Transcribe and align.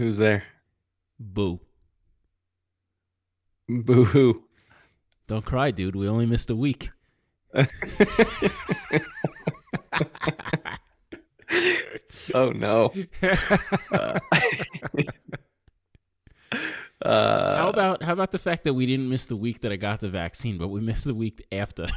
Knock 0.00 0.06
knock. 0.06 0.06
Who 0.06 0.06
who's 0.06 0.18
there? 0.18 0.42
Boo. 1.18 1.60
Boo 3.68 4.04
hoo. 4.04 4.34
Don't 5.28 5.44
cry, 5.44 5.70
dude. 5.70 5.96
We 5.96 6.08
only 6.08 6.26
missed 6.26 6.50
a 6.50 6.56
week. 6.56 6.90
oh 12.34 12.48
no. 12.54 12.92
Uh, 17.02 17.08
uh, 17.08 17.56
how 17.56 17.68
about 17.70 18.02
how 18.02 18.12
about 18.12 18.30
the 18.30 18.38
fact 18.38 18.64
that 18.64 18.74
we 18.74 18.84
didn't 18.84 19.08
miss 19.08 19.24
the 19.24 19.36
week 19.36 19.60
that 19.60 19.72
I 19.72 19.76
got 19.76 20.00
the 20.00 20.10
vaccine, 20.10 20.58
but 20.58 20.68
we 20.68 20.80
missed 20.80 21.06
the 21.06 21.14
week 21.14 21.46
after? 21.50 21.88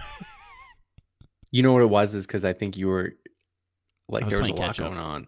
you 1.51 1.61
know 1.63 1.73
what 1.73 1.81
it 1.81 1.89
was 1.89 2.15
is 2.15 2.25
because 2.25 2.45
I 2.45 2.53
think 2.53 2.77
you 2.77 2.87
were 2.87 3.13
like 4.07 4.23
was 4.23 4.31
there 4.31 4.39
was 4.39 4.47
a 4.49 4.53
lot 4.53 4.69
up. 4.69 4.77
going 4.77 4.97
on. 4.97 5.27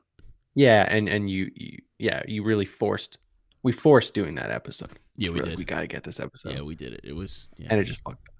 Yeah, 0.56 0.86
and 0.90 1.08
and 1.08 1.30
you, 1.30 1.52
you 1.54 1.80
yeah 2.00 2.24
you 2.28 2.44
really 2.44 2.66
forced 2.66 3.20
we 3.64 3.72
forced 3.72 4.14
doing 4.14 4.36
that 4.36 4.52
episode. 4.52 5.00
Yeah, 5.18 5.30
we 5.30 5.40
We're 5.40 5.48
did. 5.48 5.58
We 5.58 5.66
got 5.66 5.82
to 5.82 5.88
get 5.88 6.04
this 6.04 6.20
episode, 6.20 6.54
yeah, 6.54 6.62
we 6.62 6.76
did 6.76 6.94
it. 6.94 7.02
It 7.04 7.14
was 7.14 7.50
yeah. 7.58 7.68
and 7.72 7.80
it 7.80 7.86
just 7.86 8.02
fucked. 8.02 8.30
up. 8.30 8.36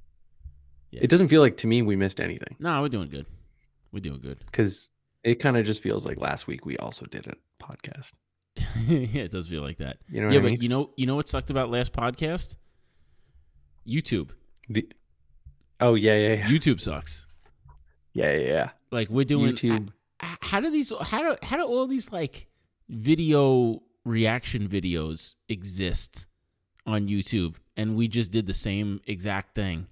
Yeah. 0.92 1.02
It 1.04 1.10
doesn't 1.10 1.28
feel 1.28 1.42
like 1.42 1.58
to 1.58 1.68
me 1.68 1.82
we 1.82 1.96
missed 1.96 2.22
anything 2.22 2.56
no, 2.60 2.82
we're 2.82 2.90
doing 2.90 3.10
good. 3.10 3.26
We're 3.92 4.02
doing 4.02 4.22
good. 4.22 4.40
because 4.46 4.90
it 5.24 5.36
kind 5.36 5.58
of 5.58 5.66
just 5.66 5.82
feels 5.82 6.06
like 6.06 6.20
last 6.20 6.48
week 6.48 6.66
we 6.66 6.78
also 6.78 7.06
did 7.08 7.28
a 7.28 7.64
podcast. 7.64 8.12
yeah, 8.88 9.24
it 9.24 9.32
does 9.32 9.50
feel 9.50 9.62
like 9.64 9.78
that. 9.78 9.98
You 10.10 10.22
know 10.22 10.30
yeah, 10.30 10.40
what 10.40 10.48
I 10.48 10.50
but 10.52 10.62
you 10.62 10.70
know, 10.70 10.92
you 10.96 11.08
know 11.08 11.16
what 11.16 11.28
sucked 11.28 11.50
about 11.50 11.72
last 11.72 11.92
podcast? 11.92 12.56
YouTube. 13.88 14.30
The- 14.70 14.88
oh 15.82 15.96
yeah, 15.96 16.16
yeah, 16.16 16.34
yeah, 16.36 16.46
YouTube 16.46 16.80
sucks. 16.80 17.26
yeah, 18.14 18.32
yeah. 18.34 18.40
yeah. 18.40 18.70
Like 18.92 19.10
we're 19.10 19.26
doing 19.26 19.56
YouTube. 19.56 19.90
How 20.42 20.60
do 20.60 20.70
these? 20.70 20.92
How 21.02 21.22
do 21.22 21.38
how 21.44 21.58
do 21.58 21.64
all 21.64 21.88
these 21.88 22.12
like 22.12 22.48
video 22.90 23.82
reaction 24.04 24.68
videos 24.68 25.36
exist 25.50 26.28
on 26.86 27.08
YouTube? 27.08 27.56
And 27.78 27.96
we 27.96 28.08
just 28.08 28.32
did 28.32 28.46
the 28.46 28.54
same 28.54 29.02
exact 29.06 29.54
thing, 29.56 29.88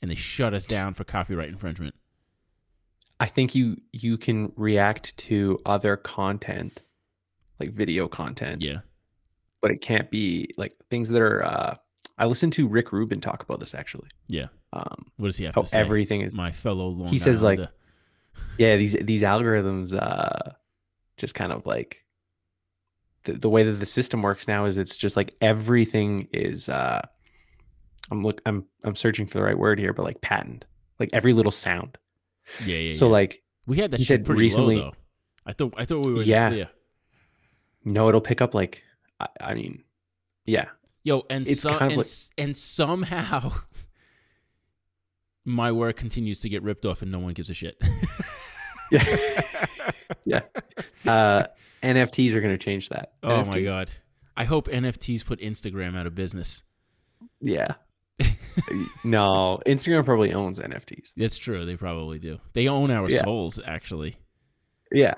and 0.00 0.10
they 0.10 0.14
shut 0.14 0.54
us 0.54 0.64
down 0.66 0.94
for 0.94 1.04
copyright 1.04 1.48
infringement. 1.50 1.94
I 3.20 3.26
think 3.26 3.54
you 3.54 3.76
you 3.92 4.16
can 4.18 4.52
react 4.56 5.16
to 5.28 5.60
other 5.66 5.96
content, 5.96 6.82
like 7.60 7.70
video 7.70 8.08
content, 8.08 8.62
Yeah. 8.62 8.80
but 9.60 9.70
it 9.70 9.80
can't 9.80 10.10
be 10.10 10.50
like 10.56 10.72
things 10.90 11.08
that 11.10 11.20
are. 11.22 11.44
uh 11.44 11.76
I 12.18 12.26
listened 12.26 12.52
to 12.54 12.68
Rick 12.68 12.92
Rubin 12.92 13.20
talk 13.20 13.42
about 13.42 13.58
this 13.60 13.74
actually. 13.74 14.08
Yeah. 14.26 14.48
Um, 14.72 15.06
What 15.16 15.28
does 15.28 15.36
he 15.38 15.44
have 15.44 15.54
to 15.54 15.66
say? 15.66 15.78
everything 15.78 16.20
is 16.22 16.34
My 16.34 16.50
fellow 16.50 16.88
Long 16.88 17.08
He 17.08 17.18
says, 17.18 17.42
like. 17.42 17.58
Yeah 18.58 18.76
these 18.76 18.92
these 19.00 19.22
algorithms 19.22 19.94
uh 19.94 20.50
just 21.16 21.34
kind 21.34 21.52
of 21.52 21.64
like 21.66 22.04
the, 23.24 23.34
the 23.34 23.48
way 23.48 23.62
that 23.62 23.72
the 23.72 23.86
system 23.86 24.22
works 24.22 24.48
now 24.48 24.64
is 24.64 24.78
it's 24.78 24.96
just 24.96 25.16
like 25.16 25.34
everything 25.40 26.28
is 26.32 26.68
uh 26.68 27.00
i'm 28.10 28.22
look 28.22 28.40
i'm 28.46 28.64
i'm 28.84 28.96
searching 28.96 29.26
for 29.26 29.38
the 29.38 29.44
right 29.44 29.58
word 29.58 29.78
here 29.78 29.92
but 29.92 30.04
like 30.04 30.20
patent 30.20 30.64
like 30.98 31.10
every 31.12 31.32
little 31.32 31.52
sound 31.52 31.96
yeah, 32.64 32.76
yeah, 32.76 32.94
so 32.94 33.06
yeah. 33.06 33.12
like 33.12 33.42
we 33.66 33.76
had 33.76 33.90
that 33.92 33.98
he 33.98 34.04
shit 34.04 34.20
said 34.20 34.26
pretty 34.26 34.40
recently- 34.40 34.76
low 34.76 34.90
though. 34.90 34.96
I 35.46 35.52
thought 35.52 35.74
I 35.76 35.84
thought 35.84 36.04
we 36.06 36.12
were 36.12 36.22
Yeah. 36.22 36.48
clear. 36.50 36.70
no 37.84 38.08
it'll 38.08 38.20
pick 38.20 38.40
up 38.40 38.54
like 38.54 38.82
i, 39.20 39.26
I 39.40 39.54
mean 39.54 39.84
yeah 40.44 40.66
Yo, 41.04 41.24
and 41.30 41.48
It's 41.48 41.62
some, 41.62 41.72
kind 41.72 41.90
of 41.90 41.98
and, 41.98 42.06
like- 42.06 42.06
and 42.38 42.56
somehow 42.56 43.52
my 45.44 45.72
work 45.72 45.96
continues 45.96 46.40
to 46.40 46.48
get 46.48 46.62
ripped 46.62 46.86
off 46.86 47.02
and 47.02 47.10
no 47.10 47.18
one 47.18 47.32
gives 47.32 47.50
a 47.50 47.54
shit. 47.54 47.76
yeah 48.90 49.04
yeah 50.24 50.40
uh 51.06 51.44
nfts 51.82 52.34
are 52.34 52.40
going 52.40 52.52
to 52.54 52.58
change 52.62 52.88
that 52.90 53.12
oh 53.22 53.44
my 53.44 53.60
god. 53.60 53.90
I 54.36 54.44
hope 54.44 54.68
NFTs 54.68 55.26
put 55.26 55.40
Instagram 55.40 55.94
out 55.96 56.06
of 56.06 56.14
business. 56.14 56.62
yeah 57.40 57.74
no 59.04 59.60
instagram 59.66 60.04
probably 60.04 60.32
owns 60.32 60.58
nfts 60.58 61.12
That's 61.16 61.38
true. 61.38 61.64
They 61.66 61.76
probably 61.76 62.18
do. 62.18 62.38
They 62.52 62.68
own 62.68 62.90
our 62.90 63.08
Yeah. 63.10 63.22
souls, 63.24 63.58
actually. 63.64 64.16
Yeah. 64.90 65.14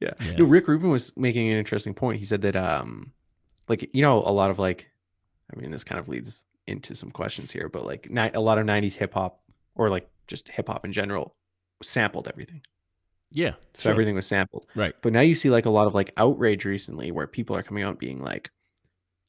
Yeah. 0.00 0.10
Yeah. 0.20 0.36
No, 0.38 0.44
Rick 0.44 0.68
Rubin 0.68 0.90
was 0.90 1.12
making 1.16 1.50
an 1.50 1.58
interesting 1.58 1.94
point. 1.94 2.18
He 2.18 2.24
said 2.24 2.42
that 2.42 2.56
um 2.56 3.12
like 3.68 3.88
you 3.92 4.02
know 4.02 4.18
a 4.18 4.32
lot 4.32 4.50
of 4.50 4.58
like 4.58 4.88
I 5.52 5.58
mean 5.60 5.70
this 5.70 5.84
kind 5.84 5.98
of 5.98 6.08
leads 6.08 6.44
into 6.66 6.94
some 6.94 7.10
questions 7.10 7.50
here, 7.52 7.68
but 7.68 7.84
like 7.84 8.10
ni- 8.10 8.30
a 8.34 8.40
lot 8.40 8.58
of 8.58 8.66
90s 8.66 8.94
hip 8.94 9.14
hop 9.14 9.40
or 9.76 9.88
like 9.90 10.08
just 10.26 10.48
hip 10.48 10.68
hop 10.68 10.84
in 10.84 10.92
general 10.92 11.34
sampled 11.82 12.28
everything. 12.28 12.62
Yeah. 13.30 13.54
So 13.74 13.82
sure. 13.82 13.92
everything 13.92 14.14
was 14.14 14.26
sampled. 14.26 14.66
Right. 14.74 14.94
But 15.02 15.12
now 15.12 15.20
you 15.20 15.34
see 15.34 15.50
like 15.50 15.66
a 15.66 15.70
lot 15.70 15.86
of 15.86 15.94
like 15.94 16.12
outrage 16.16 16.64
recently 16.64 17.10
where 17.10 17.26
people 17.26 17.54
are 17.56 17.62
coming 17.62 17.82
out 17.84 17.98
being 17.98 18.20
like 18.22 18.50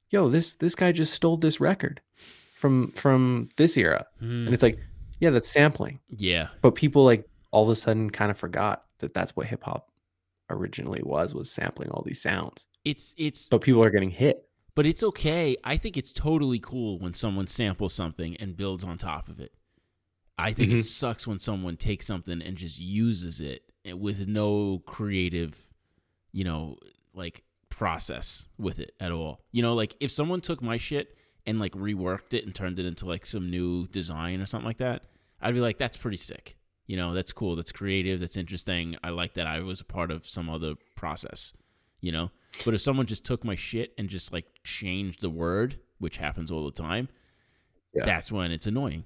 yo 0.10 0.30
this 0.30 0.56
this 0.56 0.76
guy 0.76 0.92
just 0.92 1.14
stole 1.14 1.36
this 1.38 1.60
record 1.60 2.02
from 2.56 2.92
from 2.94 3.50
this 3.58 3.76
era. 3.78 4.06
Hmm. 4.20 4.46
And 4.46 4.54
it's 4.54 4.64
like 4.64 4.80
yeah, 5.20 5.32
that's 5.32 5.50
sampling. 5.50 6.00
yeah. 6.10 6.48
But 6.62 6.76
people 6.76 7.04
like 7.04 7.28
all 7.52 7.64
of 7.64 7.70
a 7.70 7.76
sudden 7.76 8.10
kind 8.10 8.30
of 8.32 8.38
forgot 8.38 8.84
that 9.00 9.14
that's 9.14 9.36
what 9.36 9.48
hip 9.48 9.64
hop 9.64 9.90
originally 10.50 11.02
was 11.04 11.34
was 11.34 11.52
sampling 11.52 11.90
all 11.90 12.04
these 12.06 12.22
sounds. 12.22 12.68
It's 12.86 13.14
it's 13.18 13.50
But 13.50 13.62
people 13.62 13.84
are 13.84 13.90
getting 13.90 14.12
hit. 14.12 14.44
but 14.76 14.86
it's 14.86 15.04
okay. 15.04 15.58
I 15.64 15.76
think 15.78 15.98
it's 15.98 16.14
totally 16.14 16.60
cool 16.60 17.00
when 17.00 17.14
someone 17.16 17.48
samples 17.48 17.94
something 17.94 18.38
and 18.38 18.56
builds 18.56 18.84
on 18.84 18.98
top 18.98 19.28
of 19.28 19.40
it. 19.40 19.52
I 20.38 20.54
think 20.54 20.72
Mhm. 20.72 20.80
it 20.80 20.84
sucks 20.84 21.26
when 21.26 21.40
someone 21.40 21.78
takes 21.78 22.06
something 22.06 22.42
and 22.42 22.58
just 22.58 22.80
uses 22.80 23.40
it 23.42 23.64
with 23.86 24.28
no 24.28 24.80
creative, 24.86 25.74
you 26.32 26.44
know, 26.44 26.78
like 27.14 27.44
process 27.70 28.48
with 28.58 28.80
it 28.80 28.94
at 29.00 29.12
all. 29.12 29.44
You 29.52 29.62
know, 29.62 29.74
like 29.74 29.96
if 30.00 30.12
someone 30.12 30.42
took 30.42 30.62
my 30.62 30.78
shit 30.78 31.18
and 31.46 31.60
like 31.60 31.72
reworked 31.74 32.34
it 32.34 32.46
and 32.46 32.54
turned 32.54 32.78
it 32.80 32.86
into 32.86 33.06
like 33.06 33.26
some 33.26 33.50
new 33.50 33.88
design 33.88 34.42
or 34.42 34.46
something 34.46 34.68
like 34.68 34.78
that, 34.78 35.04
I'd 35.42 35.54
be 35.54 35.60
like, 35.62 35.78
that's 35.78 35.98
pretty 35.98 36.18
sick. 36.18 36.58
You 36.86 36.98
know, 36.98 37.14
that's 37.14 37.34
cool. 37.34 37.56
That's 37.56 37.72
creative. 37.72 38.20
That's 38.20 38.38
interesting. 38.38 38.96
I 39.04 39.10
like 39.10 39.34
that 39.34 39.48
I 39.48 39.60
was 39.62 39.82
a 39.82 39.86
part 39.86 40.12
of 40.12 40.28
some 40.28 40.50
other 40.50 40.76
process, 40.96 41.54
you 42.00 42.12
know? 42.12 42.32
But 42.64 42.74
if 42.74 42.82
someone 42.82 43.06
just 43.08 43.26
took 43.26 43.44
my 43.44 43.56
shit 43.56 43.94
and 43.98 44.10
just 44.10 44.32
like 44.32 44.46
changed 44.64 45.22
the 45.22 45.30
word, 45.30 45.80
which 46.00 46.18
happens 46.18 46.50
all 46.52 46.66
the 46.66 46.72
time, 46.72 47.10
Yeah. 47.96 48.06
that's 48.06 48.32
when 48.32 48.52
it's 48.52 48.68
annoying. 48.68 49.04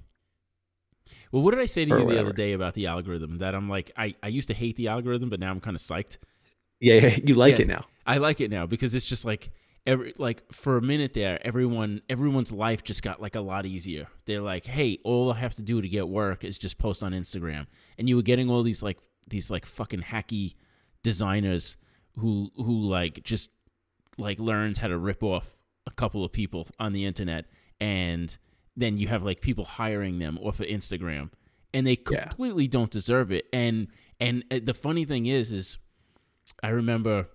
Well, 1.31 1.41
what 1.41 1.51
did 1.51 1.59
I 1.61 1.65
say 1.65 1.85
to 1.85 1.91
you 1.99 2.05
the 2.09 2.19
other 2.19 2.33
day 2.33 2.53
about 2.53 2.73
the 2.73 2.87
algorithm? 2.87 3.37
That 3.39 3.55
I'm 3.55 3.69
like, 3.69 3.91
I, 3.97 4.15
I 4.23 4.27
used 4.27 4.47
to 4.49 4.53
hate 4.53 4.75
the 4.75 4.87
algorithm, 4.87 5.29
but 5.29 5.39
now 5.39 5.51
I'm 5.51 5.59
kind 5.59 5.75
of 5.75 5.81
psyched. 5.81 6.17
Yeah, 6.79 6.95
yeah 6.95 7.17
you 7.23 7.35
like 7.35 7.55
Yeah. 7.55 7.61
it 7.61 7.67
now. 7.67 7.85
I 8.05 8.17
like 8.17 8.41
it 8.41 8.49
now 8.51 8.65
because 8.65 8.95
it's 8.95 9.05
just 9.05 9.23
like 9.25 9.51
every 9.85 10.13
like 10.17 10.43
for 10.51 10.77
a 10.77 10.81
minute 10.81 11.13
there, 11.13 11.39
everyone 11.45 12.01
everyone's 12.09 12.51
life 12.51 12.83
just 12.83 13.03
got 13.03 13.21
like 13.21 13.35
a 13.35 13.41
lot 13.41 13.65
easier. 13.65 14.07
They're 14.25 14.41
like, 14.41 14.65
hey, 14.65 14.97
all 15.03 15.31
I 15.31 15.37
have 15.37 15.55
to 15.55 15.61
do 15.61 15.81
to 15.81 15.87
get 15.87 16.07
work 16.09 16.43
is 16.43 16.57
just 16.57 16.77
post 16.77 17.03
on 17.03 17.11
Instagram, 17.13 17.67
and 17.97 18.09
you 18.09 18.15
were 18.15 18.21
getting 18.23 18.49
all 18.49 18.63
these 18.63 18.81
like 18.81 18.97
these 19.27 19.51
like 19.51 19.65
fucking 19.65 20.01
hacky 20.01 20.55
designers 21.03 21.77
who 22.17 22.49
who 22.55 22.81
like 22.81 23.23
just 23.23 23.51
like 24.17 24.39
learned 24.39 24.77
how 24.77 24.87
to 24.87 24.97
rip 24.97 25.23
off 25.23 25.57
a 25.87 25.91
couple 25.91 26.23
of 26.25 26.31
people 26.31 26.67
on 26.79 26.93
the 26.93 27.05
internet 27.05 27.45
and 27.79 28.37
then 28.75 28.97
you 28.97 29.07
have 29.07 29.23
like 29.23 29.41
people 29.41 29.65
hiring 29.65 30.19
them 30.19 30.37
off 30.41 30.59
of 30.59 30.67
Instagram. 30.67 31.29
And 31.73 31.87
they 31.87 31.97
Yeah. 32.11 32.25
completely 32.27 32.67
don't 32.67 32.91
deserve 32.91 33.31
it. 33.31 33.45
And 33.53 33.87
and 34.19 34.43
uh, 34.51 34.59
the 34.63 34.73
funny 34.73 35.05
thing 35.05 35.25
is 35.25 35.51
is 35.51 35.77
I 36.61 36.69
remember 36.69 37.29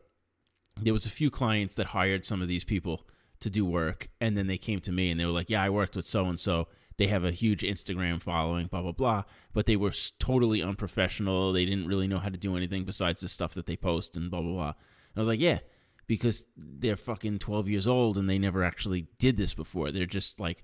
there 0.80 0.92
was 0.92 1.06
a 1.06 1.10
few 1.10 1.30
clients 1.30 1.74
that 1.76 1.86
hired 1.88 2.24
some 2.24 2.42
of 2.42 2.48
these 2.48 2.64
people 2.64 3.06
to 3.40 3.48
do 3.50 3.64
work. 3.64 4.08
And 4.20 4.36
then 4.36 4.46
they 4.46 4.58
came 4.58 4.80
to 4.80 4.92
me 4.92 5.10
and 5.10 5.18
they 5.18 5.24
were 5.24 5.32
like 5.32 5.50
yeah 5.50 5.62
I 5.62 5.70
worked 5.70 5.96
with 5.96 6.06
so 6.06 6.26
and 6.26 6.38
so 6.38 6.68
they 6.98 7.06
have 7.08 7.24
a 7.24 7.30
huge 7.30 7.60
Instagram 7.62 8.22
following 8.22 8.66
blah 8.66 8.82
blah 8.82 8.92
blah. 8.92 9.24
But 9.54 9.66
they 9.66 9.76
were 9.76 9.92
totally 10.18 10.62
unprofessional. 10.62 11.52
They 11.52 11.64
didn't 11.64 11.86
really 11.88 12.06
know 12.08 12.18
how 12.18 12.28
to 12.28 12.36
do 12.38 12.56
anything 12.56 12.84
besides 12.84 13.20
the 13.20 13.28
stuff 13.28 13.54
that 13.54 13.66
they 13.66 13.76
post 13.76 14.16
and 14.16 14.30
blah 14.30 14.42
blah 14.42 14.52
blah. 14.52 14.68
And 14.68 15.16
I 15.16 15.20
was 15.20 15.28
like 15.28 15.40
yeah 15.40 15.58
because 16.06 16.44
they're 16.56 16.94
fucking 16.96 17.36
12 17.38 17.68
years 17.68 17.86
old 17.88 18.16
and 18.16 18.30
they 18.30 18.38
never 18.38 18.62
actually 18.62 19.08
did 19.18 19.36
this 19.36 19.54
before. 19.54 19.90
They're 19.90 20.06
just 20.06 20.38
like 20.38 20.62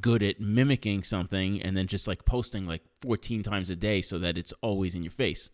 good 0.00 0.22
at 0.22 0.40
mimicking 0.40 1.02
something 1.02 1.60
and 1.62 1.76
then 1.76 1.86
just 1.86 2.08
like 2.08 2.24
posting 2.24 2.66
like 2.66 2.82
14 3.00 3.42
times 3.42 3.70
a 3.70 3.76
day 3.76 4.00
so 4.00 4.18
that 4.18 4.36
it's 4.36 4.52
always 4.60 4.94
in 4.94 5.02
your 5.02 5.12
face. 5.12 5.50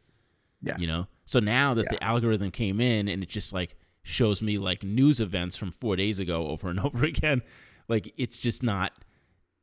Yeah. 0.62 0.77
you 0.79 0.87
know? 0.87 1.06
So 1.25 1.41
now 1.41 1.75
that 1.75 1.88
the 1.91 2.03
algorithm 2.03 2.50
came 2.50 2.81
in 2.81 3.09
and 3.09 3.23
it 3.23 3.29
just 3.29 3.53
like 3.53 3.77
shows 4.03 4.43
me 4.43 4.59
like 4.59 4.82
news 4.82 5.21
events 5.21 5.56
from 5.56 5.71
four 5.71 5.97
days 5.97 6.19
ago 6.19 6.49
over 6.49 6.69
and 6.69 6.81
over 6.85 7.05
again 7.05 7.43
like 7.88 8.12
it's 8.17 8.37
just 8.37 8.62
not 8.62 8.93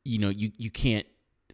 you 0.03 0.19
know 0.19 0.29
you 0.29 0.51
you 0.57 0.69
can't 0.69 1.05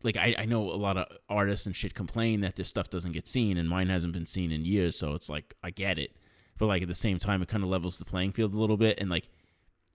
like 0.03 0.17
I, 0.17 0.35
I 0.37 0.45
know 0.45 0.69
a 0.69 0.75
lot 0.75 0.97
of 0.97 1.07
artists 1.29 1.65
and 1.65 1.75
shit 1.75 1.93
complain 1.93 2.41
that 2.41 2.57
their 2.57 2.65
stuff 2.65 2.89
doesn't 2.89 3.13
get 3.13 3.27
seen 3.27 3.57
and 3.57 3.69
mine 3.69 3.87
hasn't 3.87 4.13
been 4.13 4.25
seen 4.25 4.51
in 4.51 4.65
years 4.65 4.97
so 4.97 5.13
it's 5.13 5.29
like 5.29 5.53
i 5.63 5.69
get 5.69 5.97
it. 5.97 6.15
But 6.59 6.67
like 6.67 6.81
at 6.83 6.87
the 6.87 6.93
same 6.93 7.17
time 7.17 7.41
it 7.41 7.47
kind 7.47 7.63
of 7.63 7.69
levels 7.69 7.97
the 7.97 8.05
playing 8.05 8.33
field 8.33 8.53
a 8.53 8.59
little 8.59 8.77
bit 8.77 8.99
and 8.99 9.09
like 9.09 9.29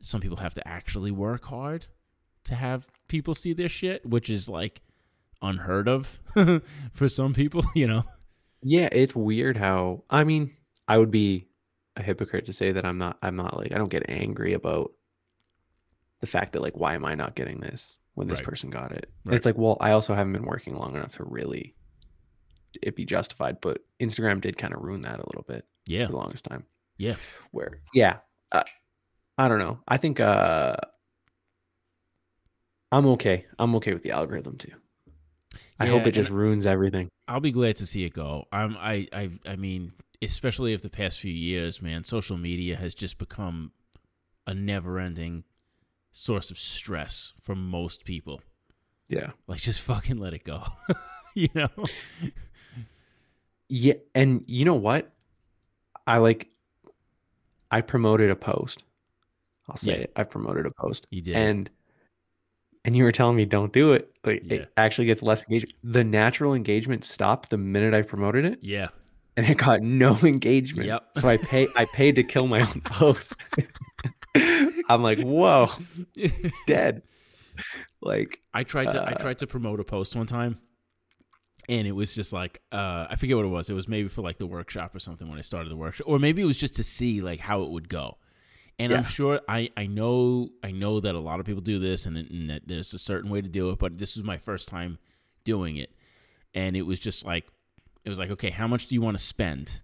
some 0.00 0.20
people 0.20 0.38
have 0.38 0.54
to 0.54 0.66
actually 0.66 1.10
work 1.10 1.44
hard 1.44 1.86
to 2.48 2.54
have 2.54 2.88
people 3.08 3.34
see 3.34 3.52
their 3.52 3.68
shit 3.68 4.04
which 4.04 4.28
is 4.28 4.48
like 4.48 4.80
unheard 5.40 5.88
of 5.88 6.20
for 6.92 7.08
some 7.08 7.32
people 7.32 7.64
you 7.74 7.86
know 7.86 8.04
Yeah, 8.62 8.88
it's 8.90 9.14
weird 9.14 9.56
how 9.56 10.02
I 10.10 10.24
mean, 10.24 10.52
I 10.88 10.98
would 10.98 11.10
be 11.12 11.46
a 11.96 12.02
hypocrite 12.02 12.46
to 12.46 12.52
say 12.52 12.72
that 12.72 12.84
I'm 12.84 12.98
not 12.98 13.16
I'm 13.22 13.36
not 13.36 13.56
like 13.56 13.72
I 13.72 13.78
don't 13.78 13.90
get 13.90 14.04
angry 14.08 14.52
about 14.54 14.92
the 16.20 16.26
fact 16.26 16.52
that 16.52 16.62
like 16.62 16.76
why 16.76 16.94
am 16.94 17.04
I 17.04 17.14
not 17.14 17.34
getting 17.36 17.60
this 17.60 17.98
when 18.14 18.26
this 18.28 18.40
Right. 18.40 18.46
person 18.48 18.70
got 18.70 18.90
it? 18.92 19.08
Right. 19.24 19.36
it's 19.36 19.46
like, 19.46 19.56
well, 19.56 19.76
I 19.80 19.92
also 19.92 20.14
haven't 20.14 20.32
been 20.32 20.44
working 20.46 20.74
long 20.76 20.96
enough 20.96 21.12
to 21.16 21.24
really 21.24 21.74
it 22.82 22.96
be 22.96 23.04
justified, 23.04 23.60
but 23.60 23.78
Instagram 24.00 24.40
did 24.40 24.58
kind 24.58 24.74
of 24.74 24.80
ruin 24.82 25.02
that 25.02 25.18
a 25.20 25.26
little 25.28 25.44
bit 25.46 25.64
Yeah. 25.86 26.06
for 26.06 26.12
the 26.12 26.18
longest 26.18 26.44
time. 26.44 26.64
Yeah. 26.96 27.14
Where 27.52 27.80
yeah, 27.94 28.18
uh, 28.50 28.64
I 29.38 29.46
don't 29.48 29.60
know. 29.60 29.78
I 29.86 29.96
think 29.98 30.18
uh 30.18 30.74
I'm 32.90 33.06
okay. 33.06 33.46
I'm 33.58 33.74
okay 33.76 33.92
with 33.92 34.02
the 34.02 34.12
algorithm 34.12 34.56
too. 34.56 34.72
I 35.80 35.86
hope 35.86 36.06
it 36.06 36.12
just 36.12 36.30
ruins 36.30 36.66
everything. 36.66 37.08
I'll 37.28 37.40
be 37.40 37.52
glad 37.52 37.76
to 37.76 37.86
see 37.86 38.04
it 38.04 38.12
go. 38.12 38.46
I'm 38.50 38.76
I 38.76 39.06
I 39.12 39.30
I 39.46 39.56
mean, 39.56 39.92
especially 40.22 40.72
if 40.72 40.82
the 40.82 40.90
past 40.90 41.20
few 41.20 41.32
years, 41.32 41.80
man, 41.80 42.04
social 42.04 42.36
media 42.36 42.76
has 42.76 42.94
just 42.94 43.18
become 43.18 43.72
a 44.46 44.54
never-ending 44.54 45.44
source 46.10 46.50
of 46.50 46.58
stress 46.58 47.34
for 47.40 47.54
most 47.54 48.04
people. 48.04 48.40
Yeah. 49.08 49.30
Like 49.46 49.60
just 49.60 49.80
fucking 49.82 50.16
let 50.18 50.34
it 50.34 50.42
go. 50.44 50.64
you 51.34 51.48
know? 51.54 51.68
Yeah, 53.68 53.94
and 54.14 54.44
you 54.46 54.64
know 54.64 54.74
what? 54.74 55.12
I 56.06 56.16
like 56.18 56.48
I 57.70 57.82
promoted 57.82 58.30
a 58.30 58.36
post. 58.36 58.82
I'll 59.68 59.76
say 59.76 59.92
Yeah. 59.92 59.98
it. 60.04 60.12
I 60.16 60.24
promoted 60.24 60.66
a 60.66 60.70
post. 60.80 61.06
You 61.10 61.20
did. 61.20 61.36
And 61.36 61.70
and 62.88 62.96
you 62.96 63.04
were 63.04 63.12
telling 63.12 63.36
me 63.36 63.44
don't 63.44 63.70
do 63.70 63.92
it. 63.92 64.10
Like 64.24 64.42
Yeah. 64.46 64.54
it 64.60 64.72
actually 64.78 65.04
gets 65.08 65.22
less 65.22 65.44
engagement. 65.46 65.74
The 65.84 66.04
natural 66.04 66.54
engagement 66.54 67.04
stopped 67.04 67.50
the 67.50 67.58
minute 67.58 67.92
I 67.92 68.00
promoted 68.00 68.46
it 68.46 68.60
yeah. 68.62 68.88
and 69.36 69.44
it 69.46 69.58
got 69.58 69.82
no 69.82 70.16
engagement. 70.22 70.86
Yep. 70.86 71.04
So 71.18 71.28
I 71.28 71.36
pay 71.36 71.68
I 71.76 71.84
paid 71.84 72.16
to 72.16 72.22
kill 72.22 72.46
my 72.46 72.60
own 72.60 72.80
post. 72.80 73.34
I'm 74.88 75.02
like, 75.02 75.18
whoa, 75.18 75.68
it's 76.16 76.60
dead. 76.66 77.02
Like 78.00 78.40
I 78.54 78.64
tried 78.64 78.90
to 78.92 79.02
I 79.02 79.10
Uh, 79.12 79.18
tried 79.18 79.38
to 79.38 79.46
promote 79.46 79.80
a 79.80 79.84
post 79.84 80.16
one 80.16 80.26
time 80.26 80.58
and 81.68 81.86
it 81.86 81.92
was 81.92 82.14
just 82.14 82.32
like 82.32 82.62
uh 82.72 83.06
I 83.10 83.16
forget 83.16 83.36
what 83.36 83.44
it 83.44 83.48
was. 83.48 83.68
It 83.68 83.74
was 83.74 83.86
maybe 83.86 84.08
for 84.08 84.22
like 84.22 84.38
the 84.38 84.46
workshop 84.46 84.94
or 84.94 84.98
something 84.98 85.28
when 85.28 85.36
I 85.36 85.42
started 85.42 85.70
the 85.70 85.76
workshop 85.76 86.06
or 86.08 86.18
maybe 86.18 86.40
it 86.40 86.46
was 86.46 86.56
just 86.56 86.74
to 86.76 86.82
see 86.82 87.20
like 87.20 87.40
how 87.40 87.64
it 87.64 87.70
would 87.70 87.90
go. 87.90 88.16
And 88.78 88.92
I'm 88.92 89.04
sure 89.04 89.40
I 89.48 89.70
I 89.76 89.86
know 89.86 90.50
I 90.62 90.70
know 90.70 91.00
that 91.00 91.14
a 91.14 91.18
lot 91.18 91.40
of 91.40 91.46
people 91.46 91.62
do 91.62 91.78
this 91.78 92.06
and, 92.06 92.16
and 92.16 92.48
that 92.50 92.62
there's 92.66 92.94
a 92.94 92.98
certain 92.98 93.30
way 93.30 93.40
to 93.40 93.48
do 93.48 93.70
it, 93.70 93.78
but 93.78 93.98
this 93.98 94.16
was 94.16 94.24
my 94.24 94.38
first 94.38 94.68
time 94.68 94.98
doing 95.44 95.76
it. 95.76 95.90
And 96.54 96.76
it 96.76 96.82
was 96.82 97.00
just 97.00 97.24
like 97.26 97.46
it 98.04 98.08
was 98.08 98.18
like 98.18 98.30
okay, 98.30 98.50
how 98.50 98.66
much 98.68 98.86
do 98.86 98.94
you 98.94 99.02
want 99.02 99.18
to 99.18 99.22
spend 99.22 99.82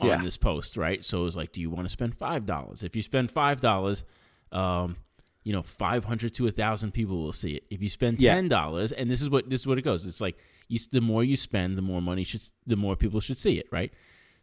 on 0.00 0.08
Yeah. 0.08 0.22
this 0.22 0.36
post, 0.36 0.76
right? 0.76 1.04
So 1.04 1.20
it 1.20 1.24
was 1.24 1.36
like 1.36 1.52
do 1.52 1.60
you 1.60 1.70
want 1.70 1.86
to 1.86 1.92
spend 1.92 2.16
$5? 2.18 2.82
If 2.84 2.96
you 2.96 3.02
spend 3.02 3.32
$5, 3.32 4.04
um 4.52 4.96
you 5.44 5.52
know, 5.54 5.62
500 5.62 6.34
to 6.34 6.42
a 6.44 6.50
1000 6.50 6.92
people 6.92 7.22
will 7.22 7.32
see 7.32 7.52
it. 7.54 7.64
If 7.70 7.80
you 7.82 7.88
spend 7.88 8.18
$10, 8.50 8.92
and 8.96 9.10
this 9.10 9.22
is 9.22 9.30
what 9.30 9.48
this 9.48 9.60
is 9.60 9.66
what 9.66 9.78
it 9.78 9.82
goes. 9.82 10.04
It's 10.04 10.20
like 10.20 10.36
you 10.68 10.78
the 10.92 11.00
more 11.00 11.24
you 11.24 11.36
spend, 11.36 11.76
the 11.78 11.82
more 11.82 12.00
money 12.02 12.24
should 12.24 12.42
the 12.66 12.76
more 12.76 12.96
people 12.96 13.20
should 13.20 13.36
see 13.38 13.58
it, 13.58 13.66
right? 13.70 13.92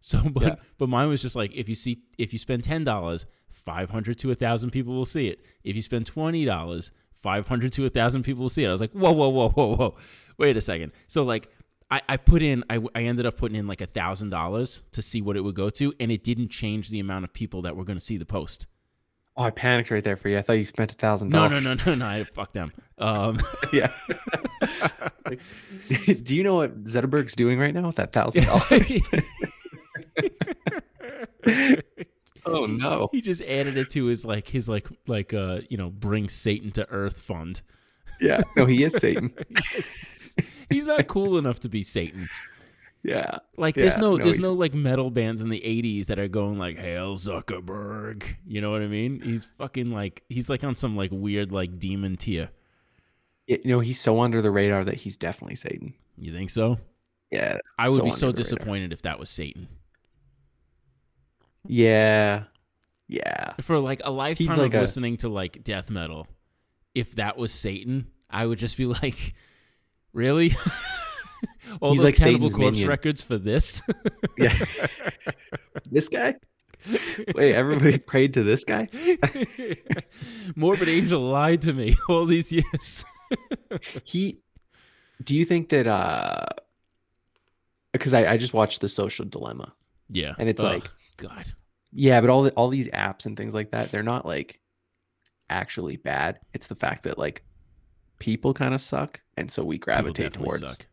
So 0.01 0.21
but 0.29 0.43
Yeah. 0.43 0.55
but 0.77 0.89
mine 0.89 1.09
was 1.09 1.21
just 1.21 1.35
like 1.35 1.53
if 1.55 1.67
you 1.69 1.75
see 1.75 2.01
if 2.17 2.31
you 2.33 2.39
spend 2.39 2.63
$10, 2.63 3.25
500 3.55 4.17
to 4.19 4.27
a 4.27 4.31
1000 4.31 4.71
people 4.71 4.93
will 4.93 5.05
see 5.05 5.27
it. 5.27 5.39
If 5.63 5.75
you 5.75 5.81
spend 5.81 6.05
$20, 6.11 6.91
500 7.13 7.73
to 7.73 7.81
a 7.81 7.85
1000 7.85 8.23
people 8.23 8.43
will 8.43 8.49
see 8.49 8.63
it. 8.63 8.67
I 8.67 8.71
was 8.71 8.81
like, 8.81 8.91
"Whoa, 8.91 9.11
whoa, 9.11 9.29
whoa, 9.29 9.49
whoa, 9.49 9.75
whoa. 9.75 9.95
Wait 10.37 10.57
a 10.57 10.61
second. 10.61 10.91
So 11.07 11.23
like 11.23 11.49
I, 11.89 12.01
I 12.09 12.17
put 12.17 12.41
in 12.41 12.63
I, 12.69 12.79
I 12.93 13.03
ended 13.03 13.25
up 13.25 13.37
putting 13.37 13.57
in 13.57 13.67
like 13.67 13.81
a 13.81 13.85
thousand 13.85 14.29
dollars 14.29 14.83
to 14.91 15.01
see 15.01 15.21
what 15.21 15.37
it 15.37 15.41
would 15.41 15.55
go 15.55 15.69
to 15.71 15.93
and 15.99 16.11
it 16.11 16.23
didn't 16.23 16.49
change 16.49 16.89
the 16.89 16.99
amount 16.99 17.23
of 17.25 17.33
people 17.33 17.61
that 17.63 17.75
were 17.75 17.83
going 17.83 17.97
to 17.97 18.03
see 18.03 18.17
the 18.17 18.25
post 18.25 18.67
oh, 19.37 19.43
I 19.43 19.51
panicked 19.51 19.91
right 19.91 20.03
there 20.03 20.17
for 20.17 20.29
you. 20.29 20.37
I 20.37 20.41
thought 20.41 20.53
you 20.53 20.65
spent 20.65 20.91
a 20.91 20.95
thousand 20.95 21.29
no 21.29 21.47
dollars. 21.47 21.63
no 21.63 21.73
no 21.75 21.83
no 21.85 21.95
no 21.95 22.07
I, 22.07 22.23
fuck 22.23 22.53
them 22.53 22.73
um 22.97 23.39
Yeah. 23.73 23.91
Do 26.23 26.35
you 26.35 26.43
know 26.43 26.55
what 26.55 26.83
Zuckerberg's 26.85 27.35
doing 27.35 27.59
right 27.59 27.73
now 27.73 27.87
with 27.87 27.97
that 27.97 28.11
thousand 28.11 28.45
dollars? 28.45 28.99
oh 32.45 32.65
no. 32.65 33.09
he 33.11 33.21
just 33.21 33.41
added 33.41 33.77
it 33.77 33.89
to 33.91 34.05
his 34.05 34.25
like 34.25 34.47
his 34.47 34.67
like 34.69 34.87
like 35.07 35.33
uh 35.33 35.61
you 35.69 35.77
know 35.77 35.89
bring 35.89 36.29
satan 36.29 36.71
to 36.71 36.87
earth 36.89 37.21
fund 37.21 37.61
Yeah. 38.21 38.41
No, 38.55 38.65
he 38.65 38.83
is 38.83 38.93
Satan. 38.95 39.33
he's 40.69 40.85
not 40.87 41.07
cool 41.07 41.37
enough 41.37 41.59
to 41.61 41.69
be 41.69 41.81
satan 41.81 42.29
Yeah. 43.03 43.37
like 43.57 43.75
there's 43.75 43.97
no, 43.97 44.11
no, 44.11 44.17
there's 44.17 44.35
he's- 44.35 44.43
no 44.43 44.53
like 44.53 44.73
metal 44.73 45.09
bands 45.11 45.41
in 45.41 45.49
the 45.49 45.59
80s 45.61 46.05
that 46.07 46.17
are 46.19 46.27
going 46.27 46.57
like 46.57 46.77
hail 46.77 47.15
zuckerberg 47.15 48.23
you 48.47 48.61
know 48.61 48.71
what 48.71 48.81
i 48.81 48.87
mean 48.87 49.21
he's 49.21 49.45
fucking 49.57 49.91
like 49.91 50.23
he's 50.29 50.49
like 50.49 50.63
on 50.63 50.75
some 50.75 50.95
like 50.95 51.11
weird 51.11 51.51
like 51.51 51.77
demon 51.79 52.15
tier 52.15 52.49
Yeah, 53.47 53.57
You 53.63 53.69
know, 53.71 53.79
he's 53.79 53.99
so 53.99 54.21
under 54.21 54.41
the 54.41 54.51
radar 54.51 54.83
that 54.85 54.95
he's 54.95 55.17
definitely 55.17 55.55
Satan. 55.55 55.93
you 56.17 56.31
think 56.33 56.49
so 56.49 56.77
Yeah. 57.31 57.57
i 57.77 57.89
would 57.89 57.97
So 57.99 58.03
be 58.05 58.11
so 58.11 58.19
the 58.27 58.27
radar. 58.27 58.37
disappointed 58.43 58.93
if 58.93 59.01
that 59.03 59.19
was 59.19 59.29
satan 59.29 59.67
Yeah. 61.67 62.43
Yeah. 63.07 63.53
for 63.61 63.77
like 63.79 64.01
a 64.03 64.11
lifetime 64.11 64.57
like 64.57 64.73
of 64.73 64.75
a- 64.75 64.81
listening 64.81 65.17
to 65.17 65.29
like 65.29 65.63
death 65.63 65.89
metal 65.91 66.27
if 66.95 67.15
that 67.15 67.37
was 67.37 67.51
satan 67.51 68.07
i 68.31 68.45
would 68.45 68.57
just 68.57 68.77
be 68.77 68.85
like 69.03 69.33
really 70.11 70.55
all 71.81 71.91
He's 71.91 71.99
those 71.99 72.05
like 72.05 72.15
cannibal 72.15 72.49
Satan's 72.49 72.53
corpse 72.53 72.75
minion. 72.77 72.89
records 72.89 73.21
for 73.21 73.37
this 73.37 73.81
Yeah. 74.37 74.53
this 75.91 76.07
guy? 76.09 76.35
Wait, 77.35 77.53
everybody 77.55 77.97
prayed 77.99 78.33
to 78.35 78.43
this 78.43 78.63
guy? 78.63 78.87
morbid 80.55 80.87
angel 80.89 81.21
lied 81.21 81.61
to 81.63 81.73
me 81.73 81.95
all 82.09 82.25
these 82.25 82.51
years 82.51 83.05
He 84.03 84.39
do 85.23 85.35
you 85.37 85.45
think 85.45 85.69
that 85.69 85.87
uh 85.87 86.45
because 87.91 88.13
I, 88.13 88.33
I 88.33 88.37
just 88.37 88.53
watched 88.53 88.81
the 88.81 88.89
social 88.89 89.25
dilemma. 89.25 89.73
yeah 90.09 90.33
And 90.39 90.49
it's 90.49 90.61
Ugh, 90.63 90.81
like- 90.81 90.91
god 91.17 91.53
Yeah, 91.95 92.21
but 92.21 92.29
all 92.29 92.43
the, 92.43 92.51
all 92.51 92.69
these 92.69 92.87
apps 92.89 93.25
and 93.25 93.37
things 93.37 93.53
like 93.53 93.71
that, 93.71 93.91
they're 93.91 94.03
not 94.03 94.25
like 94.25 94.59
actually 95.49 95.97
bad. 95.97 96.39
It's 96.53 96.67
the 96.67 96.75
fact 96.75 97.03
that 97.03 97.17
like 97.17 97.43
people 98.19 98.53
kind 98.53 98.73
of 98.73 98.81
suck, 98.81 99.21
and 99.37 99.49
so 99.49 99.63
we 99.63 99.77
gravitate 99.77 100.33
towards 100.33 100.61
suck. 100.61 100.87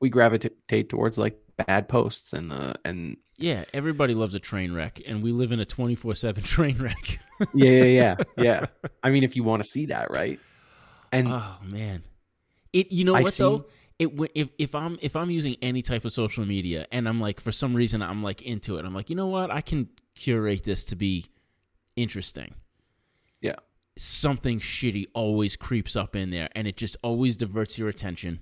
we 0.00 0.10
gravitate 0.10 0.88
towards 0.88 1.18
like 1.18 1.38
bad 1.66 1.88
posts 1.88 2.32
and 2.32 2.50
the 2.50 2.74
and 2.86 3.18
yeah 3.38 3.64
everybody 3.74 4.14
loves 4.14 4.34
a 4.34 4.40
train 4.40 4.72
wreck 4.72 4.98
and 5.06 5.22
we 5.22 5.30
live 5.30 5.52
in 5.52 5.60
a 5.60 5.64
24-7 5.66 6.42
train 6.46 6.78
wreck 6.78 7.18
yeah 7.52 7.70
yeah 7.70 7.84
yeah 7.84 8.16
yeah. 8.38 8.66
I 9.02 9.10
mean, 9.10 9.24
if 9.24 9.36
you 9.36 9.44
want 9.44 9.62
to 9.62 9.68
see 9.68 9.86
that, 9.86 10.10
right? 10.10 10.40
And 11.12 11.28
oh 11.28 11.56
man 11.64 12.02
it 12.72 12.92
you 12.92 13.04
know 13.04 13.14
I 13.14 13.22
what 13.22 13.34
though 13.34 13.66
it 13.98 14.10
if 14.34 14.48
if 14.58 14.74
I'm 14.74 14.98
if 15.02 15.16
I'm 15.16 15.30
using 15.30 15.56
any 15.60 15.82
type 15.82 16.04
of 16.04 16.12
social 16.12 16.44
media 16.46 16.86
and 16.90 17.08
I'm 17.08 17.20
like 17.20 17.40
for 17.40 17.52
some 17.52 17.74
reason 17.74 18.02
I'm 18.02 18.22
like 18.22 18.42
into 18.42 18.76
it 18.78 18.84
I'm 18.84 18.94
like 18.94 19.10
you 19.10 19.16
know 19.16 19.26
what 19.26 19.50
I 19.50 19.60
can 19.60 19.88
curate 20.24 20.64
this 20.64 20.84
to 20.84 20.96
be 20.96 21.26
interesting 21.96 22.54
Yeah. 23.40 23.56
something 23.96 24.60
shitty 24.60 25.06
always 25.14 25.56
creeps 25.56 25.94
up 25.96 26.14
in 26.14 26.30
there 26.30 26.48
and 26.54 26.66
it 26.68 26.76
just 26.76 26.96
always 27.02 27.36
diverts 27.36 27.78
your 27.78 27.88
attention 27.88 28.40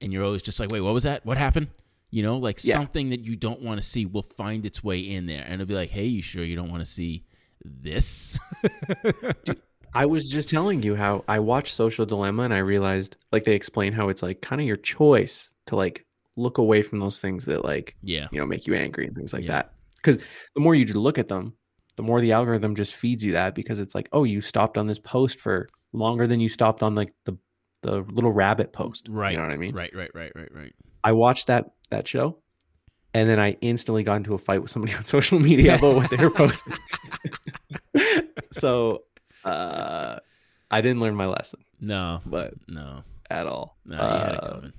and 0.00 0.12
you're 0.12 0.24
always 0.24 0.42
just 0.42 0.58
like 0.60 0.70
wait 0.72 0.80
what 0.80 0.94
was 0.94 1.02
that 1.04 1.24
what 1.26 1.36
happened 1.36 1.68
you 2.10 2.22
know 2.22 2.36
like 2.38 2.58
Yeah. 2.64 2.74
something 2.74 3.10
that 3.10 3.20
you 3.20 3.36
don't 3.36 3.60
want 3.62 3.80
to 3.80 3.86
see 3.86 4.06
will 4.06 4.22
find 4.22 4.64
its 4.66 4.82
way 4.82 4.98
in 5.00 5.26
there 5.26 5.42
and 5.44 5.54
it'll 5.54 5.66
be 5.66 5.74
like 5.74 5.90
hey 5.90 6.06
you 6.06 6.22
sure 6.22 6.42
you 6.44 6.56
don't 6.56 6.70
want 6.70 6.80
to 6.82 6.90
see 6.90 7.24
this 7.64 8.38
I 9.94 10.06
was 10.06 10.30
just 10.30 10.48
telling 10.48 10.82
you 10.84 10.94
how 10.94 11.24
I 11.26 11.40
watched 11.40 11.74
Social 11.74 12.06
Dilemma 12.06 12.44
and 12.44 12.54
I 12.54 12.58
realized 12.58 13.16
like 13.32 13.44
they 13.44 13.54
explain 13.54 13.92
how 13.92 14.08
it's 14.08 14.22
like 14.22 14.40
kind 14.40 14.60
of 14.60 14.66
your 14.66 14.76
choice 14.76 15.50
to 15.66 15.76
like 15.76 16.06
look 16.36 16.58
away 16.58 16.80
from 16.82 17.00
those 17.00 17.20
things 17.20 17.44
that 17.46 17.64
like 17.64 17.96
yeah 18.02 18.28
you 18.32 18.38
know 18.40 18.46
make 18.46 18.66
you 18.66 18.74
angry 18.74 19.06
and 19.06 19.16
things 19.16 19.32
like 19.32 19.42
Yeah. 19.44 19.52
that 19.52 19.72
because 20.02 20.18
the 20.54 20.60
more 20.60 20.74
you 20.74 20.84
just 20.84 20.96
look 20.96 21.18
at 21.18 21.28
them 21.28 21.54
the 21.96 22.02
more 22.02 22.20
the 22.20 22.32
algorithm 22.32 22.74
just 22.74 22.94
feeds 22.94 23.22
you 23.24 23.32
that 23.32 23.54
because 23.54 23.78
it's 23.78 23.94
like 23.94 24.08
oh 24.12 24.24
you 24.24 24.40
stopped 24.40 24.78
on 24.78 24.86
this 24.86 24.98
post 24.98 25.40
for 25.40 25.68
longer 25.92 26.26
than 26.26 26.40
you 26.40 26.48
stopped 26.48 26.82
on 26.82 26.94
like 26.94 27.12
the 27.24 27.36
the 27.82 28.00
little 28.12 28.32
rabbit 28.32 28.72
post 28.72 29.06
right. 29.10 29.32
you 29.32 29.36
know 29.38 29.42
what 29.44 29.52
i 29.52 29.56
mean? 29.56 29.74
Right 29.74 29.90
right 29.94 30.10
right 30.14 30.32
right 30.34 30.54
right. 30.54 30.74
I 31.02 31.12
watched 31.12 31.46
that 31.48 31.70
that 31.90 32.06
show 32.06 32.38
and 33.14 33.28
then 33.28 33.40
i 33.40 33.52
instantly 33.60 34.02
got 34.04 34.16
into 34.16 34.34
a 34.34 34.38
fight 34.38 34.62
with 34.62 34.70
somebody 34.70 34.94
on 34.98 35.04
social 35.04 35.38
media 35.38 35.76
about 35.76 35.94
what 35.96 36.10
they 36.10 36.16
were 36.16 36.30
posting. 36.30 36.74
So 38.52 39.02
uh 39.44 40.18
i 40.70 40.80
didn't 40.80 41.00
learn 41.00 41.14
my 41.14 41.26
lesson. 41.26 41.60
No 41.80 42.20
but 42.26 42.54
no. 42.68 43.02
at 43.30 43.46
all. 43.46 43.76
No 43.84 43.96
you 43.96 44.02
had 44.02 44.32
it 44.34 44.44
Uh, 44.44 44.50
coming. 44.54 44.72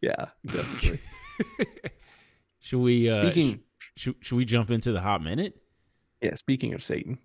yeah 0.00 0.26
definitely. 0.46 1.00
Should 2.60 2.78
we 2.80 3.08
uh 3.10 3.24
speaking 3.30 3.60
should, 3.96 4.16
should 4.20 4.36
we 4.36 4.44
jump 4.44 4.70
into 4.70 4.92
the 4.92 5.00
hot 5.00 5.22
minute 5.22 5.60
yeah 6.20 6.34
speaking 6.34 6.74
of 6.74 6.82
satan 6.82 7.18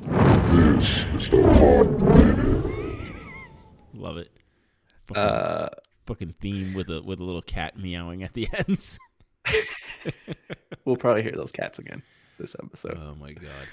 This 0.00 1.04
is 1.14 1.28
the 1.28 1.42
hot 1.54 2.00
minute. 2.00 3.12
love 3.94 4.16
it 4.18 4.30
fucking, 5.06 5.22
uh 5.22 5.68
fucking 6.06 6.34
theme 6.40 6.74
with 6.74 6.88
a 6.90 7.02
with 7.02 7.20
a 7.20 7.24
little 7.24 7.42
cat 7.42 7.76
meowing 7.78 8.22
at 8.22 8.34
the 8.34 8.48
ends 8.68 8.98
we'll 10.84 10.96
probably 10.96 11.22
hear 11.22 11.32
those 11.32 11.52
cats 11.52 11.78
again 11.78 12.02
this 12.38 12.54
episode. 12.62 12.98
Oh 13.00 13.14
my 13.14 13.32
god. 13.32 13.66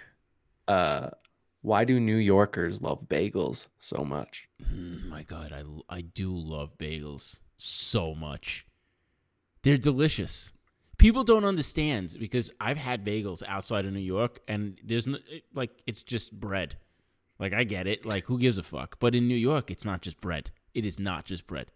Uh, 0.69 1.09
why 1.63 1.83
do 1.83 1.99
New 1.99 2.15
Yorkers 2.15 2.81
love 2.81 3.07
bagels 3.09 3.67
so 3.77 4.05
much? 4.05 4.47
Mm, 4.73 5.09
my 5.09 5.23
god, 5.23 5.51
I 5.51 5.63
I 5.93 5.99
do 6.01 6.33
love 6.33 6.77
bagels 6.77 7.41
so 7.57 8.15
much. 8.15 8.65
They're 9.63 9.75
delicious. 9.77 10.52
People 11.03 11.25
don't 11.25 11.43
understand 11.43 12.15
because 12.17 12.49
I've 12.61 12.77
had 12.77 13.05
bagels 13.05 13.43
outside 13.45 13.83
of 13.83 13.91
New 13.91 13.99
York 13.99 14.39
and 14.47 14.79
there's 14.81 15.05
no, 15.05 15.17
like 15.53 15.69
it's 15.85 16.01
just 16.01 16.31
bread. 16.39 16.77
Like 17.39 17.51
I 17.51 17.65
get 17.65 17.87
it. 17.87 18.05
Like 18.05 18.25
who 18.27 18.39
gives 18.39 18.57
a 18.57 18.63
fuck? 18.63 19.01
But 19.01 19.13
in 19.13 19.27
New 19.27 19.35
York, 19.35 19.69
it's 19.69 19.83
not 19.83 20.01
just 20.01 20.21
bread. 20.21 20.51
It 20.73 20.85
is 20.85 21.01
not 21.01 21.25
just 21.25 21.45
bread. 21.45 21.71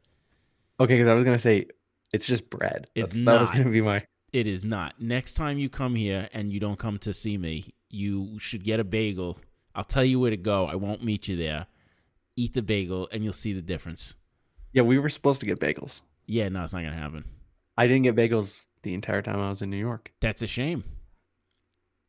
Okay, 0.80 0.96
because 0.96 1.10
I 1.10 1.14
was 1.14 1.26
gonna 1.26 1.40
say 1.40 1.66
it's 2.14 2.26
just 2.26 2.50
bread. 2.50 2.88
It's 2.96 3.12
That- 3.12 3.26
that 3.26 3.42
was 3.42 3.52
gonna 3.52 3.70
be 3.70 3.82
my. 3.82 4.00
It 4.32 4.48
is 4.48 4.64
not. 4.64 5.02
Next 5.02 5.34
time 5.34 5.58
you 5.58 5.68
come 5.68 5.96
here 5.96 6.30
and 6.32 6.54
you 6.54 6.62
don't 6.62 6.80
come 6.80 6.98
to 7.00 7.14
see 7.14 7.38
me, 7.38 7.74
you 7.90 8.40
should 8.40 8.64
get 8.64 8.80
a 8.80 8.86
bagel. 8.86 9.42
I'll 9.76 9.84
tell 9.84 10.06
you 10.06 10.22
where 10.22 10.32
to 10.32 10.38
go. 10.38 10.68
I 10.68 10.76
won't 10.76 11.04
meet 11.04 11.28
you 11.28 11.36
there. 11.36 11.68
Eat 12.38 12.54
the 12.54 12.62
bagel 12.62 13.10
and 13.12 13.26
you'll 13.26 13.34
see 13.34 13.52
the 13.52 13.62
difference. 13.62 14.16
Yeah, 14.72 14.84
we 14.84 14.98
were 14.98 15.10
supposed 15.10 15.42
to 15.42 15.46
get 15.46 15.60
bagels. 15.60 16.02
Yeah, 16.28 16.48
no, 16.48 16.64
it's 16.64 16.72
not 16.72 16.84
gonna 16.84 16.96
happen. 16.96 17.26
I 17.78 17.88
didn't 17.88 18.04
get 18.04 18.16
bagels 18.16 18.68
the 18.88 18.94
entire 18.94 19.22
time 19.22 19.40
I 19.40 19.50
was 19.50 19.62
in 19.62 19.70
New 19.70 19.78
York 19.78 20.12
That's 20.22 20.42
a 20.42 20.48
shame. 20.48 20.84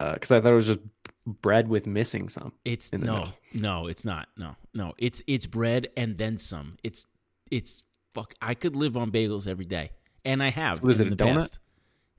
Uh, 0.01 0.15
because 0.15 0.31
I 0.31 0.41
thought 0.41 0.53
it 0.53 0.55
was 0.57 0.69
just 0.69 0.81
bread 1.27 1.69
with 1.69 1.87
missing 1.87 2.29
some. 2.29 2.53
It's 2.65 2.93
no, 2.93 2.99
middle. 2.99 3.35
no, 3.53 3.87
it's 3.89 4.05
not. 4.05 4.29
No, 4.37 4.55
no, 4.73 4.95
it's 4.97 5.21
it's 5.27 5.47
bread 5.47 5.89
and 5.97 6.19
then 6.19 6.39
some. 6.39 6.77
It's 6.85 7.05
it's 7.51 7.83
fuck. 8.15 8.35
I 8.41 8.55
could 8.55 8.77
live 8.77 8.97
on 8.97 9.11
bagels 9.11 9.49
every 9.49 9.65
day, 9.65 9.91
and 10.25 10.41
I 10.41 10.51
have. 10.51 10.83
Was 10.83 11.01
it 11.01 11.09
a 11.09 11.17
donut? 11.17 11.35
past. 11.35 11.59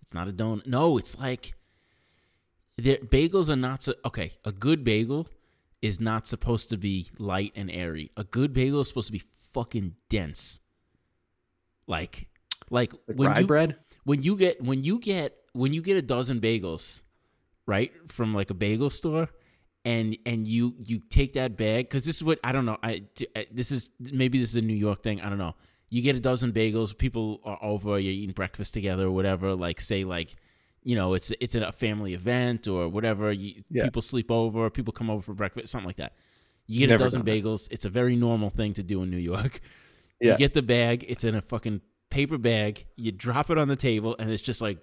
It's 0.01 0.13
not 0.13 0.27
a 0.27 0.33
donut. 0.33 0.67
No, 0.67 0.97
it's 0.97 1.17
like 1.17 1.53
bagels 2.77 3.49
are 3.49 3.55
not 3.55 3.83
so. 3.83 3.93
Okay, 4.03 4.33
a 4.43 4.51
good 4.51 4.83
bagel 4.83 5.29
is 5.81 6.01
not 6.01 6.27
supposed 6.27 6.69
to 6.71 6.77
be 6.77 7.07
light 7.17 7.53
and 7.55 7.71
airy. 7.71 8.11
A 8.17 8.25
good 8.25 8.51
bagel 8.51 8.81
is 8.81 8.89
supposed 8.89 9.07
to 9.07 9.13
be 9.13 9.23
fucking 9.53 9.95
dense. 10.09 10.59
Like, 11.87 12.27
like 12.69 12.93
Like 13.07 13.17
when 13.17 13.29
rye 13.29 13.39
you 13.39 13.47
bread. 13.47 13.77
When 14.03 14.21
you 14.21 14.35
get 14.35 14.61
when 14.61 14.83
you 14.83 14.99
get 14.99 15.35
when 15.53 15.73
you 15.73 15.81
get 15.81 15.97
a 15.97 16.01
dozen 16.01 16.39
bagels 16.39 17.01
right 17.65 17.91
from 18.07 18.33
like 18.33 18.49
a 18.49 18.53
bagel 18.53 18.89
store 18.89 19.29
and 19.85 20.17
and 20.25 20.47
you 20.47 20.75
you 20.85 20.99
take 21.09 21.33
that 21.33 21.55
bag 21.57 21.85
because 21.87 22.05
this 22.05 22.15
is 22.17 22.23
what 22.23 22.39
i 22.43 22.51
don't 22.51 22.65
know 22.65 22.77
I, 22.83 23.03
I- 23.35 23.47
this 23.51 23.71
is 23.71 23.89
maybe 23.99 24.39
this 24.39 24.49
is 24.49 24.55
a 24.57 24.61
new 24.61 24.75
york 24.75 25.03
thing 25.03 25.21
i 25.21 25.29
don't 25.29 25.37
know 25.37 25.55
you 25.89 26.01
get 26.01 26.15
a 26.15 26.19
dozen 26.19 26.51
bagels 26.51 26.95
people 26.97 27.39
are 27.43 27.57
over 27.61 27.99
you're 27.99 28.13
eating 28.13 28.33
breakfast 28.33 28.73
together 28.73 29.05
or 29.07 29.11
whatever 29.11 29.55
like 29.55 29.79
say 29.81 30.03
like 30.03 30.35
you 30.83 30.95
know 30.95 31.13
it's 31.13 31.31
it's 31.39 31.55
a 31.55 31.71
family 31.71 32.13
event 32.13 32.67
or 32.67 32.87
whatever 32.89 33.31
you, 33.31 33.63
Yeah. 33.69 33.83
people 33.83 34.01
sleep 34.01 34.31
over 34.31 34.69
people 34.69 34.91
come 34.93 35.09
over 35.09 35.21
for 35.21 35.33
breakfast 35.33 35.67
something 35.71 35.87
like 35.87 35.97
that 35.97 36.13
you 36.67 36.79
get 36.79 36.89
Never 36.89 37.03
a 37.03 37.05
dozen 37.05 37.21
done 37.25 37.35
that. 37.35 37.43
bagels 37.43 37.67
it's 37.71 37.85
a 37.85 37.89
very 37.89 38.15
normal 38.15 38.49
thing 38.49 38.73
to 38.73 38.83
do 38.83 39.01
in 39.03 39.09
new 39.09 39.17
york 39.17 39.61
Yeah. 40.21 40.31
you 40.33 40.37
get 40.37 40.53
the 40.53 40.61
bag, 40.61 41.05
it's 41.07 41.23
in 41.23 41.33
a 41.33 41.41
fucking 41.41 41.79
paper 42.09 42.37
bag, 42.37 42.85
you 42.95 43.11
drop 43.11 43.49
it 43.49 43.57
on 43.57 43.67
the 43.67 43.75
table, 43.75 44.15
and 44.19 44.29
it's 44.31 44.41
just 44.41 44.61
like 44.61 44.79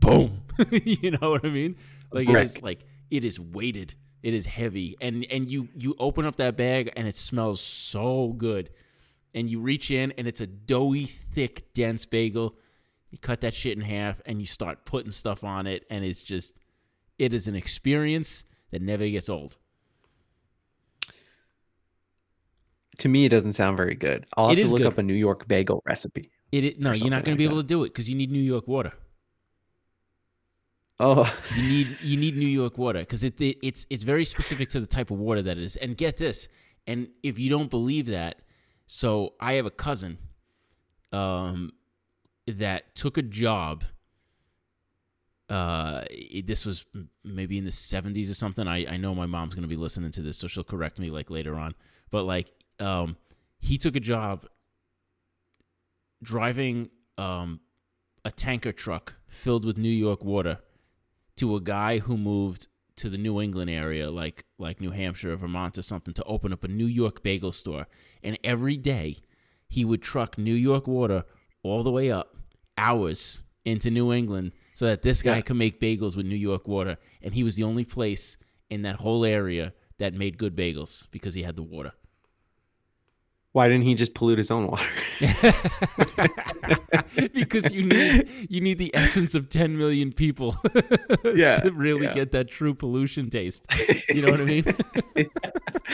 boom. 0.00 0.42
you 0.70 1.10
know 1.12 1.30
what 1.30 1.44
I 1.44 1.48
mean? 1.48 1.76
Like 2.12 2.28
it 2.28 2.32
brick. 2.32 2.44
is 2.46 2.62
like 2.62 2.84
it 3.10 3.24
is 3.24 3.38
weighted. 3.40 3.94
It 4.22 4.34
is 4.34 4.46
heavy. 4.46 4.96
And 5.00 5.26
and 5.30 5.50
you 5.50 5.68
you 5.74 5.94
open 5.98 6.24
up 6.24 6.36
that 6.36 6.56
bag 6.56 6.92
and 6.96 7.06
it 7.06 7.16
smells 7.16 7.60
so 7.60 8.34
good. 8.36 8.70
And 9.34 9.50
you 9.50 9.60
reach 9.60 9.90
in 9.90 10.12
and 10.16 10.28
it's 10.28 10.40
a 10.40 10.46
doughy, 10.46 11.06
thick, 11.06 11.72
dense 11.74 12.06
bagel. 12.06 12.54
You 13.10 13.18
cut 13.18 13.40
that 13.42 13.52
shit 13.54 13.76
in 13.76 13.82
half 13.82 14.20
and 14.26 14.40
you 14.40 14.46
start 14.46 14.84
putting 14.84 15.12
stuff 15.12 15.44
on 15.44 15.66
it, 15.66 15.84
and 15.90 16.04
it's 16.04 16.22
just 16.22 16.58
it 17.18 17.32
is 17.34 17.46
an 17.48 17.54
experience 17.54 18.44
that 18.70 18.82
never 18.82 19.06
gets 19.08 19.28
old. 19.28 19.56
To 22.98 23.08
me, 23.08 23.24
it 23.24 23.28
doesn't 23.30 23.54
sound 23.54 23.76
very 23.76 23.94
good. 23.94 24.24
I'll 24.36 24.50
It 24.50 24.58
have 24.58 24.66
to 24.66 24.70
look 24.72 24.78
good. 24.82 24.86
up 24.86 24.98
a 24.98 25.02
New 25.02 25.14
York 25.14 25.48
bagel 25.48 25.82
recipe. 25.86 26.30
It, 26.62 26.78
no, 26.80 26.92
you're 26.92 27.10
not 27.10 27.24
going 27.24 27.36
to 27.36 27.38
be 27.38 27.46
like 27.46 27.52
able 27.52 27.62
to 27.62 27.66
do 27.66 27.82
it 27.84 27.88
because 27.88 28.08
you 28.08 28.14
need 28.16 28.30
New 28.30 28.38
York 28.42 28.68
water. 28.68 28.92
Oh, 31.00 31.24
You 31.56 31.62
need 31.68 31.86
you 32.02 32.16
need 32.16 32.36
New 32.36 32.46
York 32.46 32.78
water 32.78 33.00
because 33.00 33.24
it, 33.24 33.40
it 33.40 33.58
it's 33.62 33.86
it's 33.90 34.04
very 34.04 34.24
specific 34.24 34.68
to 34.70 34.80
the 34.80 34.86
type 34.86 35.10
of 35.10 35.18
water 35.18 35.42
that 35.42 35.58
it 35.58 35.62
is. 35.64 35.76
And 35.76 35.96
get 35.96 36.16
this, 36.16 36.48
and 36.86 37.08
if 37.22 37.38
you 37.38 37.50
don't 37.50 37.70
believe 37.70 38.06
that, 38.06 38.42
so 38.86 39.34
I 39.40 39.54
have 39.54 39.66
a 39.66 39.70
cousin, 39.72 40.18
um, 41.12 41.72
that 42.46 42.94
took 42.94 43.18
a 43.18 43.22
job. 43.22 43.82
Uh, 45.48 46.04
it- 46.10 46.46
this 46.46 46.64
was 46.64 46.86
maybe 47.24 47.58
in 47.58 47.64
the 47.64 47.72
seventies 47.72 48.30
or 48.30 48.34
something. 48.34 48.66
I 48.68 48.86
I 48.94 48.96
know 48.96 49.14
my 49.14 49.26
mom's 49.26 49.54
gonna 49.54 49.66
be 49.66 49.76
listening 49.76 50.12
to 50.12 50.22
this, 50.22 50.36
so 50.38 50.46
she'll 50.46 50.64
correct 50.64 50.98
me 51.00 51.10
like 51.10 51.28
later 51.30 51.56
on. 51.56 51.74
But 52.10 52.22
like, 52.24 52.52
um, 52.78 53.16
he 53.58 53.76
took 53.78 53.96
a 53.96 54.00
job 54.00 54.46
driving 56.22 56.90
um 57.18 57.60
a 58.24 58.30
tanker 58.30 58.72
truck 58.72 59.16
filled 59.28 59.64
with 59.64 59.76
New 59.76 59.88
York 59.88 60.24
water 60.24 60.58
to 61.36 61.54
a 61.56 61.60
guy 61.60 61.98
who 61.98 62.16
moved 62.16 62.68
to 62.96 63.10
the 63.10 63.18
New 63.18 63.40
England 63.40 63.70
area, 63.70 64.10
like 64.10 64.44
like 64.58 64.80
New 64.80 64.90
Hampshire 64.90 65.32
or 65.32 65.36
Vermont 65.36 65.76
or 65.76 65.82
something, 65.82 66.14
to 66.14 66.24
open 66.24 66.52
up 66.52 66.64
a 66.64 66.68
New 66.68 66.86
York 66.86 67.22
bagel 67.22 67.52
store. 67.52 67.86
And 68.22 68.38
every 68.44 68.76
day 68.76 69.16
he 69.68 69.84
would 69.84 70.00
truck 70.02 70.38
New 70.38 70.54
York 70.54 70.86
water 70.86 71.24
all 71.62 71.82
the 71.82 71.90
way 71.90 72.10
up 72.10 72.36
hours 72.78 73.42
into 73.64 73.90
New 73.90 74.12
England 74.12 74.52
so 74.74 74.86
that 74.86 75.02
this 75.02 75.22
guy 75.22 75.36
Yeah. 75.36 75.42
could 75.42 75.56
make 75.56 75.80
bagels 75.80 76.16
with 76.16 76.26
New 76.26 76.36
York 76.36 76.68
water. 76.68 76.98
And 77.22 77.34
he 77.34 77.42
was 77.42 77.56
the 77.56 77.62
only 77.64 77.84
place 77.84 78.36
in 78.70 78.82
that 78.82 78.96
whole 78.96 79.24
area 79.24 79.72
that 79.98 80.14
made 80.14 80.38
good 80.38 80.54
bagels 80.56 81.08
because 81.10 81.34
he 81.34 81.42
had 81.42 81.56
the 81.56 81.62
water. 81.62 81.92
Why 83.54 83.68
didn't 83.68 83.84
he 83.84 83.94
just 83.94 84.14
pollute 84.14 84.38
his 84.38 84.50
own 84.50 84.66
water? 84.66 84.84
because 87.32 87.72
you 87.72 87.84
need 87.84 88.28
you 88.50 88.60
need 88.60 88.78
the 88.78 88.90
essence 88.94 89.36
of 89.36 89.48
10 89.48 89.78
million 89.78 90.10
people 90.12 90.56
Yeah, 91.24 91.54
to 91.60 91.70
really 91.70 92.06
yeah. 92.06 92.12
get 92.14 92.32
that 92.32 92.48
true 92.48 92.74
pollution 92.74 93.30
taste. 93.30 93.64
You 94.08 94.22
know 94.22 94.32
what 94.32 94.40
I 94.40 94.44
mean? 94.44 94.64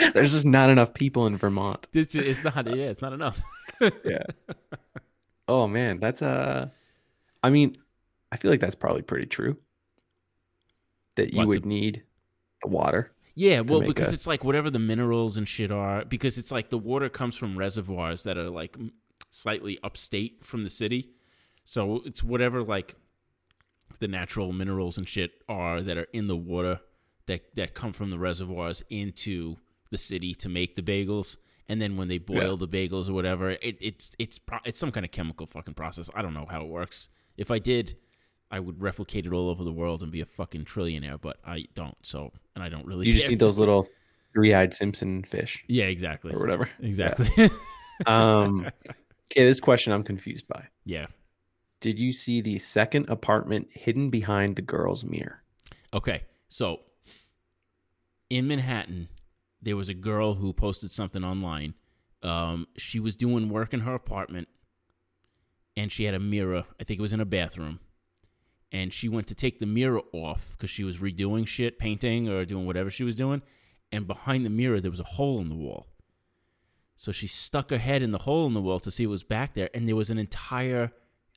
There's 0.14 0.32
just 0.32 0.46
not 0.46 0.70
enough 0.70 0.94
people 0.94 1.26
in 1.26 1.36
Vermont. 1.36 1.86
It's, 1.92 2.10
just, 2.10 2.26
it's 2.26 2.42
not 2.44 2.66
yeah, 2.74 2.86
it's 2.86 3.02
not 3.02 3.12
enough. 3.12 3.42
Yeah. 4.04 4.22
oh 5.46 5.68
man, 5.68 6.00
that's 6.00 6.22
uh 6.22 6.70
I 7.42 7.50
mean, 7.50 7.76
I 8.32 8.38
feel 8.38 8.50
like 8.50 8.60
that's 8.60 8.74
probably 8.74 9.02
pretty 9.02 9.26
true. 9.26 9.58
That 11.16 11.34
you 11.34 11.40
What, 11.40 11.44
the- 11.44 11.48
would 11.48 11.66
need 11.66 12.04
the 12.62 12.68
water. 12.68 13.12
Yeah, 13.34 13.60
well, 13.60 13.80
because 13.80 14.10
a- 14.10 14.14
it's 14.14 14.26
like 14.26 14.44
whatever 14.44 14.70
the 14.70 14.78
minerals 14.78 15.36
and 15.36 15.48
shit 15.48 15.70
are, 15.70 16.04
because 16.04 16.36
it's 16.38 16.50
like 16.52 16.70
the 16.70 16.78
water 16.78 17.08
comes 17.08 17.36
from 17.36 17.58
reservoirs 17.58 18.22
that 18.24 18.36
are 18.36 18.50
like 18.50 18.76
slightly 19.30 19.78
upstate 19.82 20.44
from 20.44 20.64
the 20.64 20.70
city. 20.70 21.10
So 21.64 22.02
it's 22.04 22.22
whatever 22.22 22.62
like 22.62 22.96
the 23.98 24.08
natural 24.08 24.52
minerals 24.52 24.96
and 24.98 25.08
shit 25.08 25.32
are 25.48 25.80
that 25.82 25.96
are 25.98 26.06
in 26.12 26.26
the 26.26 26.36
water 26.36 26.80
that 27.26 27.54
that 27.54 27.74
come 27.74 27.92
from 27.92 28.10
the 28.10 28.18
reservoirs 28.18 28.82
into 28.90 29.56
the 29.90 29.98
city 29.98 30.34
to 30.36 30.48
make 30.48 30.76
the 30.76 30.82
bagels. 30.82 31.36
And 31.68 31.80
then 31.80 31.96
when 31.96 32.08
they 32.08 32.18
boil 32.18 32.56
the 32.56 32.66
bagels 32.66 33.08
or 33.08 33.12
whatever, 33.12 33.50
it, 33.50 33.76
it's 33.80 34.10
it's 34.18 34.38
pro- 34.38 34.58
it's 34.64 34.78
some 34.78 34.90
kind 34.90 35.06
of 35.06 35.12
chemical 35.12 35.46
fucking 35.46 35.74
process. 35.74 36.10
I 36.14 36.22
don't 36.22 36.34
know 36.34 36.46
how 36.50 36.62
it 36.62 36.68
works. 36.68 37.08
If 37.36 37.50
I 37.50 37.58
did, 37.60 37.96
I 38.50 38.58
would 38.60 38.80
replicate 38.82 39.26
it 39.26 39.32
all 39.32 39.48
over 39.48 39.62
the 39.64 39.72
world 39.72 40.02
and 40.02 40.10
be 40.10 40.20
a 40.20 40.26
fucking 40.26 40.64
trillionaire, 40.64 41.20
but 41.20 41.38
I 41.46 41.66
don't. 41.74 41.96
So, 42.02 42.32
and 42.54 42.64
I 42.64 42.68
don't 42.68 42.84
really. 42.86 43.06
You 43.06 43.12
just 43.12 43.28
need 43.28 43.38
those 43.38 43.58
little 43.58 43.88
three-eyed 44.32 44.72
Simpson 44.74 45.22
fish 45.24 45.64
Yeah, 45.68 45.84
exactly. 45.84 46.32
or 46.34 46.38
whatever. 46.40 46.68
Exactly. 46.80 47.48
Um 48.06 48.66
okay, 49.30 49.44
this 49.44 49.60
question 49.60 49.92
I'm 49.92 50.02
confused 50.04 50.46
by. 50.48 50.66
yeah. 50.84 51.06
Did 51.80 51.98
you 51.98 52.12
see 52.12 52.40
the 52.42 52.58
second 52.58 53.08
apartment 53.08 53.68
hidden 53.72 54.10
behind 54.10 54.56
the 54.56 54.62
girl's 54.62 55.04
mirror? 55.04 55.42
Okay. 55.94 56.22
So 56.48 56.80
in 58.28 58.46
Manhattan, 58.46 59.08
there 59.62 59.76
was 59.76 59.88
a 59.88 59.94
girl 59.94 60.34
who 60.34 60.52
posted 60.52 60.92
something 60.92 61.24
online. 61.24 61.74
Um, 62.22 62.66
she 62.76 63.00
was 63.00 63.16
doing 63.16 63.48
work 63.48 63.72
in 63.72 63.80
her 63.80 63.94
apartment 63.94 64.48
and 65.76 65.90
she 65.90 66.04
had 66.04 66.14
a 66.14 66.20
mirror. 66.20 66.64
I 66.80 66.84
think 66.84 66.98
it 66.98 67.02
was 67.02 67.12
in 67.14 67.20
a 67.20 67.24
bathroom. 67.24 67.80
And 68.72 68.92
she 68.92 69.08
went 69.08 69.26
to 69.28 69.34
take 69.34 69.58
the 69.58 69.66
mirror 69.66 70.02
off 70.12 70.52
because 70.52 70.70
she 70.70 70.84
was 70.84 70.98
redoing 70.98 71.46
shit, 71.46 71.78
painting 71.78 72.28
or 72.28 72.44
doing 72.44 72.66
whatever 72.66 72.90
she 72.90 73.02
was 73.02 73.16
doing. 73.16 73.42
And 73.90 74.06
behind 74.06 74.46
the 74.46 74.50
mirror, 74.50 74.80
there 74.80 74.90
was 74.90 75.00
a 75.00 75.04
hole 75.04 75.40
in 75.40 75.48
the 75.48 75.56
wall. 75.56 75.88
So 76.96 77.12
she 77.12 77.26
stuck 77.26 77.70
her 77.70 77.78
head 77.78 78.02
in 78.02 78.12
the 78.12 78.18
hole 78.18 78.46
in 78.46 78.54
the 78.54 78.60
wall 78.60 78.78
to 78.80 78.90
see 78.90 79.06
what 79.06 79.12
was 79.12 79.22
back 79.24 79.54
there. 79.54 79.70
And 79.74 79.88
there 79.88 79.96
was 79.96 80.10
an 80.10 80.18
entire 80.18 80.92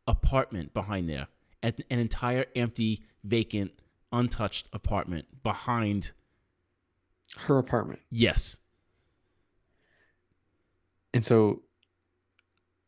apartment 0.06 0.74
behind 0.74 1.10
there, 1.10 1.28
an 1.62 1.74
an 1.90 2.00
entire 2.00 2.46
empty, 2.56 3.02
vacant, 3.24 3.72
untouched 4.12 4.70
apartment 4.74 5.42
behind. 5.42 6.12
Her 7.38 7.58
apartment. 7.58 8.02
Yes. 8.12 8.60
And 11.14 11.24
so 11.26 11.62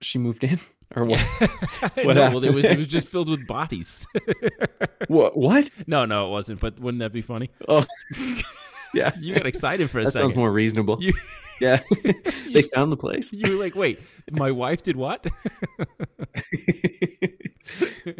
she 0.02 0.20
moved 0.20 0.44
in. 0.44 0.60
or 0.96 1.06
what? 1.06 1.25
no, 1.98 2.04
well, 2.06 2.44
it 2.44 2.54
was 2.54 2.65
it 2.65 2.77
was 2.77 2.88
just 2.88 3.08
filled 3.08 3.30
with 3.30 3.48
bodies. 3.48 4.06
what? 5.08 5.38
What? 5.38 5.70
no, 5.88 6.06
no, 6.06 6.27
it 6.27 6.32
wasn't. 6.32 6.60
But 6.60 6.80
wouldn't 6.80 7.00
that 7.00 7.12
be 7.13 7.22
funny? 7.22 7.50
Oh, 7.68 7.86
yeah. 8.94 9.12
You 9.20 9.36
got 9.36 9.46
excited 9.48 9.89
for 9.89 10.00
a 10.00 10.04
that 10.06 10.12
second. 10.12 10.30
sounds 10.30 10.38
more 10.38 10.51
reasonable. 10.51 10.98
You- 11.01 11.13
yeah, 11.62 11.82
they 12.54 12.63
found 12.63 12.92
the 12.92 12.98
place. 12.98 13.32
You 13.32 13.58
were 13.58 13.63
like, 13.63 13.75
wait, 13.77 13.98
my 14.30 14.51
wife 14.51 14.84
did 14.84 14.98
what? 14.98 15.25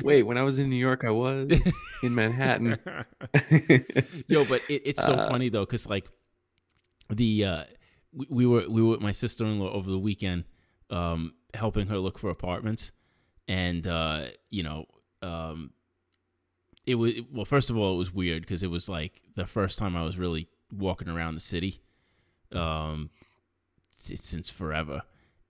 Wait, 0.04 0.24
when 0.24 0.38
I 0.38 0.42
was 0.44 0.58
in 0.58 0.70
New 0.70 0.76
York, 0.78 1.04
I 1.04 1.12
was 1.12 1.52
in 2.02 2.16
Manhattan. 2.16 2.80
Yo, 4.28 4.46
but 4.46 4.62
it, 4.70 4.82
it's 4.86 5.04
so 5.04 5.14
Uh, 5.14 5.28
funny 5.28 5.50
though, 5.50 5.66
because 5.66 5.86
like 5.88 6.08
the 7.10 7.46
uh, 7.46 7.64
we, 8.14 8.26
we 8.30 8.46
were 8.46 8.66
we 8.70 8.82
were 8.82 8.92
with 8.92 9.02
my 9.02 9.12
sister 9.12 9.46
in 9.46 9.60
law 9.60 9.70
over 9.72 9.90
the 9.90 10.00
weekend, 10.00 10.46
um, 10.90 11.34
helping 11.56 11.88
her 11.88 11.98
look 11.98 12.20
for 12.20 12.30
apartments, 12.30 12.92
and 13.48 13.86
uh, 13.88 14.26
you 14.50 14.64
know, 14.64 14.86
um, 15.22 15.72
it 16.86 16.96
was 16.96 17.14
well. 17.32 17.46
First 17.46 17.70
of 17.70 17.78
all, 17.78 17.94
it 17.94 17.98
was 17.98 18.14
weird 18.14 18.42
because 18.42 18.64
it 18.64 18.70
was 18.70 18.88
like 18.90 19.22
the 19.36 19.46
first 19.46 19.80
time 19.80 19.96
I 19.96 20.04
was 20.04 20.18
really 20.18 20.48
walking 20.72 21.08
around 21.08 21.36
the 21.36 21.42
city, 21.42 21.82
um, 22.52 23.10
since 23.92 24.50
forever, 24.50 25.04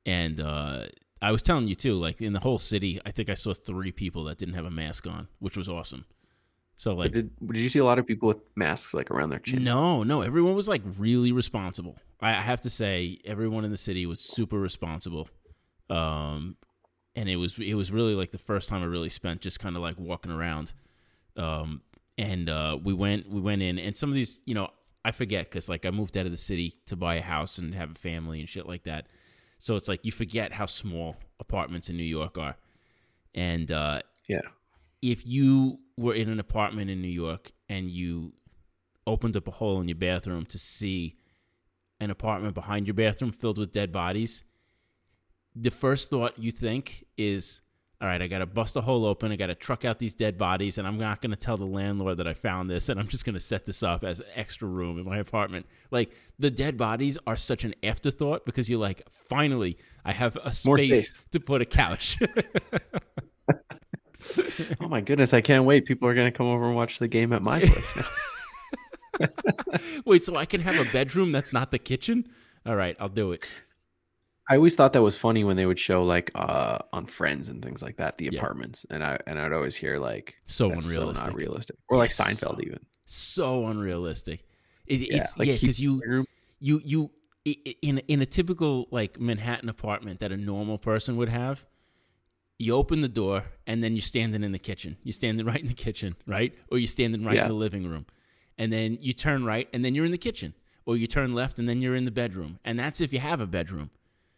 and 0.05 0.39
uh, 0.39 0.85
I 1.21 1.31
was 1.31 1.41
telling 1.41 1.67
you 1.67 1.75
too, 1.75 1.95
like 1.95 2.21
in 2.21 2.33
the 2.33 2.39
whole 2.41 2.59
city, 2.59 2.99
I 3.05 3.11
think 3.11 3.29
I 3.29 3.33
saw 3.33 3.53
three 3.53 3.91
people 3.91 4.25
that 4.25 4.37
didn't 4.37 4.55
have 4.55 4.65
a 4.65 4.71
mask 4.71 5.07
on, 5.07 5.27
which 5.39 5.57
was 5.57 5.67
awesome. 5.67 6.05
So 6.75 6.93
like, 6.93 7.13
did 7.13 7.31
Did 7.39 7.57
you 7.61 7.69
see 7.69 7.79
a 7.79 7.85
lot 7.85 7.99
of 7.99 8.05
people 8.05 8.27
with 8.27 8.39
masks 8.55 8.93
like 8.93 9.09
around 9.09 9.29
their 9.29 9.39
chin? 9.39 9.63
no, 9.63 10.03
no, 10.03 10.21
everyone 10.21 10.55
was 10.55 10.67
like 10.67 10.81
really 10.97 11.31
responsible. 11.31 11.97
I 12.19 12.31
I 12.31 12.41
have 12.41 12.61
to 12.61 12.69
say, 12.69 13.19
everyone 13.25 13.65
in 13.65 13.71
the 13.71 13.77
city 13.77 14.05
was 14.05 14.19
super 14.19 14.59
responsible. 14.59 15.29
Um, 15.89 16.57
and 17.15 17.29
it 17.29 17.35
was 17.37 17.57
it 17.59 17.75
was 17.75 17.91
really 17.91 18.15
like 18.15 18.31
the 18.31 18.37
first 18.37 18.67
time 18.69 18.81
I 18.81 18.85
really 18.85 19.09
spent 19.09 19.41
just 19.41 19.59
kind 19.59 19.75
of 19.75 19.81
like 19.81 19.97
walking 19.99 20.31
around. 20.31 20.73
Um, 21.37 21.81
and 22.17 22.49
uh, 22.49 22.77
we 22.83 22.93
went 22.93 23.29
we 23.29 23.39
went 23.41 23.61
in, 23.61 23.77
and 23.79 23.95
some 23.95 24.09
of 24.09 24.15
these, 24.15 24.41
you 24.45 24.55
know, 24.55 24.69
I 25.03 25.11
forget 25.11 25.49
because 25.49 25.69
like 25.69 25.85
I 25.85 25.91
moved 25.91 26.17
out 26.17 26.25
of 26.25 26.31
the 26.31 26.37
city 26.37 26.73
to 26.87 26.95
buy 26.95 27.15
a 27.15 27.21
house 27.21 27.57
and 27.57 27.73
have 27.75 27.91
a 27.91 27.95
family 27.95 28.39
and 28.39 28.49
shit 28.49 28.67
like 28.67 28.83
that. 28.83 29.07
So 29.59 29.75
it's 29.75 29.87
like 29.87 30.03
you 30.03 30.11
forget 30.11 30.51
how 30.53 30.65
small 30.65 31.15
apartments 31.39 31.89
in 31.89 31.97
New 31.97 32.03
York 32.03 32.37
are, 32.37 32.57
and 33.33 33.71
uh, 33.71 34.01
Yeah. 34.27 34.41
if 35.01 35.25
you 35.25 35.79
were 35.97 36.13
in 36.13 36.29
an 36.29 36.39
apartment 36.39 36.89
in 36.89 37.01
New 37.01 37.07
York 37.07 37.51
and 37.69 37.89
you 37.89 38.33
opened 39.07 39.37
up 39.37 39.47
a 39.47 39.51
hole 39.51 39.79
in 39.79 39.87
your 39.87 39.95
bathroom 39.97 40.45
to 40.47 40.59
see 40.59 41.15
an 42.01 42.09
apartment 42.11 42.53
behind 42.53 42.87
your 42.87 42.93
bathroom 42.93 43.31
filled 43.31 43.57
with 43.57 43.71
dead 43.71 43.91
bodies, 43.91 44.43
the 45.55 45.71
first 45.71 46.09
thought 46.09 46.37
you 46.37 46.51
think 46.51 47.05
is, 47.17 47.61
all 48.01 48.07
right, 48.07 48.21
I 48.21 48.27
got 48.27 48.39
to 48.39 48.45
bust 48.45 48.75
a 48.75 48.81
hole 48.81 49.05
open. 49.05 49.31
I 49.31 49.35
got 49.35 49.47
to 49.47 49.55
truck 49.55 49.85
out 49.85 49.99
these 49.99 50.13
dead 50.13 50.37
bodies, 50.37 50.77
and 50.77 50.87
I'm 50.87 50.97
not 50.97 51.21
going 51.21 51.31
to 51.31 51.37
tell 51.37 51.57
the 51.57 51.65
landlord 51.65 52.17
that 52.17 52.27
I 52.27 52.33
found 52.33 52.69
this, 52.69 52.89
and 52.89 52.99
I'm 52.99 53.07
just 53.07 53.25
going 53.25 53.35
to 53.35 53.39
set 53.39 53.65
this 53.65 53.81
up 53.83 54.03
as 54.03 54.19
an 54.19 54.25
extra 54.35 54.67
room 54.67 54.99
in 54.99 55.05
my 55.05 55.17
apartment. 55.17 55.65
Like, 55.91 56.11
the 56.37 56.51
dead 56.51 56.77
bodies 56.77 57.17
are 57.25 57.37
such 57.37 57.63
an 57.63 57.73
afterthought 57.83 58.45
because 58.45 58.69
you're 58.69 58.79
like, 58.79 59.09
finally, 59.09 59.77
I 60.03 60.11
have 60.11 60.35
a 60.43 60.53
space, 60.53 61.09
space. 61.15 61.23
to 61.31 61.39
put 61.39 61.61
a 61.61 61.65
couch. 61.65 62.19
Oh 64.79 64.87
my 64.87 65.01
goodness, 65.01 65.33
I 65.33 65.41
can't 65.41 65.65
wait. 65.65 65.85
People 65.85 66.07
are 66.07 66.15
gonna 66.15 66.31
come 66.31 66.47
over 66.47 66.65
and 66.65 66.75
watch 66.75 66.99
the 66.99 67.07
game 67.07 67.33
at 67.33 67.41
my 67.41 67.59
place. 67.59 67.95
now. 67.95 69.27
Wait, 70.05 70.23
so 70.23 70.35
I 70.35 70.45
can 70.45 70.61
have 70.61 70.75
a 70.75 70.91
bedroom 70.91 71.31
that's 71.31 71.53
not 71.53 71.71
the 71.71 71.79
kitchen? 71.79 72.27
All 72.65 72.75
right, 72.75 72.97
I'll 72.99 73.09
do 73.09 73.31
it. 73.31 73.45
I 74.49 74.55
always 74.57 74.75
thought 74.75 74.93
that 74.93 75.01
was 75.01 75.17
funny 75.17 75.43
when 75.43 75.55
they 75.57 75.65
would 75.65 75.79
show 75.79 76.03
like 76.03 76.31
uh 76.35 76.79
on 76.93 77.05
Friends 77.07 77.49
and 77.49 77.63
things 77.63 77.81
like 77.81 77.97
that 77.97 78.17
the 78.17 78.29
Yeah. 78.31 78.39
apartments, 78.39 78.85
and 78.89 79.03
I 79.03 79.17
and 79.27 79.39
I'd 79.39 79.53
always 79.53 79.75
hear 79.75 79.97
like 79.97 80.35
So 80.45 80.67
unrealistic. 80.71 81.15
so 81.17 81.23
not 81.25 81.33
realistic, 81.35 81.77
or 81.89 81.97
like 81.97 82.11
Seinfeld 82.11 82.55
so- 82.57 82.59
even. 82.61 82.79
So 83.05 83.65
unrealistic. 83.67 84.45
It, 84.87 84.99
Yeah, 85.01 85.17
it's 85.17 85.37
like 85.37 85.47
yeah, 85.47 85.57
because 85.59 85.79
you 85.79 86.25
you 86.59 86.81
you 86.83 87.11
i- 87.47 87.75
in 87.81 87.99
in 88.07 88.21
a 88.21 88.25
typical 88.25 88.87
like 88.91 89.19
Manhattan 89.19 89.69
apartment 89.69 90.19
that 90.19 90.31
a 90.31 90.37
normal 90.37 90.77
person 90.77 91.15
would 91.17 91.29
have, 91.29 91.65
you 92.59 92.73
open 92.75 93.01
the 93.01 93.09
door 93.09 93.45
and 93.67 93.83
then 93.83 93.93
you're 93.93 94.01
standing 94.01 94.43
in 94.43 94.51
the 94.51 94.59
kitchen. 94.59 94.97
You're 95.03 95.13
standing 95.13 95.45
right 95.45 95.59
in 95.59 95.67
the 95.67 95.73
kitchen, 95.73 96.15
right? 96.27 96.53
Or 96.71 96.77
you're 96.77 96.87
standing 96.87 97.23
right 97.25 97.35
Yeah. 97.35 97.43
in 97.43 97.49
the 97.49 97.55
living 97.55 97.85
room. 97.87 98.05
And 98.57 98.71
then 98.71 98.97
you 99.01 99.11
turn 99.13 99.43
right 99.43 99.67
and 99.73 99.83
then 99.83 99.93
you're 99.95 100.05
in 100.05 100.11
the 100.11 100.17
kitchen. 100.17 100.53
Or 100.85 100.95
you 100.95 101.07
turn 101.07 101.33
left 101.33 101.57
and 101.59 101.67
then 101.67 101.81
you're 101.81 101.95
in 101.95 102.05
the 102.05 102.11
bedroom. 102.11 102.59
And 102.63 102.77
that's 102.79 103.01
if 103.01 103.11
you 103.11 103.19
have 103.19 103.41
a 103.41 103.47
bedroom. 103.47 103.89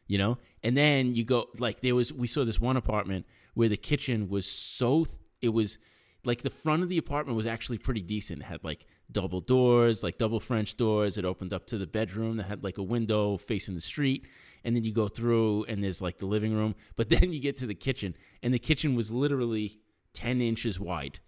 You 0.07 0.17
know? 0.17 0.37
And 0.63 0.75
then 0.77 1.13
you 1.13 1.23
go 1.25 1.47
like 1.59 1.81
there 1.81 1.95
was 1.95 2.13
we 2.13 2.27
saw 2.27 2.45
this 2.45 2.59
one 2.59 2.77
apartment 2.77 3.25
where 3.53 3.69
the 3.69 3.77
kitchen 3.77 4.29
was 4.29 4.45
so 4.49 5.03
th- 5.05 5.17
it 5.41 5.49
was 5.49 5.77
like 6.25 6.41
the 6.41 6.49
front 6.49 6.83
of 6.83 6.89
the 6.89 6.97
apartment 6.97 7.35
was 7.37 7.45
actually 7.47 7.77
pretty 7.77 8.01
decent. 8.01 8.41
It 8.41 8.45
had 8.45 8.63
like 8.63 8.85
double 9.11 9.39
doors, 9.41 10.03
like 10.03 10.17
double 10.17 10.39
French 10.39 10.75
doors. 10.77 11.17
It 11.17 11.25
opened 11.25 11.53
up 11.53 11.65
to 11.67 11.77
the 11.77 11.87
bedroom 11.87 12.37
that 12.37 12.43
had 12.47 12.63
like 12.63 12.77
a 12.77 12.83
window 12.83 13.37
facing 13.37 13.75
the 13.75 13.81
street. 13.81 14.25
And 14.63 14.75
then 14.75 14.83
you 14.83 14.91
go 14.93 15.07
through 15.07 15.63
and 15.65 15.83
there's 15.83 16.01
like 16.01 16.17
the 16.17 16.25
living 16.25 16.53
room. 16.53 16.75
But 16.97 17.09
then 17.09 17.31
you 17.31 17.39
get 17.39 17.55
to 17.57 17.67
the 17.67 17.75
kitchen 17.75 18.15
and 18.43 18.53
the 18.53 18.59
kitchen 18.59 18.95
was 18.95 19.11
literally 19.11 19.79
10 20.13 20.41
inches 20.41 20.79
wide. 20.79 21.19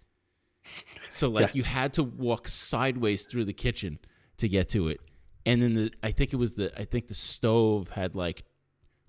So 1.08 1.28
like 1.28 1.48
Yeah. 1.48 1.52
you 1.54 1.62
had 1.62 1.92
to 1.94 2.02
walk 2.02 2.48
sideways 2.48 3.24
through 3.26 3.44
the 3.46 3.52
kitchen 3.52 3.98
to 4.38 4.48
get 4.48 4.68
to 4.70 4.88
it. 4.88 5.00
And 5.46 5.62
then 5.62 5.74
the 5.74 5.92
I 6.02 6.10
think 6.12 6.32
it 6.32 6.36
was 6.36 6.54
the 6.54 6.78
I 6.78 6.84
think 6.84 7.08
the 7.08 7.14
stove 7.14 7.90
had 7.90 8.14
like 8.14 8.44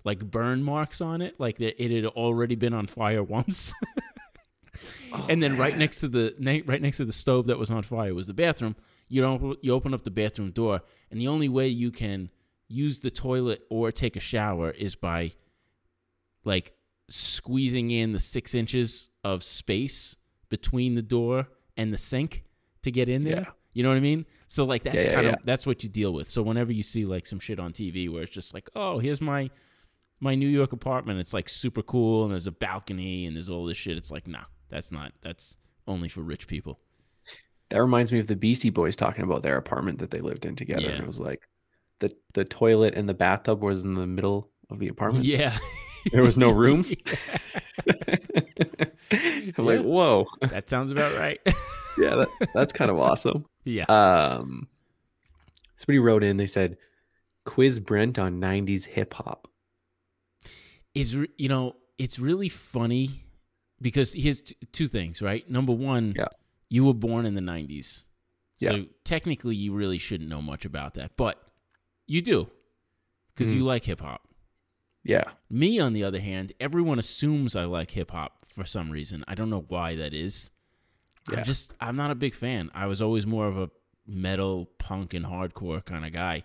like 0.04 0.30
burn 0.30 0.62
marks 0.62 1.00
on 1.00 1.22
it, 1.22 1.38
like 1.38 1.58
that 1.58 1.82
it 1.82 1.90
had 1.90 2.06
already 2.06 2.54
been 2.54 2.74
on 2.74 2.86
fire 2.86 3.22
once. 3.38 3.72
Oh, 5.12 5.26
and 5.28 5.42
then 5.42 5.56
right 5.56 5.76
next 5.76 6.00
to 6.00 6.08
the 6.08 6.34
right 6.66 6.82
next 6.82 6.96
to 6.96 7.04
the 7.04 7.12
stove 7.12 7.46
that 7.46 7.58
was 7.58 7.70
on 7.70 7.82
fire 7.82 8.14
was 8.14 8.26
the 8.26 8.34
bathroom. 8.34 8.76
You 9.08 9.22
don't 9.22 9.58
you 9.62 9.72
open 9.72 9.94
up 9.94 10.04
the 10.04 10.10
bathroom 10.10 10.50
door, 10.50 10.80
and 11.10 11.20
the 11.20 11.28
only 11.28 11.48
way 11.48 11.68
you 11.68 11.90
can 11.90 12.30
use 12.68 13.00
the 13.00 13.10
toilet 13.10 13.62
or 13.68 13.92
take 13.92 14.16
a 14.16 14.20
shower 14.20 14.70
is 14.70 14.94
by 14.94 15.32
like 16.44 16.72
squeezing 17.08 17.90
in 17.90 18.12
the 18.12 18.18
six 18.18 18.54
inches 18.54 19.10
of 19.22 19.44
space 19.44 20.16
between 20.48 20.94
the 20.94 21.02
door 21.02 21.48
and 21.76 21.92
the 21.92 21.98
sink 21.98 22.44
to 22.82 22.90
get 22.90 23.08
in 23.08 23.24
there. 23.24 23.40
Yeah. 23.40 23.50
You 23.74 23.82
know 23.82 23.90
what 23.90 23.96
I 23.96 24.00
mean? 24.00 24.26
So 24.48 24.64
like 24.64 24.82
that's 24.82 24.96
Yeah, 24.96 25.02
yeah, 25.02 25.14
kind 25.14 25.26
of 25.28 25.36
that's 25.44 25.66
what 25.66 25.82
you 25.82 25.88
deal 25.88 26.12
with. 26.12 26.28
So 26.28 26.42
whenever 26.42 26.72
you 26.72 26.82
see 26.82 27.04
like 27.04 27.26
some 27.26 27.38
shit 27.38 27.58
on 27.58 27.72
TV 27.72 28.10
where 28.10 28.22
it's 28.22 28.32
just 28.32 28.54
like, 28.54 28.68
oh, 28.74 28.98
here's 28.98 29.20
my 29.20 29.50
my 30.22 30.36
New 30.36 30.48
York 30.48 30.72
apartment. 30.72 31.18
It's 31.18 31.34
like 31.34 31.48
super 31.48 31.82
cool 31.82 32.22
and 32.22 32.32
there's 32.32 32.46
a 32.46 32.52
balcony 32.52 33.26
and 33.26 33.34
there's 33.36 33.48
all 33.48 33.66
this 33.66 33.76
shit. 33.76 33.96
It's 33.96 34.10
like, 34.10 34.28
nah, 34.28 34.44
that's 34.70 34.92
not. 34.92 35.12
That's 35.20 35.56
only 35.88 36.08
for 36.08 36.20
rich 36.20 36.46
people. 36.46 36.78
That 37.70 37.80
reminds 37.80 38.12
me 38.12 38.20
of 38.20 38.28
the 38.28 38.36
Beastie 38.36 38.70
Boys 38.70 38.94
talking 38.94 39.24
about 39.24 39.42
their 39.42 39.56
apartment 39.56 39.98
that 39.98 40.12
they 40.12 40.20
lived 40.20 40.46
in 40.46 40.54
together. 40.54 40.88
And 40.88 41.02
it 41.02 41.06
was 41.06 41.18
like 41.18 41.48
the 41.98 42.14
the 42.34 42.44
toilet 42.44 42.94
and 42.94 43.08
the 43.08 43.14
bathtub 43.14 43.62
was 43.62 43.82
in 43.82 43.94
the 43.94 44.06
middle 44.06 44.48
of 44.70 44.78
the 44.78 44.88
apartment. 44.88 45.24
Yeah. 45.24 45.58
There 46.12 46.22
was 46.22 46.38
no 46.38 46.50
rooms. 46.52 46.94
I'm 49.10 49.66
like, 49.66 49.80
whoa. 49.80 50.26
that 50.42 50.70
sounds 50.70 50.90
about 50.92 51.16
right. 51.18 51.40
Yeah, 51.98 52.14
that, 52.14 52.28
that's 52.54 52.72
kind 52.72 52.90
of 52.90 52.98
awesome. 53.00 53.44
yeah. 53.64 53.84
Um 53.88 54.68
somebody 55.74 55.98
wrote 55.98 56.22
in, 56.22 56.36
they 56.36 56.46
said, 56.46 56.76
quiz 57.44 57.80
Brent 57.80 58.20
on 58.20 58.40
90s 58.40 58.86
hip 58.86 59.14
hop. 59.14 59.48
Is 60.94 61.14
you 61.36 61.48
know 61.48 61.76
it's 61.98 62.18
really 62.18 62.48
funny 62.48 63.24
because 63.80 64.12
here's 64.12 64.42
t- 64.42 64.56
two 64.72 64.86
things 64.86 65.20
right 65.22 65.48
number 65.50 65.72
one 65.72 66.12
Yeah. 66.16 66.28
you 66.68 66.84
were 66.84 66.94
born 66.94 67.26
in 67.26 67.34
the 67.34 67.40
90s 67.40 68.06
so 68.58 68.74
Yeah. 68.74 68.82
technically 69.04 69.56
you 69.56 69.72
really 69.72 69.98
shouldn't 69.98 70.28
know 70.30 70.42
much 70.42 70.64
about 70.64 70.94
that 70.94 71.16
but 71.16 71.42
you 72.06 72.20
do 72.22 72.48
because 73.34 73.54
you 73.54 73.62
Mhm. 73.62 73.66
like 73.66 73.84
hip-hop 73.84 74.28
Yeah. 75.04 75.24
me 75.50 75.78
on 75.80 75.92
the 75.94 76.04
other 76.04 76.20
hand 76.20 76.52
everyone 76.60 76.98
assumes 76.98 77.56
i 77.56 77.64
like 77.64 77.92
hip-hop 77.92 78.44
for 78.46 78.64
some 78.64 78.90
reason 78.90 79.24
i 79.26 79.34
don't 79.34 79.50
know 79.50 79.64
why 79.68 79.96
that 79.96 80.12
is 80.14 80.50
Yeah. 81.30 81.38
i'm 81.38 81.44
just 81.44 81.74
i'm 81.80 81.96
not 81.96 82.10
a 82.10 82.14
big 82.14 82.34
fan 82.34 82.70
i 82.74 82.86
was 82.86 83.00
always 83.00 83.26
more 83.26 83.46
of 83.46 83.56
a 83.58 83.70
metal 84.06 84.66
punk 84.78 85.14
and 85.14 85.24
hardcore 85.26 85.84
kind 85.84 86.04
of 86.04 86.12
guy 86.12 86.44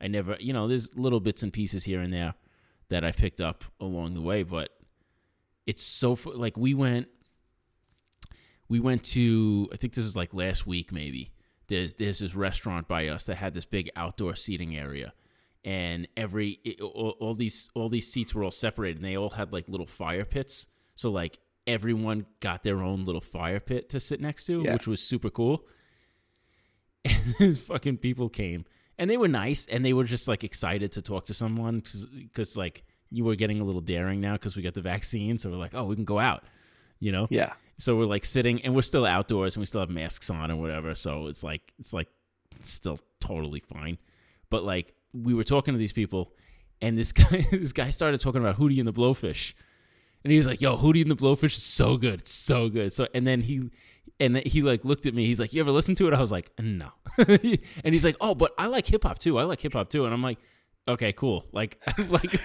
i 0.00 0.06
never 0.08 0.36
you 0.40 0.52
know 0.52 0.68
there's 0.68 0.94
little 0.96 1.20
bits 1.20 1.42
and 1.42 1.52
pieces 1.52 1.84
here 1.84 2.00
and 2.00 2.12
there 2.12 2.34
that 2.90 3.04
i 3.04 3.12
picked 3.12 3.40
up 3.40 3.64
along 3.80 4.14
the 4.14 4.20
way 4.22 4.42
but 4.42 4.70
it's 5.66 5.82
so 5.82 6.16
like 6.34 6.56
we 6.56 6.74
went 6.74 7.08
we 8.68 8.80
went 8.80 9.02
to 9.04 9.68
i 9.72 9.76
think 9.76 9.94
this 9.94 10.04
is 10.04 10.16
like 10.16 10.32
last 10.34 10.66
week 10.66 10.92
maybe 10.92 11.30
there's 11.68 11.94
there's 11.94 12.18
this 12.20 12.34
restaurant 12.34 12.88
by 12.88 13.08
us 13.08 13.24
that 13.24 13.36
had 13.36 13.54
this 13.54 13.64
big 13.66 13.90
outdoor 13.96 14.34
seating 14.34 14.76
area 14.76 15.12
and 15.64 16.06
every 16.16 16.60
it, 16.64 16.80
all, 16.80 17.16
all 17.20 17.34
these 17.34 17.68
all 17.74 17.88
these 17.88 18.10
seats 18.10 18.34
were 18.34 18.44
all 18.44 18.50
separated 18.50 18.96
and 18.96 19.04
they 19.04 19.16
all 19.16 19.30
had 19.30 19.52
like 19.52 19.68
little 19.68 19.86
fire 19.86 20.24
pits 20.24 20.66
so 20.94 21.10
like 21.10 21.38
everyone 21.66 22.24
got 22.40 22.62
their 22.62 22.80
own 22.82 23.04
little 23.04 23.20
fire 23.20 23.60
pit 23.60 23.90
to 23.90 24.00
sit 24.00 24.20
next 24.20 24.44
to 24.44 24.62
Yeah. 24.62 24.72
which 24.72 24.86
was 24.86 25.02
super 25.02 25.28
cool 25.30 25.66
and 27.04 27.34
these 27.38 27.58
fucking 27.60 27.98
people 27.98 28.28
came 28.28 28.64
and 28.98 29.08
they 29.08 29.16
were 29.16 29.28
nice 29.28 29.66
and 29.66 29.84
they 29.84 29.92
were 29.92 30.04
just 30.04 30.26
like 30.28 30.44
excited 30.44 30.92
to 30.92 31.02
talk 31.02 31.26
to 31.26 31.34
someone 31.34 31.82
because 32.14 32.56
like 32.56 32.82
you 33.10 33.24
were 33.24 33.36
getting 33.36 33.60
a 33.60 33.64
little 33.64 33.80
daring 33.80 34.20
now 34.20 34.34
because 34.34 34.56
we 34.56 34.62
got 34.62 34.74
the 34.74 34.80
vaccine. 34.80 35.38
So 35.38 35.50
we're 35.50 35.56
like, 35.56 35.74
oh, 35.74 35.84
we 35.84 35.94
can 35.94 36.04
go 36.04 36.18
out, 36.18 36.44
you 36.98 37.12
know? 37.12 37.26
Yeah. 37.30 37.52
So 37.78 37.96
we're 37.96 38.06
like 38.06 38.24
sitting 38.24 38.62
and 38.64 38.74
we're 38.74 38.82
still 38.82 39.06
outdoors 39.06 39.56
and 39.56 39.62
we 39.62 39.66
still 39.66 39.80
have 39.80 39.90
masks 39.90 40.30
on 40.30 40.50
or 40.50 40.56
whatever. 40.56 40.94
So 40.94 41.28
it's 41.28 41.42
like, 41.42 41.72
it's 41.78 41.92
like 41.92 42.08
still 42.64 42.98
totally 43.20 43.60
fine. 43.60 43.98
But 44.50 44.64
like 44.64 44.94
we 45.12 45.32
were 45.32 45.44
talking 45.44 45.74
to 45.74 45.78
these 45.78 45.92
people 45.92 46.32
and 46.82 46.98
this 46.98 47.12
guy, 47.12 47.46
this 47.50 47.72
guy 47.72 47.90
started 47.90 48.20
talking 48.20 48.40
about 48.40 48.58
Hootie 48.58 48.78
and 48.78 48.88
the 48.88 48.92
Blowfish. 48.92 49.54
And 50.24 50.32
he 50.32 50.36
was 50.36 50.48
like, 50.48 50.60
yo, 50.60 50.76
Hootie 50.76 51.02
and 51.02 51.10
the 51.10 51.16
Blowfish 51.16 51.56
is 51.56 51.62
so 51.62 51.96
good. 51.96 52.20
It's 52.20 52.32
so 52.32 52.68
good. 52.68 52.92
So, 52.92 53.06
and 53.14 53.24
then 53.26 53.42
he, 53.42 53.70
and 54.20 54.36
he 54.38 54.62
like 54.62 54.84
looked 54.84 55.06
at 55.06 55.14
me. 55.14 55.26
He's 55.26 55.38
like, 55.40 55.52
"You 55.52 55.60
ever 55.60 55.70
listen 55.70 55.94
to 55.96 56.08
it?" 56.08 56.14
I 56.14 56.20
was 56.20 56.32
like, 56.32 56.50
"No." 56.60 56.90
and 57.18 57.58
he's 57.94 58.04
like, 58.04 58.16
"Oh, 58.20 58.34
but 58.34 58.52
I 58.58 58.66
like 58.66 58.86
hip 58.86 59.02
hop 59.04 59.18
too. 59.18 59.38
I 59.38 59.44
like 59.44 59.60
hip 59.60 59.72
hop 59.74 59.90
too." 59.90 60.04
And 60.04 60.12
I'm 60.14 60.22
like, 60.22 60.38
"Okay, 60.88 61.12
cool. 61.12 61.44
Like, 61.52 61.78
like, 62.08 62.32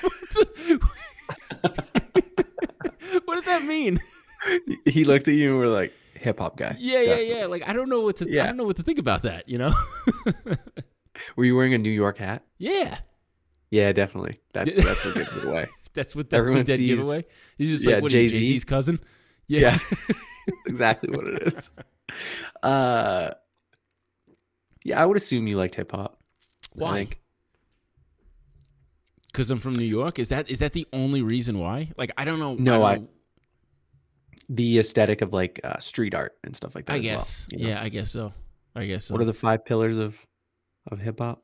what 3.26 3.36
does 3.36 3.46
that 3.46 3.64
mean?" 3.66 4.00
He 4.86 5.06
looked 5.06 5.28
at 5.28 5.34
you 5.36 5.52
and 5.52 5.60
were 5.60 5.68
like, 5.68 5.94
"Hip 6.16 6.40
hop 6.40 6.58
guy." 6.58 6.76
Yeah, 6.80 7.02
yeah, 7.02 7.20
yeah. 7.20 7.46
Like, 7.46 7.68
I 7.68 7.74
don't 7.74 7.90
know 7.90 8.02
what 8.02 8.18
to. 8.18 8.26
I 8.26 8.30
Yeah. 8.30 8.46
don't 8.48 8.58
know 8.58 8.66
what 8.66 8.76
to 8.78 8.84
think 8.84 9.00
about 9.00 9.24
that. 9.24 9.48
You 9.48 9.58
know? 9.58 9.74
Were 11.38 11.46
you 11.46 11.56
wearing 11.56 11.74
a 11.74 11.78
New 11.78 11.90
York 11.92 12.18
hat? 12.18 12.44
yeah. 12.58 13.00
Yeah, 13.72 13.92
definitely. 13.92 14.36
That 14.54 14.68
that's 14.76 15.04
what 15.04 15.16
gives 15.16 15.36
it 15.36 15.46
away. 15.46 15.68
That's 15.96 16.16
what 16.16 16.30
that's 16.30 16.38
Everyone 16.40 16.60
the 16.64 16.66
dead 16.74 16.78
sees- 16.78 16.90
giveaway. 16.90 17.26
He's 17.58 17.70
just 17.72 17.88
Yeah, 17.88 17.96
like, 17.96 18.04
what 18.04 18.12
Jay-Z. 18.12 18.38
Jay 18.38 18.44
Z's 18.46 18.66
cousin? 18.66 19.00
Yeah. 19.48 19.80
exactly 20.66 21.16
what 21.16 21.28
it 21.28 21.54
is. 21.54 21.70
Uh 22.62 23.32
Yeah, 24.84 25.02
I 25.02 25.06
would 25.06 25.18
assume 25.18 25.48
you 25.48 25.58
liked 25.58 25.76
hip 25.76 25.92
hop. 25.92 26.20
Why? 26.74 27.08
Because 29.32 29.50
I'm 29.50 29.60
from 29.60 29.74
New 29.74 29.86
York. 29.86 30.20
Is 30.20 30.30
that 30.30 30.50
is 30.50 30.60
that 30.60 30.74
the 30.74 30.88
only 30.94 31.22
reason 31.22 31.58
why? 31.60 31.92
Like, 31.98 32.12
I 32.18 32.26
don't 32.26 32.40
know. 32.40 32.56
No, 32.56 32.80
don't 32.80 32.86
I- 32.86 33.08
The 34.50 34.80
aesthetic 34.80 35.22
of 35.22 35.34
like 35.34 35.60
uh, 35.64 35.80
street 35.80 36.14
art 36.14 36.34
and 36.44 36.56
stuff 36.56 36.76
like 36.76 36.86
that. 36.86 36.94
I 36.94 36.98
as 36.98 37.04
well, 37.06 37.16
guess. 37.16 37.48
you 37.52 37.58
know? 37.60 37.68
Yeah, 37.70 37.82
I 37.82 37.90
guess 37.90 38.12
so. 38.12 38.34
I 38.76 38.86
guess 38.86 39.06
so. 39.06 39.14
What 39.14 39.22
are 39.22 39.26
the 39.26 39.34
five 39.34 39.66
pillars 39.66 39.98
of 39.98 40.24
of 40.92 41.00
hip 41.00 41.20
hop? 41.20 41.42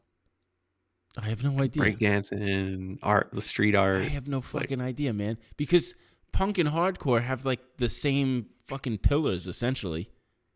I 1.17 1.29
have 1.29 1.43
no 1.43 1.59
idea. 1.61 1.83
Breakdancing, 1.83 2.99
art, 3.01 3.29
the 3.33 3.41
street 3.41 3.73
art. 3.75 4.01
I 4.01 4.09
have 4.09 4.27
no 4.27 4.41
fucking 4.41 4.79
idea, 4.79 5.11
man. 5.11 5.37
Because 5.57 5.95
punk 6.31 6.57
and 6.57 6.69
hardcore 6.69 7.21
have 7.23 7.45
like 7.45 7.59
the 7.77 7.89
same 7.89 8.47
fucking 8.65 8.99
pillars 8.99 9.47
essentially. 9.47 10.09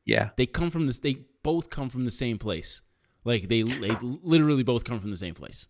Yeah. 0.06 0.30
They 0.36 0.46
come 0.46 0.70
from 0.70 0.86
this. 0.86 1.00
They 1.00 1.18
both 1.44 1.70
come 1.70 1.90
from 1.90 2.06
the 2.06 2.12
same 2.12 2.38
place. 2.38 2.82
Like 3.24 3.48
they, 3.48 3.64
they 3.64 3.96
literally 4.02 4.64
both 4.64 4.84
come 4.84 5.00
from 5.00 5.12
the 5.12 5.18
same 5.18 5.34
place. 5.34 5.68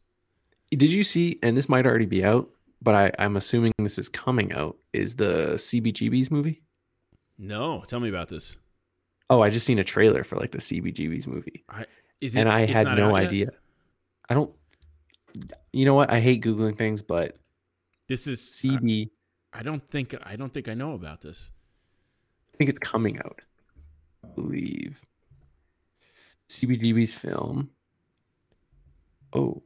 Did 0.72 0.90
you 0.90 1.04
see? 1.04 1.38
And 1.44 1.56
this 1.56 1.70
might 1.70 1.86
already 1.86 2.08
be 2.08 2.24
out, 2.26 2.50
but 2.82 2.96
I, 2.96 3.12
I'm 3.20 3.38
assuming 3.38 3.74
this 3.78 4.00
is 4.00 4.10
coming 4.10 4.52
out. 4.54 4.76
Is 4.92 5.16
the 5.16 5.54
CBGB's 5.54 6.32
movie? 6.32 6.64
No, 7.38 7.84
tell 7.86 8.00
me 8.00 8.10
about 8.10 8.30
this. 8.30 8.58
Oh, 9.30 9.42
I 9.42 9.50
just 9.50 9.66
seen 9.66 9.80
a 9.80 9.84
trailer 9.84 10.24
for 10.24 10.36
like 10.36 10.52
the 10.52 10.58
CBGB's 10.58 11.28
movie, 11.28 11.64
Is 12.22 12.36
and 12.36 12.50
I 12.50 12.66
had 12.66 12.88
no 12.88 13.16
out 13.16 13.22
yet? 13.22 13.28
idea. 13.28 13.48
I 14.30 14.34
don't. 14.34 14.52
You 15.72 15.86
know 15.86 15.94
what? 15.96 16.12
I 16.12 16.20
hate 16.20 16.44
googling 16.44 16.78
things, 16.78 17.02
but 17.02 17.38
This 18.08 18.28
is. 18.28 18.40
CB. 18.42 19.10
I, 19.54 19.64
don't 19.64 19.88
think. 19.90 20.16
I 20.24 20.36
don't 20.36 20.54
think 20.54 20.68
I 20.68 20.74
know 20.74 20.94
about 20.94 21.22
this. 21.22 21.52
I 22.54 22.58
think 22.58 22.70
it's 22.70 22.80
coming 22.80 23.20
out. 23.20 23.42
I 24.24 24.28
believe. 24.30 25.00
CBGB's 26.50 27.14
film. 27.14 27.70
Oh, 29.34 29.64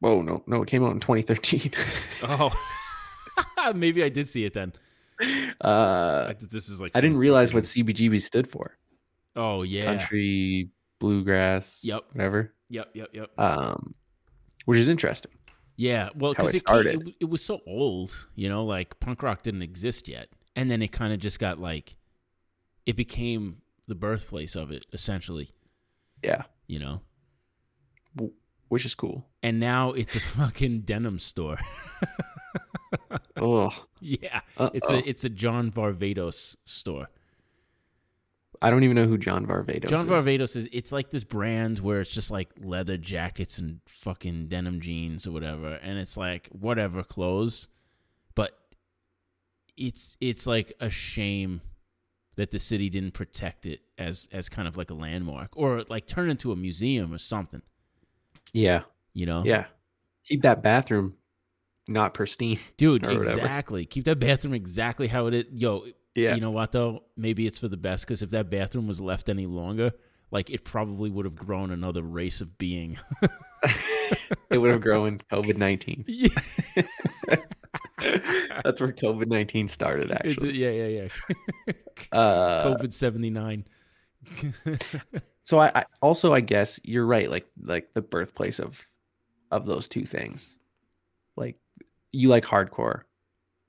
whoa! 0.00 0.22
No, 0.22 0.42
no, 0.46 0.62
it 0.62 0.68
came 0.68 0.84
out 0.84 0.92
in 0.92 1.00
2013. 1.00 1.72
Oh, 2.22 2.52
maybe 3.74 4.02
I 4.04 4.08
did 4.08 4.28
see 4.28 4.44
it 4.44 4.52
then. 4.52 4.72
uh, 5.64 6.26
I, 6.30 6.34
this 6.38 6.68
is 6.68 6.80
like. 6.80 6.92
I 6.94 7.00
didn't 7.00 7.18
realize 7.18 7.52
what 7.52 7.64
CBGB 7.64 8.20
stood 8.20 8.46
for. 8.48 8.76
Oh 9.34 9.62
yeah. 9.62 9.84
Country, 9.84 10.70
bluegrass, 10.98 11.80
Yep. 11.82 12.04
whatever. 12.12 12.52
Yep. 12.70 12.90
Yep. 12.94 13.08
Yep. 13.12 13.30
Um, 13.38 13.92
which 14.64 14.78
is 14.78 14.88
interesting. 14.88 15.32
Yeah, 15.80 16.08
well, 16.16 16.34
because 16.34 16.54
it 16.54 16.64
it, 16.68 16.86
it, 16.86 17.14
it 17.20 17.24
was 17.30 17.40
so 17.40 17.60
old, 17.64 18.28
you 18.34 18.48
know, 18.48 18.64
like 18.64 18.98
punk 18.98 19.22
rock 19.22 19.42
didn't 19.42 19.62
exist 19.62 20.08
yet, 20.08 20.28
and 20.56 20.68
then 20.68 20.82
it 20.82 20.88
kind 20.88 21.12
of 21.12 21.20
just 21.20 21.38
got 21.38 21.60
like, 21.60 21.96
it 22.84 22.96
became 22.96 23.62
the 23.86 23.94
birthplace 23.94 24.56
of 24.56 24.72
it, 24.72 24.86
essentially, 24.92 25.50
Yeah, 26.22 26.42
you 26.66 26.80
know. 26.80 27.02
which 28.66 28.84
is 28.84 28.96
cool. 28.96 29.28
And 29.40 29.60
now 29.60 29.92
it's 29.92 30.16
a 30.16 30.20
fucking 30.36 30.80
denim 30.80 31.18
store. 31.20 31.58
Oh, 33.36 33.70
yeah, 34.00 34.40
uh-oh. 34.56 34.70
it's 34.74 34.90
a 34.90 35.08
it's 35.08 35.24
a 35.24 35.28
John 35.28 35.70
Varvatos 35.70 36.56
store. 36.64 37.08
I 38.60 38.70
don't 38.70 38.82
even 38.84 38.96
know 38.96 39.06
who 39.06 39.18
John 39.18 39.46
Varvatos 39.46 39.84
is. 39.84 39.90
John 39.90 40.06
is. 40.12 40.24
Varvatos 40.24 40.56
is 40.56 40.68
it's 40.72 40.92
like 40.92 41.10
this 41.10 41.24
brand 41.24 41.78
where 41.80 42.00
it's 42.00 42.10
just 42.10 42.30
like 42.30 42.50
leather 42.60 42.96
jackets 42.96 43.58
and 43.58 43.80
fucking 43.86 44.48
denim 44.48 44.80
jeans 44.80 45.26
or 45.26 45.30
whatever, 45.32 45.74
and 45.74 45.98
it's 45.98 46.16
like 46.16 46.48
whatever 46.52 47.02
clothes, 47.02 47.68
but 48.34 48.58
it's 49.76 50.16
it's 50.20 50.46
like 50.46 50.72
a 50.80 50.90
shame 50.90 51.60
that 52.36 52.50
the 52.50 52.58
city 52.58 52.88
didn't 52.88 53.12
protect 53.12 53.66
it 53.66 53.80
as 53.96 54.28
as 54.32 54.48
kind 54.48 54.66
of 54.68 54.76
like 54.76 54.90
a 54.90 54.94
landmark 54.94 55.50
or 55.56 55.84
like 55.88 56.06
turn 56.06 56.30
into 56.30 56.52
a 56.52 56.56
museum 56.56 57.12
or 57.12 57.18
something, 57.18 57.62
Yeah, 58.52 58.82
you 59.12 59.26
know? 59.26 59.42
yeah. 59.44 59.66
Keep 60.24 60.42
that 60.42 60.62
bathroom 60.62 61.14
not 61.86 62.12
pristine. 62.14 62.58
dude, 62.76 63.02
whatever. 63.06 63.22
exactly. 63.22 63.86
Keep 63.86 64.04
that 64.04 64.18
bathroom 64.18 64.52
exactly 64.54 65.06
how 65.08 65.26
it 65.26 65.34
is. 65.34 65.44
Yo, 65.52 65.86
Yeah, 66.18 66.34
you 66.34 66.40
know 66.40 66.50
what 66.50 66.72
though? 66.72 67.04
Maybe 67.16 67.46
it's 67.46 67.58
for 67.58 67.68
the 67.68 67.76
best 67.76 68.06
because 68.06 68.22
if 68.22 68.30
that 68.30 68.50
bathroom 68.50 68.86
was 68.86 69.00
left 69.00 69.28
any 69.28 69.46
longer, 69.46 69.92
like 70.30 70.50
it 70.50 70.64
probably 70.64 71.10
would 71.10 71.24
have 71.24 71.36
grown 71.36 71.70
another 71.70 72.02
race 72.02 72.40
of 72.40 72.58
being. 72.58 72.98
it 74.50 74.58
would 74.58 74.70
have 74.70 74.80
grown 74.80 75.18
COVID 75.32 75.56
nineteen. 75.56 76.04
Yeah. 76.08 76.28
That's 78.64 78.80
where 78.80 78.92
COVID 78.92 79.26
nineteen 79.26 79.68
started. 79.68 80.10
It's- 80.10 80.30
Actually, 80.32 80.58
yeah, 80.58 80.70
yeah, 80.70 81.08
yeah. 81.66 81.72
uh, 82.12 82.64
COVID 82.64 82.92
seventy 82.92 83.30
nine. 83.30 83.64
so 85.44 85.58
I, 85.58 85.70
I 85.74 85.84
also 86.00 86.32
I 86.32 86.40
guess 86.40 86.80
you're 86.84 87.06
right. 87.06 87.30
Like 87.30 87.46
like 87.62 87.94
the 87.94 88.02
birthplace 88.02 88.58
of 88.60 88.86
of 89.50 89.66
those 89.66 89.88
two 89.88 90.04
things. 90.04 90.56
Like 91.36 91.56
you 92.12 92.28
like 92.28 92.44
hardcore, 92.44 93.02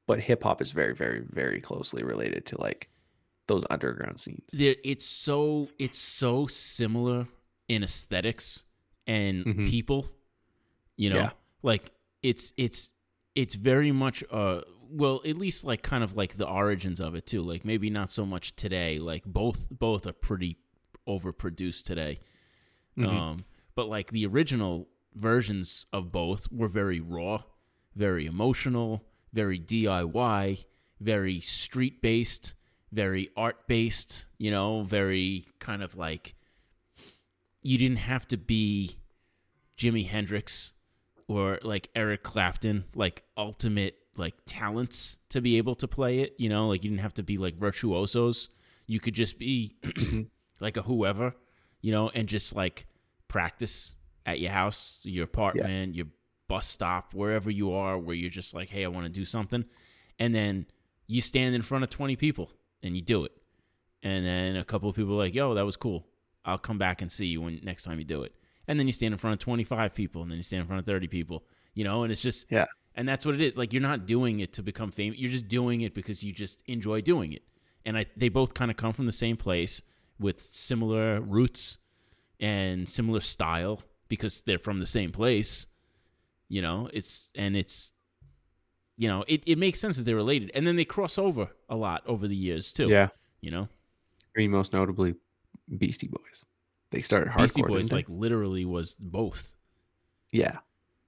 but 0.09 0.19
hip 0.19 0.41
hop 0.43 0.59
is 0.61 0.71
very 0.71 0.95
very 1.03 1.21
very 1.41 1.61
closely 1.61 2.01
related 2.03 2.43
to 2.47 2.59
like 2.59 2.89
those 3.47 3.63
underground 3.69 4.19
scenes. 4.19 4.47
there 4.51 4.75
it's 4.83 5.05
so 5.05 5.69
it's 5.77 5.97
so 5.99 6.47
similar 6.47 7.27
in 7.67 7.83
aesthetics 7.83 8.63
and 9.07 9.45
Mhm. 9.45 9.67
people 9.69 10.05
you 10.97 11.09
know 11.11 11.15
Yeah. 11.25 11.31
like 11.71 11.83
it's 12.29 12.53
it's 12.57 12.91
it's 13.35 13.55
very 13.55 13.91
much 13.91 14.23
uh 14.31 14.61
well 15.01 15.21
at 15.31 15.37
least 15.37 15.63
like 15.63 15.81
kind 15.91 16.03
of 16.03 16.15
like 16.21 16.37
the 16.37 16.47
origins 16.61 16.99
of 16.99 17.13
it 17.15 17.25
too 17.31 17.41
like 17.51 17.63
maybe 17.71 17.89
not 17.99 18.09
so 18.11 18.25
much 18.25 18.55
today 18.55 18.97
like 19.11 19.23
both 19.25 19.67
both 19.69 20.05
are 20.07 20.17
pretty 20.29 20.57
overproduced 21.07 21.83
today 21.85 22.19
Mhm. 22.97 23.07
um 23.07 23.45
but 23.75 23.87
like 23.87 24.07
the 24.11 24.25
original 24.25 24.89
versions 25.15 25.85
of 25.93 26.11
both 26.11 26.51
were 26.51 26.67
very 26.67 26.99
raw 26.99 27.41
very 27.95 28.25
emotional 28.25 29.03
very 29.33 29.59
diy 29.59 30.65
very 30.99 31.39
street 31.39 32.01
based 32.01 32.55
very 32.91 33.29
art 33.37 33.67
based 33.67 34.25
you 34.37 34.51
know 34.51 34.83
very 34.83 35.45
kind 35.59 35.83
of 35.83 35.95
like 35.95 36.35
you 37.61 37.77
didn't 37.77 37.97
have 37.97 38.27
to 38.27 38.37
be 38.37 38.97
jimi 39.77 40.07
hendrix 40.07 40.73
or 41.27 41.59
like 41.61 41.89
eric 41.95 42.23
clapton 42.23 42.85
like 42.95 43.23
ultimate 43.37 43.99
like 44.19 44.35
talents 44.45 45.17
to 45.29 45.41
be 45.41 45.57
able 45.57 45.73
to 45.73 45.87
play 45.87 46.19
it 46.19 46.35
you 46.37 46.49
know 46.49 46.67
like 46.67 46.83
you 46.83 46.89
didn't 46.89 47.01
have 47.01 47.13
to 47.13 47.23
be 47.23 47.37
like 47.37 47.57
virtuosos. 47.57 48.49
You 48.85 48.99
could 48.99 49.13
just 49.13 49.39
be 49.39 49.75
like 50.59 50.77
a 50.77 50.81
whoever 50.81 51.35
you 51.81 51.91
know 51.91 52.09
and 52.13 52.27
just 52.27 52.55
like 52.55 52.85
practice 53.27 53.95
at 54.25 54.39
your 54.39 54.51
house 54.51 55.01
your 55.05 55.23
apartment 55.23 55.95
your 55.95 56.07
bus 56.49 56.67
stop 56.67 57.13
wherever 57.13 57.49
you 57.49 57.71
are 57.71 57.97
where 57.97 58.15
you're 58.15 58.29
just 58.29 58.53
like 58.53 58.69
hey 58.69 58.83
i 58.83 58.87
want 58.89 59.05
to 59.05 59.11
do 59.11 59.23
something 59.23 59.63
and 60.19 60.35
then 60.35 60.65
you 61.07 61.21
stand 61.21 61.55
in 61.55 61.61
front 61.61 61.83
of 61.83 61.89
20 61.89 62.15
people 62.17 62.51
and 62.83 62.95
you 62.95 63.01
do 63.01 63.23
it. 63.25 63.31
And 64.03 64.23
then 64.25 64.55
a 64.57 64.63
couple 64.63 64.87
of 64.89 64.95
people 64.95 65.13
are 65.15 65.17
like 65.25 65.33
yo 65.33 65.53
that 65.55 65.65
was 65.65 65.75
cool. 65.77 66.05
I'll 66.45 66.57
come 66.59 66.77
back 66.77 67.01
and 67.01 67.11
see 67.11 67.25
you 67.25 67.41
when 67.41 67.59
next 67.63 67.83
time 67.83 67.97
you 67.99 68.05
do 68.05 68.21
it. 68.23 68.33
And 68.67 68.77
then 68.79 68.85
you 68.85 68.93
stand 68.93 69.13
in 69.13 69.17
front 69.17 69.33
of 69.33 69.39
25 69.39 69.95
people 69.95 70.21
and 70.21 70.29
then 70.29 70.37
you 70.37 70.43
stand 70.43 70.61
in 70.61 70.67
front 70.67 70.79
of 70.81 70.85
30 70.85 71.07
people 71.07 71.45
you 71.73 71.83
know 71.83 72.03
and 72.03 72.11
it's 72.11 72.21
just 72.21 72.45
Yeah. 72.51 72.65
and 72.95 73.07
that's 73.09 73.25
what 73.25 73.33
it 73.35 73.41
is. 73.41 73.57
Like 73.57 73.73
you're 73.73 73.81
not 73.81 74.05
doing 74.05 74.39
it 74.39 74.53
to 74.53 74.61
become 74.61 74.91
famous 74.91 75.17
you're 75.19 75.31
just 75.31 75.47
doing 75.47 75.81
it 75.81 75.93
because 75.93 76.23
you 76.23 76.31
just 76.31 76.61
enjoy 76.67 77.01
doing 77.01 77.31
it. 77.33 77.43
And 77.85 77.97
I, 77.97 78.05
they 78.15 78.29
both 78.29 78.53
kind 78.53 78.69
of 78.69 78.77
come 78.77 78.93
from 78.93 79.05
the 79.05 79.11
same 79.11 79.35
place 79.37 79.81
with 80.19 80.39
similar 80.39 81.21
roots 81.21 81.77
and 82.39 82.87
similar 82.87 83.21
style 83.21 83.81
because 84.09 84.41
they're 84.41 84.59
from 84.59 84.79
the 84.79 84.85
same 84.87 85.11
place 85.11 85.65
you 86.49 86.61
know 86.61 86.89
it's 86.91 87.31
and 87.35 87.55
it's 87.55 87.93
you 88.99 89.07
know, 89.07 89.23
it, 89.29 89.41
it 89.45 89.57
makes 89.57 89.79
sense 89.79 89.95
that 89.95 90.03
they're 90.03 90.17
related. 90.17 90.51
And 90.53 90.67
then 90.67 90.75
they 90.75 90.83
cross 90.83 91.17
over 91.17 91.47
a 91.69 91.75
lot 91.77 92.03
over 92.05 92.27
the 92.27 92.35
years 92.35 92.73
too. 92.73 92.89
Yeah. 92.89 93.07
You 93.39 93.49
know? 93.49 93.69
I 94.35 94.39
mean, 94.39 94.51
most 94.51 94.73
notably, 94.73 95.15
Beastie 95.77 96.09
Boys. 96.09 96.43
They 96.91 96.99
started 96.99 97.29
hardcore. 97.29 97.37
Beastie 97.37 97.61
Boys 97.61 97.93
like 97.93 98.09
literally 98.09 98.65
was 98.65 98.95
both. 98.95 99.55
yeah, 100.33 100.57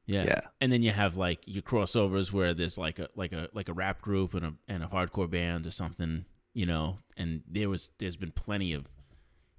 Yeah. 0.05 0.23
yeah, 0.23 0.41
And 0.61 0.71
then 0.71 0.83
you 0.83 0.91
have 0.91 1.17
like 1.17 1.41
your 1.45 1.63
crossovers 1.63 2.31
where 2.31 2.53
there's 2.53 2.77
like 2.77 2.97
a 2.97 3.09
like 3.17 3.33
a 3.33 3.49
like 3.53 3.67
a 3.67 3.73
rap 3.73 4.01
group 4.01 4.35
and 4.35 4.45
a 4.45 4.53
and 4.69 4.85
a 4.85 4.87
hardcore 4.87 5.29
band 5.29 5.67
or 5.67 5.71
something, 5.71 6.23
you 6.53 6.65
know, 6.65 6.95
and 7.17 7.41
there 7.45 7.67
was 7.67 7.91
there's 7.99 8.15
been 8.15 8.31
plenty 8.31 8.71
of 8.71 8.89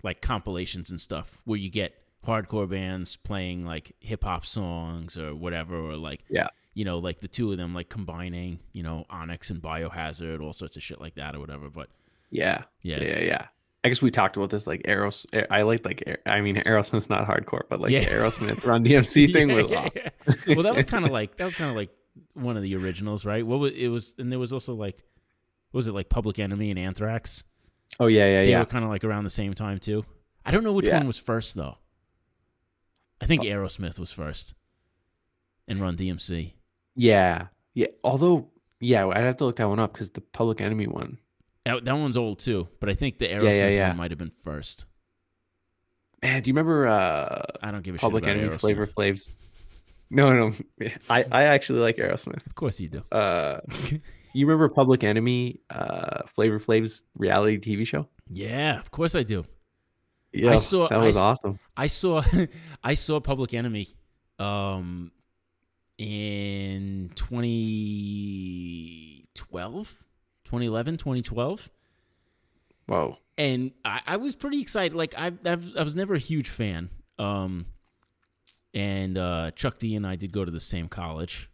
like 0.03 0.23
compilations 0.23 0.91
and 0.91 1.03
stuff 1.03 1.43
where 1.45 1.59
you 1.59 1.69
get 1.69 2.02
hardcore 2.27 2.69
bands 2.69 3.17
playing 3.17 3.65
like 3.65 3.95
hip 4.01 4.25
hop 4.25 4.47
songs 4.47 5.17
or 5.19 5.35
whatever 5.35 5.77
or 5.77 5.97
like 5.97 6.25
Yeah. 6.29 6.49
you 6.75 6.85
know, 6.85 6.99
like 6.99 7.21
the 7.21 7.29
two 7.29 7.51
of 7.53 7.59
them 7.59 7.75
like 7.75 7.89
combining, 7.89 8.61
you 8.73 8.83
know, 8.83 9.05
Onyx 9.11 9.51
and 9.51 9.61
Biohazard, 9.61 10.41
all 10.41 10.53
sorts 10.53 10.77
of 10.77 10.83
shit 10.83 11.01
like 11.01 11.15
that 11.17 11.35
or 11.35 11.41
whatever. 11.41 11.69
But 11.69 11.89
yeah, 12.31 12.63
yeah. 12.83 13.03
yeah, 13.03 13.19
yeah. 13.21 13.47
I 13.85 13.89
guess 13.89 14.01
we 14.01 14.13
talked 14.13 14.37
about 14.37 14.51
this 14.51 14.67
like 14.69 14.83
Aeros. 14.85 15.27
I 15.51 15.63
like 15.63 15.85
like 15.85 16.21
I 16.25 16.41
mean 16.41 16.57
Aerosmith's 16.57 17.11
not 17.11 17.27
hardcore, 17.27 17.63
but 17.69 17.81
like 17.81 17.91
Yeah. 17.91 18.05
the 18.05 18.11
Aerosmith 18.13 18.65
Run 18.65 18.85
DMC 18.87 19.33
thing 19.33 19.51
Yeah, 19.51 19.57
was 19.57 19.71
yeah, 19.71 19.89
awesome. 20.27 20.55
Well, 20.55 20.63
that 20.63 20.77
was 20.77 20.85
kind 20.85 21.05
of 21.05 21.11
like 21.11 21.37
that 21.37 21.45
was 21.45 21.55
kind 21.57 21.69
of 21.71 21.77
like 21.77 21.91
one 22.35 22.57
of 22.57 22.63
the 22.63 22.77
originals, 22.77 23.25
right? 23.25 23.45
What 23.45 23.59
was 23.59 23.73
it 23.73 23.89
was, 23.89 24.15
and 24.19 24.31
there 24.31 24.39
was 24.39 24.53
also 24.53 24.75
like, 24.75 24.97
what 25.73 25.79
was 25.79 25.89
it 25.89 25.93
like 25.93 26.09
Public 26.09 26.39
Enemy 26.39 26.71
and 26.71 26.79
Anthrax? 26.79 27.43
Oh 27.99 28.07
yeah, 28.07 28.27
yeah, 28.27 28.43
They 28.45 28.51
yeah. 28.51 28.59
were 28.61 28.67
kind 28.67 28.85
of 28.85 28.91
like 28.91 29.03
around 29.03 29.25
the 29.25 29.31
same 29.31 29.53
time 29.55 29.79
too. 29.79 30.05
I 30.47 30.51
don't 30.53 30.63
know 30.65 30.73
which 30.73 30.89
one 30.89 31.07
was 31.07 31.19
first 31.19 31.57
though. 31.57 31.77
I 33.23 33.27
think 33.27 33.43
Aerosmith 33.43 33.99
was 33.99 34.11
first, 34.11 34.55
and 35.69 35.81
Run 35.81 35.97
DMC. 35.97 36.55
Yeah, 36.97 37.47
yeah. 37.73 37.87
Although, 38.03 38.51
yeah, 38.81 39.07
I'd 39.07 39.25
have 39.25 39.37
to 39.39 39.45
look 39.45 39.57
that 39.57 39.69
one 39.69 39.79
up 39.79 39.93
because 39.93 40.11
the 40.11 40.21
Public 40.21 40.61
Enemy 40.61 40.89
one. 40.89 41.19
That, 41.65 41.85
that 41.85 41.97
one's 41.97 42.17
old 42.17 42.41
too, 42.41 42.69
but 42.81 42.89
I 42.89 42.95
think 42.95 43.19
the 43.19 43.29
yeah, 43.29 43.39
Aerosmith 43.39 43.75
yeah. 43.75 43.89
one 43.89 43.97
might 43.99 44.11
have 44.11 44.19
been 44.19 44.33
first. 44.43 44.87
Man, 46.21 46.43
do 46.43 46.51
you 46.51 46.55
remember 46.55 46.89
uh, 46.89 47.43
I 47.63 47.71
don't 47.71 47.83
give 47.83 47.95
a 47.95 47.99
Public 47.99 48.25
shit 48.25 48.31
about 48.31 48.41
Enemy 48.41 48.57
Aerosmith. 48.57 48.61
Flavor 48.61 48.87
Flav's? 48.87 49.29
No, 50.15 50.31
no, 50.31 50.53
I 51.09 51.25
I 51.33 51.45
actually 51.45 51.79
like 51.79 51.97
Aerosmith. 51.97 52.45
Of 52.45 52.55
course 52.55 52.79
you 52.79 52.91
do. 52.91 53.03
Uh, 53.11 53.61
you 54.35 54.47
remember 54.47 54.69
Public 54.69 55.05
Enemy 55.05 55.61
uh, 55.71 56.27
Flavor 56.27 56.59
Flav's 56.59 57.03
reality 57.17 57.59
TV 57.59 57.87
show? 57.87 58.07
Yeah, 58.29 58.79
of 58.79 58.91
course 58.91 59.15
I 59.15 59.23
do. 59.23 59.47
Yeah, 60.33 60.57
saw- 60.57 60.89
that 60.89 60.99
I 60.99 61.07
was 61.07 61.17
s- 61.17 61.21
awesome. 61.23 61.59
I 61.77 61.87
saw 61.89 62.23
I 62.85 62.95
saw 62.95 63.21
Public 63.21 63.53
Enemy 63.55 63.87
um 64.39 65.13
in 65.99 67.11
2012 67.15 69.99
2011 70.45 70.97
2012 70.97 71.71
Whoa. 72.87 73.19
and 73.39 73.73
I, 73.85 74.01
I 74.07 74.17
was 74.17 74.35
pretty 74.35 74.61
excited 74.61 74.97
like 74.97 75.15
I, 75.17 75.27
I've, 75.47 75.77
I 75.77 75.83
was 75.83 75.95
never 75.95 76.15
a 76.15 76.19
huge 76.19 76.49
fan 76.49 76.91
um 77.19 77.67
and 78.75 79.17
uh 79.19 79.51
Chuck 79.53 79.79
D 79.79 79.95
and 79.95 80.07
I 80.07 80.17
did 80.17 80.33
go 80.33 80.45
to 80.45 80.51
the 80.51 80.61
same 80.61 80.89
college 80.89 81.51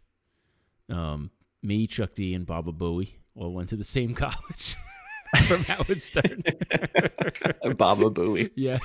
um 0.89 1.31
me 1.61 1.85
Chuck 1.87 2.13
D 2.13 2.33
and 2.33 2.45
Baba 2.45 2.71
Booey 2.71 3.15
all 3.35 3.53
went 3.53 3.69
to 3.69 3.75
the 3.75 3.83
same 3.83 4.13
college 4.15 4.75
from 5.47 5.63
Howard 5.63 6.01
Stern 6.01 6.43
Baba 7.77 8.09
Booey. 8.09 8.51
yeah. 8.55 8.79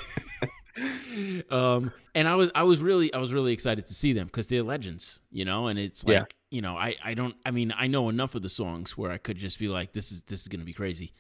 um, 1.51 1.93
and 2.15 2.27
I 2.29 2.35
was 2.35 2.51
I 2.55 2.65
was 2.65 2.81
really 2.83 3.13
I 3.15 3.19
was 3.19 3.33
really 3.33 3.53
excited 3.53 3.87
to 3.87 3.95
see 3.95 4.13
them 4.13 4.27
because 4.27 4.49
they're 4.49 4.63
legends, 4.63 5.21
you 5.31 5.45
know. 5.45 5.69
And 5.69 5.79
it's 5.79 6.05
like 6.05 6.15
Yeah. 6.17 6.25
you 6.51 6.63
know 6.63 6.77
I 6.77 6.97
I 7.05 7.15
don't 7.15 7.35
I 7.47 7.51
mean 7.51 7.73
I 7.77 7.87
know 7.87 8.09
enough 8.09 8.35
of 8.35 8.43
the 8.43 8.49
songs 8.49 8.97
where 8.99 9.11
I 9.11 9.19
could 9.19 9.37
just 9.37 9.59
be 9.59 9.69
like 9.69 9.93
this 9.93 10.11
is 10.13 10.23
this 10.23 10.43
is 10.43 10.49
gonna 10.49 10.65
be 10.65 10.73
crazy, 10.73 11.13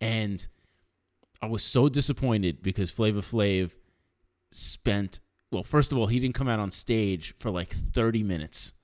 and 0.00 0.46
I 1.40 1.46
was 1.46 1.62
so 1.62 1.88
disappointed 1.88 2.62
because 2.62 2.90
Flavor 2.90 3.20
Flav 3.20 3.72
spent 4.52 5.20
well 5.50 5.62
first 5.62 5.92
of 5.92 5.98
all 5.98 6.06
he 6.06 6.18
didn't 6.18 6.34
come 6.34 6.48
out 6.48 6.58
on 6.60 6.70
stage 6.70 7.34
for 7.38 7.50
like 7.50 7.70
thirty 7.72 8.22
minutes, 8.22 8.74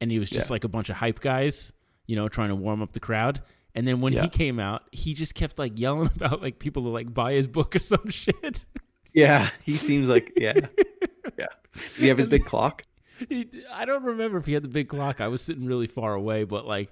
and 0.00 0.10
he 0.10 0.18
was 0.18 0.28
just 0.30 0.50
Yeah. 0.50 0.54
like 0.54 0.64
a 0.64 0.68
bunch 0.68 0.90
of 0.90 0.96
hype 0.96 1.20
guys, 1.20 1.72
you 2.06 2.16
know, 2.16 2.28
trying 2.28 2.48
to 2.48 2.56
warm 2.56 2.82
up 2.82 2.92
the 2.92 3.00
crowd. 3.00 3.42
And 3.76 3.86
then 3.86 4.00
when 4.00 4.12
Yeah. 4.14 4.22
he 4.22 4.28
came 4.28 4.58
out, 4.58 4.82
he 4.90 5.12
just 5.14 5.34
kept 5.34 5.58
like 5.58 5.78
yelling 5.78 6.10
about 6.16 6.42
like 6.42 6.58
people 6.58 6.82
to 6.84 6.88
like 6.88 7.12
buy 7.14 7.34
his 7.34 7.46
book 7.46 7.76
or 7.76 7.78
some 7.78 8.08
shit. 8.08 8.64
Yeah, 9.12 9.48
he 9.64 9.76
seems 9.76 10.08
like 10.08 10.32
yeah, 10.36 10.54
yeah. 11.38 11.46
Do 11.96 12.02
you 12.02 12.08
have 12.08 12.18
his 12.18 12.26
big 12.28 12.44
clock? 12.44 12.82
He, 13.28 13.48
I 13.72 13.84
don't 13.86 14.02
remember 14.02 14.36
if 14.38 14.46
he 14.46 14.52
had 14.54 14.62
the 14.62 14.68
big 14.68 14.88
clock. 14.88 15.20
I 15.20 15.28
was 15.28 15.40
sitting 15.40 15.64
really 15.66 15.86
far 15.86 16.12
away, 16.14 16.44
but 16.44 16.66
like, 16.66 16.90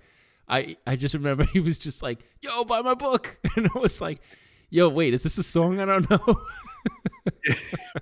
I 0.48 0.76
I 0.86 0.96
just 0.96 1.14
remember 1.14 1.44
he 1.44 1.60
was 1.60 1.76
just 1.76 2.02
like, 2.02 2.20
"Yo, 2.40 2.64
buy 2.64 2.80
my 2.82 2.94
book," 2.94 3.38
and 3.56 3.68
I 3.74 3.78
was 3.78 4.00
like, 4.00 4.20
"Yo, 4.70 4.88
wait, 4.88 5.12
is 5.12 5.22
this 5.22 5.36
a 5.38 5.42
song? 5.42 5.80
I 5.80 5.84
don't 5.86 6.08
know." 6.08 6.40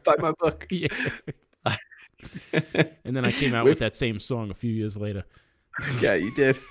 Buy 0.05 0.15
my 0.19 0.33
book. 0.33 0.67
yeah. 0.71 0.89
And 3.05 3.17
then 3.17 3.25
I 3.25 3.33
came 3.33 3.55
out 3.55 3.65
with 3.65 3.79
that 3.81 3.97
same 3.97 4.19
song 4.21 4.51
a 4.51 4.55
few 4.55 4.71
years 4.73 4.97
later. 4.97 5.25
yeah, 6.01 6.15
you 6.15 6.35
did. 6.35 6.59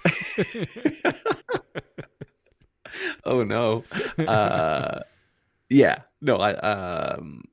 oh 3.25 3.43
no. 3.43 3.83
Uh, 4.17 4.99
yeah. 5.69 5.99
No, 6.21 6.37
I 6.37 6.53
um, 6.53 7.43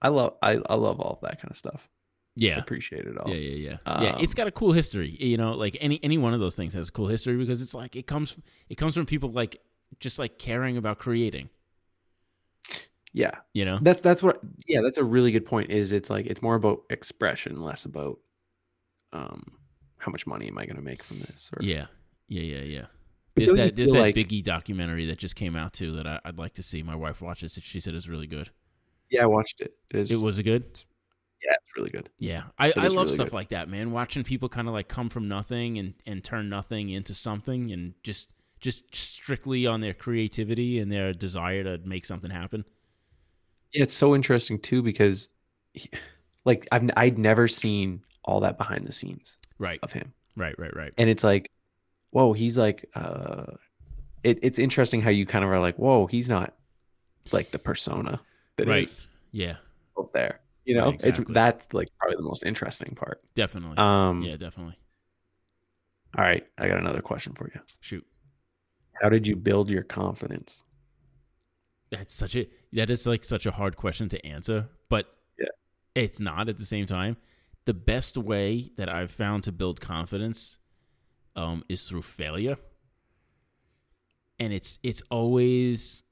I 0.00 0.08
love 0.08 0.34
I 0.42 0.60
I 0.68 0.74
love 0.74 1.00
all 1.00 1.18
that 1.22 1.40
kind 1.40 1.50
of 1.50 1.56
stuff. 1.56 1.88
I 1.88 2.30
Yeah. 2.36 2.58
appreciate 2.58 3.06
it 3.06 3.16
all. 3.18 3.28
Yeah, 3.28 3.36
yeah, 3.36 3.76
yeah. 3.86 4.02
yeah, 4.02 4.16
it's 4.18 4.34
got 4.34 4.46
a 4.46 4.52
cool 4.52 4.72
history. 4.72 5.16
You 5.18 5.36
know, 5.36 5.52
like 5.52 5.76
any 5.80 6.02
any 6.02 6.18
one 6.18 6.34
of 6.34 6.40
those 6.40 6.56
things 6.56 6.74
has 6.74 6.88
a 6.88 6.92
cool 6.92 7.08
history 7.08 7.36
because 7.36 7.62
it's 7.62 7.74
like 7.74 7.96
it 7.96 8.06
comes 8.06 8.36
it 8.68 8.76
comes 8.76 8.94
from 8.94 9.06
people 9.06 9.30
like 9.30 9.60
just 10.00 10.18
like 10.18 10.38
caring 10.38 10.76
about 10.76 10.98
creating. 10.98 11.50
Yeah. 13.12 13.32
You 13.52 13.66
know? 13.66 13.78
That's 13.82 14.00
that's 14.00 14.22
what 14.22 14.40
yeah, 14.66 14.80
that's 14.82 14.98
a 14.98 15.04
really 15.04 15.32
good 15.32 15.44
point. 15.44 15.70
Is 15.70 15.92
it's 15.92 16.08
like 16.10 16.26
it's 16.26 16.42
more 16.42 16.54
about 16.54 16.82
expression, 16.90 17.62
less 17.62 17.84
about 17.84 18.18
um 19.12 19.44
how 20.02 20.10
much 20.10 20.26
money 20.26 20.48
am 20.48 20.58
I 20.58 20.66
gonna 20.66 20.82
make 20.82 21.02
from 21.02 21.18
this? 21.20 21.50
Or 21.56 21.62
Yeah, 21.62 21.86
yeah, 22.28 22.42
yeah, 22.42 22.62
yeah. 22.62 22.86
There's 23.34 23.52
that 23.52 23.76
there's 23.76 23.90
that 23.90 23.98
like- 24.00 24.14
Biggie 24.14 24.42
documentary 24.42 25.06
that 25.06 25.18
just 25.18 25.36
came 25.36 25.56
out 25.56 25.72
too 25.72 25.92
that 25.92 26.06
I, 26.06 26.20
I'd 26.24 26.38
like 26.38 26.54
to 26.54 26.62
see. 26.62 26.82
My 26.82 26.96
wife 26.96 27.20
watches 27.22 27.56
it. 27.56 27.62
She 27.62 27.80
said 27.80 27.94
it's 27.94 28.08
really 28.08 28.26
good. 28.26 28.50
yeah, 29.10 29.22
I 29.22 29.26
watched 29.26 29.60
it. 29.60 29.74
It, 29.90 29.96
is, 30.00 30.10
It 30.10 30.20
was 30.24 30.38
it 30.38 30.42
good? 30.42 30.64
yeah, 31.44 31.52
it's 31.54 31.76
really 31.76 31.90
good. 31.90 32.10
Yeah, 32.18 32.42
I, 32.58 32.68
It 32.68 32.78
I 32.78 32.82
love 32.88 32.92
really 33.06 33.08
stuff 33.08 33.26
good. 33.28 33.32
like 33.34 33.48
that, 33.50 33.68
man. 33.68 33.90
Watching 33.92 34.22
people 34.24 34.48
kind 34.48 34.68
of 34.68 34.74
like 34.74 34.88
come 34.88 35.08
from 35.08 35.28
nothing 35.28 35.78
and 35.78 35.94
and 36.06 36.22
turn 36.24 36.48
nothing 36.48 36.90
into 36.90 37.14
something, 37.14 37.70
and 37.72 37.94
just 38.02 38.30
just 38.60 38.94
strictly 38.94 39.66
on 39.66 39.80
their 39.80 39.94
creativity 39.94 40.78
and 40.78 40.90
their 40.92 41.12
desire 41.12 41.64
to 41.64 41.78
make 41.86 42.04
something 42.04 42.30
happen. 42.30 42.64
Yeah, 43.72 43.84
it's 43.84 43.94
so 43.94 44.14
interesting 44.14 44.58
too 44.58 44.82
because 44.82 45.28
like 46.44 46.68
I've 46.70 46.90
I'd 46.96 47.18
never 47.18 47.48
seen 47.48 48.02
all 48.24 48.40
that 48.40 48.58
behind 48.58 48.86
the 48.86 48.92
scenes 48.92 49.36
Right, 49.62 49.78
of 49.82 49.92
him. 49.92 50.12
right, 50.36 50.58
right, 50.58 50.74
right. 50.76 50.92
and 50.98 51.08
it's 51.08 51.22
like 51.24 51.50
whoa 52.10 52.32
he's 52.32 52.58
like 52.58 52.84
uh 52.94 53.44
it, 54.24 54.38
it's 54.42 54.58
interesting 54.58 55.00
how 55.00 55.10
you 55.10 55.24
kind 55.24 55.44
of 55.44 55.50
are 55.50 55.60
like 55.60 55.76
whoa 55.76 56.06
he's 56.06 56.28
not 56.28 56.54
like 57.32 57.50
the 57.52 57.58
persona 57.58 58.20
that 58.56 58.64
is 58.64 58.68
Right. 58.68 59.06
Yeah, 59.30 59.56
out 59.98 60.12
there 60.12 60.40
you 60.64 60.76
Right, 60.76 60.84
know 60.84 60.90
exactly. 60.90 61.22
it's 61.24 61.32
that's 61.32 61.72
like 61.72 61.88
probably 61.98 62.16
the 62.16 62.22
most 62.22 62.42
interesting 62.44 62.94
part 62.96 63.20
definitely. 63.34 63.78
um 63.78 64.22
yeah, 64.22 64.36
definitely. 64.36 64.76
all 66.18 66.24
right 66.24 66.44
i 66.58 66.66
got 66.68 66.78
another 66.78 67.00
question 67.02 67.32
for 67.34 67.50
you 67.54 67.60
Shoot, 67.80 68.04
how 69.00 69.08
did 69.08 69.26
you 69.26 69.36
build 69.36 69.70
your 69.70 69.82
confidence 69.84 70.64
that's 71.90 72.14
such 72.14 72.34
a 72.36 72.46
that 72.72 72.90
is 72.90 73.06
like 73.06 73.22
such 73.24 73.46
a 73.46 73.50
hard 73.50 73.76
question 73.76 74.08
to 74.08 74.26
answer, 74.26 74.68
but 74.88 75.06
Yeah. 75.38 75.46
it's 75.94 76.18
not 76.20 76.48
at 76.48 76.56
the 76.56 76.64
same 76.64 76.86
time. 76.86 77.16
The 77.64 77.74
best 77.74 78.16
way 78.16 78.70
that 78.76 78.88
I've 78.88 79.10
found 79.10 79.44
to 79.44 79.52
build 79.52 79.80
confidence 79.80 80.58
um, 81.36 81.64
is 81.68 81.88
through 81.88 82.02
failure, 82.02 82.56
and 84.38 84.52
it's 84.52 84.78
it's 84.82 85.02
always 85.10 86.02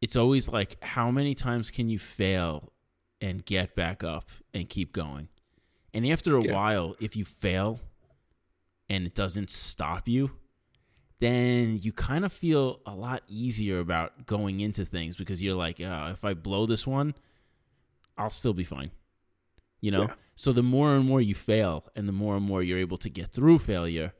it's 0.00 0.16
always 0.16 0.48
like 0.48 0.82
how 0.82 1.10
many 1.10 1.34
times 1.34 1.70
can 1.70 1.88
you 1.88 1.98
fail 1.98 2.72
and 3.20 3.44
get 3.44 3.74
back 3.74 4.02
up 4.04 4.28
and 4.52 4.68
keep 4.68 4.92
going, 4.92 5.28
and 5.94 6.06
after 6.06 6.36
a 6.36 6.42
Yeah. 6.44 6.52
while, 6.52 6.96
if 7.00 7.14
you 7.16 7.24
fail 7.24 7.80
and 8.88 9.06
it 9.06 9.14
doesn't 9.14 9.50
stop 9.50 10.08
you, 10.08 10.32
then 11.20 11.78
you 11.80 11.92
kind 11.92 12.24
of 12.24 12.32
feel 12.32 12.80
a 12.86 12.94
lot 12.94 13.22
easier 13.28 13.78
about 13.80 14.26
going 14.26 14.60
into 14.60 14.84
things 14.84 15.16
because 15.16 15.42
you're 15.42 15.54
like, 15.54 15.80
uh, 15.80 16.08
if 16.12 16.24
I 16.24 16.34
blow 16.34 16.64
this 16.66 16.86
one, 16.86 17.14
I'll 18.16 18.30
still 18.30 18.54
be 18.54 18.64
fine. 18.64 18.90
You 19.80 19.90
know? 19.90 20.02
Yeah. 20.02 20.14
So 20.34 20.52
the 20.52 20.62
more 20.62 20.94
and 20.94 21.04
more 21.04 21.20
you 21.20 21.34
fail 21.34 21.84
and 21.96 22.06
the 22.06 22.12
more 22.12 22.36
and 22.36 22.44
more 22.44 22.62
you're 22.62 22.78
able 22.78 22.98
to 22.98 23.10
get 23.10 23.28
through 23.28 23.58
failure, 23.58 24.12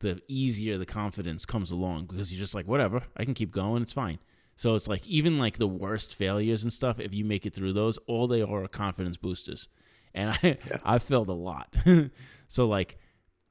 the 0.00 0.20
easier 0.26 0.78
the 0.78 0.86
confidence 0.86 1.44
comes 1.44 1.70
along 1.70 2.06
because 2.06 2.32
you're 2.32 2.40
just 2.40 2.54
like, 2.54 2.66
whatever, 2.66 3.02
I 3.16 3.24
can 3.24 3.34
keep 3.34 3.52
going, 3.52 3.82
it's 3.82 3.92
fine. 3.92 4.18
So 4.56 4.74
it's 4.74 4.88
like 4.88 5.06
even 5.06 5.38
like 5.38 5.58
the 5.58 5.66
worst 5.68 6.14
failures 6.16 6.62
and 6.62 6.72
stuff, 6.72 6.98
if 6.98 7.14
you 7.14 7.24
make 7.24 7.46
it 7.46 7.54
through 7.54 7.72
those, 7.72 7.98
all 8.06 8.26
they 8.26 8.42
are 8.42 8.64
are 8.64 8.68
confidence 8.68 9.16
boosters. 9.16 9.68
And 10.12 10.30
I 10.30 10.38
Yeah. 10.42 10.78
I 10.84 10.98
failed 10.98 11.28
a 11.28 11.34
lot. 11.34 11.74
so 12.48 12.66
like 12.66 12.98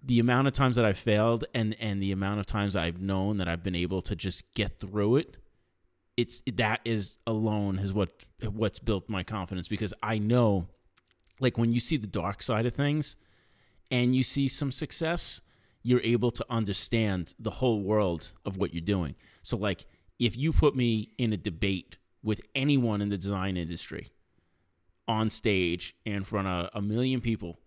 the 0.04 0.20
amount 0.20 0.48
of 0.48 0.54
times 0.54 0.76
that 0.76 0.86
I've 0.86 1.00
failed 1.00 1.46
and 1.54 1.76
and 1.80 2.02
the 2.02 2.12
amount 2.12 2.40
of 2.40 2.46
times 2.46 2.76
I've 2.76 3.02
known 3.02 3.38
that 3.38 3.48
I've 3.48 3.64
been 3.64 3.76
able 3.76 4.02
to 4.04 4.16
just 4.16 4.54
get 4.54 4.80
through 4.80 5.18
it, 5.18 5.38
it's 6.16 6.42
that 6.54 6.82
is 6.86 7.18
alone 7.26 7.80
is 7.80 7.94
what 7.94 8.12
what's 8.44 8.80
built 8.80 9.10
my 9.10 9.24
confidence 9.24 9.68
because 9.68 9.94
I 10.04 10.18
know 10.18 10.68
like 11.40 11.58
when 11.58 11.72
you 11.72 11.80
see 11.80 11.98
the 11.98 12.08
dark 12.08 12.44
side 12.44 12.66
of 12.66 12.74
things 12.74 13.16
and 13.92 14.16
you 14.16 14.24
see 14.24 14.48
some 14.48 14.72
success, 14.72 15.42
you're 15.82 16.02
able 16.02 16.32
to 16.32 16.46
understand 16.50 17.34
the 17.40 17.52
whole 17.52 17.82
world 17.82 18.34
of 18.46 18.58
what 18.58 18.74
you're 18.74 18.82
doing. 18.82 19.16
So 19.42 19.58
like 19.58 19.86
if 20.20 20.38
you 20.38 20.52
put 20.52 20.76
me 20.76 21.12
in 21.18 21.34
a 21.34 21.38
debate 21.38 21.98
with 22.22 22.42
anyone 22.54 23.02
in 23.02 23.10
the 23.10 23.18
design 23.18 23.56
industry 23.56 24.08
on 25.08 25.30
stage 25.30 25.96
in 26.06 26.24
front 26.24 26.48
of 26.48 26.70
a 26.74 26.82
million 26.82 27.22
people, 27.22 27.60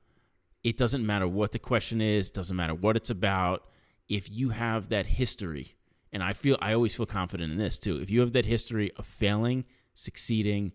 it 0.62 0.76
doesn't 0.76 1.04
matter 1.04 1.26
what 1.26 1.52
the 1.52 1.58
question 1.58 2.00
is, 2.00 2.30
doesn't 2.30 2.56
matter 2.56 2.74
what 2.74 2.96
it's 2.96 3.10
about. 3.10 3.66
If 4.08 4.30
you 4.30 4.50
have 4.50 4.90
that 4.90 5.06
history, 5.06 5.74
and 6.12 6.22
I 6.22 6.34
feel 6.34 6.58
I 6.60 6.74
always 6.74 6.94
feel 6.94 7.06
confident 7.06 7.50
in 7.50 7.58
this 7.58 7.78
too. 7.78 7.96
If 7.96 8.10
you 8.10 8.20
have 8.20 8.32
that 8.32 8.44
history 8.44 8.92
of 8.96 9.06
failing, 9.06 9.64
succeeding, 9.94 10.72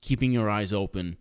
keeping 0.00 0.32
your 0.32 0.48
eyes 0.48 0.72
open, 0.72 1.16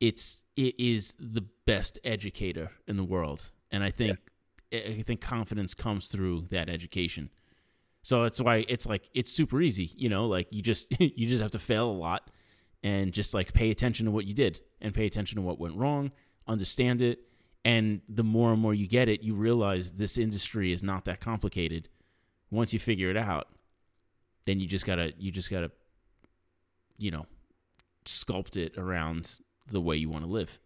it's 0.00 0.42
it 0.56 0.74
is 0.78 1.14
the 1.18 1.44
best 1.66 1.98
educator 2.04 2.70
in 2.86 2.96
the 2.96 3.04
world. 3.04 3.50
And 3.70 3.82
I 3.82 3.90
think 3.90 4.18
yeah. 4.70 4.80
I 4.98 5.02
think 5.02 5.20
confidence 5.20 5.74
comes 5.74 6.08
through 6.08 6.46
that 6.50 6.68
education. 6.68 7.30
So 8.02 8.22
that's 8.22 8.40
why 8.40 8.64
it's 8.68 8.86
like 8.86 9.08
it's 9.14 9.32
super 9.32 9.60
easy, 9.60 9.90
you 9.96 10.08
know, 10.08 10.26
like 10.26 10.48
you 10.50 10.62
just 10.62 10.88
you 11.00 11.26
just 11.26 11.42
have 11.42 11.52
to 11.52 11.58
fail 11.58 11.90
a 11.90 11.92
lot 11.92 12.30
and 12.82 13.12
just 13.12 13.34
like 13.34 13.52
pay 13.52 13.70
attention 13.70 14.06
to 14.06 14.12
what 14.12 14.26
you 14.26 14.34
did 14.34 14.60
and 14.80 14.94
pay 14.94 15.06
attention 15.06 15.36
to 15.36 15.42
what 15.42 15.58
went 15.58 15.76
wrong, 15.76 16.12
understand 16.46 17.02
it, 17.02 17.20
and 17.64 18.00
the 18.08 18.22
more 18.22 18.52
and 18.52 18.60
more 18.60 18.74
you 18.74 18.86
get 18.86 19.08
it, 19.08 19.22
you 19.22 19.34
realize 19.34 19.92
this 19.92 20.18
industry 20.18 20.72
is 20.72 20.82
not 20.82 21.04
that 21.06 21.20
complicated. 21.20 21.88
Once 22.50 22.72
you 22.72 22.78
figure 22.78 23.10
it 23.10 23.16
out, 23.16 23.48
then 24.44 24.60
you 24.60 24.68
just 24.68 24.86
got 24.86 24.96
to 24.96 25.12
you 25.18 25.32
just 25.32 25.50
got 25.50 25.60
to 25.60 25.70
you 26.98 27.10
know, 27.10 27.26
sculpt 28.04 28.56
it 28.56 28.76
around 28.78 29.38
the 29.70 29.80
way 29.80 29.96
you 29.96 30.08
want 30.08 30.24
to 30.24 30.30
live. 30.30 30.58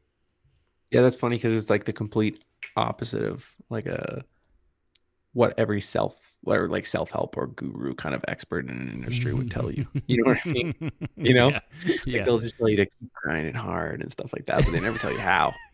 Yeah, 0.90 1.02
that's 1.02 1.16
funny 1.16 1.36
because 1.36 1.56
it's 1.56 1.70
like 1.70 1.84
the 1.84 1.92
complete 1.92 2.42
opposite 2.76 3.22
of 3.22 3.54
like 3.68 3.86
a 3.86 4.24
what 5.32 5.54
every 5.58 5.80
self 5.80 6.32
or 6.46 6.68
like 6.68 6.86
self-help 6.86 7.36
or 7.36 7.48
guru 7.48 7.94
kind 7.94 8.14
of 8.14 8.24
expert 8.26 8.64
in 8.68 8.70
an 8.70 8.90
industry 8.90 9.32
would 9.32 9.50
tell 9.50 9.70
you. 9.70 9.86
You 10.06 10.22
know 10.22 10.30
what 10.30 10.40
I 10.44 10.48
mean? 10.48 10.74
You 11.16 11.34
know, 11.34 11.50
yeah. 11.50 11.60
Like 11.86 12.06
yeah. 12.06 12.24
they'll 12.24 12.38
just 12.38 12.56
tell 12.56 12.68
you 12.68 12.76
to 12.76 12.86
keep 12.86 13.12
grinding 13.12 13.54
hard 13.54 14.00
and 14.00 14.10
stuff 14.10 14.32
like 14.32 14.46
that, 14.46 14.64
but 14.64 14.72
they 14.72 14.80
never 14.80 14.98
tell 14.98 15.12
you 15.12 15.18
how. 15.18 15.54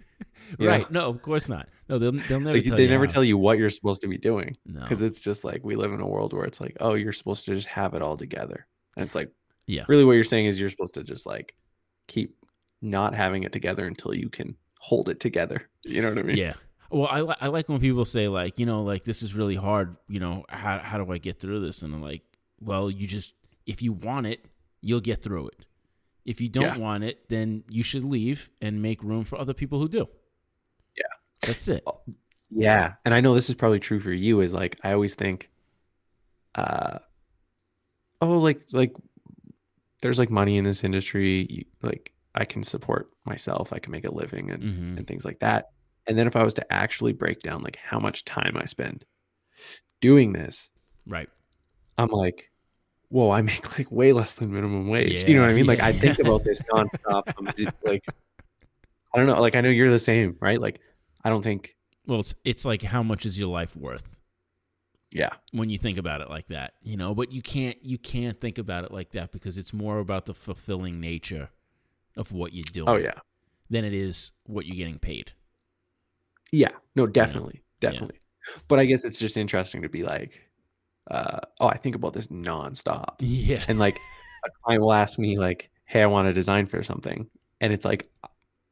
You 0.60 0.68
right? 0.68 0.90
Know? 0.92 1.00
No, 1.00 1.08
of 1.08 1.22
course 1.22 1.48
not. 1.48 1.68
No, 1.88 1.98
they'll 1.98 2.12
they'll 2.12 2.38
never. 2.38 2.56
Like, 2.56 2.64
they 2.64 2.86
never 2.86 3.06
how. 3.06 3.12
tell 3.12 3.24
you 3.24 3.36
what 3.36 3.58
you're 3.58 3.68
supposed 3.68 4.00
to 4.02 4.06
be 4.06 4.16
doing. 4.16 4.56
No, 4.64 4.80
because 4.80 5.02
it's 5.02 5.20
just 5.20 5.42
like 5.42 5.64
we 5.64 5.74
live 5.74 5.92
in 5.92 6.00
a 6.00 6.06
world 6.06 6.32
where 6.32 6.44
it's 6.44 6.60
like, 6.60 6.76
oh, 6.78 6.94
you're 6.94 7.12
supposed 7.12 7.46
to 7.46 7.54
just 7.54 7.66
have 7.66 7.94
it 7.94 8.02
all 8.02 8.16
together, 8.16 8.64
and 8.96 9.04
it's 9.04 9.16
like, 9.16 9.28
yeah, 9.66 9.84
really, 9.88 10.04
what 10.04 10.12
you're 10.12 10.22
saying 10.22 10.46
is 10.46 10.60
you're 10.60 10.70
supposed 10.70 10.94
to 10.94 11.02
just 11.02 11.26
like 11.26 11.56
keep 12.06 12.36
not 12.82 13.14
having 13.14 13.42
it 13.42 13.52
together 13.52 13.86
until 13.86 14.14
you 14.14 14.28
can 14.28 14.56
hold 14.78 15.08
it 15.08 15.20
together. 15.20 15.68
You 15.86 16.02
know 16.02 16.08
what 16.08 16.18
I 16.18 16.22
mean? 16.22 16.36
Yeah. 16.36 16.54
Well, 16.90 17.06
I, 17.08 17.20
li- 17.20 17.36
I 17.40 17.46
like 17.46 17.68
when 17.68 17.78
people 17.78 18.04
say 18.04 18.26
like, 18.26 18.58
you 18.58 18.66
know, 18.66 18.82
like 18.82 19.04
this 19.04 19.22
is 19.22 19.34
really 19.34 19.54
hard. 19.54 19.96
You 20.08 20.18
know, 20.18 20.44
how 20.48 20.80
how 20.80 20.98
do 20.98 21.12
I 21.12 21.18
get 21.18 21.38
through 21.38 21.60
this? 21.60 21.82
And 21.82 21.94
I'm 21.94 22.02
like, 22.02 22.22
well, 22.60 22.90
you 22.90 23.06
just 23.06 23.36
if 23.66 23.82
you 23.82 23.92
want 23.92 24.26
it, 24.26 24.44
you'll 24.80 25.00
get 25.00 25.22
through 25.22 25.46
it. 25.48 25.64
If 26.24 26.40
you 26.40 26.48
don't 26.48 26.64
yeah. 26.64 26.78
want 26.78 27.04
it, 27.04 27.28
then 27.28 27.62
you 27.70 27.84
should 27.84 28.02
leave 28.02 28.50
and 28.60 28.82
make 28.82 29.00
room 29.04 29.22
for 29.22 29.38
other 29.38 29.54
people 29.54 29.78
who 29.78 29.88
do. 29.88 30.08
Yeah, 30.96 31.04
that's 31.40 31.68
it. 31.68 31.84
Yeah, 32.50 32.94
and 33.04 33.14
I 33.14 33.20
know 33.20 33.34
this 33.34 33.48
is 33.48 33.54
probably 33.54 33.78
true 33.78 34.00
for 34.00 34.12
you. 34.12 34.40
Is 34.40 34.52
like 34.52 34.76
I 34.82 34.92
always 34.92 35.14
think, 35.14 35.50
uh, 36.56 36.98
oh, 38.20 38.38
like 38.38 38.62
like 38.72 38.92
there's 40.02 40.18
like 40.18 40.30
money 40.30 40.56
in 40.56 40.64
this 40.64 40.82
industry. 40.82 41.46
You, 41.48 41.64
like 41.80 42.12
I 42.36 42.44
can 42.44 42.62
support 42.62 43.10
myself, 43.24 43.72
I 43.72 43.78
can 43.78 43.92
make 43.92 44.04
a 44.04 44.14
living 44.14 44.50
and, 44.50 44.62
mm-hmm. 44.62 44.98
and 44.98 45.06
things 45.06 45.24
like 45.24 45.40
that. 45.40 45.70
And 46.06 46.18
then 46.18 46.26
if 46.26 46.36
I 46.36 46.44
was 46.44 46.54
to 46.54 46.72
actually 46.72 47.12
break 47.12 47.40
down 47.40 47.62
like 47.62 47.76
how 47.76 47.98
much 47.98 48.24
time 48.24 48.56
I 48.56 48.66
spend 48.66 49.04
doing 50.00 50.32
this, 50.32 50.70
right? 51.06 51.28
I'm 51.98 52.10
like, 52.10 52.50
whoa, 53.08 53.30
I 53.30 53.42
make 53.42 53.78
like 53.78 53.90
way 53.90 54.12
less 54.12 54.34
than 54.34 54.52
minimum 54.52 54.88
wage. 54.88 55.12
Yeah, 55.12 55.26
you 55.26 55.36
know 55.36 55.42
what 55.42 55.50
I 55.50 55.54
mean? 55.54 55.64
Yeah, 55.64 55.70
like 55.70 55.80
I 55.80 55.92
think 55.92 56.18
about 56.18 56.44
this 56.44 56.62
nonstop. 56.72 57.22
I'm 57.38 57.46
like, 57.84 58.04
I 59.14 59.18
don't 59.18 59.26
know. 59.26 59.40
Like 59.40 59.56
I 59.56 59.60
know 59.60 59.70
you're 59.70 59.90
the 59.90 59.98
same, 59.98 60.36
right? 60.40 60.60
Like 60.60 60.80
I 61.24 61.30
don't 61.30 61.42
think. 61.42 61.74
Well, 62.06 62.20
it's 62.20 62.34
it's 62.44 62.64
like 62.64 62.82
how 62.82 63.02
much 63.02 63.26
is 63.26 63.38
your 63.38 63.48
life 63.48 63.74
worth? 63.74 64.16
Yeah. 65.12 65.30
When 65.52 65.70
you 65.70 65.78
think 65.78 65.98
about 65.98 66.20
it 66.20 66.28
like 66.28 66.48
that, 66.48 66.74
you 66.82 66.96
know, 66.96 67.14
but 67.14 67.32
you 67.32 67.42
can't 67.42 67.82
you 67.82 67.98
can't 67.98 68.40
think 68.40 68.58
about 68.58 68.84
it 68.84 68.92
like 68.92 69.12
that 69.12 69.32
because 69.32 69.56
it's 69.56 69.72
more 69.72 69.98
about 69.98 70.26
the 70.26 70.34
fulfilling 70.34 71.00
nature 71.00 71.50
of 72.16 72.32
what 72.32 72.52
you're 72.52 72.64
doing. 72.64 72.88
Oh 72.88 72.96
yeah. 72.96 73.14
Than 73.70 73.84
it 73.84 73.94
is 73.94 74.32
what 74.44 74.66
you're 74.66 74.76
getting 74.76 74.98
paid. 74.98 75.32
Yeah. 76.52 76.70
No, 76.94 77.06
definitely. 77.06 77.62
You 77.80 77.88
know? 77.88 77.92
Definitely. 77.92 78.20
Yeah. 78.20 78.62
But 78.68 78.78
I 78.78 78.84
guess 78.84 79.04
it's 79.04 79.18
just 79.18 79.36
interesting 79.36 79.82
to 79.82 79.88
be 79.88 80.04
like, 80.04 80.40
uh, 81.10 81.40
oh, 81.60 81.68
I 81.68 81.76
think 81.76 81.94
about 81.94 82.12
this 82.12 82.28
nonstop. 82.28 83.16
Yeah. 83.20 83.64
And 83.68 83.78
like 83.78 83.98
a 84.44 84.50
client 84.62 84.82
will 84.82 84.92
ask 84.92 85.18
me 85.18 85.36
like, 85.38 85.70
hey, 85.84 86.02
I 86.02 86.06
want 86.06 86.28
to 86.28 86.32
design 86.32 86.66
for 86.66 86.82
something. 86.82 87.28
And 87.60 87.72
it's 87.72 87.84
like, 87.84 88.08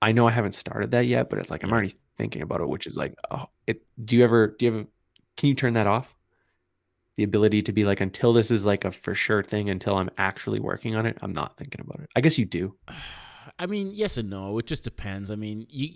I 0.01 0.13
know 0.13 0.29
I 0.29 0.31
haven't 0.31 0.55
started 0.55 0.93
that 0.93 1.07
yet, 1.07 1.31
but 1.31 1.39
it's 1.39 1.51
like 1.51 1.65
I'm 1.65 1.73
already 1.73 1.95
thinking 2.17 2.43
about 2.43 2.61
it, 2.61 2.69
which 2.69 2.87
is 2.87 2.97
like, 2.97 3.15
oh, 3.31 3.47
it 3.67 3.83
do 4.05 4.17
you 4.17 4.25
ever 4.25 4.55
do 4.59 4.67
you 4.67 4.73
have 4.73 4.87
can 5.37 5.49
you 5.49 5.55
turn 5.55 5.73
that 5.73 5.87
off? 5.87 6.15
the 7.17 7.25
ability 7.25 7.63
to 7.63 7.73
be 7.73 7.85
like 7.85 8.01
until 8.01 8.33
this 8.33 8.51
is 8.51 8.65
like 8.65 8.85
a 8.85 8.91
for 8.91 9.15
sure 9.15 9.43
thing 9.43 9.71
until 9.71 9.97
i'm 9.97 10.11
actually 10.19 10.61
working 10.61 10.97
on 10.97 11.07
it 11.07 11.17
i'm 11.23 11.33
not 11.33 11.57
thinking 11.57 11.81
about 11.81 12.01
it 12.01 12.11
i 12.17 12.21
guess 12.21 12.39
you 12.39 12.45
do 12.45 12.75
i 13.59 13.67
mean 13.67 13.91
yes 13.93 14.17
and 14.17 14.31
no. 14.31 14.59
It 14.59 14.67
just 14.67 14.85
depends. 14.85 15.31
I 15.31 15.37
mean 15.37 15.67
you 15.69 15.91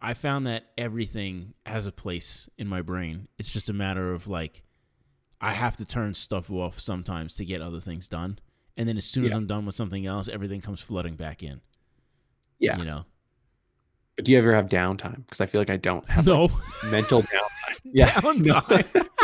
i 0.00 0.14
found 0.14 0.46
that 0.46 0.64
everything 0.76 1.54
has 1.64 1.86
a 1.86 1.92
place 1.92 2.48
in 2.58 2.68
my 2.68 2.82
brain. 2.82 3.28
It's 3.38 3.50
just 3.50 3.68
a 3.68 3.72
matter 3.72 4.12
of 4.12 4.28
like 4.28 4.62
i 5.40 5.52
have 5.52 5.76
to 5.78 5.84
turn 5.84 6.14
stuff 6.14 6.50
off 6.50 6.80
sometimes 6.80 7.34
to 7.36 7.44
get 7.44 7.60
other 7.60 7.80
things 7.80 8.08
done. 8.08 8.38
And 8.76 8.88
then 8.88 8.96
as 8.96 9.04
soon 9.04 9.24
yeah. 9.24 9.30
as 9.30 9.36
i'm 9.36 9.46
done 9.46 9.66
with 9.66 9.74
something 9.74 10.06
else 10.06 10.28
everything 10.28 10.60
comes 10.60 10.80
flooding 10.80 11.16
back 11.16 11.42
in. 11.42 11.60
Yeah. 12.58 12.78
You 12.78 12.84
know? 12.84 13.04
But 14.16 14.24
do 14.24 14.32
you 14.32 14.38
ever 14.38 14.54
have 14.54 14.68
downtime? 14.68 15.26
Because 15.26 15.40
i 15.40 15.46
feel 15.46 15.60
like 15.60 15.70
i 15.70 15.76
don't 15.76 16.08
have 16.08 16.26
no. 16.26 16.44
like, 16.44 16.52
mental 16.90 17.22
downtime. 17.22 17.50
Yeah. 17.92 18.10
Downtime? 18.20 19.08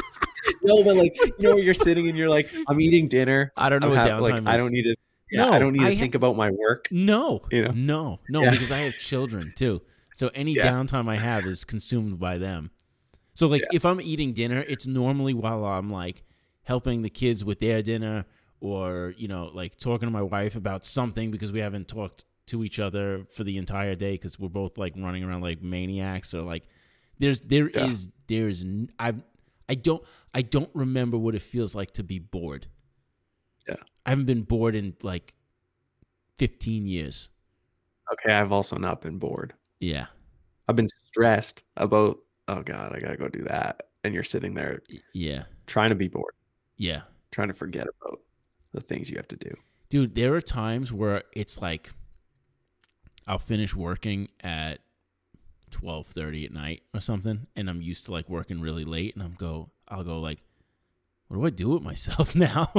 No, 0.62 0.82
but 0.82 0.96
like 0.96 1.16
you 1.16 1.32
know, 1.40 1.56
you're 1.56 1.74
sitting 1.74 2.08
and 2.08 2.16
you're 2.16 2.28
like, 2.28 2.50
I'm 2.68 2.80
eating 2.80 3.08
dinner. 3.08 3.52
I 3.56 3.68
don't 3.68 3.80
know 3.80 3.88
I'm 3.88 3.96
what 3.96 4.08
have, 4.08 4.20
like, 4.20 4.42
is. 4.42 4.46
I 4.46 4.56
don't 4.56 4.72
need 4.72 4.84
to. 4.84 4.96
Yeah, 5.32 5.46
no, 5.46 5.52
I 5.52 5.58
don't 5.58 5.72
need 5.72 5.80
to 5.80 5.96
think 5.96 6.14
about 6.14 6.36
my 6.36 6.50
work. 6.50 6.88
No, 6.90 7.42
you 7.50 7.62
know, 7.62 7.72
no, 7.74 8.20
no, 8.28 8.42
yeah. 8.42 8.50
because 8.50 8.70
I 8.70 8.78
have 8.78 8.94
children 8.98 9.52
too. 9.56 9.82
So 10.14 10.30
any 10.34 10.52
yeah. 10.52 10.68
downtime 10.68 11.08
I 11.08 11.16
have 11.16 11.46
is 11.46 11.64
consumed 11.64 12.18
by 12.18 12.38
them. 12.38 12.70
So 13.34 13.46
like, 13.46 13.62
if 13.72 13.86
I'm 13.86 14.00
eating 14.00 14.34
dinner, 14.34 14.64
it's 14.68 14.86
normally 14.86 15.32
while 15.32 15.64
I'm 15.64 15.88
like 15.88 16.22
helping 16.64 17.02
the 17.02 17.10
kids 17.10 17.44
with 17.44 17.60
their 17.60 17.82
dinner, 17.82 18.26
or 18.60 19.14
you 19.16 19.26
know, 19.26 19.50
like 19.52 19.76
talking 19.76 20.06
to 20.06 20.12
my 20.12 20.22
wife 20.22 20.54
about 20.54 20.84
something 20.84 21.30
because 21.30 21.50
we 21.50 21.60
haven't 21.60 21.88
talked 21.88 22.24
to 22.46 22.64
each 22.64 22.78
other 22.78 23.26
for 23.34 23.44
the 23.44 23.56
entire 23.56 23.94
day 23.94 24.12
because 24.12 24.38
we're 24.38 24.48
both 24.48 24.76
like 24.76 24.94
running 24.96 25.24
around 25.24 25.40
like 25.40 25.62
maniacs 25.62 26.34
or 26.34 26.42
like 26.42 26.64
there's 27.18 27.40
there 27.40 27.68
is 27.68 28.08
there's 28.26 28.64
I've 28.98 29.22
I 29.68 29.74
don't 29.74 30.02
I 30.34 30.42
don't 30.42 30.70
remember 30.74 31.16
what 31.16 31.34
it 31.34 31.42
feels 31.42 31.74
like 31.74 31.92
to 31.92 32.02
be 32.02 32.18
bored. 32.18 32.66
Yeah. 33.68 33.76
I 34.06 34.10
haven't 34.10 34.26
been 34.26 34.42
bored 34.42 34.74
in 34.74 34.94
like 35.02 35.34
15 36.38 36.86
years. 36.86 37.28
Okay, 38.12 38.34
I've 38.34 38.52
also 38.52 38.76
not 38.76 39.00
been 39.00 39.18
bored. 39.18 39.54
Yeah. 39.80 40.06
I've 40.68 40.76
been 40.76 40.88
stressed 41.06 41.62
about 41.76 42.18
oh 42.48 42.62
god, 42.62 42.92
I 42.94 43.00
got 43.00 43.10
to 43.10 43.16
go 43.16 43.28
do 43.28 43.44
that 43.44 43.82
and 44.04 44.14
you're 44.14 44.24
sitting 44.24 44.54
there 44.54 44.82
yeah, 45.12 45.44
trying 45.66 45.90
to 45.90 45.94
be 45.94 46.08
bored. 46.08 46.34
Yeah. 46.76 47.02
Trying 47.30 47.48
to 47.48 47.54
forget 47.54 47.86
about 48.00 48.20
the 48.72 48.80
things 48.80 49.08
you 49.08 49.16
have 49.16 49.28
to 49.28 49.36
do. 49.36 49.54
Dude, 49.88 50.14
there 50.14 50.34
are 50.34 50.40
times 50.40 50.92
where 50.92 51.22
it's 51.32 51.60
like 51.60 51.90
I'll 53.26 53.38
finish 53.38 53.74
working 53.74 54.28
at 54.40 54.80
twelve 55.70 56.06
thirty 56.06 56.44
at 56.44 56.52
night 56.52 56.82
or 56.94 57.00
something, 57.00 57.46
and 57.54 57.68
I'm 57.68 57.82
used 57.82 58.06
to 58.06 58.12
like 58.12 58.28
working 58.28 58.60
really 58.60 58.84
late, 58.84 59.14
and 59.14 59.22
I'm 59.22 59.34
go, 59.34 59.70
I'll 59.88 60.04
go 60.04 60.20
like, 60.20 60.38
what 61.28 61.36
do 61.36 61.46
I 61.46 61.50
do 61.50 61.68
with 61.70 61.82
myself 61.82 62.34
now? 62.34 62.70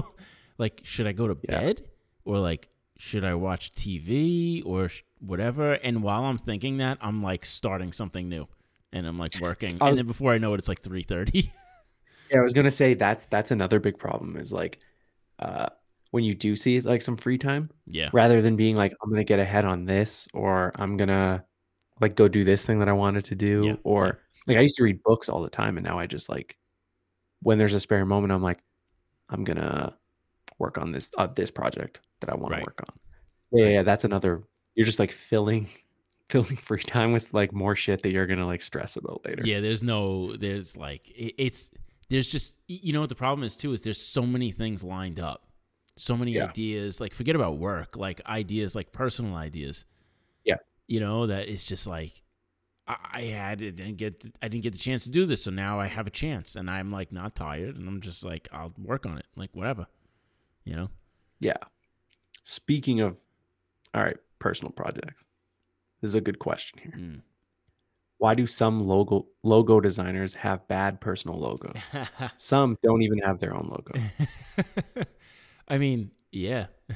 Like, 0.58 0.82
should 0.84 1.08
I 1.08 1.12
go 1.12 1.28
to 1.28 1.38
yeah. 1.44 1.60
bed 1.60 1.82
or 2.26 2.40
like 2.40 2.70
should 2.98 3.26
I 3.26 3.36
watch 3.36 3.74
TV 3.74 4.64
or 4.66 4.90
sh- 4.90 5.04
whatever? 5.20 5.74
And 5.74 6.04
while 6.04 6.24
I'm 6.24 6.38
thinking 6.38 6.78
that, 6.78 6.98
I'm 7.02 7.22
like 7.22 7.46
starting 7.46 7.92
something 7.92 8.30
new, 8.30 8.48
and 8.92 9.06
I'm 9.06 9.18
like 9.18 9.40
working, 9.42 9.78
was, 9.80 9.90
and 9.90 9.98
then 9.98 10.08
before 10.08 10.32
I 10.32 10.38
know 10.38 10.54
it, 10.54 10.60
it's 10.60 10.70
like 10.70 10.82
three 10.82 11.04
thirty. 11.04 11.52
yeah, 12.32 12.40
I 12.40 12.44
was 12.44 12.54
gonna 12.54 12.72
say 12.72 12.94
that's 12.94 13.26
that's 13.26 13.52
another 13.52 13.80
big 13.80 13.98
problem 13.98 14.38
is 14.38 14.54
like, 14.54 14.80
uh, 15.40 15.68
when 16.12 16.24
you 16.24 16.34
do 16.34 16.56
see 16.56 16.82
like 16.82 17.02
some 17.02 17.18
free 17.18 17.38
time, 17.38 17.70
yeah, 17.86 18.10
rather 18.14 18.42
than 18.42 18.56
being 18.56 18.76
like 18.76 18.94
I'm 19.04 19.10
gonna 19.10 19.24
get 19.24 19.40
ahead 19.40 19.66
on 19.66 19.86
this 19.86 20.28
or 20.34 20.72
I'm 20.76 20.98
gonna 20.98 21.44
like 22.00 22.16
go 22.16 22.28
do 22.28 22.44
this 22.44 22.66
thing 22.66 22.80
that 22.80 22.90
I 22.90 22.94
wanted 22.94 23.26
to 23.26 23.36
do, 23.36 23.64
Yeah, 23.66 23.76
or 23.84 24.06
yeah. 24.06 24.12
like 24.48 24.58
I 24.58 24.62
used 24.62 24.78
to 24.78 24.84
read 24.84 25.04
books 25.04 25.30
all 25.30 25.42
the 25.42 25.50
time, 25.50 25.78
and 25.78 25.86
now 25.86 26.00
I 26.00 26.08
just 26.08 26.30
like 26.30 26.58
when 27.42 27.58
there's 27.58 27.74
a 27.74 27.80
spare 27.80 28.06
moment, 28.06 28.32
I'm 28.32 28.42
like, 28.42 28.60
I'm 29.30 29.44
gonna 29.44 29.96
work 30.64 30.78
on 30.78 30.92
this 30.92 31.12
uh, 31.18 31.28
this 31.28 31.52
project 31.52 32.02
that 32.22 32.30
I 32.32 32.36
want 32.36 32.52
Right. 32.54 32.60
to 32.60 32.64
work 32.66 32.84
on. 32.88 32.96
Yeah, 33.52 33.64
Right. 33.66 33.74
yeah, 33.76 33.84
that's 33.84 34.06
another. 34.06 34.44
You're 34.76 34.86
just 34.88 35.00
like 35.00 35.12
filling 35.12 35.68
filling 36.30 36.56
free 36.56 36.82
time 36.82 37.12
with 37.12 37.32
like 37.34 37.52
more 37.54 37.76
shit 37.76 38.02
that 38.02 38.12
you're 38.12 38.26
gonna 38.26 38.48
like 38.48 38.62
stress 38.62 38.96
about 38.96 39.24
later. 39.26 39.44
Yeah, 39.46 39.60
there's 39.60 39.84
no, 39.84 40.36
there's 40.36 40.76
like, 40.76 41.10
it, 41.12 41.36
it's, 41.38 41.70
there's 42.10 42.28
just, 42.28 42.56
you 42.68 42.92
know 42.94 43.02
what 43.02 43.10
the 43.10 43.16
problem 43.26 43.44
is 43.44 43.56
too 43.56 43.72
is 43.74 43.82
there's 43.84 44.02
so 44.02 44.24
many 44.24 44.50
things 44.52 44.84
lined 44.84 45.20
up, 45.20 45.46
so 45.96 46.18
many 46.18 46.32
Yeah. 46.32 46.46
ideas. 46.50 47.00
Like, 47.00 47.14
forget 47.14 47.36
about 47.36 47.58
work, 47.58 47.96
like 47.98 48.20
ideas, 48.26 48.74
like 48.76 48.92
personal 48.92 49.36
ideas. 49.36 49.86
Yeah. 50.44 50.58
You 50.88 51.00
know 51.02 51.28
that 51.28 51.50
it's 51.50 51.64
just 51.64 51.86
like, 51.86 52.24
I, 52.88 52.98
I 53.14 53.22
had 53.42 53.62
it 53.62 53.76
didn't 53.76 53.98
get, 53.98 54.26
I 54.42 54.48
didn't 54.48 54.64
get 54.64 54.74
the 54.74 54.80
chance 54.80 55.04
to 55.04 55.12
do 55.12 55.26
this, 55.28 55.44
so 55.44 55.52
now 55.52 55.80
I 55.80 55.88
have 55.88 56.08
a 56.08 56.12
chance, 56.24 56.56
and 56.56 56.68
I'm 56.70 56.90
like 56.92 57.12
not 57.12 57.36
tired, 57.36 57.76
and 57.78 57.88
I'm 57.88 58.02
just 58.02 58.26
like, 58.26 58.48
I'll 58.52 58.74
work 58.78 59.06
on 59.06 59.18
it, 59.20 59.26
like 59.36 59.52
whatever. 59.54 59.86
You 60.66 60.76
know. 60.76 60.90
Yeah. 61.40 61.58
Speaking 62.44 63.02
of, 63.02 63.18
all 63.94 64.04
right, 64.04 64.18
personal 64.40 64.72
projects. 64.72 65.26
This 66.02 66.10
is 66.10 66.16
a 66.16 66.22
good 66.22 66.40
question 66.40 66.80
here. 66.84 66.94
Mm. 66.98 67.22
Why 68.18 68.36
do 68.36 68.46
some 68.48 68.84
logo 68.84 69.28
logo 69.44 69.80
designers 69.80 70.34
have 70.36 70.68
bad 70.68 71.02
personal 71.02 71.38
logos? 71.40 71.76
Some 72.38 72.78
don't 72.84 73.02
even 73.02 73.18
have 73.20 73.40
their 73.40 73.54
own 73.54 73.68
logo. 73.70 74.00
I 75.68 75.78
mean, 75.78 76.12
yeah. 76.32 76.68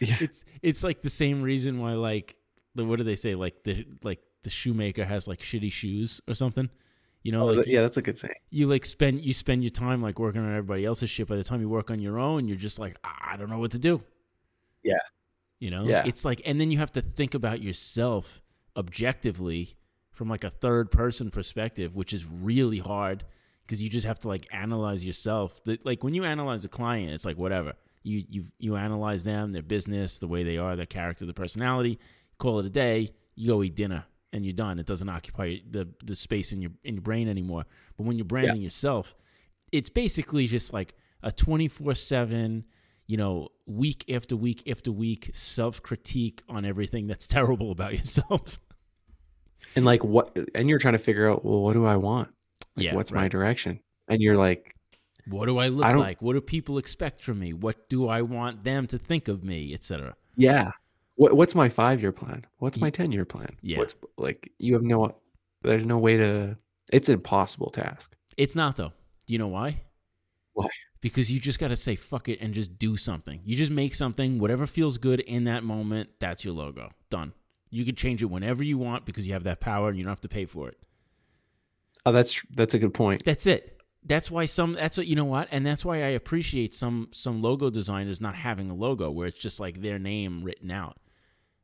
Yeah. 0.00 0.16
It's 0.20 0.44
it's 0.62 0.82
like 0.82 1.00
the 1.00 1.10
same 1.10 1.42
reason 1.42 1.78
why 1.78 1.92
like 1.92 2.34
the 2.74 2.84
what 2.84 2.98
do 2.98 3.04
they 3.04 3.14
say 3.14 3.36
like 3.36 3.62
the 3.62 3.86
like 4.02 4.18
the 4.42 4.50
shoemaker 4.50 5.04
has 5.04 5.28
like 5.28 5.38
shitty 5.38 5.70
shoes 5.70 6.20
or 6.26 6.34
something. 6.34 6.68
You 7.22 7.30
know, 7.32 7.48
Oh, 7.48 7.52
like 7.52 7.66
yeah, 7.66 7.82
that's 7.82 7.96
a 7.96 8.02
good 8.02 8.18
saying. 8.18 8.34
you 8.50 8.66
like 8.66 8.84
spend 8.84 9.20
you 9.20 9.32
spend 9.32 9.62
your 9.62 9.70
time 9.70 10.02
like 10.02 10.18
working 10.18 10.40
on 10.42 10.50
everybody 10.50 10.84
else's 10.84 11.08
shit. 11.10 11.28
By 11.28 11.36
the 11.36 11.44
time 11.44 11.60
you 11.60 11.68
work 11.68 11.90
on 11.90 12.00
your 12.00 12.18
own, 12.18 12.48
you're 12.48 12.56
just 12.56 12.78
like 12.78 12.96
"Ah, 13.04 13.32
I 13.32 13.36
don't 13.36 13.48
know 13.50 13.58
what 13.58 13.70
to 13.72 13.78
do. 13.78 14.02
Yeah. 14.82 14.98
You 15.60 15.70
know, 15.70 15.84
Yeah. 15.86 16.02
It's 16.04 16.24
like, 16.24 16.40
and 16.44 16.60
then 16.60 16.72
you 16.72 16.78
have 16.78 16.90
to 16.92 17.00
think 17.00 17.34
about 17.34 17.62
yourself 17.62 18.42
objectively 18.76 19.76
from 20.10 20.28
like 20.28 20.42
a 20.44 20.50
third 20.50 20.90
person 20.90 21.30
perspective, 21.30 21.94
which 21.94 22.12
is 22.12 22.26
really 22.26 22.78
hard 22.78 23.24
because 23.64 23.80
you 23.82 23.88
just 23.88 24.06
have 24.06 24.18
to 24.20 24.28
like 24.28 24.46
analyze 24.52 25.04
yourself. 25.04 25.60
Like 25.84 26.02
when 26.02 26.14
you 26.14 26.24
analyze 26.24 26.64
a 26.64 26.68
client, 26.68 27.10
it's 27.12 27.24
like 27.24 27.38
whatever 27.38 27.74
you 28.02 28.24
you 28.28 28.44
you 28.58 28.74
analyze 28.76 29.22
them, 29.22 29.52
their 29.52 29.62
business, 29.62 30.18
the 30.18 30.26
way 30.26 30.42
they 30.42 30.58
are, 30.58 30.74
their 30.74 30.86
character, 30.86 31.24
the 31.24 31.32
personality. 31.34 32.00
Call 32.38 32.58
it 32.58 32.66
a 32.66 32.70
day. 32.70 33.10
You 33.36 33.46
go 33.48 33.62
eat 33.62 33.76
dinner 33.76 34.04
and 34.32 34.44
you're 34.44 34.54
done. 34.54 34.78
It 34.78 34.86
doesn't 34.86 35.08
occupy 35.08 35.58
the 35.68 35.88
the 36.04 36.16
space 36.16 36.52
in 36.52 36.62
your 36.62 36.72
in 36.84 36.94
your 36.94 37.02
brain 37.02 37.28
anymore. 37.28 37.64
But 37.96 38.06
when 38.06 38.16
you're 38.16 38.24
branding 38.24 38.62
yourself, 38.62 39.14
it's 39.70 39.90
basically 39.90 40.46
just 40.46 40.72
like 40.72 40.94
a 41.22 41.30
24 41.32 41.94
7 41.94 42.64
you 43.06 43.16
know 43.16 43.48
week 43.66 44.04
after 44.12 44.36
week 44.36 44.68
after 44.68 44.90
week 44.90 45.30
self-critique 45.32 46.42
on 46.48 46.64
everything 46.64 47.06
that's 47.06 47.26
terrible 47.38 47.70
about 47.70 47.92
yourself 47.94 48.58
And 49.76 49.84
like 49.84 50.04
what 50.04 50.36
and 50.54 50.68
you're 50.68 50.78
trying 50.78 50.94
to 50.94 50.98
figure 50.98 51.30
out, 51.30 51.44
well, 51.44 51.62
what 51.62 51.74
do 51.74 51.84
I 51.84 51.96
want? 51.96 52.28
Like, 52.76 52.86
Yeah, 52.86 52.94
what's 52.94 53.12
my 53.12 53.28
direction? 53.28 53.80
And 54.08 54.20
you're 54.20 54.36
like, 54.36 54.74
what 55.26 55.46
do 55.46 55.58
i 55.58 55.68
look 55.68 55.86
I 55.86 55.94
like 55.94 56.20
what 56.20 56.32
do 56.32 56.40
people 56.40 56.78
expect 56.78 57.22
from 57.22 57.38
me 57.38 57.52
what 57.52 57.88
do 57.88 58.08
i 58.08 58.22
want 58.22 58.64
them 58.64 58.88
to 58.88 58.98
think 58.98 59.28
of 59.28 59.44
me 59.44 59.72
etc 59.72 60.16
yeah. 60.36 60.72
What 61.16 61.34
what's 61.34 61.54
my 61.54 61.68
five 61.68 62.00
year 62.00 62.12
plan? 62.12 62.44
What's 62.58 62.80
my 62.80 62.90
ten 62.90 63.12
year 63.12 63.24
plan? 63.24 63.56
Yeah. 63.60 63.78
What's 63.78 63.94
like 64.16 64.50
you 64.58 64.74
have 64.74 64.82
no 64.82 65.14
there's 65.62 65.84
no 65.86 65.98
way 65.98 66.16
to 66.16 66.56
it's 66.92 67.08
an 67.08 67.14
impossible 67.14 67.70
task. 67.70 68.16
it's 68.36 68.54
not 68.56 68.76
though 68.76 68.92
do 69.26 69.32
you 69.34 69.38
know 69.38 69.46
why 69.48 69.82
Why? 70.54 70.66
because 71.00 71.30
you 71.30 71.38
just 71.38 71.58
got 71.60 71.68
to 71.68 71.76
say 71.76 71.94
fuck 71.94 72.28
it 72.28 72.40
and 72.40 72.52
just 72.52 72.76
do 72.78 72.96
something 72.96 73.40
you 73.44 73.56
just 73.56 73.70
make 73.70 73.94
something 73.94 74.38
whatever 74.40 74.66
feels 74.66 74.98
good 74.98 75.20
in 75.20 75.44
that 75.44 75.62
moment 75.62 76.10
that's 76.18 76.44
your 76.44 76.54
logo 76.54 76.90
done 77.08 77.32
you 77.70 77.84
can 77.84 77.94
change 77.94 78.20
it 78.20 78.26
whenever 78.26 78.64
you 78.64 78.76
want 78.76 79.06
because 79.06 79.26
you 79.26 79.32
have 79.32 79.44
that 79.44 79.60
power 79.60 79.88
and 79.88 79.96
you 79.96 80.02
don't 80.04 80.10
have 80.10 80.20
to 80.20 80.28
pay 80.28 80.44
for 80.44 80.68
it 80.68 80.76
Oh, 82.04 82.10
that's 82.10 82.42
that's 82.50 82.74
a 82.74 82.80
good 82.80 82.92
point. 82.94 83.24
That's 83.24 83.46
it. 83.46 83.80
That's 84.04 84.28
why 84.28 84.46
some. 84.46 84.72
That's 84.72 84.98
what 84.98 85.06
you 85.06 85.14
know 85.14 85.24
what, 85.24 85.46
and 85.52 85.64
that's 85.64 85.84
why 85.84 85.98
I 85.98 86.08
appreciate 86.08 86.74
some 86.74 87.08
some 87.12 87.40
logo 87.40 87.70
designers 87.70 88.20
not 88.20 88.34
having 88.34 88.68
a 88.70 88.74
logo 88.74 89.08
where 89.12 89.28
it's 89.28 89.38
just 89.38 89.60
like 89.60 89.80
their 89.82 90.00
name 90.00 90.42
written 90.42 90.72
out. 90.72 90.96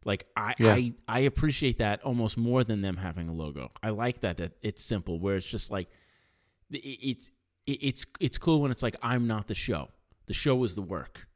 Like 0.09 0.24
I 0.34 0.54
Yeah. 0.59 0.72
I 0.74 0.94
I 1.06 1.18
appreciate 1.20 1.78
that 1.78 2.02
almost 2.02 2.38
more 2.38 2.64
than 2.64 2.80
them 2.80 2.96
having 2.96 3.28
a 3.28 3.32
logo. 3.34 3.70
I 3.82 3.90
like 3.90 4.22
that 4.22 4.38
that 4.38 4.52
it's 4.62 4.82
simple 4.82 5.20
where 5.20 5.36
it's 5.36 5.46
just 5.46 5.70
like 5.70 5.88
it, 6.70 6.78
it's 6.78 7.30
it, 7.66 7.78
it's 7.82 8.06
it's 8.18 8.38
cool 8.38 8.62
when 8.62 8.70
it's 8.70 8.82
like 8.82 8.96
I'm 9.02 9.26
not 9.26 9.48
the 9.48 9.54
show. 9.54 9.90
The 10.24 10.32
show 10.32 10.64
is 10.64 10.74
the 10.74 10.82
work. 10.82 11.28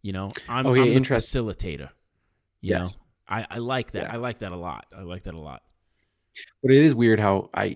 You 0.00 0.12
know, 0.12 0.30
I'm, 0.48 0.64
Okay, 0.66 0.80
I'm 0.80 1.02
the 1.02 1.08
facilitator. 1.10 1.90
You 2.60 2.70
Yes. 2.76 2.96
know, 2.96 3.02
I 3.28 3.46
I 3.50 3.58
like 3.58 3.90
that. 3.92 4.04
Yeah. 4.04 4.12
I 4.12 4.16
like 4.16 4.38
that 4.38 4.52
a 4.52 4.56
lot. 4.56 4.86
I 4.96 5.02
like 5.02 5.24
that 5.24 5.34
a 5.34 5.40
lot. 5.40 5.62
But 6.62 6.70
it 6.70 6.84
is 6.84 6.94
weird 6.94 7.18
how 7.18 7.50
I 7.52 7.74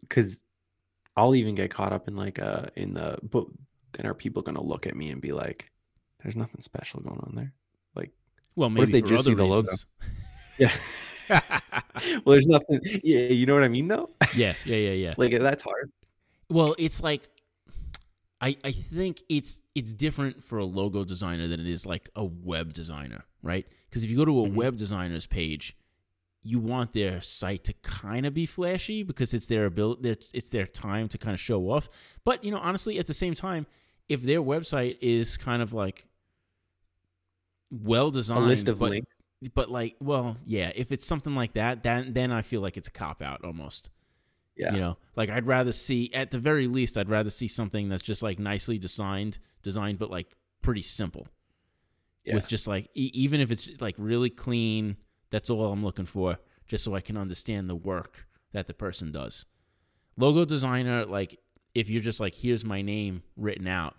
because 0.00 0.42
I'll 1.16 1.36
even 1.36 1.54
get 1.54 1.70
caught 1.70 1.92
up 1.92 2.08
in 2.08 2.16
like 2.16 2.40
uh 2.40 2.66
in 2.74 2.94
the 2.94 3.18
but 3.22 3.44
then 3.92 4.06
are 4.06 4.14
people 4.14 4.42
gonna 4.42 4.62
look 4.62 4.84
at 4.88 4.96
me 4.96 5.10
and 5.10 5.20
be 5.20 5.30
like, 5.30 5.70
There's 6.24 6.34
nothing 6.34 6.60
special 6.60 7.00
going 7.02 7.20
on 7.20 7.34
there? 7.36 7.52
Well, 8.58 8.68
What 8.70 8.74
maybe 8.74 8.98
if 8.98 9.04
they 9.04 9.08
just 9.08 9.24
see 9.24 9.34
the 9.34 9.44
logo? 9.44 9.68
reasons. 9.68 9.86
Yeah. 10.58 10.76
well 12.24 12.32
there's 12.34 12.48
nothing 12.48 12.80
yeah, 13.04 13.20
you 13.28 13.46
know 13.46 13.54
what 13.54 13.62
I 13.62 13.68
mean 13.68 13.86
though? 13.86 14.10
yeah, 14.34 14.54
yeah, 14.64 14.76
yeah, 14.76 14.92
yeah. 14.92 15.14
like 15.16 15.38
that's 15.38 15.62
hard. 15.62 15.92
Well, 16.50 16.74
it's 16.76 17.00
like 17.00 17.28
I 18.40 18.56
I 18.64 18.72
think 18.72 19.22
it's 19.28 19.60
it's 19.76 19.92
different 19.94 20.42
for 20.42 20.58
a 20.58 20.64
logo 20.64 21.04
designer 21.04 21.46
than 21.46 21.60
it 21.60 21.68
is 21.68 21.86
like 21.86 22.08
a 22.16 22.24
web 22.24 22.72
designer, 22.72 23.24
right? 23.42 23.64
Because 23.88 24.02
if 24.02 24.10
you 24.10 24.16
go 24.16 24.24
to 24.24 24.40
a 24.40 24.48
Mhm. 24.48 24.54
web 24.54 24.76
designer's 24.76 25.26
page, 25.26 25.76
you 26.42 26.58
want 26.58 26.94
their 26.94 27.20
site 27.20 27.62
to 27.64 27.72
kind 27.82 28.26
of 28.26 28.34
be 28.34 28.46
flashy 28.46 29.04
because 29.04 29.32
it's 29.34 29.46
their 29.46 29.66
ability, 29.66 30.08
it's, 30.08 30.32
it's 30.34 30.48
their 30.48 30.66
time 30.66 31.06
to 31.08 31.18
kind 31.18 31.34
of 31.34 31.40
show 31.40 31.70
off. 31.70 31.88
But 32.24 32.42
you 32.42 32.50
know, 32.50 32.58
honestly, 32.58 32.98
at 32.98 33.06
the 33.06 33.14
same 33.14 33.34
time, 33.34 33.66
if 34.08 34.22
their 34.22 34.42
website 34.42 34.96
is 35.00 35.36
kind 35.36 35.62
of 35.62 35.72
like 35.72 36.06
well 37.70 38.08
A 38.08 38.12
designed, 38.12 38.46
list 38.46 38.68
of 38.68 38.78
but, 38.78 38.90
links. 38.90 39.12
but 39.54 39.70
like, 39.70 39.96
well, 40.00 40.36
yeah, 40.44 40.70
if 40.74 40.92
it's 40.92 41.06
something 41.06 41.34
like 41.34 41.54
that, 41.54 41.82
then 41.82 42.12
then 42.12 42.32
I 42.32 42.42
feel 42.42 42.60
like 42.60 42.76
it's 42.76 42.88
a 42.88 42.92
cop 42.92 43.22
out 43.22 43.44
almost. 43.44 43.90
Yeah. 44.56 44.74
You 44.74 44.80
know, 44.80 44.96
like 45.14 45.30
I'd 45.30 45.46
rather 45.46 45.70
see 45.72 46.12
at 46.12 46.30
the 46.32 46.38
very 46.38 46.66
least 46.66 46.98
I'd 46.98 47.08
rather 47.08 47.30
see 47.30 47.46
something 47.46 47.88
that's 47.88 48.02
just 48.02 48.22
like 48.22 48.38
nicely 48.40 48.76
designed, 48.78 49.38
designed 49.62 49.98
but 49.98 50.10
like 50.10 50.26
pretty 50.62 50.82
simple. 50.82 51.28
Yeah. 52.24 52.34
With 52.34 52.48
just 52.48 52.66
like 52.66 52.90
e- 52.94 53.10
even 53.14 53.40
if 53.40 53.50
it's 53.52 53.68
like 53.80 53.94
really 53.98 54.30
clean, 54.30 54.96
that's 55.30 55.48
all 55.48 55.72
I'm 55.72 55.84
looking 55.84 56.06
for 56.06 56.38
just 56.66 56.82
so 56.84 56.94
I 56.94 57.00
can 57.00 57.16
understand 57.16 57.70
the 57.70 57.76
work 57.76 58.26
that 58.52 58.66
the 58.66 58.74
person 58.74 59.12
does. 59.12 59.46
Logo 60.16 60.44
designer 60.44 61.04
like 61.06 61.38
if 61.74 61.88
you're 61.88 62.02
just 62.02 62.18
like 62.18 62.34
here's 62.34 62.64
my 62.64 62.82
name 62.82 63.22
written 63.36 63.68
out 63.68 63.94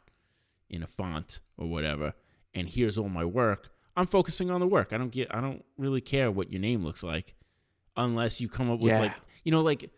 in 0.69 0.83
a 0.83 0.87
font 0.87 1.39
or 1.57 1.67
whatever 1.67 2.13
and 2.53 2.67
here's 2.69 2.97
all 2.97 3.09
my 3.09 3.25
work, 3.25 3.69
I'm 3.95 4.07
focusing 4.07 4.49
on 4.51 4.59
the 4.59 4.67
work. 4.67 4.93
I 4.93 4.97
don't 4.97 5.11
get 5.11 5.33
I 5.33 5.41
don't 5.41 5.63
really 5.77 6.01
care 6.01 6.31
what 6.31 6.51
your 6.51 6.61
name 6.61 6.83
looks 6.83 7.03
like 7.03 7.35
unless 7.97 8.39
you 8.39 8.47
come 8.47 8.69
up 8.71 8.79
with 8.79 8.93
Yeah. 8.93 8.99
like 8.99 9.13
you 9.43 9.51
know 9.51 9.61
like 9.61 9.91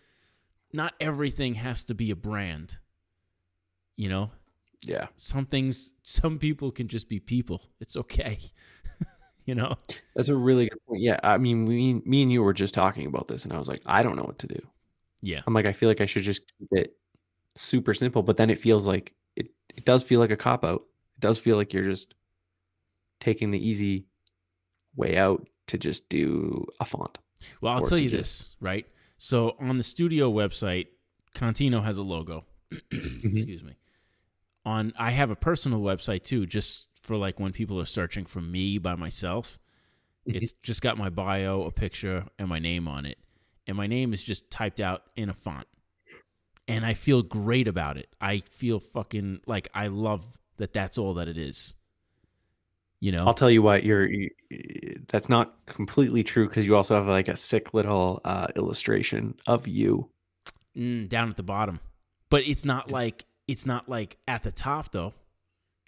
not 0.74 0.94
everything 1.00 1.56
has 1.56 1.84
to 1.86 1.94
be 1.94 2.12
a 2.12 2.16
brand. 2.16 2.78
You 3.98 4.10
know, 4.10 4.32
Yeah. 4.86 5.08
some 5.18 5.46
things, 5.46 5.94
some 6.04 6.40
people 6.40 6.72
can 6.72 6.88
just 6.88 7.10
be 7.10 7.20
people. 7.20 7.62
It's 7.80 7.96
okay. 7.98 8.40
you 9.46 9.54
know, 9.56 9.76
That's 10.16 10.30
a 10.30 10.36
really 10.36 10.70
good 10.70 10.80
point. 10.88 11.02
Yeah. 11.02 11.20
I 11.24 11.38
mean 11.38 11.66
we 11.66 11.94
me 12.06 12.24
and 12.24 12.32
you 12.32 12.42
were 12.44 12.54
just 12.54 12.74
talking 12.74 13.06
about 13.06 13.28
this 13.28 13.44
and 13.44 13.54
I 13.54 13.60
was 13.60 13.68
like, 13.68 13.82
I 13.86 14.02
don't 14.04 14.16
know 14.16 14.24
what 14.24 14.40
to 14.40 14.48
do. 14.48 14.60
yeah, 15.22 15.42
I'm 15.46 15.54
like, 15.54 15.66
I 15.68 15.74
feel 15.74 15.90
like 15.90 16.02
I 16.02 16.06
should 16.06 16.24
just 16.24 16.44
keep 16.58 16.70
it 16.72 16.96
super 17.56 17.94
simple, 17.94 18.24
but 18.24 18.38
then 18.38 18.50
it 18.50 18.60
feels 18.60 18.88
like 18.88 19.14
it, 19.36 19.50
it 19.76 19.86
does 19.86 20.02
feel 20.04 20.20
like 20.20 20.32
a 20.32 20.38
cop 20.38 20.64
out. 20.66 20.82
It 21.18 21.20
does 21.20 21.38
feel 21.38 21.58
like 21.58 21.74
you're 21.74 21.84
just 21.84 22.16
taking 23.22 23.52
the 23.52 23.66
easy 23.66 24.08
way 24.98 25.16
out 25.18 25.48
to 25.68 25.78
just 25.78 26.10
do 26.10 26.66
a 26.82 26.86
font. 26.86 27.18
Well, 27.62 27.74
I'll 27.74 27.86
tell 27.86 28.00
you 28.00 28.10
this, 28.10 28.56
right? 28.60 28.86
So 29.18 29.56
on 29.60 29.78
the 29.78 29.84
studio 29.84 30.30
website, 30.30 30.88
Contino 31.34 31.84
has 31.84 31.98
a 31.98 32.04
logo. 32.04 32.46
Excuse 32.92 33.64
me. 33.64 33.78
On 34.66 34.94
I 34.98 35.12
have 35.12 35.30
a 35.32 35.36
personal 35.36 35.80
website 35.80 36.24
too, 36.24 36.46
just 36.46 36.90
for 37.02 37.16
like 37.16 37.40
when 37.40 37.52
people 37.52 37.80
are 37.80 37.86
searching 37.86 38.26
for 38.26 38.42
me 38.42 38.78
by 38.78 38.96
myself. 38.96 39.58
Mhm. 40.28 40.36
It's 40.36 40.52
just 40.52 40.82
got 40.82 40.98
my 40.98 41.10
bio, 41.10 41.64
a 41.64 41.72
picture, 41.72 42.26
and 42.38 42.48
my 42.48 42.60
name 42.60 42.88
on 42.88 43.06
it. 43.06 43.18
And 43.66 43.78
my 43.78 43.88
name 43.88 44.14
is 44.14 44.24
just 44.24 44.52
typed 44.52 44.80
out 44.82 45.04
in 45.16 45.30
a 45.30 45.34
font. 45.34 45.68
And 46.68 46.86
I 46.86 46.94
feel 46.94 47.24
great 47.24 47.68
about 47.68 47.98
it. 47.98 48.16
I 48.22 48.40
feel 48.40 48.80
fucking 48.80 49.42
like 49.48 49.68
I 49.74 49.88
love 49.88 50.38
that 50.58 50.74
that's 50.74 50.98
all 50.98 51.16
that 51.16 51.28
it 51.28 51.38
is. 51.38 51.76
You 53.02 53.12
know? 53.12 53.26
I'll 53.26 53.34
tell 53.34 53.50
you 53.52 53.62
what, 53.64 53.84
you're 53.84 54.08
you, 54.08 54.30
that's 55.08 55.28
not 55.28 55.66
completely 55.66 56.24
true 56.24 56.48
because 56.48 56.66
you 56.68 56.76
also 56.76 56.96
have 56.96 57.08
like 57.08 57.28
a 57.28 57.36
sick 57.36 57.74
little 57.74 58.22
uh, 58.24 58.48
illustration 58.56 59.36
of 59.48 59.68
you. 59.68 60.10
Mm, 60.78 61.10
down 61.10 61.28
at 61.28 61.36
the 61.36 61.44
bottom, 61.44 61.80
but 62.30 62.48
it's 62.48 62.64
not 62.64 62.92
like 62.92 63.26
it's 63.48 63.66
not 63.66 63.90
like 63.90 64.18
at 64.28 64.44
the 64.44 64.52
top 64.52 64.92
though. 64.92 65.14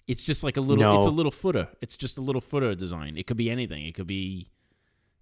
It's 0.06 0.22
just 0.22 0.44
like 0.44 0.58
a 0.58 0.60
little. 0.60 0.96
It's 0.96 1.06
a 1.06 1.10
little 1.10 1.32
footer. 1.32 1.68
It's 1.80 1.96
just 1.96 2.18
a 2.18 2.20
little 2.20 2.42
footer 2.42 2.74
design. 2.74 3.16
It 3.16 3.26
could 3.26 3.38
be 3.38 3.48
anything. 3.48 3.86
It 3.86 3.94
could 3.94 4.06
be, 4.06 4.50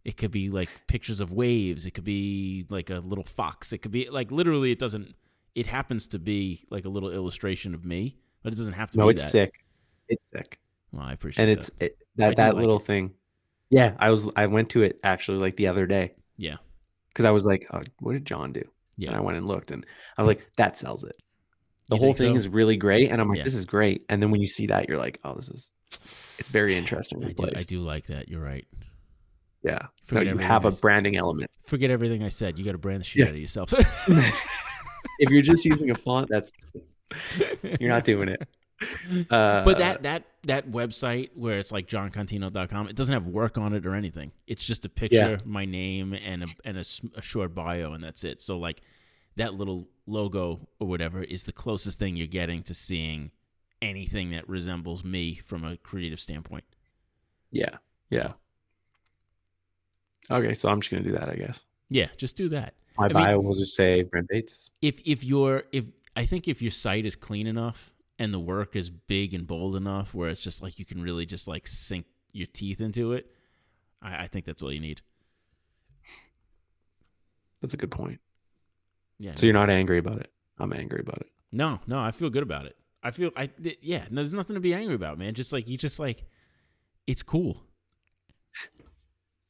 it 0.05 0.16
could 0.16 0.32
be 0.32 0.51
like 0.51 0.68
pictures 0.88 1.20
of 1.20 1.30
waves. 1.30 1.86
It 1.86 1.93
could 1.93 2.03
be 2.03 2.66
like 2.68 2.90
a 2.90 2.99
little 2.99 3.22
fox. 3.22 3.72
It 3.72 3.78
could 3.78 3.93
be 3.93 4.09
like 4.11 4.32
literally. 4.32 4.72
It 4.72 4.80
doesn't. 4.80 5.14
It 5.55 5.68
happens 5.68 6.09
to 6.09 6.18
be 6.18 6.64
like 6.70 6.86
a 6.86 6.88
little 6.88 7.11
illustration 7.12 7.74
of 7.74 7.84
me, 7.84 8.16
but 8.43 8.53
it 8.53 8.57
doesn't 8.57 8.72
have 8.72 8.90
to 8.93 8.99
No, 8.99 9.05
be 9.07 9.11
it's 9.12 9.22
that. 9.22 9.30
sick. 9.30 9.64
It's 10.09 10.26
sick, 10.32 10.59
Well, 10.93 11.03
I 11.05 11.12
appreciate 11.12 11.49
it. 11.49 11.53
and 11.53 11.57
that. 11.59 11.61
it's 11.68 11.70
it, 11.80 11.97
I 12.18 12.28
that 12.28 12.36
that 12.36 12.55
like 12.55 12.61
little 12.62 12.78
it. 12.78 12.84
thing. 12.86 13.14
Yeah, 13.70 13.95
I 13.99 14.11
was 14.11 14.28
I 14.36 14.47
went 14.47 14.70
to 14.70 14.82
it 14.82 15.01
actually 15.03 15.38
like 15.38 15.57
the 15.57 15.68
other 15.68 15.86
day 15.86 16.12
yeah, 16.36 16.57
because 17.09 17.24
I 17.24 17.30
was 17.30 17.47
like, 17.47 17.66
oh, 17.72 17.80
what 18.01 18.12
did 18.12 18.24
John 18.26 18.53
do? 18.53 18.61
And 18.61 18.68
yeah. 18.99 19.16
I 19.16 19.20
went 19.20 19.38
and 19.38 19.47
looked, 19.47 19.70
and 19.70 19.86
I 20.18 20.20
was 20.22 20.28
like, 20.28 20.47
that 20.59 20.76
sells 20.76 21.03
it. 21.05 21.16
The 21.88 21.97
You 21.97 22.03
whole 22.03 22.12
thing 22.12 22.32
so? 22.32 22.36
is 22.36 22.49
really 22.49 22.76
great, 22.76 23.11
and 23.11 23.20
I'm 23.20 23.28
like, 23.28 23.38
Yeah. 23.38 23.45
this 23.45 23.55
is 23.55 23.64
great. 23.64 24.05
And 24.09 24.22
then 24.22 24.30
when 24.30 24.40
you 24.40 24.47
see 24.47 24.66
that, 24.66 24.88
you're 24.88 24.99
like, 24.99 25.18
oh, 25.24 25.34
this 25.34 25.49
is 25.49 25.70
it's 25.90 26.49
very 26.49 26.76
interesting. 26.76 27.24
I 27.24 27.32
do. 27.32 27.49
I 27.57 27.62
do 27.62 27.80
like 27.80 28.07
that. 28.07 28.28
You're 28.28 28.43
right. 28.43 28.66
Yeah, 29.64 29.78
no, 29.82 29.88
Forget 30.05 30.24
you 30.24 30.30
everything 30.30 30.49
have 30.49 30.66
I 30.66 30.68
a 30.70 30.72
branding 30.72 31.16
element. 31.16 31.51
Forget 31.66 31.90
everything 31.90 32.22
I 32.24 32.28
said. 32.28 32.59
You 32.59 32.64
got 32.64 32.72
to 32.72 32.78
brand 32.78 33.01
the 33.01 33.05
shit 33.05 33.20
Yeah. 33.20 33.26
out 33.28 33.34
of 33.34 33.38
yourself. 33.40 33.72
if 35.18 35.30
you're 35.30 35.40
just 35.43 35.64
using 35.64 35.90
a 35.90 35.95
font, 35.95 36.28
that's 36.30 36.51
you're 37.80 37.88
not 37.90 38.05
doing 38.05 38.28
it. 38.28 38.43
Uh, 39.30 39.64
but 39.64 39.78
that 39.78 40.03
that 40.03 40.24
that 40.45 40.70
website 40.70 41.30
where 41.35 41.59
it's 41.59 41.70
like 41.72 41.87
johncontino.com 41.87 42.89
it 42.89 42.97
doesn't 42.97 43.12
have 43.12 43.26
work 43.26 43.57
on 43.59 43.72
it 43.74 43.87
or 43.87 43.95
anything 43.95 44.33
it's 44.47 44.64
just 44.64 44.85
a 44.85 44.89
picture 44.89 45.39
my 45.45 45.64
name 45.64 46.12
and 46.12 46.43
a 46.45 46.47
and 46.64 46.76
a, 46.78 46.85
a 47.16 47.22
short 47.22 47.55
bio 47.55 47.93
and 47.93 48.03
that's 48.03 48.24
it 48.24 48.41
so 48.43 48.59
like 48.59 48.80
that 49.37 49.55
little 49.55 49.89
logo 50.07 50.66
or 50.80 50.87
whatever 50.89 51.22
is 51.22 51.45
the 51.45 51.53
closest 51.53 51.99
thing 51.99 52.16
you're 52.16 52.26
getting 52.26 52.62
to 52.62 52.74
seeing 52.74 53.30
anything 53.80 54.30
that 54.30 54.49
resembles 54.49 55.05
me 55.05 55.35
from 55.37 55.64
a 55.64 55.76
creative 55.76 56.20
standpoint 56.20 56.64
yeah, 57.51 57.76
yeah. 58.11 58.33
Okay, 60.30 60.55
so 60.55 60.70
I'm 60.70 60.80
just 60.80 60.91
gonna 60.91 61.03
do 61.03 61.12
that, 61.12 61.28
I 61.28 61.35
guess. 61.35 61.64
yeah 61.89 62.09
just 62.16 62.37
do 62.37 62.49
that 62.51 62.74
My 62.99 63.09
mean- 63.09 63.14
bio 63.14 63.41
will 63.41 63.55
just 63.57 63.74
say 63.74 64.03
Brent 64.03 64.28
Bates. 64.28 64.70
if 64.80 65.01
if 65.05 65.22
your 65.24 65.64
if 65.72 65.85
I 66.16 66.24
think 66.26 66.49
if 66.49 66.61
your 66.62 66.70
site 66.70 67.07
is 67.07 67.16
clean 67.16 67.47
enough 67.47 67.93
and 68.19 68.33
the 68.33 68.41
work 68.41 68.77
is 68.77 68.91
big 68.91 69.35
and 69.35 69.47
bold 69.47 69.75
enough 69.77 70.15
where 70.15 70.29
it's 70.29 70.43
just 70.43 70.63
like 70.63 70.79
you 70.79 70.85
can 70.85 71.03
really 71.03 71.27
just 71.27 71.49
like 71.49 71.67
sink 71.67 72.07
your 72.33 72.47
teeth 72.47 72.81
into 72.81 73.13
it, 73.13 73.27
I, 74.01 74.25
I 74.25 74.27
think 74.27 74.45
that's 74.45 74.63
all 74.63 74.73
you 74.73 74.81
need. 74.81 75.01
That's 77.61 77.75
a 77.75 77.77
good 77.77 77.91
point. 77.91 78.21
Yeah. 79.19 79.33
So 79.37 79.47
you're 79.47 79.53
not 79.55 79.71
angry 79.71 79.99
about 79.99 80.19
it. 80.21 80.33
I'm 80.59 80.73
angry 80.73 81.01
about 81.01 81.19
it. 81.19 81.29
no, 81.53 81.81
no, 81.87 81.99
I 82.01 82.11
feel 82.11 82.31
good 82.31 82.43
about 82.43 82.67
it. 82.67 82.77
I 83.03 83.11
feel 83.11 83.31
I 83.37 83.47
th- 83.47 83.79
yeah. 83.83 84.05
No, 84.11 84.23
there's 84.23 84.33
nothing 84.35 84.55
to 84.55 84.61
be 84.61 84.75
angry 84.75 84.95
about, 84.95 85.19
man. 85.19 85.35
Just 85.35 85.53
like 85.53 85.67
you, 85.69 85.77
just 85.77 85.99
like 85.99 86.25
it's 87.07 87.23
cool. 87.23 87.63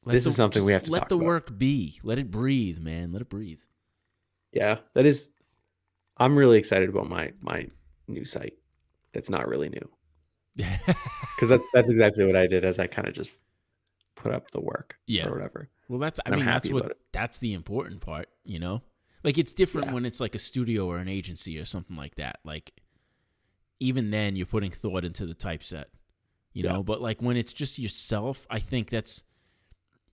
Let 0.04 0.14
This 0.14 0.26
is 0.26 0.36
something 0.36 0.64
we 0.64 0.72
have 0.72 0.82
to 0.84 0.92
let 0.92 1.08
the 1.08 1.16
about. 1.16 1.26
work 1.26 1.58
be. 1.58 2.00
Let 2.02 2.18
it 2.18 2.30
breathe, 2.30 2.80
man. 2.80 3.12
Let 3.12 3.22
it 3.22 3.28
breathe. 3.28 3.60
Yeah, 4.52 4.78
that 4.94 5.06
is. 5.06 5.30
I'm 6.16 6.36
really 6.36 6.58
excited 6.58 6.88
about 6.88 7.08
my 7.08 7.32
my 7.40 7.68
new 8.12 8.24
site. 8.24 8.54
That's 9.12 9.28
not 9.30 9.46
really 9.48 9.68
new 9.68 9.90
because 10.56 11.48
that's 11.48 11.64
that's 11.74 11.90
exactly 11.90 12.24
what 12.26 12.36
I 12.36 12.46
did. 12.46 12.64
As 12.64 12.78
I 12.78 12.86
kind 12.86 13.08
of 13.08 13.14
just 13.14 13.30
put 14.14 14.32
up 14.32 14.50
the 14.50 14.60
work, 14.60 14.96
Yeah. 15.06 15.26
or 15.28 15.32
whatever. 15.32 15.68
Well, 15.88 15.98
that's 15.98 16.20
I 16.24 16.30
And 16.30 16.36
mean 16.36 16.46
that's 16.46 16.70
what 16.70 16.98
that's 17.12 17.38
the 17.38 17.52
important 17.54 18.00
part, 18.00 18.28
you 18.44 18.58
know. 18.58 18.82
Like 19.24 19.38
it's 19.38 19.52
different 19.52 19.88
Yeah. 19.88 19.94
when 19.94 20.04
it's 20.06 20.20
like 20.20 20.34
a 20.34 20.38
studio 20.38 20.86
or 20.86 20.98
an 20.98 21.08
agency 21.08 21.58
or 21.58 21.64
something 21.64 21.96
like 21.96 22.14
that. 22.16 22.38
Like 22.44 22.72
even 23.80 24.10
then 24.10 24.36
you're 24.36 24.46
putting 24.46 24.70
thought 24.70 25.04
into 25.04 25.26
the 25.26 25.34
typeset, 25.34 25.88
you 26.52 26.64
Yeah. 26.64 26.72
know. 26.74 26.82
But 26.82 27.00
like 27.02 27.20
when 27.22 27.36
it's 27.36 27.52
just 27.52 27.78
yourself, 27.78 28.46
I 28.50 28.58
think 28.58 28.90
that's 28.90 29.22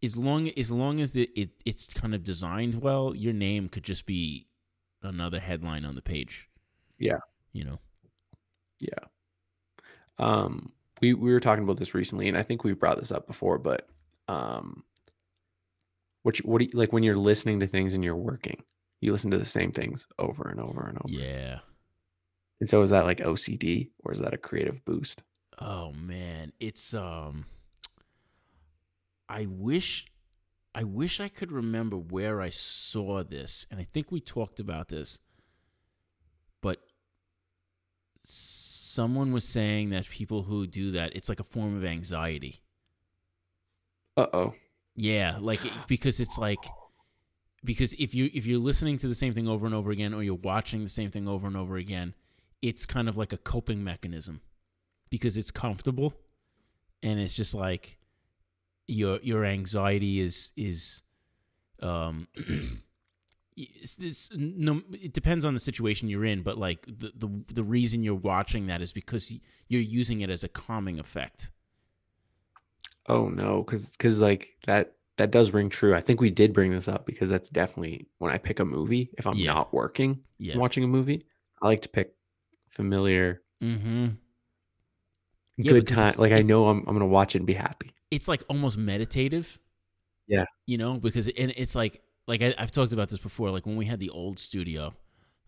as 0.01 0.15
long 0.17 0.49
as 0.49 0.71
long 0.71 0.99
as 0.99 1.15
it, 1.15 1.29
it 1.35 1.49
it's 1.65 1.87
kind 1.87 2.15
of 2.15 2.23
designed 2.23 2.75
well, 2.81 3.13
your 3.15 3.33
name 3.33 3.67
could 3.69 3.83
just 3.83 4.05
be 4.05 4.47
another 5.01 5.39
headline 5.39 5.85
on 5.85 5.95
the 5.95 6.01
page. 6.01 6.49
Yeah. 6.97 7.19
you 7.53 7.63
know. 7.63 7.79
Yeah. 8.79 9.05
Um, 10.17 10.71
we 11.01 11.13
we 11.13 11.31
were 11.31 11.39
talking 11.39 11.63
about 11.63 11.77
this 11.77 11.93
recently, 11.93 12.27
and 12.27 12.37
I 12.37 12.43
think 12.43 12.63
we 12.63 12.73
brought 12.73 12.99
this 12.99 13.11
up 13.11 13.27
before, 13.27 13.57
but 13.57 13.87
um, 14.27 14.83
what 16.23 16.39
you, 16.39 16.43
what 16.43 16.59
do 16.59 16.65
you, 16.65 16.71
like 16.73 16.93
when 16.93 17.03
you're 17.03 17.15
listening 17.15 17.59
to 17.61 17.67
things 17.67 17.93
and 17.93 18.03
you're 18.03 18.15
working, 18.15 18.63
you 19.01 19.11
listen 19.11 19.31
to 19.31 19.37
the 19.37 19.45
same 19.45 19.71
things 19.71 20.07
over 20.17 20.49
and 20.49 20.59
over 20.59 20.85
and 20.87 20.97
over. 20.97 21.13
Yeah. 21.13 21.59
And 22.59 22.69
so 22.69 22.81
is 22.81 22.89
that 22.89 23.05
like 23.05 23.19
OCD 23.19 23.89
or 24.03 24.11
is 24.11 24.19
that 24.19 24.33
a 24.33 24.37
creative 24.37 24.83
boost? 24.83 25.23
Oh 25.59 25.93
man, 25.93 26.51
it's 26.59 26.93
um 26.93 27.45
I 29.27 29.45
wish 29.49 30.05
I 30.75 30.83
wish 30.83 31.19
I 31.19 31.29
could 31.29 31.51
remember 31.51 31.97
where 31.97 32.41
I 32.41 32.49
saw 32.49 33.23
this 33.23 33.65
and 33.71 33.79
I 33.79 33.87
think 33.91 34.11
we 34.11 34.19
talked 34.19 34.59
about 34.59 34.89
this. 34.89 35.19
But 36.61 36.79
someone 38.89 39.31
was 39.31 39.43
saying 39.45 39.91
that 39.91 40.09
people 40.09 40.43
who 40.43 40.65
do 40.65 40.91
that 40.91 41.15
it's 41.15 41.29
like 41.29 41.39
a 41.39 41.43
form 41.43 41.77
of 41.77 41.85
anxiety. 41.85 42.59
Uh 44.17 44.27
oh. 44.33 44.53
Yeah, 44.95 45.37
like 45.39 45.63
it- 45.65 45.71
because 45.87 46.19
it's 46.19 46.37
like 46.37 46.63
because 47.63 47.93
if 47.93 48.15
you 48.15 48.29
if 48.33 48.45
you're 48.45 48.59
listening 48.59 48.97
to 48.97 49.07
the 49.07 49.15
same 49.15 49.33
thing 49.33 49.47
over 49.47 49.65
and 49.65 49.75
over 49.75 49.91
again 49.91 50.13
or 50.13 50.23
you're 50.23 50.35
watching 50.35 50.81
the 50.83 50.89
same 50.89 51.11
thing 51.11 51.27
over 51.27 51.45
and 51.47 51.55
over 51.55 51.77
again, 51.77 52.13
it's 52.61 52.85
kind 52.85 53.07
of 53.07 53.17
like 53.17 53.31
a 53.31 53.37
coping 53.37 53.83
mechanism 53.83 54.41
because 55.09 55.37
it's 55.37 55.51
comfortable 55.51 56.13
and 57.03 57.19
it's 57.19 57.33
just 57.33 57.53
like 57.53 57.97
your 58.87 59.19
your 59.21 59.45
anxiety 59.45 60.19
is 60.19 60.51
is 60.57 61.03
um 61.81 62.27
it's, 63.81 63.97
it's, 63.99 64.29
no 64.35 64.81
it 64.93 65.13
depends 65.13 65.43
on 65.45 65.53
the 65.53 65.59
situation 65.59 66.07
you're 66.09 66.25
in 66.25 66.41
but 66.43 66.57
like 66.57 66.85
the, 66.87 67.11
the 67.15 67.29
the 67.53 67.63
reason 67.63 68.03
you're 68.03 68.15
watching 68.15 68.67
that 68.67 68.81
is 68.81 68.93
because 68.93 69.33
you're 69.67 69.81
using 69.81 70.21
it 70.21 70.29
as 70.29 70.43
a 70.43 70.47
calming 70.47 70.99
effect 70.99 71.51
Oh 73.07 73.27
no, 73.27 73.63
because 73.63 73.87
because 73.87 74.21
like 74.21 74.49
that 74.67 74.93
that 75.17 75.31
does 75.31 75.51
ring 75.51 75.69
true. 75.69 75.95
I 75.95 76.01
think 76.01 76.21
we 76.21 76.29
did 76.29 76.53
bring 76.53 76.71
this 76.71 76.87
up 76.87 77.05
because 77.07 77.27
that's 77.27 77.49
definitely 77.49 78.07
when 78.19 78.31
I 78.31 78.37
pick 78.37 78.59
a 78.59 78.65
movie. 78.65 79.09
If 79.17 79.25
I'm 79.25 79.33
Yeah. 79.35 79.53
not 79.53 79.73
working, 79.73 80.19
yeah 80.37 80.57
watching 80.57 80.83
a 80.83 80.87
movie, 80.87 81.25
I 81.61 81.67
like 81.67 81.81
to 81.81 81.89
pick 81.89 82.13
familiar, 82.69 83.41
mm-hmm 83.63 84.09
Yeah, 85.57 85.71
good 85.73 85.87
time. 85.87 86.13
Like 86.17 86.31
I 86.31 86.41
know 86.43 86.67
I'm 86.69 86.79
I'm 86.87 86.93
gonna 86.93 87.07
watch 87.07 87.35
it 87.35 87.39
and 87.39 87.47
be 87.47 87.53
happy. 87.53 87.91
it's 88.11 88.27
like 88.27 88.43
almost 88.47 88.77
meditative. 88.77 89.59
Yeah. 90.27 90.45
You 90.67 90.77
know, 90.77 90.99
because 90.99 91.27
and 91.27 91.51
it's 91.57 91.73
like 91.75 92.01
like 92.29 92.41
I, 92.43 92.53
I've 92.57 92.71
talked 92.71 92.93
about 92.93 93.09
this 93.09 93.19
before. 93.19 93.49
Like 93.49 93.65
when 93.65 93.75
we 93.75 93.85
had 93.85 93.99
the 93.99 94.11
old 94.11 94.39
studio, 94.39 94.93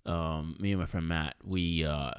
um, 0.06 0.58
me 0.60 0.72
and 0.72 0.80
my 0.80 0.88
friend 0.88 1.08
Matt, 1.08 1.36
we 1.44 1.86
uh, 1.86 2.12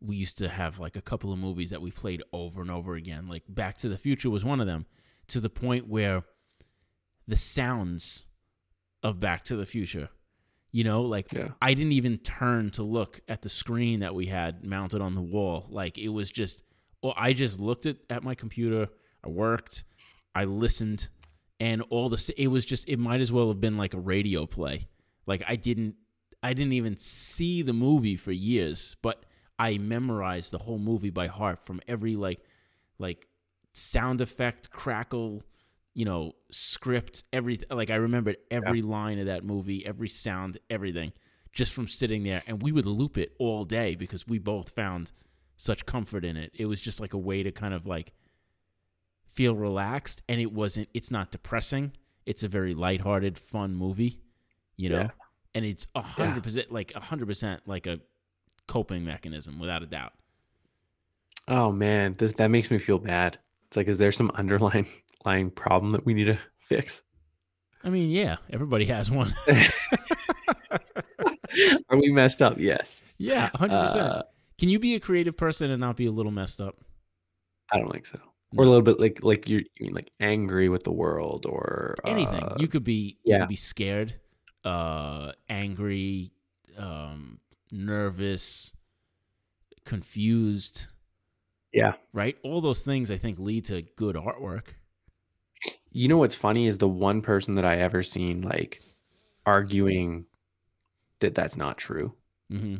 we 0.00 0.16
used 0.16 0.38
to 0.38 0.48
have 0.48 0.78
like 0.78 0.94
a 0.94 1.00
couple 1.00 1.32
of 1.32 1.38
movies 1.38 1.70
that 1.70 1.80
we 1.80 1.90
played 1.90 2.22
over 2.32 2.60
and 2.60 2.70
over 2.70 2.94
again. 2.94 3.26
Like 3.26 3.42
Back 3.48 3.78
to 3.78 3.88
the 3.88 3.96
Future 3.96 4.30
was 4.30 4.44
one 4.44 4.60
of 4.60 4.66
them, 4.66 4.84
to 5.28 5.40
the 5.40 5.48
point 5.50 5.88
where 5.88 6.22
the 7.26 7.36
sounds 7.36 8.26
of 9.02 9.18
Back 9.18 9.42
to 9.44 9.56
the 9.56 9.66
Future, 9.66 10.10
you 10.70 10.84
know, 10.84 11.02
like 11.02 11.32
Yeah. 11.32 11.48
I 11.62 11.72
didn't 11.72 11.92
even 11.92 12.18
turn 12.18 12.70
to 12.72 12.82
look 12.82 13.20
at 13.26 13.40
the 13.40 13.48
screen 13.48 14.00
that 14.00 14.14
we 14.14 14.26
had 14.26 14.64
mounted 14.66 15.00
on 15.00 15.14
the 15.14 15.22
wall. 15.22 15.66
Like 15.70 15.96
it 15.96 16.10
was 16.10 16.30
just, 16.30 16.62
well, 17.02 17.14
I 17.16 17.32
just 17.32 17.58
looked 17.58 17.86
at, 17.86 17.96
at 18.10 18.22
my 18.22 18.34
computer. 18.34 18.88
I 19.24 19.28
worked, 19.30 19.84
I 20.34 20.44
listened, 20.44 21.08
and 21.60 21.82
all 21.90 22.08
the 22.08 22.34
it 22.36 22.48
was 22.48 22.64
just 22.64 22.88
it 22.88 22.98
might 22.98 23.20
as 23.20 23.32
well 23.32 23.48
have 23.48 23.60
been 23.60 23.76
like 23.76 23.94
a 23.94 24.00
radio 24.00 24.46
play. 24.46 24.86
Like 25.26 25.42
I 25.46 25.56
didn't 25.56 25.96
I 26.42 26.52
didn't 26.52 26.74
even 26.74 26.98
see 26.98 27.62
the 27.62 27.72
movie 27.72 28.16
for 28.16 28.32
years, 28.32 28.96
but 29.02 29.24
I 29.58 29.78
memorized 29.78 30.50
the 30.50 30.58
whole 30.58 30.78
movie 30.78 31.10
by 31.10 31.26
heart 31.26 31.64
from 31.64 31.80
every 31.88 32.16
like 32.16 32.40
like 32.98 33.28
sound 33.72 34.20
effect, 34.20 34.70
crackle, 34.70 35.42
you 35.94 36.04
know, 36.04 36.32
script, 36.50 37.24
everything. 37.32 37.68
Like 37.70 37.90
I 37.90 37.96
remembered 37.96 38.36
every 38.50 38.82
line 38.82 39.18
of 39.18 39.26
that 39.26 39.44
movie, 39.44 39.86
every 39.86 40.08
sound, 40.08 40.58
everything, 40.68 41.12
just 41.52 41.72
from 41.72 41.88
sitting 41.88 42.24
there. 42.24 42.42
And 42.46 42.62
we 42.62 42.72
would 42.72 42.86
loop 42.86 43.16
it 43.16 43.34
all 43.38 43.64
day 43.64 43.94
because 43.94 44.26
we 44.26 44.38
both 44.38 44.70
found 44.70 45.12
such 45.56 45.86
comfort 45.86 46.24
in 46.24 46.36
it. 46.36 46.52
It 46.54 46.66
was 46.66 46.80
just 46.80 47.00
like 47.00 47.14
a 47.14 47.18
way 47.18 47.42
to 47.42 47.52
kind 47.52 47.74
of 47.74 47.86
like 47.86 48.12
feel 49.34 49.54
relaxed, 49.54 50.22
and 50.28 50.40
it 50.40 50.52
wasn't. 50.52 50.88
It's 50.94 51.10
not 51.10 51.30
depressing. 51.30 51.92
It's 52.24 52.42
a 52.42 52.48
very 52.48 52.74
lighthearted, 52.74 53.36
fun 53.36 53.74
movie, 53.74 54.20
you 54.76 54.88
know. 54.88 55.00
Yeah. 55.00 55.10
And 55.54 55.64
it's 55.64 55.86
a 55.94 56.00
hundred 56.00 56.42
percent 56.42 56.72
like 56.72 56.92
a 56.94 57.00
hundred 57.00 57.26
percent 57.26 57.62
like 57.66 57.86
a 57.86 58.00
coping 58.66 59.04
mechanism, 59.04 59.58
without 59.58 59.82
a 59.82 59.86
doubt. 59.86 60.12
Oh 61.48 61.70
man, 61.72 62.14
this 62.16 62.34
that 62.34 62.48
makes 62.48 62.70
me 62.70 62.78
feel 62.78 62.98
bad. 62.98 63.38
It's 63.68 63.76
like, 63.76 63.88
is 63.88 63.98
there 63.98 64.12
some 64.12 64.30
underlying 64.34 64.86
underlying 65.24 65.50
problem 65.50 65.92
that 65.92 66.06
we 66.06 66.14
need 66.14 66.24
to 66.24 66.38
fix? 66.58 67.02
I 67.82 67.90
mean, 67.90 68.10
yeah, 68.10 68.36
everybody 68.50 68.86
has 68.86 69.10
one. 69.10 69.34
Are 71.88 71.96
we 71.96 72.10
messed 72.10 72.40
up? 72.40 72.58
Yes. 72.58 73.02
yeah, 73.18 73.50
hundred 73.54 73.82
percent. 73.82 74.06
Uh, 74.06 74.22
Can 74.58 74.70
you 74.70 74.78
be 74.78 74.94
a 74.94 75.00
creative 75.00 75.36
person 75.36 75.70
and 75.70 75.80
not 75.80 75.96
be 75.96 76.06
a 76.06 76.10
little 76.10 76.32
messed 76.32 76.60
up? 76.60 76.78
I 77.70 77.78
don't 77.78 77.92
think 77.92 78.06
so. 78.06 78.18
Or 78.56 78.64
a 78.64 78.66
little 78.68 78.82
bit 78.82 79.00
like 79.00 79.22
like 79.22 79.48
you're 79.48 79.60
you 79.76 79.86
mean 79.86 79.94
like 79.94 80.10
angry 80.20 80.68
with 80.68 80.84
the 80.84 80.92
world 80.92 81.46
or 81.46 81.94
Anything. 82.06 82.42
uh, 82.42 82.56
you 82.58 82.68
could 82.68 82.84
be. 82.84 83.18
You 83.24 83.34
yeah. 83.34 83.38
could 83.40 83.48
be 83.48 83.56
scared, 83.56 84.14
uh, 84.64 85.32
angry, 85.48 86.32
um, 86.78 87.40
nervous, 87.72 88.72
confused. 89.84 90.86
Yeah. 91.72 91.94
Right. 92.12 92.36
All 92.42 92.60
those 92.60 92.82
things 92.82 93.10
I 93.10 93.16
think 93.16 93.38
lead 93.38 93.64
to 93.66 93.82
good 93.96 94.16
artwork. 94.16 94.66
You 95.90 96.08
know 96.08 96.18
what's 96.18 96.34
funny 96.34 96.66
is 96.66 96.78
the 96.78 96.88
one 96.88 97.22
person 97.22 97.54
that 97.54 97.64
I 97.64 97.76
ever 97.78 98.02
seen 98.02 98.42
like 98.42 98.82
arguing 99.46 100.26
that 101.20 101.34
that's 101.34 101.56
not 101.56 101.78
true. 101.78 102.14
hmm 102.50 102.76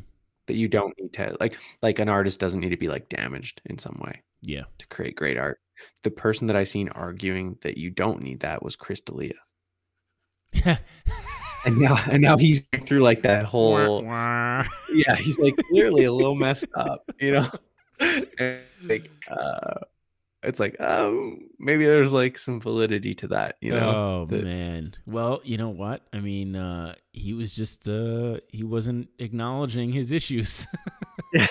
That 0.46 0.54
you 0.54 0.68
don't 0.68 0.94
need 0.98 1.12
to 1.14 1.36
like 1.40 1.58
like 1.82 1.98
an 1.98 2.08
artist 2.08 2.38
doesn't 2.40 2.60
need 2.60 2.70
to 2.70 2.76
be 2.76 2.88
like 2.88 3.08
damaged 3.08 3.62
in 3.66 3.78
some 3.78 4.00
way 4.04 4.22
Yeah. 4.42 4.64
to 4.78 4.86
create 4.88 5.16
great 5.16 5.38
art. 5.38 5.58
The 6.02 6.10
person 6.10 6.46
that 6.48 6.56
I 6.56 6.64
seen 6.64 6.88
arguing 6.90 7.58
that 7.62 7.76
you 7.76 7.90
don't 7.90 8.22
need 8.22 8.40
that 8.40 8.62
was 8.62 8.76
Chris 8.76 9.00
D'Elia. 9.00 9.34
And 11.64 11.78
now 11.78 11.98
and 12.10 12.22
now 12.22 12.36
he's 12.36 12.66
through 12.86 13.00
like 13.00 13.22
that 13.22 13.44
whole 13.44 14.02
yeah, 14.02 15.16
he's 15.16 15.38
like 15.38 15.56
clearly 15.70 16.04
a 16.04 16.12
little 16.12 16.34
messed 16.34 16.66
up, 16.74 17.10
you 17.18 17.32
know. 17.32 17.48
And, 18.38 18.60
like 18.82 19.10
uh 19.28 19.80
it's 20.42 20.60
like 20.60 20.76
oh 20.78 21.36
maybe 21.58 21.86
there's 21.86 22.12
like 22.12 22.38
some 22.38 22.60
validity 22.60 23.14
to 23.14 23.28
that, 23.28 23.56
you 23.62 23.72
know. 23.72 23.90
oh 23.90 24.26
that- 24.28 24.44
man. 24.44 24.94
Well, 25.06 25.40
you 25.42 25.56
know 25.56 25.70
what? 25.70 26.02
I 26.12 26.20
mean, 26.20 26.54
uh, 26.54 26.96
he 27.12 27.32
was 27.32 27.54
just 27.54 27.88
uh, 27.88 28.40
he 28.48 28.62
wasn't 28.62 29.08
acknowledging 29.18 29.90
his 29.90 30.12
issues. 30.12 30.66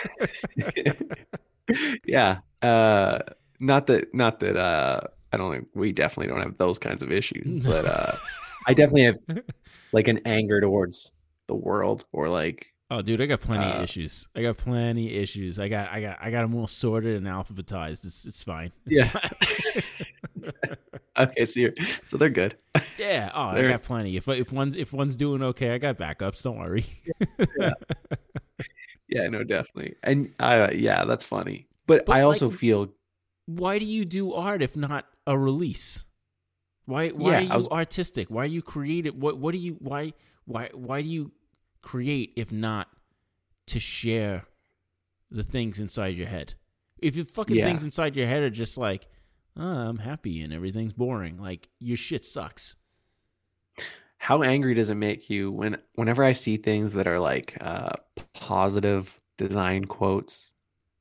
yeah. 2.05 2.39
Uh 2.61 3.19
not 3.64 3.88
that 3.88 4.14
not 4.14 4.39
that 4.41 4.57
uh 4.57 4.99
I 5.32 5.38
don't 5.38 5.51
think 5.53 5.68
we 5.74 5.91
definitely 5.91 6.28
don't 6.34 6.41
have 6.43 6.57
those 6.57 6.78
kinds 6.78 7.01
of 7.01 7.11
issues, 7.11 7.64
but 7.66 7.86
uh 7.86 8.16
I 8.68 8.74
definitely 8.74 9.03
have 9.03 9.18
like 9.91 10.07
an 10.07 10.20
anger 10.26 10.61
towards 10.61 11.11
the 11.47 11.55
world 11.55 12.05
or 12.11 12.30
like 12.30 12.68
oh, 12.91 13.01
dude, 13.01 13.20
I 13.22 13.26
got 13.26 13.41
plenty 13.41 13.66
of 13.66 13.80
Uh, 13.80 13.84
issues. 13.84 14.28
I 14.36 14.41
got 14.43 14.57
plenty 14.57 15.07
of 15.16 15.24
issues. 15.24 15.59
I 15.59 15.68
got 15.68 15.89
I 15.89 15.99
got 16.01 16.18
I 16.22 16.30
got 16.32 16.41
them 16.43 16.55
all 16.55 16.68
sorted 16.68 17.16
and 17.18 17.26
alphabetized. 17.26 18.05
It's 18.05 18.26
it's 18.28 18.43
fine. 18.43 18.72
It's 18.86 18.97
Yeah. 18.97 19.09
fine. 19.09 20.53
okay, 21.18 21.45
so 21.45 21.59
you're 21.59 21.74
so 22.05 22.18
they're 22.18 22.30
good. 22.30 22.55
yeah. 22.99 23.32
Oh, 23.34 23.41
I 23.43 23.55
They're- 23.55 23.70
got 23.72 23.84
plenty. 23.84 24.16
If 24.18 24.28
if 24.28 24.51
one's 24.51 24.76
if 24.76 24.93
one's 24.93 25.16
doing 25.16 25.41
okay, 25.41 25.72
I 25.74 25.78
got 25.80 25.97
backups. 25.97 26.43
Don't 26.43 26.57
worry. 26.59 26.86
Yeah, 29.09 29.28
no, 29.28 29.43
definitely. 29.43 29.95
And 30.03 30.34
uh 30.39 30.70
yeah, 30.74 31.05
that's 31.05 31.26
funny. 31.26 31.68
But, 31.86 32.05
But, 32.05 32.16
I 32.16 32.22
also 32.22 32.49
like, 32.49 32.57
feel 32.57 32.93
why 33.46 33.80
do 33.80 33.86
you 33.86 34.06
do 34.06 34.34
art 34.34 34.62
if 34.62 34.76
not 34.76 35.06
a 35.28 35.38
release? 35.38 36.06
Why 36.86 37.10
why 37.10 37.32
Yeah, 37.32 37.38
are 37.38 37.41
you 37.41 37.50
was- 37.56 37.68
artistic? 37.70 38.30
Why 38.30 38.44
are 38.44 38.46
you 38.48 38.62
creative? 38.62 39.16
What 39.16 39.38
what 39.38 39.52
do 39.54 39.58
you 39.58 39.74
why 39.80 40.14
why 40.46 40.70
why 40.74 41.02
do 41.02 41.10
you 41.10 41.32
create 41.82 42.34
if 42.36 42.52
not 42.52 42.88
to 43.68 43.80
share 43.80 44.46
the 45.32 45.44
things 45.44 45.80
inside 45.80 46.16
your 46.16 46.28
head? 46.28 46.56
If 47.00 47.16
your 47.16 47.26
fucking 47.26 47.56
Yeah. 47.58 47.66
things 47.66 47.84
inside 47.84 48.16
your 48.16 48.28
head 48.28 48.44
are 48.44 48.50
just 48.50 48.78
like, 48.78 49.08
oh, 49.58 49.62
I'm 49.64 49.98
happy 49.98 50.41
and 50.41 50.54
everything's 50.54 50.94
boring, 50.94 51.38
like 51.38 51.70
your 51.80 51.98
shit 51.98 52.24
sucks. 52.26 52.76
how 54.18 54.41
angry 54.41 54.74
does 54.74 54.89
it 54.89 54.96
make 54.96 55.30
you 55.30 55.50
when 55.52 55.78
whenever 55.96 56.24
I 56.24 56.32
see 56.32 56.56
things 56.56 56.94
that 56.94 57.08
are 57.08 57.20
like 57.20 57.58
uh 57.60 57.91
positive 58.34 59.18
design 59.38 59.84
quotes 59.84 60.53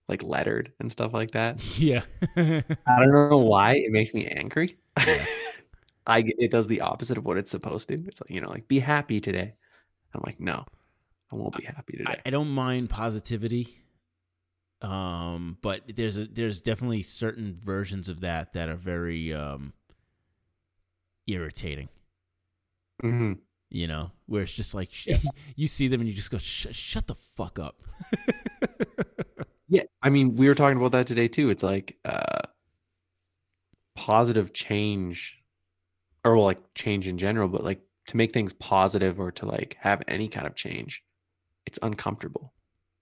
like 0.08 0.22
lettered 0.22 0.72
and 0.80 0.90
stuff 0.90 1.12
like 1.12 1.32
that? 1.32 1.62
Yeah. 1.78 2.02
I 2.36 2.62
don't 2.98 3.30
know 3.30 3.38
why 3.38 3.76
it 3.76 3.90
makes 3.92 4.12
me 4.14 4.26
angry. 4.26 4.76
Yeah. 5.06 5.24
I 6.06 6.24
it 6.38 6.50
does 6.50 6.66
the 6.66 6.80
opposite 6.80 7.16
of 7.18 7.24
what 7.24 7.38
it's 7.38 7.50
supposed 7.50 7.88
to. 7.88 7.94
It's 7.94 8.20
like, 8.20 8.30
you 8.30 8.40
know, 8.40 8.50
like 8.50 8.66
be 8.68 8.80
happy 8.80 9.20
today. 9.20 9.54
I'm 10.14 10.22
like, 10.26 10.40
no. 10.40 10.64
I 11.32 11.36
won't 11.36 11.56
be 11.56 11.64
happy 11.64 11.96
today. 11.96 12.20
I 12.26 12.30
don't 12.30 12.50
mind 12.50 12.90
positivity. 12.90 13.78
Um, 14.82 15.56
but 15.62 15.82
there's 15.94 16.16
a 16.16 16.26
there's 16.26 16.60
definitely 16.60 17.02
certain 17.02 17.58
versions 17.64 18.08
of 18.08 18.20
that 18.22 18.52
that 18.54 18.68
are 18.68 18.74
very 18.76 19.32
um 19.32 19.72
irritating. 21.26 21.88
Mhm. 23.02 23.38
You 23.70 23.86
know, 23.86 24.10
where 24.26 24.42
it's 24.42 24.52
just 24.52 24.74
like 24.74 24.90
you 25.56 25.66
see 25.66 25.88
them 25.88 26.00
and 26.00 26.10
you 26.10 26.14
just 26.14 26.30
go, 26.30 26.38
"Sh- 26.38 26.66
"Shut 26.72 27.06
the 27.06 27.14
fuck 27.14 27.58
up." 27.58 27.80
Yeah, 29.72 29.84
I 30.02 30.10
mean, 30.10 30.36
we 30.36 30.48
were 30.48 30.54
talking 30.54 30.76
about 30.76 30.92
that 30.92 31.06
today 31.06 31.28
too. 31.28 31.48
It's 31.50 31.62
like 31.62 31.96
uh 32.04 32.42
positive 33.94 34.52
change 34.52 35.38
or 36.24 36.34
well, 36.36 36.44
like 36.44 36.60
change 36.74 37.06
in 37.08 37.18
general, 37.18 37.48
but 37.48 37.64
like 37.64 37.80
to 38.06 38.16
make 38.16 38.32
things 38.32 38.52
positive 38.52 39.18
or 39.18 39.30
to 39.32 39.46
like 39.46 39.76
have 39.80 40.02
any 40.08 40.28
kind 40.28 40.46
of 40.46 40.54
change, 40.54 41.02
it's 41.66 41.78
uncomfortable. 41.82 42.52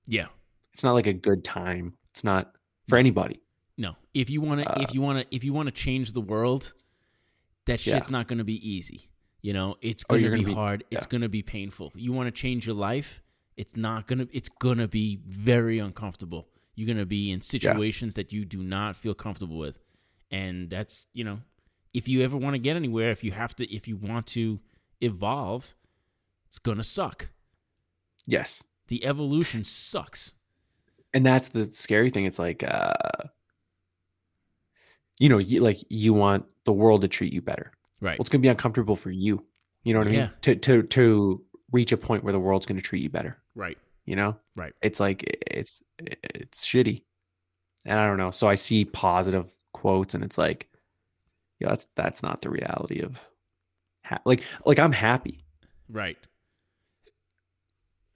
yeah. 0.07 0.27
It's 0.73 0.85
not 0.85 0.93
like 0.93 1.09
a 1.09 1.13
good 1.13 1.43
time. 1.45 1.95
It's 2.13 2.23
not 2.23 2.53
for 2.89 2.97
anybody. 2.97 3.41
No. 3.77 3.97
If 4.15 4.31
you 4.31 4.41
want 4.41 4.63
to, 4.63 4.71
Uh, 4.71 4.81
if 4.83 4.95
you 4.95 5.01
want 5.03 5.19
to, 5.19 5.35
if 5.35 5.43
you 5.43 5.53
want 5.53 5.67
to 5.67 5.73
change 5.73 6.13
the 6.13 6.21
world, 6.21 6.73
that 7.67 7.85
Yeah. 7.85 7.95
shit's 7.95 8.09
not 8.09 8.29
going 8.29 8.39
to 8.39 8.45
be 8.45 8.59
easy. 8.67 9.11
You 9.43 9.53
know, 9.53 9.77
it's 9.83 10.05
going 10.05 10.23
to 10.23 10.31
be 10.31 10.45
be- 10.45 10.55
hard. 10.55 10.85
It's 10.91 11.07
going 11.07 11.23
to 11.23 11.29
be 11.29 11.43
painful. 11.43 11.93
You 11.97 12.13
want 12.13 12.29
to 12.29 12.31
change 12.31 12.67
your 12.67 12.77
life, 12.77 13.21
it's 13.57 13.75
not 13.77 14.07
going 14.07 14.21
to. 14.21 14.29
It's 14.35 14.49
going 14.49 14.79
to 14.79 14.87
be 14.89 15.19
very 15.27 15.79
uncomfortable. 15.81 16.49
You're 16.75 16.87
going 16.87 16.99
to 16.99 17.07
be 17.07 17.31
in 17.31 17.41
situations 17.41 18.15
that 18.15 18.33
you 18.33 18.45
do 18.45 18.63
not 18.63 18.97
feel 18.97 19.15
comfortable 19.15 19.59
with, 19.59 19.79
and 20.31 20.71
that's 20.71 21.07
you 21.13 21.25
know, 21.25 21.41
if 21.93 22.09
you 22.09 22.23
ever 22.23 22.37
want 22.37 22.55
to 22.55 22.59
get 22.59 22.77
anywhere, 22.77 23.11
if 23.11 23.23
you 23.25 23.33
have 23.33 23.55
to, 23.57 23.75
if 23.75 23.87
you 23.89 23.97
want 23.97 24.27
to 24.29 24.61
evolve, 25.01 25.75
it's 26.47 26.59
going 26.59 26.77
to 26.79 26.83
suck. 26.85 27.29
Yes. 28.27 28.63
The 28.89 29.05
evolution 29.05 29.65
sucks. 29.65 30.35
and 31.15 31.25
that's 31.27 31.49
the 31.49 31.73
scary 31.73 32.11
thing 32.11 32.25
it's 32.25 32.39
like 32.39 32.63
uh 32.63 32.93
you 35.19 35.29
know 35.29 35.39
you 35.39 35.61
like 35.61 35.79
you 35.89 36.15
want 36.15 36.53
the 36.65 36.73
world 36.73 37.01
to 37.03 37.09
treat 37.09 37.33
you 37.33 37.43
better 37.43 37.73
Right. 38.01 38.19
well 38.19 38.23
it's 38.23 38.31
going 38.31 38.41
to 38.41 38.47
be 38.47 38.49
uncomfortable 38.49 38.97
for 38.97 39.11
you 39.11 39.45
you 39.83 39.93
know 39.93 40.01
what 40.01 40.09
i 40.09 40.13
Yeah. 40.13 40.21
mean 40.27 40.31
to 40.43 40.55
to 40.57 40.83
to 40.85 41.43
reach 41.73 41.93
a 41.93 41.97
point 41.97 42.25
where 42.25 42.33
the 42.33 42.41
world's 42.41 42.67
going 42.67 42.77
to 42.81 42.83
treat 42.83 43.03
you 43.03 43.11
better 43.11 43.39
Right. 43.55 43.77
You 44.07 44.17
know 44.17 44.37
Right. 44.57 44.73
it's 44.83 44.99
like 45.01 45.23
it's 45.47 45.83
it's 45.99 46.65
shitty 46.65 47.03
and 47.87 47.99
i 47.99 48.07
don't 48.07 48.19
know 48.19 48.31
so 48.31 48.49
i 48.49 48.55
see 48.55 48.85
positive 48.85 49.55
quotes 49.73 50.15
and 50.15 50.25
it's 50.25 50.37
like 50.39 50.69
yeah 51.61 51.69
that's 51.69 51.89
that's 51.97 52.23
not 52.23 52.41
the 52.43 52.51
reality 52.51 53.01
of 53.01 53.19
ha- 54.05 54.21
like 54.25 54.43
like 54.67 54.79
i'm 54.79 54.93
happy 54.93 55.45
Right. 55.89 56.19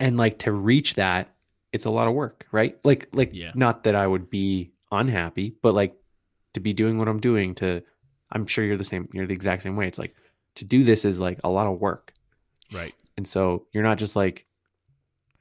and 0.00 0.16
like 0.16 0.38
to 0.40 0.52
reach 0.52 0.94
that 0.94 1.28
it's 1.72 1.84
a 1.84 1.90
lot 1.90 2.08
of 2.08 2.14
work 2.14 2.46
right 2.52 2.76
like 2.84 3.08
like 3.12 3.30
Yeah. 3.32 3.52
not 3.54 3.84
that 3.84 3.94
i 3.94 4.06
would 4.06 4.30
be 4.30 4.72
unhappy 4.92 5.54
but 5.62 5.74
like 5.74 5.96
to 6.54 6.60
be 6.60 6.72
doing 6.72 6.98
what 6.98 7.08
i'm 7.08 7.20
doing 7.20 7.54
to 7.56 7.82
i'm 8.30 8.46
sure 8.46 8.64
you're 8.64 8.76
the 8.76 8.84
same 8.84 9.08
you're 9.12 9.26
the 9.26 9.34
exact 9.34 9.62
same 9.62 9.76
way 9.76 9.86
it's 9.88 9.98
like 9.98 10.14
to 10.56 10.64
do 10.64 10.84
this 10.84 11.04
is 11.04 11.18
like 11.18 11.40
a 11.44 11.48
lot 11.48 11.66
of 11.66 11.80
work 11.80 12.12
Right. 12.72 12.94
and 13.16 13.26
so 13.28 13.66
you're 13.72 13.82
not 13.82 13.98
just 13.98 14.16
like 14.16 14.46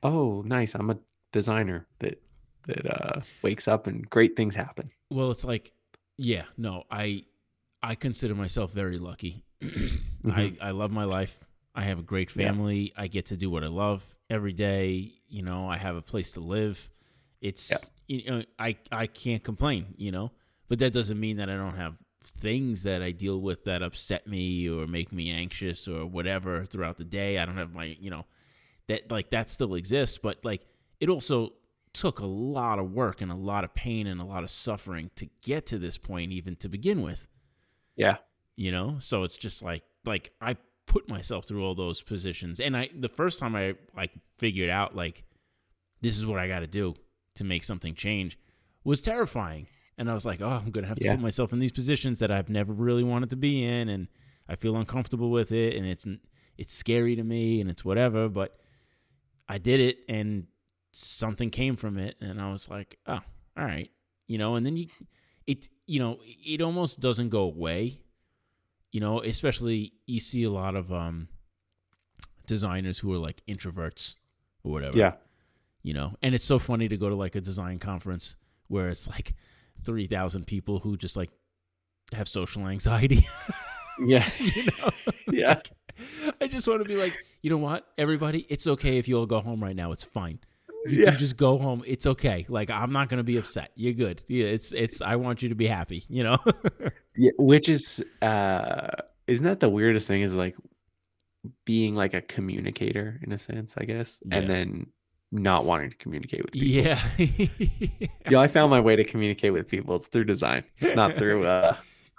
oh 0.03 0.43
nice 0.45 0.75
i'm 0.75 0.89
a 0.89 0.97
designer 1.31 1.87
that 1.99 2.21
that 2.67 2.85
uh 2.85 3.21
wakes 3.41 3.67
up 3.67 3.87
and 3.87 4.09
great 4.09 4.35
things 4.35 4.55
happen 4.55 4.89
Well, 5.09 5.31
it's 5.31 5.43
like, 5.45 5.73
yeah, 6.17 6.45
no, 6.57 6.83
I 6.89 7.23
I 7.81 7.95
consider 7.95 8.35
myself 8.35 8.71
very 8.71 8.97
lucky. 8.99 9.43
I 10.25 10.55
I 10.61 10.71
love 10.71 10.91
my 10.91 11.03
life. 11.03 11.39
I 11.75 11.83
have 11.83 11.99
a 11.99 12.03
great 12.03 12.29
Mm-hmm. 12.29 12.39
Yeah. 12.39 12.47
family. 12.51 12.93
I 12.95 13.07
get 13.07 13.25
to 13.27 13.37
do 13.37 13.49
what 13.49 13.63
I 13.63 13.67
love 13.67 14.03
every 14.29 14.53
day. 14.53 15.11
You 15.27 15.43
know, 15.43 15.67
I 15.67 15.77
have 15.77 15.95
a 15.95 16.01
place 16.01 16.31
to 16.33 16.39
live. 16.39 16.89
It's 17.41 17.69
Yeah. 17.71 17.77
you 18.07 18.31
know, 18.31 18.43
I 18.57 18.77
I 18.91 19.07
can't 19.07 19.43
complain. 19.43 19.93
You 19.97 20.11
know, 20.11 20.31
but 20.69 20.79
that 20.79 20.93
doesn't 20.93 21.19
mean 21.19 21.37
that 21.37 21.49
I 21.49 21.55
don't 21.57 21.75
have 21.77 21.95
things 22.23 22.83
that 22.83 23.01
I 23.01 23.11
deal 23.11 23.41
with 23.41 23.65
that 23.65 23.81
upset 23.83 24.25
me 24.27 24.69
or 24.69 24.87
make 24.87 25.11
me 25.11 25.29
anxious 25.31 25.87
or 25.87 26.05
whatever 26.05 26.63
throughout 26.65 26.97
the 26.97 27.03
day. 27.03 27.37
I 27.39 27.45
don't 27.45 27.57
have 27.57 27.73
my 27.73 27.97
you 27.99 28.09
know 28.09 28.25
that 28.87 29.09
like 29.11 29.29
that 29.31 29.49
still 29.49 29.75
exists, 29.75 30.17
but 30.17 30.43
like 30.43 30.65
it 30.99 31.09
also 31.09 31.53
took 31.93 32.19
a 32.19 32.25
lot 32.25 32.79
of 32.79 32.91
work 32.91 33.21
and 33.21 33.31
a 33.31 33.35
lot 33.35 33.63
of 33.63 33.73
pain 33.75 34.07
and 34.07 34.19
a 34.19 34.25
lot 34.25 34.43
of 34.43 34.49
suffering 34.49 35.11
to 35.15 35.27
get 35.43 35.65
to 35.67 35.77
this 35.77 35.97
point 35.97 36.31
even 36.31 36.55
to 36.55 36.67
begin 36.67 37.01
with. 37.01 37.27
Yeah. 37.95 38.17
You 38.55 38.71
know? 38.71 38.95
So 38.99 39.23
it's 39.23 39.37
just 39.37 39.61
like 39.63 39.83
like 40.05 40.31
i 40.41 40.55
put 40.85 41.07
myself 41.07 41.45
through 41.45 41.63
all 41.63 41.75
those 41.75 42.01
positions. 42.01 42.59
And 42.59 42.75
i 42.75 42.89
the 42.97 43.09
first 43.09 43.39
time 43.39 43.55
i 43.55 43.75
like 43.95 44.11
figured 44.37 44.69
out 44.69 44.95
like 44.95 45.23
this 46.01 46.17
is 46.17 46.25
what 46.25 46.39
i 46.39 46.47
got 46.47 46.59
to 46.59 46.67
do 46.67 46.95
to 47.35 47.43
make 47.43 47.63
something 47.63 47.93
change 47.95 48.37
was 48.83 49.01
terrifying. 49.01 49.67
And 49.97 50.09
I 50.09 50.13
was 50.15 50.25
like, 50.25 50.41
oh, 50.41 50.49
I'm 50.49 50.71
gonna 50.71 50.87
have 50.87 50.97
to 50.99 51.05
Yeah. 51.05 51.13
put 51.15 51.21
myself 51.21 51.53
in 51.53 51.59
these 51.59 51.71
positions 51.71 52.19
that 52.19 52.31
I've 52.31 52.49
never 52.49 52.73
really 52.73 53.03
wanted 53.03 53.29
to 53.29 53.35
be 53.35 53.63
in, 53.63 53.89
and 53.89 54.07
I 54.49 54.55
feel 54.55 54.75
uncomfortable 54.75 55.29
with 55.29 55.51
it, 55.51 55.75
and 55.75 55.85
it's 55.85 56.05
it's 56.57 56.73
scary 56.73 57.15
to 57.15 57.23
me, 57.23 57.61
and 57.61 57.69
it's 57.69 57.85
whatever. 57.85 58.27
But 58.27 58.57
I 59.47 59.57
did 59.57 59.79
it, 59.79 59.99
and 60.07 60.47
something 60.91 61.49
came 61.49 61.75
from 61.75 61.97
it, 61.97 62.15
and 62.21 62.39
I 62.41 62.51
was 62.51 62.69
like, 62.69 62.97
oh, 63.07 63.19
all 63.57 63.65
right, 63.65 63.89
you 64.27 64.37
know. 64.37 64.55
And 64.55 64.65
then 64.65 64.77
you, 64.77 64.87
it, 65.47 65.69
you 65.85 65.99
know, 65.99 66.19
it 66.23 66.61
almost 66.61 66.99
doesn't 66.99 67.29
go 67.29 67.41
away, 67.43 67.99
you 68.91 68.99
know. 68.99 69.19
Especially 69.21 69.93
you 70.05 70.19
see 70.19 70.43
a 70.43 70.49
lot 70.51 70.75
of 70.75 70.91
um 70.91 71.27
designers 72.45 72.99
who 72.99 73.13
are 73.13 73.17
like 73.17 73.41
introverts 73.47 74.15
or 74.63 74.71
whatever 74.73 74.97
Yeah. 74.97 75.13
you 75.81 75.93
know 75.93 76.15
and 76.21 76.35
it's 76.35 76.43
so 76.43 76.59
funny 76.59 76.89
to 76.89 76.97
go 76.97 77.07
to 77.07 77.15
like 77.15 77.35
a 77.35 77.41
design 77.41 77.79
conference 77.79 78.35
where 78.67 78.89
it's 78.89 79.07
like 79.07 79.33
3000 79.85 80.45
people 80.45 80.79
who 80.79 80.97
just 80.97 81.15
like 81.15 81.29
have 82.11 82.27
social 82.27 82.67
anxiety 82.67 83.25
Yeah. 83.99 84.29
you 84.39 84.65
know 84.65 84.89
yeah. 85.31 85.61
I 86.41 86.47
just 86.47 86.67
want 86.67 86.81
to 86.81 86.87
be 86.87 86.95
like 86.95 87.17
you 87.41 87.49
know 87.49 87.57
what 87.57 87.85
everybody? 87.97 88.45
It's 88.49 88.67
okay 88.67 88.97
if 88.97 89.07
you 89.07 89.17
all 89.17 89.25
go 89.25 89.41
home 89.41 89.61
right 89.61 89.75
now. 89.75 89.91
It's 89.91 90.03
fine. 90.05 90.39
You 90.87 90.99
Yeah. 91.03 91.09
can 91.11 91.19
just 91.19 91.35
go 91.37 91.57
home. 91.57 91.83
It's 91.85 92.05
okay. 92.07 92.45
Like 92.49 92.69
i'm 92.69 92.91
not 92.91 93.09
gonna 93.09 93.23
be 93.23 93.37
upset. 93.37 93.71
You're 93.75 93.93
good. 93.93 94.21
Yeah 94.27 94.45
it's 94.47 94.71
it's 94.71 95.01
i 95.01 95.15
want 95.17 95.41
you 95.41 95.49
to 95.49 95.55
be 95.55 95.67
happy 95.67 96.03
you 96.09 96.23
know? 96.23 96.37
Yeah, 97.15 97.31
which 97.37 97.69
is 97.69 98.03
uh 98.21 98.87
isn't 99.27 99.45
that 99.45 99.59
the 99.59 99.69
weirdest 99.69 100.07
thing 100.07 100.21
is 100.23 100.33
like 100.33 100.55
being 101.65 101.93
like 101.93 102.13
a 102.13 102.21
communicator 102.21 103.19
in 103.23 103.31
a 103.31 103.37
sense, 103.37 103.75
I 103.77 103.83
guess, 103.85 104.19
and 104.31 104.49
then 104.49 104.87
not 105.31 105.65
wanting 105.65 105.89
to 105.91 105.97
communicate 105.97 106.41
with 106.43 106.53
people. 106.53 106.67
yeah. 106.69 106.99
Yeah, 108.29 108.39
I 108.39 108.47
found 108.47 108.69
my 108.71 108.79
way 108.79 108.95
to 108.95 109.03
communicate 109.03 109.51
with 109.53 109.67
people. 109.67 109.95
It's 109.97 110.07
through 110.07 110.23
design. 110.25 110.63
It's 110.79 110.95
not 110.95 111.17
through 111.17 111.45
uh 111.45 111.75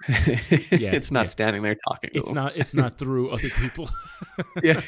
it's 0.09 1.11
not 1.11 1.27
yeah. 1.27 1.31
standing 1.31 1.63
there 1.63 1.77
talking 1.89 2.11
to 2.11 2.19
it's 2.19 2.29
them. 2.29 2.35
not 2.37 2.57
it's 2.57 2.75
not 2.83 2.99
through 2.99 3.31
other 3.31 3.49
people 3.49 3.89
Yeah. 4.63 4.81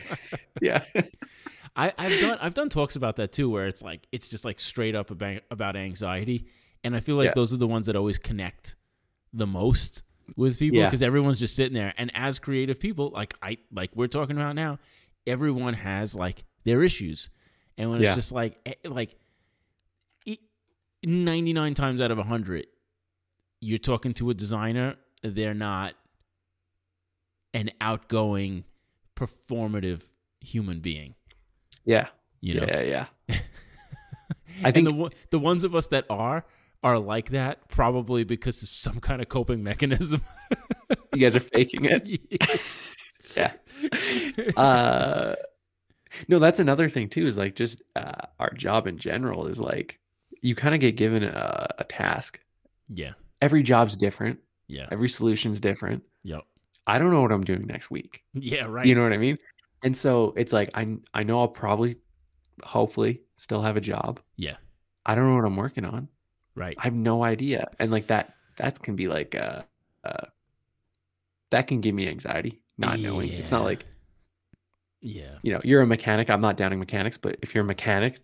Yeah. 0.60 0.84
I, 1.74 1.92
I've 1.98 2.20
done 2.20 2.38
I've 2.40 2.54
done 2.54 2.68
talks 2.68 2.96
about 2.96 3.16
that 3.16 3.32
too, 3.32 3.50
where 3.50 3.66
it's 3.66 3.82
like 3.82 4.06
it's 4.12 4.28
just 4.28 4.44
like 4.44 4.58
straight 4.60 4.94
up 4.94 5.10
about 5.10 5.42
about 5.50 5.76
anxiety, 5.76 6.46
and 6.82 6.96
I 6.96 7.00
feel 7.00 7.16
like 7.16 7.26
Yeah. 7.26 7.32
those 7.34 7.52
are 7.52 7.58
the 7.58 7.66
ones 7.66 7.86
that 7.86 7.96
always 7.96 8.18
connect 8.18 8.76
the 9.32 9.46
most 9.46 10.02
with 10.36 10.58
people 10.58 10.78
Yeah. 10.78 10.86
because 10.86 11.02
everyone's 11.02 11.38
just 11.38 11.54
sitting 11.54 11.74
there, 11.74 11.92
and 11.98 12.10
as 12.14 12.38
creative 12.38 12.80
people, 12.80 13.10
like 13.10 13.34
I 13.42 13.58
like 13.70 13.90
we're 13.94 14.06
talking 14.06 14.36
about 14.36 14.54
now, 14.54 14.78
everyone 15.26 15.74
has 15.74 16.14
like 16.14 16.44
their 16.64 16.82
issues, 16.82 17.28
and 17.76 17.90
when 17.90 18.00
Yeah. 18.00 18.08
it's 18.12 18.16
just 18.16 18.32
like 18.32 18.58
eh, 18.64 18.72
like 18.88 19.14
ninety 21.04 21.52
nine 21.52 21.74
times 21.74 22.00
out 22.00 22.10
of 22.10 22.18
hundred, 22.18 22.66
you're 23.60 23.78
talking 23.78 24.14
to 24.14 24.30
a 24.30 24.34
designer, 24.34 24.96
they're 25.30 25.54
not 25.54 25.94
an 27.54 27.70
outgoing, 27.80 28.64
performative 29.16 30.02
human 30.40 30.80
being. 30.80 31.14
Yeah. 31.84 32.08
You 32.40 32.60
know, 32.60 32.66
Yeah, 32.68 32.80
yeah. 32.82 33.06
I 34.64 34.70
think 34.70 34.88
the 34.88 35.10
the 35.30 35.38
ones 35.38 35.64
of 35.64 35.74
us 35.74 35.88
that 35.88 36.04
are 36.10 36.44
are 36.82 36.98
like 36.98 37.30
that 37.30 37.68
probably 37.68 38.24
because 38.24 38.62
of 38.62 38.68
some 38.68 39.00
kind 39.00 39.20
of 39.22 39.28
coping 39.28 39.62
mechanism. 39.62 40.22
You 41.14 41.22
guys 41.22 41.34
are 41.34 41.40
faking 41.40 41.86
it. 41.86 42.20
Yeah. 43.36 43.52
Uh 44.56 45.34
no, 46.28 46.38
that's 46.38 46.60
another 46.60 46.88
thing 46.88 47.08
too, 47.08 47.26
is 47.26 47.36
like 47.36 47.54
just 47.56 47.82
uh 47.96 48.26
our 48.38 48.52
job 48.52 48.86
in 48.86 48.98
general 48.98 49.46
is 49.46 49.58
like 49.60 49.98
you 50.42 50.54
kind 50.54 50.74
of 50.74 50.80
get 50.80 50.96
given 50.96 51.24
a, 51.24 51.74
a 51.78 51.84
task. 51.84 52.38
yeah, 52.88 53.12
Every 53.40 53.62
job's 53.62 53.96
different. 53.96 54.38
Yeah, 54.68 54.86
Every 54.90 55.08
solution's 55.08 55.60
different. 55.60 56.02
yep, 56.22 56.42
I 56.86 56.98
don't 56.98 57.10
know 57.10 57.22
what 57.22 57.32
I'm 57.32 57.44
doing 57.44 57.66
next 57.66 57.90
week. 57.90 58.22
yeah, 58.34 58.64
right. 58.64 58.86
You 58.86 58.94
know 58.94 59.02
what 59.02 59.12
I 59.12 59.18
mean? 59.18 59.38
And 59.82 59.96
so 59.96 60.32
it's 60.36 60.52
like 60.52 60.70
I 60.74 60.96
I 61.14 61.22
know 61.22 61.40
I'll 61.40 61.48
probably 61.48 61.96
hopefully 62.64 63.20
still 63.36 63.62
have 63.62 63.76
a 63.76 63.80
job. 63.80 64.20
yeah, 64.36 64.56
I 65.04 65.14
don't 65.14 65.28
know 65.28 65.36
what 65.36 65.44
I'm 65.44 65.56
working 65.56 65.84
on. 65.84 66.08
right. 66.54 66.76
I 66.78 66.84
have 66.84 66.94
no 66.94 67.22
idea. 67.22 67.68
And 67.78 67.90
like 67.90 68.06
that 68.08 68.34
that 68.56 68.80
can 68.82 68.96
be 68.96 69.08
like 69.08 69.34
uh 69.34 69.62
uh 70.04 70.26
that 71.50 71.66
can 71.66 71.80
give 71.80 71.94
me 71.94 72.08
anxiety 72.08 72.60
not 72.78 72.98
knowing. 73.00 73.30
It's 73.32 73.50
not 73.50 73.62
like, 73.64 73.84
yeah, 75.00 75.38
you 75.42 75.52
know, 75.52 75.60
you're 75.64 75.82
a 75.82 75.86
mechanic. 75.86 76.28
I'm 76.30 76.40
not 76.40 76.56
downing 76.56 76.78
mechanics, 76.78 77.16
but 77.16 77.36
if 77.42 77.54
you're 77.54 77.64
a 77.64 77.66
mechanic, 77.66 78.18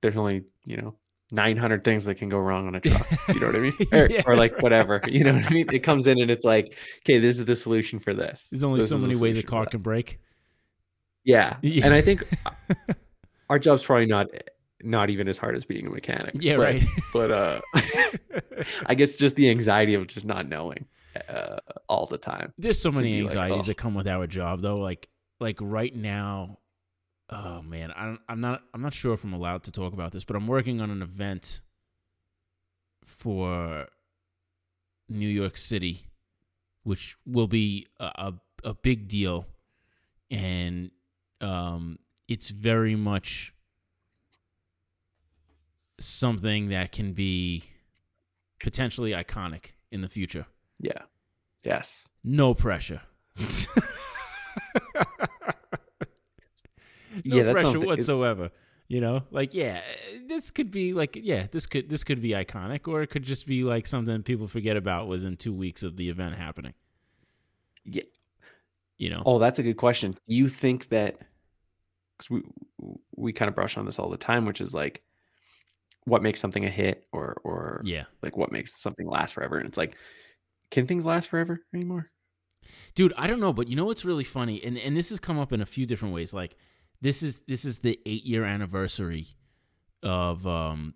there's 0.00 0.16
only, 0.16 0.44
you 0.64 0.76
know, 0.76 0.94
900 1.30 1.84
things 1.84 2.04
that 2.06 2.14
can 2.16 2.28
go 2.28 2.38
wrong 2.38 2.66
on 2.66 2.74
a 2.74 2.80
truck. 2.80 3.06
You 3.28 3.40
know 3.40 3.46
what 3.46 3.56
I 3.56 3.58
mean? 3.58 3.74
Or, 3.92 4.08
Yeah. 4.10 4.22
or 4.26 4.36
like 4.36 4.60
whatever. 4.62 5.00
You 5.06 5.24
know 5.24 5.34
what 5.34 5.44
I 5.44 5.50
mean? 5.50 5.66
It 5.72 5.80
comes 5.80 6.06
in 6.06 6.20
and 6.20 6.30
it's 6.30 6.44
like, 6.44 6.76
okay, 7.00 7.18
this 7.18 7.38
is 7.38 7.44
the 7.44 7.56
solution 7.56 7.98
for 7.98 8.14
this. 8.14 8.48
There's 8.50 8.64
only 8.64 8.80
This 8.80 8.88
so 8.88 8.98
many 8.98 9.16
ways 9.16 9.36
a 9.36 9.42
car 9.42 9.66
can 9.66 9.80
break. 9.80 10.20
Yeah. 11.24 11.56
Yeah. 11.62 11.84
And 11.84 11.94
I 11.94 12.00
think 12.00 12.24
our 13.50 13.58
job's 13.58 13.84
probably 13.84 14.06
not 14.06 14.28
not 14.82 15.10
even 15.10 15.26
as 15.26 15.36
hard 15.36 15.56
as 15.56 15.64
being 15.64 15.86
a 15.88 15.90
mechanic. 15.90 16.36
Yeah, 16.38 16.56
but, 16.56 16.62
right. 16.62 16.84
But 17.12 17.30
uh 17.30 17.60
I 18.86 18.94
guess 18.94 19.16
just 19.16 19.36
the 19.36 19.50
anxiety 19.50 19.94
of 19.94 20.06
just 20.06 20.24
not 20.24 20.48
knowing 20.48 20.86
uh, 21.28 21.56
all 21.88 22.06
the 22.06 22.18
time. 22.18 22.52
There's 22.58 22.80
so 22.80 22.90
many 22.90 23.16
be 23.16 23.22
like, 23.22 23.30
anxieties 23.30 23.64
oh. 23.64 23.66
that 23.66 23.76
come 23.76 23.94
with 23.94 24.08
our 24.08 24.26
job, 24.26 24.60
though. 24.60 24.78
Like, 24.78 25.08
like 25.40 25.58
right 25.60 25.94
now, 25.94 26.58
oh 27.30 27.62
man, 27.62 27.90
I 27.92 28.16
I'm 28.28 28.40
not, 28.40 28.62
I'm 28.74 28.82
not 28.82 28.94
sure 28.94 29.12
if 29.14 29.24
I'm 29.24 29.32
allowed 29.32 29.64
to 29.64 29.72
talk 29.72 29.92
about 29.92 30.12
this, 30.12 30.24
but 30.24 30.36
I'm 30.36 30.46
working 30.46 30.80
on 30.80 30.90
an 30.90 31.02
event 31.02 31.60
for 33.04 33.86
New 35.08 35.28
York 35.28 35.56
City, 35.56 36.00
which 36.82 37.16
will 37.26 37.48
be 37.48 37.86
a, 37.98 38.04
a, 38.04 38.34
a 38.64 38.74
big 38.74 39.08
deal, 39.08 39.46
and 40.30 40.90
um, 41.40 41.98
it's 42.28 42.50
very 42.50 42.94
much 42.94 43.54
something 46.00 46.68
that 46.68 46.92
can 46.92 47.12
be 47.12 47.64
potentially 48.60 49.12
iconic 49.12 49.72
in 49.90 50.00
the 50.00 50.08
future. 50.08 50.46
Yeah. 50.80 51.02
Yes. 51.64 52.06
No 52.22 52.54
pressure. 52.54 53.00
no 57.28 57.36
Yeah, 57.36 57.52
pressure 57.52 57.68
it's- 57.76 57.84
whatsoever. 57.86 58.50
You 58.90 59.02
know, 59.02 59.22
like 59.30 59.52
yeah, 59.52 59.82
this 60.28 60.50
could 60.50 60.70
be 60.70 60.94
like 60.94 61.14
yeah, 61.20 61.46
this 61.52 61.66
could 61.66 61.90
this 61.90 62.04
could 62.04 62.22
be 62.22 62.30
iconic, 62.30 62.88
or 62.88 63.02
it 63.02 63.08
could 63.08 63.22
just 63.22 63.46
be 63.46 63.62
like 63.62 63.86
something 63.86 64.22
people 64.22 64.48
forget 64.48 64.78
about 64.78 65.08
within 65.08 65.36
two 65.36 65.52
weeks 65.52 65.82
of 65.82 65.96
the 65.98 66.08
event 66.08 66.36
happening. 66.36 66.72
Yeah. 67.84 68.04
You 68.96 69.10
know, 69.10 69.22
Oh, 69.26 69.38
that's 69.38 69.58
a 69.58 69.62
good 69.62 69.76
question. 69.76 70.12
Do 70.12 70.34
you 70.34 70.48
think 70.48 70.88
that 70.88 71.18
cuz 72.18 72.30
we 72.30 72.42
we 73.14 73.32
kind 73.34 73.48
of 73.50 73.54
brush 73.54 73.76
on 73.76 73.84
this 73.84 73.98
all 73.98 74.08
the 74.08 74.16
time, 74.16 74.46
which 74.46 74.60
is 74.62 74.72
like 74.72 75.02
what 76.04 76.22
makes 76.22 76.40
something 76.40 76.64
a 76.64 76.70
hit 76.70 77.06
or 77.12 77.36
or 77.44 77.82
yeah, 77.84 78.04
like 78.22 78.38
what 78.38 78.50
makes 78.50 78.80
something 78.80 79.06
last 79.06 79.34
forever? 79.34 79.58
And 79.58 79.68
it's 79.68 79.76
like 79.76 79.94
can 80.70 80.86
things 80.86 81.04
last 81.04 81.28
forever 81.28 81.60
anymore? 81.74 82.10
dude. 82.94 83.12
I 83.18 83.26
don't 83.26 83.40
know, 83.40 83.52
but 83.52 83.68
you 83.68 83.76
know 83.76 83.84
what's 83.84 84.04
really 84.06 84.24
funny, 84.24 84.62
and 84.64 84.78
and 84.78 84.96
this 84.96 85.10
has 85.10 85.20
come 85.20 85.38
up 85.38 85.52
in 85.52 85.60
a 85.60 85.66
few 85.66 85.84
different 85.84 86.14
ways. 86.14 86.32
Like 86.32 86.56
this 87.00 87.22
is 87.22 87.40
this 87.46 87.64
is 87.64 87.78
the 87.78 87.98
eight 88.06 88.24
year 88.24 88.44
anniversary 88.44 89.26
of 90.02 90.46
um 90.46 90.94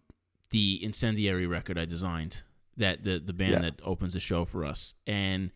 the 0.51 0.83
incendiary 0.85 1.47
record 1.47 1.79
I 1.79 1.85
designed 1.85 2.43
that 2.77 3.05
the 3.05 3.19
the 3.19 3.33
band 3.33 3.53
Yeah. 3.53 3.59
that 3.61 3.81
opens 3.85 4.15
the 4.15 4.21
show 4.21 4.45
for 4.45 4.65
us, 4.65 4.95
and 5.07 5.51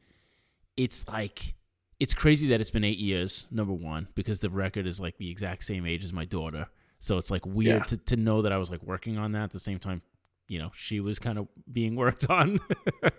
it's 0.77 1.07
like 1.09 1.55
it's 1.99 2.13
crazy 2.15 2.49
that 2.49 2.61
it's 2.61 2.71
been 2.71 2.85
eight 2.85 2.99
years. 2.99 3.47
Number 3.51 3.73
one, 3.73 4.09
because 4.15 4.41
the 4.41 4.51
record 4.51 4.87
is 4.87 5.01
like 5.01 5.17
the 5.19 5.31
exact 5.31 5.65
same 5.65 5.87
age 5.87 6.05
as 6.05 6.13
my 6.13 6.25
daughter, 6.27 6.67
so 7.01 7.17
it's 7.19 7.31
like 7.31 7.45
weird 7.47 7.81
Yeah. 7.81 7.85
to 7.85 7.97
to 7.97 8.17
know 8.17 8.43
that 8.43 8.53
I 8.53 8.59
was 8.59 8.71
like 8.71 8.83
working 8.83 9.17
on 9.19 9.33
that 9.33 9.45
at 9.45 9.51
the 9.53 9.59
same 9.61 9.79
time. 9.79 10.03
You 10.49 10.61
know, 10.61 10.71
she 10.77 11.01
was 11.01 11.19
kind 11.19 11.39
of 11.39 11.49
being 11.73 11.97
worked 11.97 12.31
on. 12.31 12.61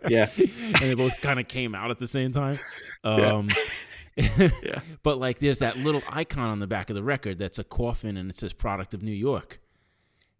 Yeah. 0.07 0.29
and 0.37 0.75
they 0.75 0.95
both 0.95 1.19
kind 1.21 1.39
of 1.41 1.47
came 1.49 1.75
out 1.75 1.91
at 1.91 1.99
the 1.99 2.07
same 2.07 2.31
time. 2.31 2.57
Um, 3.03 3.49
Yeah. 3.49 3.55
But 5.03 5.19
like, 5.19 5.39
there's 5.39 5.59
that 5.59 5.77
little 5.77 6.01
icon 6.09 6.49
on 6.49 6.59
the 6.59 6.67
back 6.67 6.89
of 6.89 6.95
the 6.95 7.03
record 7.03 7.37
that's 7.39 7.59
a 7.59 7.63
coffin, 7.63 8.17
and 8.17 8.29
it 8.29 8.37
says 8.37 8.53
"Product 8.53 8.93
of 8.93 9.01
New 9.01 9.11
York." 9.11 9.59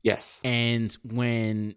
Yes. 0.01 0.41
And 0.43 0.95
when 1.03 1.75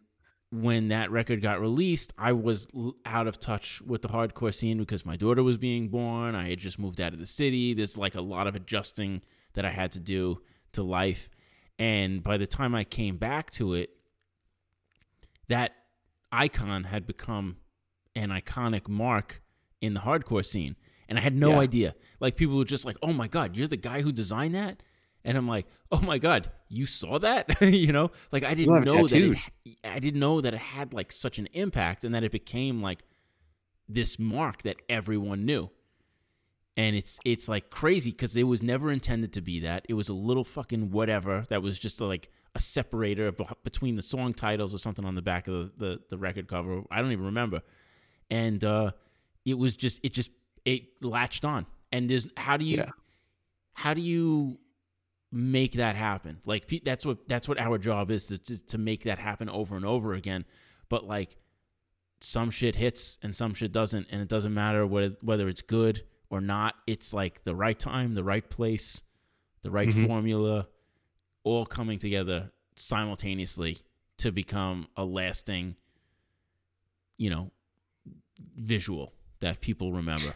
when 0.53 0.89
that 0.89 1.11
record 1.11 1.41
got 1.43 1.61
released, 1.61 2.13
I 2.19 2.33
was 2.33 2.69
out 3.05 3.29
of 3.29 3.39
touch 3.39 3.81
with 3.83 4.03
the 4.03 4.09
hardcore 4.09 4.53
scene 4.53 4.79
because 4.79 5.07
my 5.07 5.17
daughter 5.17 5.43
was 5.43 5.59
being 5.59 5.89
born. 5.89 6.35
I 6.35 6.51
had 6.51 6.59
just 6.59 6.79
moved 6.79 7.01
out 7.01 7.13
of 7.13 7.21
the 7.21 7.27
city. 7.27 7.73
There's 7.73 7.97
like 7.97 8.17
a 8.17 8.21
lot 8.21 8.47
of 8.49 8.57
adjusting 8.57 9.23
that 9.55 9.65
I 9.65 9.71
had 9.71 9.93
to 9.93 10.01
do 10.01 10.43
to 10.73 10.83
life. 10.83 11.29
And 11.79 12.23
by 12.23 12.37
the 12.37 12.47
time 12.47 12.75
I 12.75 12.85
came 12.85 13.17
back 13.17 13.51
to 13.53 13.75
it, 13.75 13.97
that 15.49 15.73
icon 16.33 16.85
had 16.85 17.07
become 17.07 17.57
an 18.17 18.31
iconic 18.31 18.89
mark 18.89 19.43
in 19.81 19.95
the 19.95 20.01
hardcore 20.01 20.45
scene. 20.45 20.77
And 21.11 21.19
I 21.19 21.23
had 21.23 21.35
no 21.37 21.51
Yeah. 21.51 21.59
idea. 21.59 21.95
Like 22.21 22.37
people 22.37 22.57
were 22.57 22.65
just 22.65 22.87
like, 22.87 22.97
"Oh 23.03 23.13
my 23.13 23.29
god, 23.29 23.57
you're 23.57 23.69
the 23.69 23.77
guy 23.77 24.01
who 24.01 24.13
designed 24.13 24.55
that?" 24.55 24.83
and 25.23 25.37
I'm 25.37 25.47
like, 25.47 25.67
oh 25.93 26.01
my 26.01 26.17
god, 26.17 26.51
you 26.71 26.87
saw 26.87 27.19
that? 27.19 27.61
you 27.63 27.93
know, 27.93 28.11
like 28.33 28.43
I 28.43 28.55
didn't 28.55 28.85
know 28.85 29.07
that. 29.07 29.13
It. 29.67 29.77
I 29.85 29.99
didn't 29.99 30.21
know 30.21 30.41
that 30.41 30.55
it 30.55 30.61
had 30.61 30.95
like 30.95 31.13
such 31.13 31.39
an 31.39 31.47
impact, 31.53 32.05
and 32.05 32.15
that 32.15 32.25
it 32.25 32.33
became 32.33 32.81
like 32.81 33.03
this 33.89 34.19
mark 34.19 34.63
that 34.63 34.77
everyone 34.89 35.45
knew. 35.45 35.71
And 36.77 36.97
it's 36.97 37.19
it's 37.25 37.49
like 37.49 37.69
crazy 37.69 38.13
because 38.13 38.35
it 38.37 38.45
was 38.45 38.63
never 38.63 38.91
intended 38.91 39.33
to 39.35 39.41
be 39.43 39.61
that. 39.61 39.85
It 39.89 39.95
was 39.95 40.09
a 40.09 40.15
little 40.15 40.45
fucking 40.45 40.91
whatever 40.91 41.45
that 41.51 41.61
was 41.61 41.79
just 41.79 42.01
like 42.01 42.31
a 42.55 42.61
separator 42.61 43.31
between 43.63 43.97
the 43.97 44.03
song 44.03 44.33
titles 44.33 44.75
or 44.75 44.79
something 44.79 45.05
on 45.05 45.15
the 45.15 45.23
back 45.23 45.47
of 45.49 45.55
the, 45.55 45.73
the, 45.77 46.01
the 46.11 46.19
record 46.19 46.49
cover. 46.49 46.83
I 46.91 47.03
don't 47.03 47.13
even 47.13 47.27
remember. 47.27 47.61
And 48.31 48.65
uh, 48.65 48.93
it 49.45 49.59
was 49.59 49.77
just 49.77 50.01
it 50.03 50.15
just 50.15 50.31
it 50.65 51.03
latched 51.03 51.45
on. 51.45 51.67
And 51.93 52.09
there's 52.09 52.29
how 52.37 52.57
do 52.57 52.65
you 52.65 52.79
Yeah. 52.79 52.91
how 53.73 53.95
do 53.95 54.01
you 54.01 54.59
make 55.33 55.73
that 55.73 55.97
happen? 55.97 56.39
Like 56.45 56.69
that's 56.85 57.05
what 57.07 57.29
that's 57.29 57.49
what 57.49 57.59
our 57.59 57.79
job 57.79 58.11
is 58.11 58.27
to, 58.27 58.39
to 58.39 58.67
to 58.67 58.79
make 58.79 59.05
that 59.05 59.19
happen 59.19 59.49
over 59.49 59.77
and 59.77 59.85
over 59.85 60.13
again. 60.15 60.45
But 60.89 61.05
like 61.07 61.37
some 62.21 62.51
shit 62.51 62.77
hits 62.77 63.19
and 63.23 63.35
some 63.35 63.55
shit 63.55 63.73
doesn't, 63.73 64.07
and 64.11 64.21
it 64.21 64.29
doesn't 64.29 64.53
matter 64.55 64.87
whether 64.87 65.17
whether 65.23 65.49
it's 65.49 65.63
good 65.63 66.05
or 66.29 66.41
not. 66.41 66.75
It's 66.87 67.13
like 67.15 67.45
the 67.45 67.55
right 67.55 67.79
time, 67.79 68.15
the 68.15 68.25
right 68.25 68.49
place, 68.49 69.03
the 69.63 69.71
right 69.71 69.89
Mhm. 69.89 70.07
formula, 70.07 70.69
all 71.43 71.65
coming 71.67 71.99
together 71.99 72.53
simultaneously 72.77 73.79
to 74.19 74.31
become 74.31 74.87
a 74.97 75.05
lasting, 75.05 75.77
you 77.17 77.31
know, 77.31 77.51
visual 78.57 79.13
that 79.41 79.61
people 79.61 79.93
remember. 79.93 80.35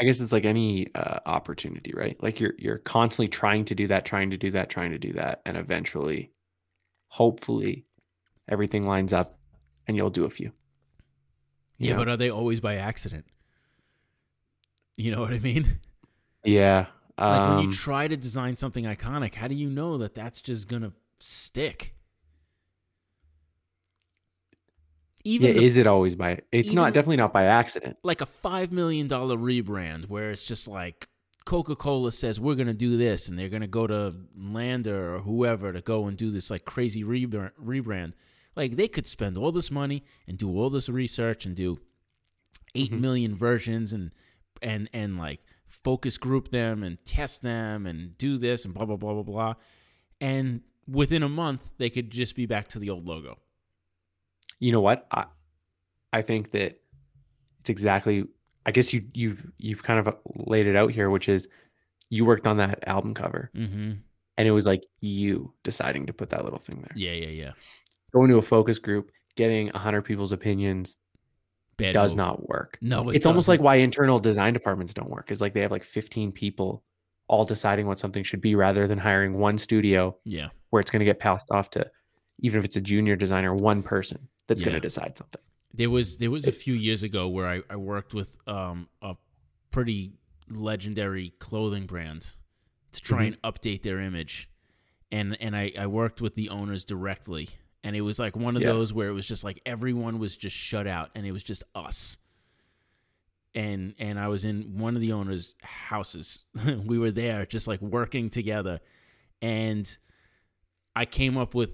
I 0.00 0.04
guess 0.04 0.20
it's 0.20 0.32
like 0.32 0.44
any 0.44 0.88
uh, 0.94 1.20
opportunity, 1.26 1.92
right? 1.94 2.20
Like 2.22 2.40
you're 2.40 2.54
you're 2.58 2.78
constantly 2.78 3.28
trying 3.28 3.64
to 3.66 3.74
do 3.74 3.86
that, 3.88 4.04
trying 4.04 4.30
to 4.30 4.36
do 4.36 4.50
that, 4.52 4.70
trying 4.70 4.90
to 4.92 4.98
do 4.98 5.12
that, 5.14 5.42
and 5.46 5.56
eventually, 5.56 6.32
hopefully, 7.08 7.86
everything 8.48 8.84
lines 8.84 9.12
up, 9.12 9.38
and 9.86 9.96
you'll 9.96 10.10
do 10.10 10.24
a 10.24 10.30
few. 10.30 10.52
You 11.78 11.88
Yeah, 11.88 11.94
know? 11.94 11.98
but 11.98 12.08
are 12.08 12.16
they 12.16 12.30
always 12.30 12.60
by 12.60 12.74
accident? 12.76 13.26
You 14.96 15.10
know 15.12 15.20
what 15.20 15.32
I 15.32 15.38
mean? 15.38 15.80
yeah, 16.44 16.86
Like 17.28 17.46
when 17.46 17.58
um, 17.58 17.58
you 17.58 17.68
try 17.72 18.08
to 18.08 18.16
design 18.16 18.56
something 18.56 18.84
iconic, 18.84 19.34
how 19.34 19.48
do 19.48 19.54
you 19.54 19.68
know 19.70 19.98
that 19.98 20.14
that's 20.14 20.42
just 20.42 20.68
gonna 20.68 20.92
stick? 21.18 21.93
Yeah, 25.24 25.52
the- 25.52 25.62
is 25.62 25.76
it 25.78 25.86
always 25.86 26.14
by? 26.14 26.40
It's 26.52 26.66
even- 26.66 26.74
not 26.76 26.92
definitely 26.94 27.16
not 27.16 27.32
by 27.32 27.44
accident. 27.44 27.96
like 28.02 28.20
a 28.20 28.26
five 28.26 28.70
million 28.72 29.08
dollar 29.08 29.36
rebrand 29.36 30.08
where 30.08 30.30
it's 30.30 30.44
just 30.46 30.68
like 30.68 31.08
Coca 31.46 31.74
Cola 31.76 32.12
says 32.12 32.38
we're 32.40 32.54
gonna 32.54 32.72
do 32.74 32.96
this, 32.96 33.28
and 33.28 33.38
they're 33.38 33.48
gonna 33.48 33.66
go 33.66 33.86
to 33.86 34.14
Landor 34.36 35.14
or 35.14 35.20
whoever 35.20 35.72
to 35.72 35.80
go 35.80 36.06
and 36.06 36.16
do 36.16 36.30
this 36.30 36.50
like 36.50 36.64
crazy 36.64 37.02
rebr- 37.04 37.52
rebrand. 37.62 38.12
Like 38.56 38.76
they 38.76 38.86
could 38.88 39.06
spend 39.06 39.36
all 39.38 39.50
this 39.52 39.70
money 39.70 40.04
and 40.28 40.38
do 40.38 40.48
all 40.58 40.70
this 40.70 40.88
research 40.88 41.44
and 41.46 41.54
do 41.56 41.78
eight 42.74 42.92
Mhm. 42.92 43.00
million 43.00 43.34
versions 43.34 43.92
and 43.92 44.10
and 44.62 44.88
and 44.92 45.16
like 45.18 45.40
focus 45.66 46.16
group 46.18 46.50
them 46.50 46.82
and 46.82 47.04
test 47.04 47.42
them 47.42 47.84
and 47.86 48.16
do 48.16 48.36
this 48.38 48.64
and 48.64 48.72
blah 48.74 48.84
blah 48.86 48.96
blah 48.96 49.12
blah 49.14 49.22
blah. 49.22 49.54
And 50.20 50.62
within 50.86 51.22
a 51.22 51.28
month, 51.28 51.72
they 51.78 51.90
could 51.90 52.10
just 52.10 52.36
be 52.36 52.46
back 52.46 52.68
to 52.68 52.78
the 52.78 52.90
old 52.90 53.06
logo. 53.06 53.38
You 54.60 54.72
know 54.72 54.80
what? 54.80 55.06
I 55.10 55.24
I 56.12 56.22
think 56.22 56.50
that 56.50 56.80
it's 57.60 57.70
exactly. 57.70 58.24
I 58.66 58.70
guess 58.70 58.92
you 58.94 59.04
you've 59.12 59.46
you've 59.58 59.82
kind 59.82 59.98
of 60.06 60.16
laid 60.36 60.66
it 60.66 60.76
out 60.76 60.90
here, 60.90 61.10
which 61.10 61.28
is 61.28 61.48
you 62.10 62.24
worked 62.24 62.46
on 62.46 62.56
that 62.58 62.86
album 62.86 63.12
cover, 63.14 63.50
Mm-hmm. 63.54 63.92
and 64.38 64.48
it 64.48 64.50
was 64.52 64.66
like 64.66 64.86
you 65.00 65.52
deciding 65.64 66.06
to 66.06 66.12
put 66.12 66.30
that 66.30 66.44
little 66.44 66.58
thing 66.58 66.80
there. 66.80 66.92
Yeah, 66.94 67.12
yeah, 67.12 67.28
yeah. 67.28 67.52
Going 68.12 68.30
to 68.30 68.38
a 68.38 68.42
focus 68.42 68.78
group, 68.78 69.10
getting 69.36 69.70
a 69.74 69.78
hundred 69.78 70.02
people's 70.02 70.32
opinions 70.32 70.96
Bad 71.76 71.92
does 71.92 72.12
move. 72.12 72.18
not 72.18 72.48
work. 72.48 72.78
No, 72.80 73.10
it 73.10 73.16
it's 73.16 73.26
almost 73.26 73.48
like 73.48 73.60
why 73.60 73.76
internal 73.76 74.18
design 74.20 74.52
departments 74.54 74.94
don't 74.94 75.10
work. 75.10 75.30
Is 75.30 75.40
like 75.40 75.52
they 75.54 75.60
have 75.60 75.72
like 75.72 75.84
15 75.84 76.30
people 76.32 76.84
all 77.26 77.44
deciding 77.44 77.86
what 77.86 77.98
something 77.98 78.22
should 78.22 78.40
be 78.40 78.54
rather 78.54 78.86
than 78.86 78.98
hiring 78.98 79.38
one 79.38 79.58
studio 79.58 80.16
yeah. 80.24 80.48
where 80.70 80.80
it's 80.80 80.90
going 80.90 81.00
to 81.00 81.06
get 81.06 81.18
passed 81.18 81.50
off 81.50 81.70
to 81.70 81.90
even 82.40 82.58
if 82.58 82.64
it's 82.64 82.76
a 82.76 82.80
junior 82.80 83.16
designer, 83.16 83.54
one 83.54 83.82
person 83.82 84.28
that's 84.46 84.62
going 84.62 84.74
to 84.74 84.80
decide 84.80 85.16
something. 85.16 85.40
There 85.72 85.90
was 85.90 86.18
there 86.18 86.30
was 86.30 86.46
a 86.46 86.52
few 86.52 86.74
years 86.74 87.02
ago 87.02 87.28
where 87.28 87.46
I, 87.48 87.62
I 87.68 87.76
worked 87.76 88.14
with 88.14 88.36
um, 88.46 88.88
a 89.02 89.16
pretty 89.70 90.12
legendary 90.48 91.32
clothing 91.38 91.86
brand 91.86 92.30
to 92.92 93.00
try 93.00 93.24
and 93.24 93.42
update 93.42 93.82
their 93.82 93.98
image, 94.00 94.48
and 95.10 95.36
and 95.40 95.56
I, 95.56 95.72
I 95.78 95.86
worked 95.88 96.20
with 96.20 96.36
the 96.36 96.48
owners 96.50 96.84
directly, 96.84 97.48
and 97.82 97.96
it 97.96 98.02
was 98.02 98.18
like 98.20 98.36
one 98.36 98.54
of 98.56 98.62
Yeah. 98.62 98.68
those 98.68 98.92
where 98.92 99.08
it 99.08 99.12
was 99.14 99.26
just 99.26 99.42
like 99.42 99.60
everyone 99.66 100.18
was 100.20 100.36
just 100.36 100.54
shut 100.54 100.86
out, 100.86 101.10
and 101.16 101.26
it 101.26 101.32
was 101.32 101.42
just 101.42 101.64
us. 101.74 102.18
And 103.56 103.94
and 103.98 104.18
I 104.18 104.28
was 104.28 104.44
in 104.44 104.78
one 104.78 104.94
of 104.96 105.00
the 105.00 105.12
owners' 105.12 105.54
houses. 105.62 106.44
we 106.84 106.98
were 106.98 107.10
there, 107.12 107.46
just 107.46 107.66
like 107.68 107.80
working 107.80 108.30
together, 108.30 108.80
and 109.42 109.96
I 110.96 111.04
came 111.04 111.36
up 111.36 111.54
with 111.54 111.72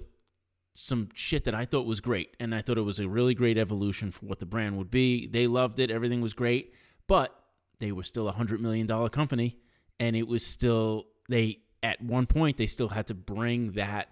some 0.73 1.09
shit 1.13 1.43
that 1.45 1.55
I 1.55 1.65
thought 1.65 1.85
was 1.85 1.99
great, 1.99 2.35
and 2.39 2.55
I 2.55 2.61
thought 2.61 2.77
it 2.77 2.81
was 2.81 2.99
a 2.99 3.07
really 3.07 3.33
great 3.33 3.57
evolution 3.57 4.11
for 4.11 4.25
what 4.25 4.39
the 4.39 4.45
brand 4.45 4.77
would 4.77 4.89
be. 4.89 5.27
They 5.27 5.47
loved 5.47 5.79
it, 5.79 5.91
everything 5.91 6.21
was 6.21 6.33
great, 6.33 6.73
but 7.07 7.35
they 7.79 7.91
were 7.91 8.03
still 8.03 8.27
a 8.27 8.31
hundred 8.31 8.61
million 8.61 8.87
dollar 8.87 9.09
company, 9.09 9.57
and 9.99 10.15
it 10.15 10.27
was 10.27 10.45
still 10.45 11.07
they 11.29 11.57
at 11.83 12.01
one 12.01 12.25
point 12.25 12.57
they 12.57 12.67
still 12.67 12.89
had 12.89 13.07
to 13.07 13.13
bring 13.13 13.71
that 13.73 14.09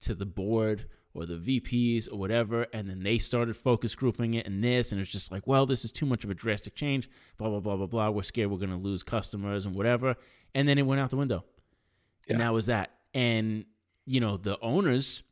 to 0.00 0.14
the 0.14 0.26
board 0.26 0.86
or 1.14 1.24
the 1.24 1.34
VPs 1.60 2.12
or 2.12 2.16
whatever, 2.16 2.66
and 2.72 2.88
then 2.88 3.02
they 3.02 3.18
started 3.18 3.56
focus 3.56 3.94
grouping 3.94 4.34
it 4.34 4.46
and 4.46 4.62
this, 4.62 4.92
and 4.92 5.00
it's 5.00 5.10
just 5.10 5.32
like, 5.32 5.46
well, 5.46 5.64
this 5.66 5.84
is 5.84 5.90
too 5.90 6.06
much 6.06 6.24
of 6.24 6.30
a 6.30 6.34
drastic 6.34 6.74
change, 6.74 7.08
blah 7.38 7.48
blah 7.48 7.60
blah 7.60 7.76
blah 7.76 7.86
blah. 7.86 8.10
We're 8.10 8.22
scared 8.22 8.50
we're 8.50 8.58
gonna 8.58 8.76
lose 8.76 9.02
customers 9.02 9.66
and 9.66 9.74
whatever, 9.74 10.14
and 10.54 10.68
then 10.68 10.78
it 10.78 10.82
went 10.82 11.00
out 11.00 11.10
the 11.10 11.16
window, 11.16 11.44
and 12.28 12.40
that 12.40 12.52
was 12.52 12.66
that. 12.66 12.92
And 13.12 13.64
you 14.04 14.20
know 14.20 14.36
the 14.36 14.60
owners 14.60 15.22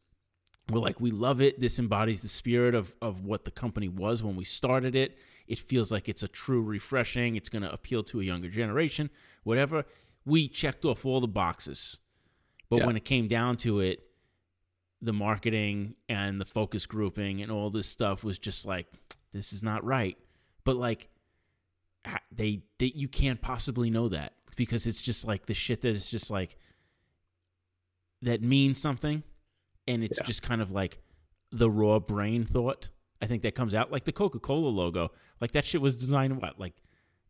we're 0.70 0.80
like 0.80 1.00
we 1.00 1.10
love 1.10 1.40
it. 1.40 1.60
This 1.60 1.78
embodies 1.78 2.22
the 2.22 2.28
spirit 2.28 2.74
of 2.74 2.94
of 3.02 3.24
what 3.24 3.44
the 3.44 3.50
company 3.50 3.88
was 3.88 4.22
when 4.22 4.36
we 4.36 4.44
started 4.44 4.94
it. 4.96 5.18
It 5.46 5.58
feels 5.58 5.92
like 5.92 6.08
it's 6.08 6.22
a 6.22 6.28
true 6.28 6.62
refreshing. 6.62 7.36
It's 7.36 7.50
going 7.50 7.62
to 7.62 7.70
appeal 7.72 8.02
to 8.04 8.20
a 8.20 8.24
younger 8.24 8.48
generation 8.48 9.10
whatever. 9.42 9.84
We 10.24 10.48
checked 10.48 10.86
off 10.86 11.04
all 11.04 11.20
the 11.20 11.28
boxes. 11.28 11.98
But 12.70 12.78
Yeah. 12.78 12.86
when 12.86 12.96
it 12.96 13.04
came 13.04 13.26
down 13.28 13.58
to 13.58 13.80
it 13.80 14.08
the 15.02 15.12
marketing 15.12 15.96
and 16.08 16.40
the 16.40 16.46
focus 16.46 16.86
grouping 16.86 17.42
and 17.42 17.52
all 17.52 17.68
this 17.68 17.86
stuff 17.86 18.24
was 18.24 18.38
just 18.38 18.64
like 18.64 18.86
this 19.34 19.52
is 19.52 19.62
not 19.62 19.84
right. 19.84 20.16
But 20.64 20.76
like 20.76 21.10
they, 22.32 22.62
they 22.78 22.86
you 22.94 23.08
can't 23.08 23.42
possibly 23.42 23.90
know 23.90 24.08
that 24.08 24.32
because 24.56 24.86
it's 24.86 25.02
just 25.02 25.26
like 25.26 25.44
the 25.44 25.52
shit 25.54 25.82
that 25.82 25.88
is 25.88 26.08
just 26.08 26.30
like 26.30 26.56
that 28.22 28.40
means 28.42 28.78
something 28.78 29.22
and 29.86 30.02
it's 30.04 30.18
Yeah. 30.18 30.26
just 30.26 30.42
kind 30.42 30.60
of 30.62 30.72
like 30.72 30.98
the 31.50 31.70
raw 31.70 31.98
brain 31.98 32.44
thought 32.44 32.88
i 33.22 33.26
think 33.26 33.42
that 33.42 33.54
comes 33.54 33.74
out 33.74 33.92
like 33.92 34.04
the 34.04 34.12
coca-cola 34.12 34.68
logo 34.68 35.10
like 35.40 35.52
that 35.52 35.64
shit 35.64 35.80
was 35.80 35.96
designed 35.96 36.40
what 36.40 36.58
like 36.58 36.74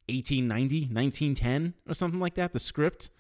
1890 0.09 0.81
1910 0.95 1.75
or 1.89 1.95
something 1.95 2.21
like 2.21 2.35
that 2.35 2.53
the 2.53 2.59
script 2.59 3.11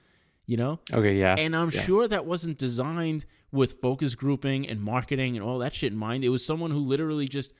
you 0.47 0.57
know 0.57 0.79
Okay, 0.93 1.17
yeah. 1.19 1.35
and 1.39 1.55
i'm 1.57 1.71
yeah. 1.71 1.81
sure 1.83 2.07
that 2.09 2.27
wasn't 2.27 2.59
designed 2.59 3.25
with 3.53 3.81
focus 3.81 4.15
grouping 4.15 4.69
and 4.69 4.81
marketing 4.83 5.37
and 5.37 5.45
all 5.45 5.59
that 5.59 5.75
shit 5.75 5.93
in 5.93 5.99
mind 5.99 6.25
it 6.25 6.29
was 6.29 6.45
someone 6.45 6.71
who 6.71 6.81
literally 6.81 7.27
just 7.27 7.53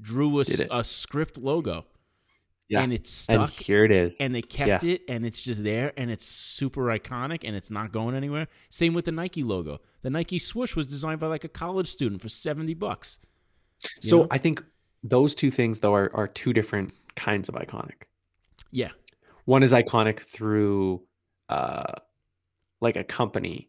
drew 0.00 0.36
a, 0.38 0.40
s- 0.42 0.46
Did 0.48 0.60
it. 0.60 0.68
a 0.70 0.84
script 0.84 1.38
logo 1.38 1.84
Yeah. 2.70 2.82
and 2.82 2.92
it's 2.92 3.28
and 3.28 3.48
stuck 3.48 3.50
here 3.50 3.84
it 3.84 3.90
is. 3.90 4.14
and 4.20 4.32
they 4.32 4.42
kept 4.42 4.84
it 4.84 5.02
and 5.08 5.26
it's 5.26 5.40
just 5.40 5.64
there 5.64 5.92
and 5.96 6.08
it's 6.08 6.24
super 6.24 6.82
iconic 6.82 7.40
and 7.42 7.56
it's 7.56 7.68
not 7.68 7.90
going 7.90 8.14
anywhere. 8.14 8.46
Same 8.70 8.94
with 8.94 9.06
the 9.06 9.12
Nike 9.12 9.42
logo. 9.42 9.80
The 10.02 10.10
Nike 10.10 10.38
swoosh 10.38 10.76
was 10.76 10.86
designed 10.86 11.18
by 11.18 11.26
like 11.26 11.42
a 11.42 11.48
college 11.48 11.88
student 11.88 12.22
for 12.22 12.28
70 12.28 12.72
bucks. 12.74 13.18
So 14.00 14.18
know? 14.18 14.26
I 14.30 14.38
think 14.38 14.62
those 15.02 15.34
two 15.34 15.50
things 15.50 15.80
though 15.80 15.94
are, 15.94 16.12
are 16.14 16.28
two 16.28 16.52
different 16.52 16.94
kinds 17.16 17.48
of 17.48 17.56
iconic. 17.56 18.02
Yeah. 18.70 18.90
One 19.46 19.64
is 19.64 19.72
iconic 19.72 20.20
through 20.20 21.02
uh 21.48 21.94
like 22.80 22.94
a 22.94 23.02
company 23.02 23.68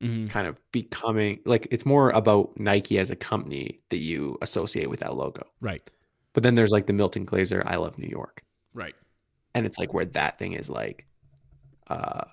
hmm 0.00 0.26
kind 0.28 0.46
of 0.46 0.58
becoming 0.72 1.40
like 1.44 1.68
it's 1.70 1.84
more 1.84 2.10
about 2.10 2.58
Nike 2.58 2.98
as 2.98 3.10
a 3.10 3.16
company 3.16 3.80
that 3.90 3.98
you 3.98 4.38
associate 4.40 4.88
with 4.88 5.00
that 5.00 5.14
logo. 5.14 5.46
Right. 5.60 5.82
But 6.38 6.44
then 6.44 6.54
there's 6.54 6.70
like 6.70 6.86
the 6.86 6.92
Milton 6.92 7.24
Glaser 7.24 7.64
I 7.66 7.74
love 7.78 7.98
New 7.98 8.06
York. 8.06 8.44
Right. 8.72 8.94
And 9.54 9.66
it's 9.66 9.76
like 9.76 9.92
where 9.92 10.04
that 10.04 10.38
thing 10.38 10.52
is 10.52 10.70
like 10.70 11.04
uh 11.88 12.26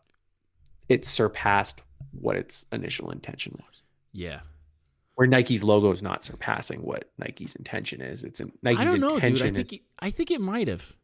it 0.88 1.06
surpassed 1.06 1.82
what 2.12 2.36
its 2.36 2.68
initial 2.72 3.10
intention 3.10 3.60
was. 3.66 3.82
Yeah. 4.12 4.42
Where 5.16 5.26
Nike's 5.26 5.64
logo 5.64 5.90
is 5.90 6.04
not 6.04 6.24
surpassing 6.24 6.84
what 6.84 7.10
Nike's 7.18 7.56
intention 7.56 8.00
is. 8.00 8.24
It's 8.24 8.40
in 8.40 8.52
Nike's 8.62 8.82
I 8.82 8.84
don't 8.84 9.00
know, 9.00 9.20
dude. 9.20 9.24
intention 9.24 9.48
I 9.48 9.52
think 9.54 9.74
is 9.74 9.80
it, 9.80 9.86
I 9.98 10.12
think 10.12 10.30
it 10.30 10.40
might 10.40 10.68
have. 10.68 10.96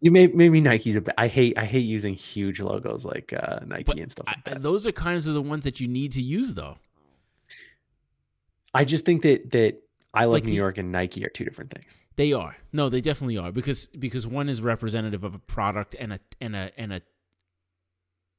You 0.00 0.10
may 0.10 0.26
maybe 0.26 0.60
Nike's 0.60 0.96
a 0.96 1.02
bit. 1.02 1.14
I 1.16 1.28
hate 1.28 1.56
I 1.56 1.66
hate 1.66 1.86
using 1.86 2.14
huge 2.14 2.58
logos 2.58 3.04
like 3.04 3.32
uh, 3.32 3.60
Nike 3.64 3.84
But 3.84 4.00
and 4.00 4.10
stuff 4.10 4.24
I, 4.26 4.32
like 4.32 4.44
that. 4.46 4.62
those 4.64 4.88
are 4.88 4.92
kinds 4.92 5.28
of 5.28 5.34
the 5.34 5.42
ones 5.42 5.62
that 5.62 5.78
you 5.78 5.86
need 5.86 6.10
to 6.14 6.20
use, 6.20 6.54
though. 6.54 6.78
I 8.74 8.84
just 8.84 9.04
think 9.04 9.22
that 9.22 9.52
that 9.52 9.84
I 10.12 10.24
love 10.24 10.32
Like 10.34 10.44
New 10.44 10.50
the- 10.50 10.56
York 10.56 10.78
and 10.78 10.90
Nike 10.92 11.24
are 11.24 11.28
two 11.28 11.44
different 11.44 11.70
things. 11.70 11.96
They 12.16 12.32
are. 12.32 12.56
No, 12.72 12.88
they 12.88 13.00
definitely 13.00 13.38
are 13.38 13.52
because 13.52 13.86
because 13.88 14.26
one 14.26 14.48
is 14.48 14.60
representative 14.60 15.24
of 15.24 15.34
a 15.34 15.38
product 15.38 15.94
and 15.98 16.12
a 16.12 16.20
and 16.40 16.54
a 16.56 16.70
and 16.78 16.92
a 16.92 17.00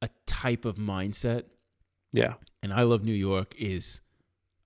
a 0.02 0.10
type 0.26 0.66
of 0.66 0.76
mindset. 0.78 1.46
Yeah. 2.12 2.34
And 2.62 2.74
I 2.74 2.84
love 2.84 3.04
New 3.04 3.14
York 3.14 3.56
is 3.58 4.02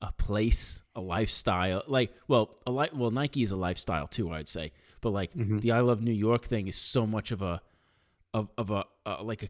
a 0.01 0.11
place, 0.11 0.81
a 0.95 1.01
lifestyle. 1.01 1.83
Like, 1.87 2.13
well, 2.27 2.57
a 2.65 2.71
li- 2.71 2.89
well, 2.93 3.11
Nike 3.11 3.41
is 3.43 3.51
a 3.51 3.57
lifestyle 3.57 4.07
too, 4.07 4.31
I'd 4.31 4.49
say. 4.49 4.71
But 5.01 5.11
like 5.11 5.33
Mhm. 5.33 5.61
the 5.61 5.71
I 5.71 5.81
love 5.81 6.01
New 6.01 6.11
York 6.11 6.45
thing 6.45 6.67
is 6.67 6.75
so 6.75 7.05
much 7.05 7.31
of 7.31 7.41
a 7.41 7.61
of 8.33 8.49
of 8.57 8.71
a 8.71 8.85
uh, 9.05 9.21
like 9.23 9.43
a 9.43 9.49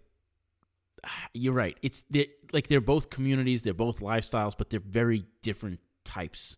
you're 1.33 1.53
right. 1.53 1.77
It's 1.81 2.03
they're, 2.09 2.25
like 2.51 2.67
they're 2.67 2.81
both 2.81 3.09
communities, 3.09 3.61
they're 3.63 3.73
both 3.73 3.99
lifestyles, 3.99 4.57
but 4.57 4.69
they're 4.69 4.79
very 4.79 5.25
different 5.41 5.79
types. 6.03 6.57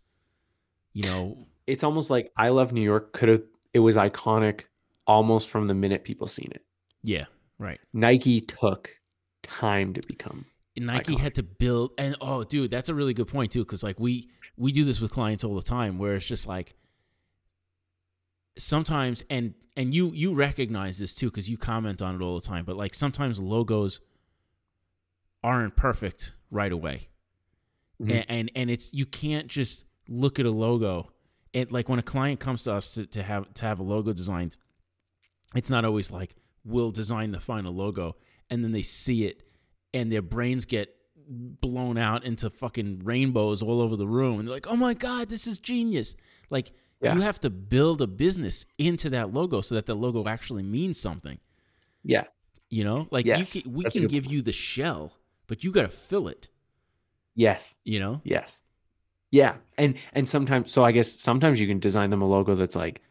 You 0.98 1.04
know, 1.04 1.38
It's 1.68 1.84
almost 1.84 2.10
like 2.10 2.32
I 2.36 2.50
love 2.50 2.74
New 2.74 2.82
York 2.82 3.14
could 3.14 3.30
have 3.30 3.44
it 3.72 3.80
was 3.80 3.96
iconic 3.98 4.62
almost 5.06 5.48
from 5.48 5.68
the 5.68 5.76
minute 5.76 6.04
people 6.04 6.26
seen 6.28 6.50
it. 6.52 6.64
yeah, 7.04 7.26
right. 7.60 7.80
Nike 7.94 8.42
took 8.42 8.90
time 9.44 9.94
to 9.94 10.02
become. 10.08 10.46
Nike 10.76 11.14
Iconic. 11.14 11.20
had 11.20 11.36
to 11.36 11.44
build 11.44 11.92
and 12.00 12.16
oh 12.20 12.44
dude, 12.44 12.72
that's 12.72 12.90
a 12.90 12.96
really 12.96 13.14
good 13.14 13.28
point 13.28 13.52
too 13.52 13.64
cuz 13.64 13.84
like 13.84 14.00
we 14.00 14.28
we 14.58 14.72
do 14.72 14.84
this 14.84 15.00
with 15.00 15.12
clients 15.12 15.44
all 15.44 15.54
the 15.54 15.62
time 15.62 16.00
where 16.00 16.16
it's 16.16 16.26
just 16.26 16.48
like 16.48 16.76
sometimes 18.58 19.24
and 19.30 19.54
and 19.76 19.94
you 19.94 20.12
you 20.14 20.34
recognize 20.34 20.98
this 20.98 21.14
too 21.14 21.30
cuz 21.30 21.48
you 21.48 21.58
comment 21.58 22.02
on 22.02 22.16
it 22.16 22.22
all 22.24 22.40
the 22.40 22.46
time, 22.48 22.66
but 22.66 22.76
like 22.76 22.96
sometimes 22.96 23.40
logos 23.40 24.00
aren't 25.44 25.76
perfect 25.76 26.34
right 26.50 26.72
away. 26.72 27.10
Mhm. 28.02 28.12
And, 28.12 28.26
and 28.30 28.52
and 28.56 28.72
it's 28.72 28.92
you 28.94 29.06
can't 29.06 29.48
just 29.48 29.86
look 30.08 30.40
at 30.40 30.46
a 30.46 30.52
logo. 30.52 31.12
It 31.54 31.72
like 31.72 31.90
when 31.90 32.00
a 32.00 32.04
client 32.04 32.40
comes 32.40 32.64
to 32.64 32.74
us 32.74 32.92
to, 32.92 33.06
to 33.08 33.24
have 33.24 33.54
to 33.56 33.66
have 33.66 33.80
a 33.80 33.84
logo 33.84 34.14
designed, 34.14 34.58
it's 35.56 35.70
not 35.70 35.86
always 35.86 36.12
like 36.12 36.36
we'll 36.64 36.92
design 36.92 37.32
the 37.32 37.40
final 37.40 37.74
logo 37.74 38.16
and 38.50 38.64
then 38.64 38.72
they 38.74 38.82
see 38.82 39.26
it 39.26 39.44
and 39.94 40.12
their 40.12 40.22
brains 40.22 40.66
get 40.66 40.94
blown 41.30 41.98
out 41.98 42.24
into 42.26 42.50
fucking 42.50 43.00
rainbows 43.04 43.62
all 43.62 43.82
over 43.82 43.96
the 43.96 44.08
room 44.08 44.40
and 44.40 44.48
they're 44.48 44.56
like, 44.56 44.68
"Oh 44.68 44.76
my 44.76 44.94
god, 44.94 45.30
this 45.30 45.48
is 45.48 45.60
genius." 45.60 46.16
Like 46.50 46.72
Yeah. 47.02 47.16
you 47.16 47.22
have 47.22 47.40
to 47.42 47.50
build 47.50 48.02
a 48.02 48.08
business 48.08 48.66
into 48.78 49.10
that 49.12 49.34
logo 49.34 49.62
so 49.62 49.76
that 49.76 49.86
the 49.86 49.96
logo 49.96 50.28
actually 50.28 50.64
means 50.64 51.00
something. 51.00 51.40
Yeah. 52.04 52.26
You 52.70 52.84
know? 52.84 53.08
Like 53.12 53.26
Yes, 53.26 53.56
you 53.56 53.62
can, 53.64 53.74
we 53.74 53.84
that's 53.84 53.96
can 53.98 54.08
give 54.08 54.26
you 54.26 54.42
the 54.42 54.52
shell, 54.54 55.14
but 55.48 55.64
you 55.64 55.72
got 55.72 55.84
to 55.84 55.90
fill 55.90 56.28
it, 56.28 56.50
Yes. 57.36 57.76
you 57.84 58.00
know? 58.00 58.22
Yes. 58.24 58.60
Yeah. 59.38 59.56
And 59.78 59.96
and 60.14 60.28
sometimes 60.28 60.72
so 60.72 60.84
I 60.84 60.92
guess 60.92 61.12
sometimes 61.12 61.60
you 61.62 61.68
can 61.68 61.80
design 61.80 62.10
them 62.10 62.22
a 62.22 62.28
logo 62.28 62.56
that's 62.56 62.76
like, 62.76 63.02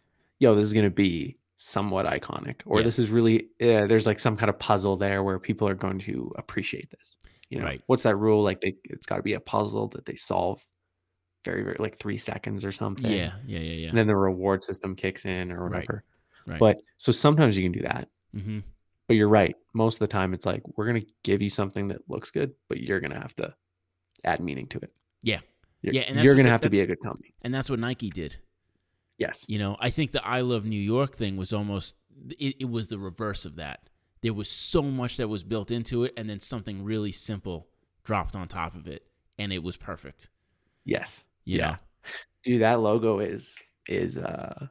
yo, 0.41 0.55
this 0.55 0.67
is 0.67 0.73
gonna 0.73 0.91
be 0.91 1.37
somewhat 1.57 2.07
iconic. 2.07 2.57
Or 2.67 2.79
Yeah. 2.81 2.85
this 2.85 2.99
is 2.99 3.11
really 3.11 3.37
uh, 3.63 3.87
there's 3.87 4.07
like 4.07 4.19
some 4.19 4.37
kind 4.37 4.51
of 4.51 4.59
puzzle 4.59 4.97
there 4.97 5.23
where 5.23 5.39
people 5.39 5.69
are 5.69 5.75
going 5.75 6.01
to 6.01 6.33
appreciate 6.37 6.91
this. 6.91 7.17
You 7.51 7.59
know, 7.61 7.67
Right. 7.67 7.83
what's 7.87 8.03
that 8.03 8.17
rule? 8.17 8.43
Like 8.43 8.61
they 8.61 8.75
it's 8.85 9.07
gotta 9.07 9.23
be 9.23 9.35
a 9.35 9.41
puzzle 9.41 9.87
that 9.95 10.05
they 10.05 10.17
solve 10.17 10.65
very, 11.45 11.63
very 11.63 11.77
like 11.79 11.97
three 11.99 12.17
seconds 12.17 12.65
or 12.65 12.73
something. 12.73 13.11
Yeah, 13.11 13.33
yeah, 13.47 13.61
yeah, 13.61 13.73
yeah. 13.83 13.89
And 13.91 13.97
then 13.99 14.09
the 14.09 14.17
reward 14.17 14.65
system 14.65 14.97
kicks 14.97 15.25
in 15.25 15.53
or 15.53 15.69
whatever. 15.69 16.03
Right. 16.45 16.53
right. 16.55 16.61
But 16.61 16.81
so 16.97 17.13
sometimes 17.13 17.57
you 17.57 17.63
can 17.63 17.73
do 17.81 17.83
that. 17.83 18.09
hmm 18.35 18.61
But 19.07 19.15
you're 19.15 19.29
right. 19.29 19.55
Most 19.73 19.95
of 19.97 20.01
the 20.01 20.09
time 20.19 20.35
it's 20.35 20.45
like 20.45 20.63
we're 20.77 20.87
gonna 20.87 21.07
give 21.23 21.41
you 21.41 21.51
something 21.51 21.87
that 21.89 22.01
looks 22.11 22.33
good, 22.33 22.51
but 22.69 22.81
you're 22.81 22.99
gonna 23.01 23.21
have 23.21 23.37
to 23.37 23.55
add 24.25 24.41
meaning 24.41 24.67
to 24.69 24.79
it. 24.79 24.93
Yeah. 25.23 25.41
You're, 25.87 25.95
Yeah, 25.95 26.01
and 26.03 26.23
you're 26.23 26.35
gonna 26.35 26.45
the- 26.45 26.51
have 26.51 26.61
to 26.63 26.71
be 26.71 26.81
a 26.81 26.87
good 26.87 27.01
company. 27.01 27.33
And 27.43 27.55
that's 27.55 27.71
what 27.71 27.79
Nike 27.79 28.11
did. 28.11 28.37
Yes. 29.19 29.45
You 29.49 29.59
know, 29.59 29.77
I 29.81 29.89
think 29.91 30.13
the 30.13 30.27
I 30.27 30.41
love 30.43 30.67
New 30.67 30.81
York 30.81 31.15
thing 31.15 31.37
was 31.37 31.53
almost 31.53 31.97
it, 32.39 32.57
it 32.61 32.69
was 32.71 32.89
the 32.89 32.99
reverse 32.99 33.45
of 33.47 33.57
that. 33.57 33.89
There 34.23 34.35
was 34.35 34.51
so 34.51 34.83
much 34.83 35.17
that 35.19 35.29
was 35.29 35.43
built 35.45 35.71
into 35.71 36.05
it 36.05 36.13
and 36.17 36.29
then 36.29 36.41
something 36.41 36.83
really 36.85 37.13
simple 37.13 37.69
dropped 38.05 38.35
on 38.37 38.49
top 38.49 38.75
of 38.75 38.87
it 38.87 39.07
and 39.39 39.53
it 39.53 39.63
was 39.63 39.77
perfect. 39.77 40.29
Yes. 40.85 41.25
You 41.45 41.59
Yeah. 41.59 41.71
know? 41.71 41.77
Dude, 42.43 42.63
that 42.63 42.81
logo 42.81 43.21
is 43.21 43.55
is 43.89 44.19
uh 44.19 44.67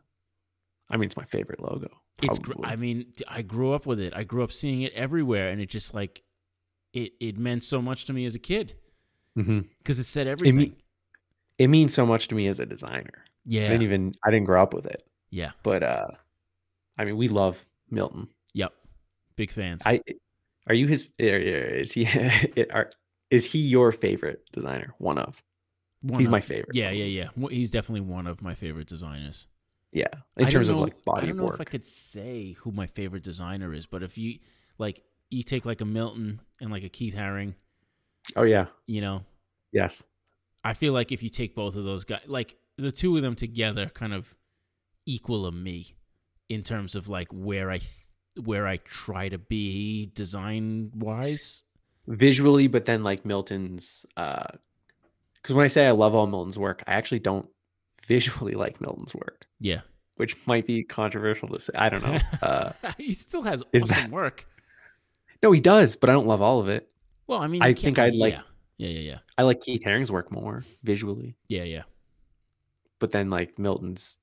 I 0.89 0.97
mean 0.97 1.05
it's 1.07 1.17
my 1.17 1.23
favorite 1.25 1.59
logo. 1.61 1.89
It's 2.21 2.39
gr- 2.39 2.53
I 2.63 2.75
mean, 2.75 3.11
I 3.27 3.41
grew 3.41 3.73
up 3.73 3.85
with 3.85 3.99
it. 3.99 4.13
I 4.15 4.23
grew 4.23 4.43
up 4.43 4.51
seeing 4.51 4.81
it 4.83 4.93
everywhere 4.93 5.49
and 5.49 5.59
it 5.61 5.69
just 5.69 5.93
like 5.93 6.23
it 6.93 7.13
it 7.19 7.37
meant 7.37 7.63
so 7.63 7.81
much 7.81 8.05
to 8.05 8.13
me 8.13 8.25
as 8.25 8.35
a 8.35 8.39
kid 8.39 8.75
Mhm. 9.37 9.67
cuz 9.83 9.97
it 9.99 10.03
said 10.05 10.27
everything. 10.27 10.61
it 10.61 10.73
means 11.67 11.93
so 11.93 12.05
much 12.05 12.27
to 12.29 12.35
me 12.35 12.47
as 12.47 12.59
a 12.59 12.65
designer. 12.65 13.23
Yeah. 13.45 13.65
I 13.65 13.67
didn't 13.69 13.83
even 13.83 14.13
I 14.23 14.31
didn't 14.31 14.45
grow 14.45 14.61
up 14.61 14.73
with 14.73 14.85
it. 14.85 15.03
yeah. 15.29 15.51
But 15.63 15.83
uh 15.83 16.07
I 16.97 17.05
mean 17.05 17.17
we 17.17 17.27
love 17.27 17.65
Milton. 17.89 18.27
Yep. 18.53 18.73
Big 19.35 19.51
fans. 19.51 19.83
I 19.85 20.01
are 20.67 20.73
you 20.75 20.87
his 20.87 21.09
er, 21.21 21.25
er, 21.25 21.75
is 21.75 21.91
he 21.91 22.07
are, 22.73 22.89
is 23.29 23.45
he 23.45 23.59
your 23.59 23.91
favorite 23.91 24.41
designer? 24.51 24.93
One 24.97 25.17
of. 25.17 25.41
One 26.01 26.19
He's 26.19 26.27
of- 26.27 26.31
my 26.31 26.41
favorite. 26.41 26.75
Yeah, 26.75 26.91
yeah, 26.91 27.05
yeah. 27.37 27.47
He's 27.49 27.71
definitely 27.71 28.01
one 28.01 28.27
of 28.27 28.41
my 28.41 28.53
favorite 28.55 28.87
designers. 28.87 29.47
Yeah. 29.91 30.07
In 30.37 30.45
I 30.45 30.49
terms 30.49 30.67
don't 30.67 30.77
of 30.77 30.83
like 30.83 31.03
body 31.05 31.23
I 31.23 31.25
don't 31.27 31.37
know 31.37 31.45
work. 31.45 31.55
if 31.55 31.61
I 31.61 31.63
could 31.65 31.85
say 31.85 32.51
who 32.59 32.71
my 32.71 32.85
favorite 32.87 33.23
designer 33.23 33.73
is, 33.73 33.85
but 33.85 34.03
if 34.03 34.17
you 34.17 34.39
like, 34.77 35.03
you 35.29 35.41
take 35.41 35.65
like 35.65 35.81
a 35.81 35.85
Milton 35.85 36.41
and 36.59 36.69
like 36.71 36.83
a 36.83 36.89
Keith 36.89 37.15
Haring, 37.15 37.53
Oh 38.35 38.43
yeah. 38.43 38.65
you 38.87 39.01
know, 39.01 39.23
Yes. 39.71 40.03
I 40.65 40.73
feel 40.73 40.91
like 40.93 41.11
if 41.11 41.21
you 41.23 41.29
take 41.29 41.55
both 41.55 41.75
of 41.75 41.83
those 41.83 42.03
guys, 42.03 42.23
like 42.27 42.55
the 42.77 42.91
two 42.91 43.15
of 43.15 43.21
them 43.23 43.35
together, 43.35 43.85
kind 43.93 44.13
of 44.13 44.35
equal 45.05 45.45
a 45.45 45.51
me 45.51 45.95
in 46.49 46.63
terms 46.63 46.95
of 46.95 47.07
like 47.07 47.27
where 47.31 47.71
I 47.71 47.79
where 48.43 48.67
I 48.67 48.77
try 48.77 49.29
to 49.29 49.37
be 49.37 50.07
design 50.13 50.91
wise. 50.95 51.63
Visually, 52.07 52.67
but 52.67 52.85
then 52.85 53.03
like 53.03 53.25
Milton's 53.25 54.05
uh 54.17 54.43
because 55.35 55.55
when 55.55 55.65
I 55.65 55.69
say 55.69 55.85
I 55.87 55.91
love 55.91 56.15
all 56.15 56.27
Milton's 56.27 56.57
work, 56.57 56.83
I 56.87 56.93
actually 56.93 57.19
don't 57.19 57.47
visually 58.07 58.53
like 58.63 58.81
Milton's 58.81 59.13
work. 59.13 59.45
Yeah, 59.59 59.81
which 60.15 60.35
might 60.47 60.65
be 60.65 60.83
controversial 60.83 61.47
to 61.49 61.59
say. 61.59 61.73
I 61.75 61.89
don't 61.89 62.03
know. 62.03 62.17
Uh, 62.41 62.71
he 62.97 63.13
still 63.13 63.43
has 63.43 63.63
awesome 63.73 64.11
work. 64.11 64.45
no, 65.43 65.51
he 65.51 65.59
does, 65.61 65.95
but 65.95 66.09
I 66.09 66.13
don't 66.13 66.27
love 66.27 66.41
all 66.41 66.59
of 66.59 66.69
it. 66.69 66.89
Well, 67.27 67.39
I 67.39 67.47
mean, 67.47 67.61
I 67.63 67.73
think 67.73 67.97
I'd 67.99 68.13
like- 68.15 68.33
yeah, 68.33 68.41
yeah, 68.77 68.89
yeah, 68.89 68.99
yeah, 69.11 69.17
I 69.37 69.43
like 69.43 69.61
Keith 69.61 69.83
Haring's 69.83 70.11
work 70.11 70.31
more 70.31 70.63
visually, 70.83 71.35
yeah, 71.47 71.63
yeah. 71.63 71.83
but 72.99 73.11
then 73.11 73.29
like 73.29 73.57
Milton's, 73.59 74.17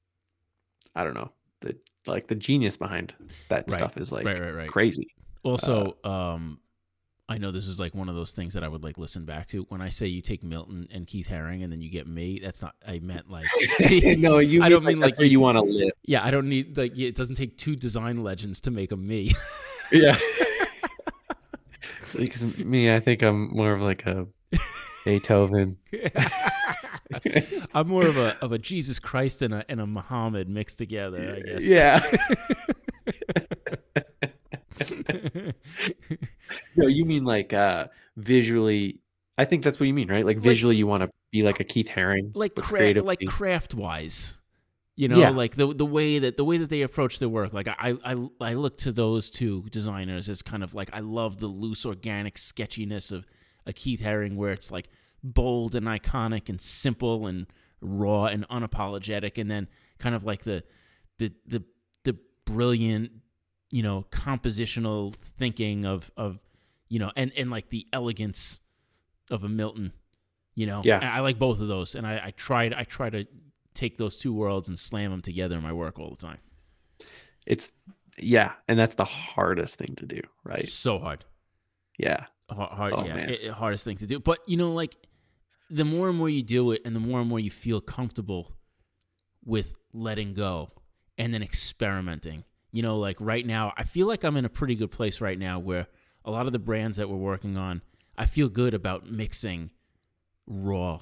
I 0.95 1.05
don't 1.05 1.15
know 1.15 1.31
the 1.61 1.77
like 2.07 2.27
the 2.27 2.35
genius 2.35 2.77
behind 2.77 3.15
that 3.49 3.65
Right, 3.69 3.79
stuff 3.79 3.97
is 3.97 4.11
like 4.13 4.27
right, 4.27 4.41
right, 4.41 4.55
right. 4.55 4.69
crazy. 4.69 5.07
Also, 5.45 5.97
um, 6.05 6.59
I 7.29 7.39
know 7.39 7.51
this 7.51 7.67
is 7.67 7.81
like 7.81 7.95
one 7.95 8.09
of 8.09 8.15
those 8.15 8.33
things 8.33 8.55
that 8.55 8.63
I 8.63 8.69
would 8.69 8.85
like 8.85 8.99
listen 8.99 9.25
back 9.25 9.47
to. 9.49 9.63
When 9.71 9.81
I 9.81 9.89
say 9.89 10.07
you 10.07 10.21
take 10.21 10.43
Milton 10.43 10.87
and 10.93 11.07
Keith 11.07 11.29
Haring 11.29 11.63
and 11.65 11.73
then 11.73 11.81
you 11.81 11.89
get 11.89 12.07
me, 12.07 12.39
that's 12.43 12.61
not. 12.63 12.75
I 12.87 12.99
meant 12.99 13.31
like. 13.31 13.47
no, 14.19 14.39
you. 14.39 14.63
I 14.65 14.69
don't 14.69 14.85
mean 14.85 15.01
like 15.01 15.17
where 15.17 15.25
you- 15.27 15.33
you 15.33 15.41
want 15.41 15.57
to 15.57 15.63
live. 15.63 15.93
Yeah, 16.05 16.25
I 16.25 16.31
don't 16.31 16.49
need 16.49 16.77
like. 16.77 16.99
It 16.99 17.15
doesn't 17.15 17.37
take 17.37 17.57
two 17.57 17.75
design 17.77 18.23
legends 18.23 18.61
to 18.63 18.71
make 18.71 18.93
a 18.93 18.97
me. 18.97 19.33
Yeah. 19.91 20.19
because 22.17 22.59
me, 22.59 22.95
I 22.95 23.01
think 23.01 23.23
I'm 23.23 23.49
more 23.55 23.73
of 23.73 23.81
like 23.83 24.07
a 24.07 24.27
Beethoven. 25.05 25.79
I'm 27.75 27.89
more 27.89 28.07
of 28.07 28.17
a 28.17 28.37
of 28.43 28.53
a 28.53 28.59
Jesus 28.59 28.99
Christ 28.99 29.43
and 29.43 29.53
a 29.55 29.65
and 29.69 29.81
a 29.81 29.87
Muhammad 29.87 30.49
mixed 30.49 30.79
together. 30.79 31.37
I 31.37 31.41
guess. 31.51 31.69
Yeah. 31.69 32.01
no, 36.77 36.87
you 36.87 37.05
mean 37.05 37.25
like 37.25 37.53
uh 37.53 37.89
visually. 38.17 39.01
I 39.39 39.45
think 39.45 39.65
that's 39.65 39.81
what 39.81 39.87
you 39.87 39.95
mean, 39.95 40.09
right? 40.09 40.25
Like 40.27 40.37
Like- 40.37 40.43
visually, 40.45 40.77
you 40.77 40.87
want 40.87 41.03
to 41.05 41.11
be 41.31 41.43
like 41.43 41.61
a 41.61 41.65
Keith 41.65 41.89
Haring, 41.89 42.33
like 42.35 42.55
craft 42.55 42.99
like 42.99 43.21
craft 43.27 43.75
wise. 43.75 44.39
you 44.97 45.09
know 45.09 45.19
Yeah. 45.19 45.31
like 45.31 45.57
the 45.57 45.73
the 45.75 45.87
way 45.87 46.19
that 46.19 46.37
the 46.37 46.45
way 46.45 46.59
that 46.59 46.69
they 46.69 46.83
approach 46.83 47.19
their 47.19 47.29
work 47.31 47.55
like 47.55 47.67
I, 47.67 47.97
I 48.05 48.15
i 48.43 48.53
look 48.53 48.77
to 48.79 48.93
those 48.93 49.31
two 49.31 49.63
designers 49.71 50.29
as 50.29 50.43
kind 50.43 50.63
of 50.63 50.75
like 50.75 50.91
i 50.93 51.01
love 51.01 51.39
the 51.41 51.47
loose 51.47 51.87
organic 51.87 52.37
sketchiness 52.37 53.11
of 53.11 53.25
a 53.67 53.73
keith 53.73 54.01
haring 54.01 54.37
where 54.37 54.53
it's 54.53 54.71
like 54.71 54.89
bold 55.23 55.75
and 55.75 55.87
iconic 55.87 56.49
and 56.49 56.61
simple 56.61 57.27
and 57.27 57.47
raw 57.81 58.27
and 58.27 58.49
unapologetic 58.49 59.39
and 59.39 59.51
then 59.51 59.69
kind 59.99 60.15
of 60.15 60.25
like 60.25 60.45
the 60.45 60.63
the 61.19 61.33
the 61.47 61.63
the 62.05 62.17
brilliant 62.45 63.11
you 63.71 63.83
know 63.83 64.05
compositional 64.11 65.15
thinking 65.15 65.85
of 65.85 66.11
of 66.17 66.39
you 66.89 66.99
know 66.99 67.11
and 67.17 67.33
and 67.37 67.51
like 67.51 67.71
the 67.71 67.87
elegance 67.93 68.61
of 69.31 69.45
a 69.45 69.49
milton 69.49 69.93
you 70.55 70.67
know 70.67 70.83
Yeah. 70.85 70.97
And 70.97 71.09
i 71.09 71.21
like 71.21 71.39
both 71.39 71.61
of 71.61 71.69
those 71.69 71.95
and 71.95 72.07
i 72.07 72.21
i 72.27 72.31
tried 72.33 72.75
i 72.75 72.85
try 72.85 73.11
to 73.11 73.27
take 73.75 73.97
those 73.97 74.17
two 74.17 74.35
worlds 74.35 74.69
and 74.69 74.79
slam 74.79 75.11
them 75.11 75.23
together 75.23 75.57
in 75.57 75.63
my 75.63 75.73
work 75.73 75.99
all 75.99 76.11
the 76.11 76.17
time 76.17 76.39
it's 77.47 77.73
Yeah, 78.19 78.53
and 78.69 78.79
that's 78.79 78.95
the 78.95 79.05
hardest 79.07 79.77
thing 79.77 79.95
to 79.97 80.07
do, 80.07 80.21
right? 80.45 80.69
So 80.69 80.99
hard. 80.99 81.25
Yeah. 81.99 82.27
Hard, 82.53 82.71
hard 82.73 82.93
Oh, 82.95 83.05
yeah, 83.05 83.17
it- 83.17 83.41
it- 83.45 83.51
hardest 83.53 83.85
thing 83.85 83.97
to 83.99 84.07
do. 84.07 84.19
But 84.21 84.41
you 84.47 84.57
know, 84.57 84.73
like 84.73 84.97
the 85.71 85.85
more 85.85 86.09
and 86.09 86.19
more 86.19 86.29
you 86.29 86.43
do 86.43 86.71
it, 86.73 86.83
and 86.85 86.95
the 86.95 87.01
more 87.01 87.21
and 87.21 87.29
more 87.29 87.41
you 87.41 87.51
feel 87.51 87.81
comfortable 87.81 88.53
with 89.45 89.79
letting 89.93 90.35
go 90.35 90.71
and 91.19 91.33
then 91.35 91.43
experimenting. 91.43 92.45
You 92.73 92.83
know, 92.83 92.99
like 92.99 93.17
right 93.21 93.45
now, 93.45 93.73
I 93.77 93.85
feel 93.85 94.07
like 94.07 94.25
I'm 94.25 94.37
in 94.37 94.45
a 94.45 94.49
pretty 94.49 94.75
good 94.75 94.91
place 94.91 95.21
right 95.21 95.39
now 95.39 95.59
where 95.59 95.87
a 96.25 96.31
lot 96.31 96.47
of 96.47 96.53
the 96.53 96.59
brands 96.59 96.97
that 96.97 97.09
we're 97.09 97.17
working 97.17 97.57
on, 97.57 97.83
I 98.17 98.27
feel 98.27 98.49
good 98.49 98.73
about 98.75 99.07
mixing 99.11 99.71
raw 100.47 101.01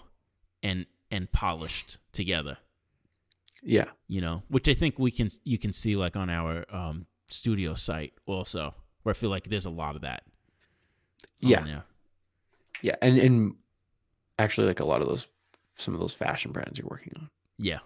and 0.62 0.86
and 1.10 1.30
polished 1.32 1.98
together. 2.12 2.58
Yeah. 3.62 3.86
You 4.08 4.20
know, 4.20 4.42
which 4.48 4.68
I 4.68 4.74
think 4.74 4.98
we 4.98 5.10
can 5.10 5.28
you 5.44 5.58
can 5.58 5.72
see 5.72 5.96
like 5.96 6.16
on 6.16 6.30
our 6.30 6.64
um, 6.74 7.06
studio 7.28 7.74
site 7.74 8.14
also, 8.26 8.74
where 9.02 9.12
I 9.12 9.16
feel 9.16 9.30
like 9.30 9.44
there's 9.48 9.66
a 9.66 9.70
lot 9.70 9.96
of 9.96 10.02
that. 10.02 10.22
On 11.42 11.50
Yeah. 11.50 11.80
Yeah. 12.82 12.96
And 13.02 13.18
and 13.18 13.54
actually 14.38 14.66
like 14.68 14.80
a 14.80 14.84
lot 14.84 15.00
of 15.02 15.08
those 15.08 15.26
some 15.76 15.94
of 15.94 16.00
those 16.00 16.14
fashion 16.14 16.52
brands 16.52 16.78
you're 16.78 16.88
working 16.88 17.12
on. 17.16 17.28
Yeah. 17.58 17.78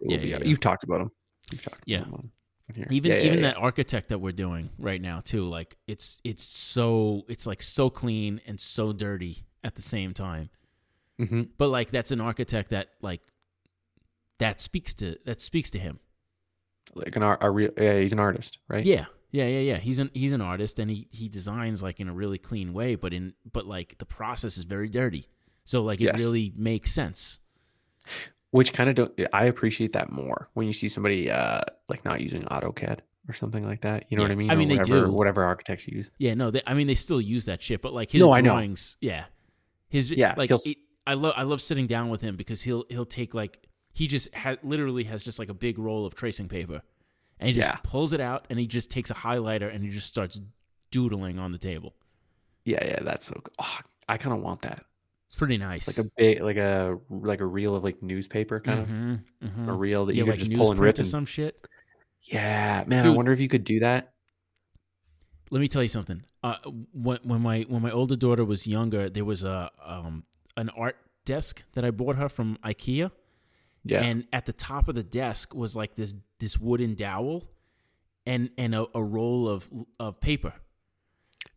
Yeah, 0.00 0.18
yeah, 0.18 0.38
yeah. 0.38 0.44
You've 0.44 0.60
talked 0.60 0.84
about 0.84 0.98
them. 0.98 1.10
You've 1.50 1.62
talked 1.62 1.76
about 1.76 1.88
Yeah. 1.88 2.00
them 2.00 2.14
on 2.14 2.30
here. 2.74 2.86
even 2.90 3.10
Yeah, 3.12 3.18
yeah, 3.18 3.24
even 3.24 3.38
yeah. 3.40 3.48
that 3.52 3.56
architect 3.58 4.08
that 4.08 4.18
we're 4.18 4.32
doing 4.32 4.70
right 4.78 5.00
now 5.00 5.20
too 5.20 5.44
like 5.46 5.76
it's 5.86 6.20
it's 6.24 6.42
so 6.42 7.24
it's 7.28 7.46
like 7.46 7.60
so 7.62 7.90
clean 7.90 8.40
and 8.46 8.58
so 8.58 8.92
dirty 8.94 9.44
at 9.62 9.74
the 9.74 9.82
same 9.82 10.14
time 10.14 10.48
Mhm. 11.20 11.50
but 11.58 11.68
like 11.68 11.90
that's 11.90 12.10
an 12.10 12.20
architect 12.22 12.70
that 12.70 12.88
like 13.02 13.20
that 14.38 14.60
speaks 14.62 14.94
to 14.94 15.16
that 15.26 15.40
speaks 15.42 15.70
to 15.70 15.78
him 15.78 16.00
like 16.94 17.14
an 17.16 17.22
art 17.22 17.38
a 17.42 17.50
real 17.50 17.70
yeah, 17.76 17.98
he's 18.00 18.12
an 18.14 18.18
artist, 18.18 18.58
right? 18.68 18.84
yeah 18.86 19.04
yeah 19.34 19.46
yeah 19.54 19.60
yeah 19.70 19.78
he's 19.78 19.98
an 19.98 20.10
he's 20.14 20.32
an 20.32 20.40
artist 20.40 20.78
and 20.78 20.88
he 20.90 21.08
he 21.10 21.28
designs 21.28 21.82
like 21.82 21.98
in 22.02 22.08
a 22.08 22.14
really 22.22 22.38
clean 22.38 22.72
way 22.72 22.94
but 22.94 23.12
in 23.12 23.34
but 23.56 23.64
like 23.66 23.98
the 23.98 24.06
process 24.06 24.56
is 24.56 24.64
very 24.64 24.88
dirty 24.88 25.28
so 25.64 25.82
like 25.82 26.00
it 26.00 26.04
Yes. 26.04 26.18
really 26.18 26.52
makes 26.56 26.90
sense 26.92 27.40
Which 28.50 28.72
kind 28.72 28.88
of 28.88 28.94
don't 28.94 29.12
I 29.32 29.46
appreciate 29.46 29.92
that 29.94 30.12
more 30.12 30.48
when 30.54 30.66
you 30.66 30.72
see 30.72 30.88
somebody 30.88 31.30
uh 31.30 31.62
like 31.88 32.04
not 32.04 32.20
using 32.20 32.42
AutoCAD 32.44 33.00
or 33.28 33.32
something 33.32 33.64
like 33.64 33.80
that. 33.80 34.04
You 34.10 34.16
know 34.18 34.22
what 34.22 34.32
I 34.32 34.34
mean? 34.36 34.50
I 34.50 34.54
Or 34.54 34.58
mean, 34.58 34.68
they 34.68 34.76
whatever, 34.76 35.06
do. 35.06 35.12
whatever 35.12 35.42
architects 35.44 35.88
use. 35.88 36.10
Yeah, 36.18 36.34
no, 36.34 36.50
they, 36.50 36.62
I 36.66 36.74
mean 36.74 36.86
they 36.86 36.94
still 36.94 37.20
use 37.20 37.46
that 37.46 37.62
shit, 37.62 37.80
but 37.82 37.92
like 37.94 38.10
his 38.10 38.20
No, 38.20 38.32
I 38.34 38.40
know. 38.42 38.50
drawings, 38.50 38.96
yeah, 39.00 39.24
his 39.88 40.10
Yeah, 40.10 40.34
like 40.36 40.50
it, 40.50 40.78
I 41.06 41.14
love 41.14 41.34
I 41.36 41.42
love 41.42 41.60
sitting 41.60 41.86
down 41.86 42.10
with 42.10 42.20
him 42.20 42.36
because 42.36 42.62
he'll 42.62 42.84
he'll 42.90 43.06
take 43.06 43.34
like 43.34 43.66
he 43.92 44.06
just 44.06 44.32
ha- 44.34 44.56
literally 44.62 45.04
has 45.04 45.22
just 45.22 45.38
like 45.38 45.48
a 45.48 45.54
big 45.54 45.78
roll 45.78 46.04
of 46.06 46.14
tracing 46.14 46.48
paper, 46.48 46.82
and 47.44 47.54
he 47.54 47.60
just 47.60 47.68
Yeah. 47.68 47.76
pulls 47.82 48.12
it 48.12 48.20
out 48.20 48.46
and 48.50 48.58
he 48.58 48.66
just 48.66 48.90
takes 48.90 49.10
a 49.10 49.14
highlighter 49.14 49.72
and 49.72 49.84
he 49.84 49.90
just 49.90 50.06
starts 50.08 50.40
doodling 50.90 51.38
on 51.38 51.52
the 51.52 51.58
table. 51.58 51.94
Yeah, 52.64 52.84
yeah, 52.84 53.00
that's 53.02 53.26
so 53.26 53.42
oh, 53.58 53.78
I 54.08 54.16
kind 54.16 54.34
of 54.36 54.42
want 54.42 54.62
that. 54.62 54.84
It's 55.26 55.36
pretty 55.36 55.58
nice. 55.58 55.86
Like 55.86 56.06
a 56.06 56.10
big 56.16 56.40
like 56.42 56.56
a 56.56 56.98
like 57.10 57.40
a 57.40 57.46
reel 57.46 57.74
of 57.76 57.84
like 57.84 58.02
newspaper 58.02 58.60
kind 58.60 58.80
of 58.80 58.86
Mhm, 58.88 59.20
mhm. 59.42 59.68
a 59.68 59.72
reel 59.72 60.06
that 60.06 60.14
yeah, 60.14 60.24
you 60.24 60.30
like 60.30 60.38
could 60.38 60.48
just 60.48 60.58
pull 60.58 60.70
and 60.70 60.80
rip 60.80 60.98
or 60.98 61.02
and 61.02 61.08
some 61.08 61.26
shit. 61.26 61.66
Yeah, 62.22 62.84
man, 62.86 63.06
I 63.06 63.10
wonder 63.10 63.32
if 63.32 63.40
you 63.40 63.48
could 63.48 63.64
do 63.64 63.80
that. 63.80 64.12
Let 65.50 65.60
me 65.60 65.68
tell 65.68 65.82
you 65.82 65.88
something. 65.88 66.22
Uh, 66.42 66.56
when 66.92 67.18
when 67.22 67.40
my 67.42 67.62
when 67.62 67.82
my 67.82 67.90
older 67.90 68.16
daughter 68.16 68.44
was 68.44 68.66
younger, 68.66 69.10
there 69.10 69.24
was 69.24 69.44
a 69.44 69.70
um 69.84 70.24
an 70.56 70.70
art 70.70 70.96
desk 71.24 71.64
that 71.72 71.84
I 71.84 71.90
bought 71.90 72.16
her 72.16 72.28
from 72.28 72.58
IKEA. 72.64 73.10
Yeah. 73.84 74.02
And 74.02 74.26
at 74.32 74.46
the 74.46 74.52
top 74.52 74.88
of 74.88 74.94
the 74.94 75.02
desk 75.02 75.54
was 75.54 75.76
like 75.76 75.94
this 75.94 76.14
this 76.38 76.58
wooden 76.58 76.94
dowel 76.94 77.50
and 78.26 78.50
and 78.56 78.74
a, 78.74 78.86
a 78.94 79.02
roll 79.02 79.48
of 79.48 79.68
of 80.00 80.20
paper. 80.20 80.54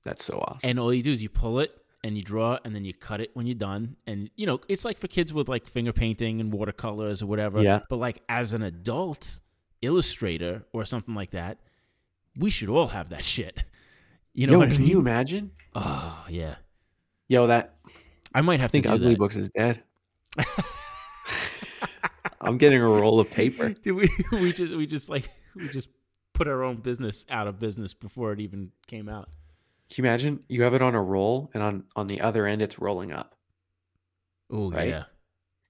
that's 0.04 0.24
so 0.26 0.40
awesome. 0.40 0.70
And 0.70 0.80
all 0.80 0.94
you 0.94 1.02
do 1.04 1.12
is 1.12 1.24
you 1.24 1.30
pull 1.30 1.60
it 1.60 1.72
and 2.04 2.16
you 2.18 2.24
draw 2.24 2.60
and 2.64 2.76
then 2.76 2.86
you 2.86 2.94
cut 2.94 3.20
it 3.22 3.32
when 3.34 3.46
you're 3.48 3.56
done. 3.56 3.96
And 4.06 4.30
you 4.36 4.46
know, 4.46 4.60
it's 4.68 4.84
like 4.86 4.98
for 4.98 5.08
kids 5.08 5.34
with 5.34 5.48
like 5.50 5.68
finger 5.68 5.94
painting 5.94 6.40
and 6.42 6.52
watercolors 6.54 7.22
or 7.22 7.28
whatever. 7.28 7.62
Yeah. 7.62 7.80
But 7.90 7.98
like 7.98 8.22
as 8.30 8.54
an 8.54 8.62
adult 8.64 9.40
illustrator 9.82 10.66
or 10.74 10.84
something 10.86 11.16
like 11.16 11.32
that, 11.32 11.60
we 12.38 12.50
should 12.50 12.70
all 12.70 12.88
have 12.88 13.10
that 13.10 13.24
shit. 13.24 13.64
You 14.34 14.48
know 14.48 14.54
Yo, 14.54 14.60
what 14.60 14.70
I 14.70 14.72
can 14.74 14.82
mean? 14.82 14.92
you 14.92 15.00
imagine? 15.00 15.52
Oh 15.76 16.26
yeah. 16.30 16.56
Yo, 17.30 17.48
that 17.48 17.76
I 18.34 18.42
might 18.42 18.60
I 18.60 18.62
have 18.64 18.72
think 18.72 18.86
to 18.86 18.90
do 18.90 18.96
Ugly 18.96 19.10
that. 19.14 19.20
Books 19.20 19.36
is 19.38 19.50
dead. 19.50 19.84
I'm 22.42 22.58
getting 22.58 22.82
a 22.82 22.88
roll 22.88 23.20
of 23.20 23.30
paper. 23.30 23.70
Did 23.84 23.92
we 23.94 24.10
we 24.32 24.54
just 24.54 24.74
we 24.76 24.86
just 24.88 25.10
like 25.10 25.30
we 25.56 25.68
just 25.70 25.90
put 26.34 26.48
our 26.48 26.64
own 26.64 26.78
business 26.78 27.26
out 27.30 27.48
of 27.48 27.60
business 27.60 27.94
before 27.94 28.32
it 28.34 28.40
even 28.40 28.72
came 28.88 29.10
out. 29.10 29.30
Can 29.90 30.04
you 30.04 30.10
imagine? 30.10 30.44
You 30.50 30.64
have 30.64 30.74
it 30.74 30.82
on 30.82 30.96
a 30.96 31.02
roll, 31.02 31.50
and 31.54 31.64
on 31.64 31.84
on 31.96 32.08
the 32.08 32.22
other 32.22 32.46
end, 32.46 32.62
it's 32.62 32.80
rolling 32.80 33.12
up. 33.12 33.36
Oh 34.52 34.72
Right? 34.72 34.90
yeah. 34.90 35.04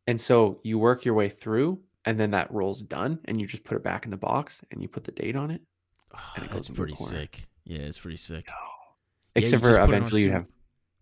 And 0.08 0.20
so 0.20 0.60
you 0.64 0.80
work 0.80 1.06
your 1.06 1.14
way 1.14 1.30
through, 1.30 1.82
and 2.06 2.20
then 2.20 2.32
that 2.32 2.52
roll's 2.52 2.82
done, 2.82 3.20
and 3.26 3.40
you 3.40 3.46
just 3.48 3.64
put 3.64 3.76
it 3.78 3.84
back 3.84 4.06
in 4.06 4.12
the 4.12 4.18
box, 4.18 4.64
and 4.72 4.82
you 4.82 4.88
put 4.88 5.04
the 5.04 5.12
date 5.12 5.36
on 5.36 5.52
it. 5.52 5.62
Oh, 6.16 6.34
And 6.36 6.46
it 6.46 6.52
goes 6.52 6.70
pretty 6.70 6.96
sick. 6.96 7.46
Yeah, 7.66 7.80
it's 7.80 8.00
pretty 8.00 8.18
sick. 8.18 8.48
Yeah, 8.48 8.54
Except 9.36 9.62
just 9.62 9.76
for 9.76 9.80
put 9.80 9.82
it 9.82 9.84
on 9.84 9.90
eventually 9.90 10.24
you 10.24 10.32
have 10.32 10.46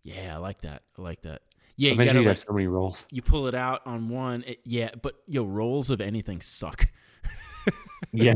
Yeah, 0.03 0.35
I 0.35 0.37
like 0.39 0.61
that. 0.61 0.81
I 0.97 1.01
like 1.01 1.21
that. 1.21 1.43
Yeah, 1.77 1.89
you 1.89 1.93
eventually 1.95 2.05
gotta 2.05 2.13
you 2.19 2.19
like, 2.21 2.27
have 2.29 2.37
so 2.39 2.53
many 2.53 2.67
rolls. 2.67 3.05
you 3.11 3.21
pull 3.21 3.47
it 3.47 3.55
out 3.55 3.81
on 3.85 4.09
one. 4.09 4.43
It, 4.47 4.59
yeah, 4.63 4.91
but 5.01 5.15
yo, 5.27 5.43
rolls 5.43 5.89
of 5.89 6.01
anything 6.01 6.41
suck. 6.41 6.87
Yeah. 8.11 8.33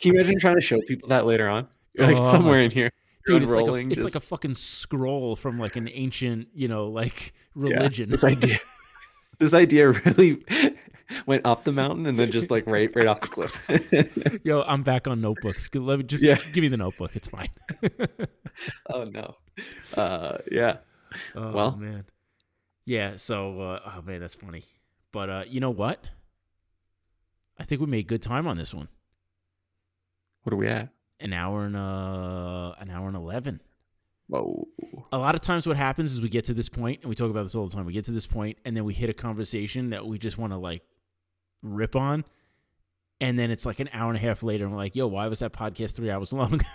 Can 0.00 0.12
you 0.12 0.12
imagine 0.14 0.38
trying 0.38 0.56
to 0.56 0.60
show 0.60 0.80
people 0.80 1.08
that 1.10 1.26
later 1.26 1.48
on? 1.48 1.68
You're 1.94 2.06
like 2.08 2.18
Oh 2.18 2.30
somewhere 2.30 2.60
in 2.60 2.70
here, 2.70 2.90
Dude, 3.26 3.42
it's 3.42 3.50
like, 3.50 3.58
a, 3.58 3.62
unrolling 3.62 3.90
it's 3.92 4.02
like 4.04 4.14
a 4.14 4.20
fucking 4.20 4.54
scroll 4.54 5.36
from 5.36 5.58
like 5.58 5.76
an 5.76 5.88
ancient, 5.92 6.48
you 6.54 6.66
know, 6.68 6.88
like 6.88 7.32
yeah, 7.54 7.62
religion. 7.76 8.10
this 8.10 8.24
idea, 8.24 8.58
this 9.38 9.54
idea 9.54 9.90
really 9.90 10.44
went 11.26 11.46
up 11.46 11.64
the 11.64 11.72
mountain 11.72 12.06
and 12.06 12.18
then 12.18 12.30
just 12.32 12.50
like 12.50 12.66
right 12.66 12.90
right 12.96 13.06
off 13.06 13.20
the 13.20 13.28
cliff. 13.28 14.40
Yo, 14.44 14.62
I'm 14.62 14.82
back 14.82 15.06
on 15.06 15.20
notebooks. 15.20 15.70
Let 15.72 15.98
me 15.98 16.04
just 16.04 16.24
Yeah. 16.24 16.38
give 16.52 16.62
me 16.62 16.68
the 16.68 16.76
notebook. 16.78 17.14
It's 17.14 17.28
fine. 17.28 17.48
oh 18.90 19.04
no. 19.04 19.36
Uh, 19.96 20.38
yeah. 20.50 20.78
Oh 21.34 21.52
Well. 21.52 21.76
man. 21.76 22.04
Yeah, 22.86 23.16
so 23.16 23.60
uh, 23.60 23.80
oh 23.84 24.02
man, 24.02 24.20
that's 24.20 24.34
funny. 24.36 24.62
But 25.12 25.28
uh, 25.28 25.44
you 25.46 25.60
know 25.60 25.70
what? 25.70 26.08
I 27.58 27.64
think 27.64 27.80
we 27.80 27.86
made 27.86 28.06
good 28.06 28.22
time 28.22 28.46
on 28.46 28.56
this 28.56 28.72
one. 28.72 28.88
What 30.44 30.52
are 30.52 30.56
we 30.56 30.68
at? 30.68 30.90
An 31.18 31.32
hour 31.32 31.64
and 31.64 31.76
uh 31.76 32.74
an 32.78 32.90
hour 32.90 33.08
and 33.08 33.16
eleven. 33.16 33.60
Whoa. 34.28 34.68
A 35.12 35.18
lot 35.18 35.34
of 35.34 35.40
times 35.40 35.66
what 35.66 35.76
happens 35.76 36.12
is 36.12 36.20
we 36.20 36.28
get 36.28 36.44
to 36.46 36.54
this 36.54 36.68
point 36.68 37.00
and 37.02 37.08
we 37.08 37.14
talk 37.14 37.30
about 37.30 37.42
this 37.42 37.54
all 37.54 37.66
the 37.66 37.74
time. 37.74 37.86
We 37.86 37.92
get 37.92 38.04
to 38.06 38.12
this 38.12 38.26
point 38.26 38.58
and 38.64 38.76
then 38.76 38.84
we 38.84 38.92
hit 38.92 39.08
a 39.08 39.14
conversation 39.14 39.90
that 39.90 40.06
we 40.06 40.18
just 40.18 40.36
want 40.36 40.52
to 40.52 40.56
like 40.56 40.82
rip 41.62 41.96
on. 41.96 42.24
And 43.20 43.38
then 43.38 43.50
it's 43.50 43.64
like 43.64 43.80
an 43.80 43.88
hour 43.92 44.10
and 44.10 44.16
a 44.16 44.20
half 44.20 44.42
later 44.42 44.64
and 44.64 44.72
we're 44.72 44.78
like, 44.78 44.94
yo, 44.94 45.06
why 45.06 45.28
was 45.28 45.38
that 45.38 45.52
podcast 45.52 45.94
three 45.94 46.10
hours 46.10 46.32
long? 46.32 46.60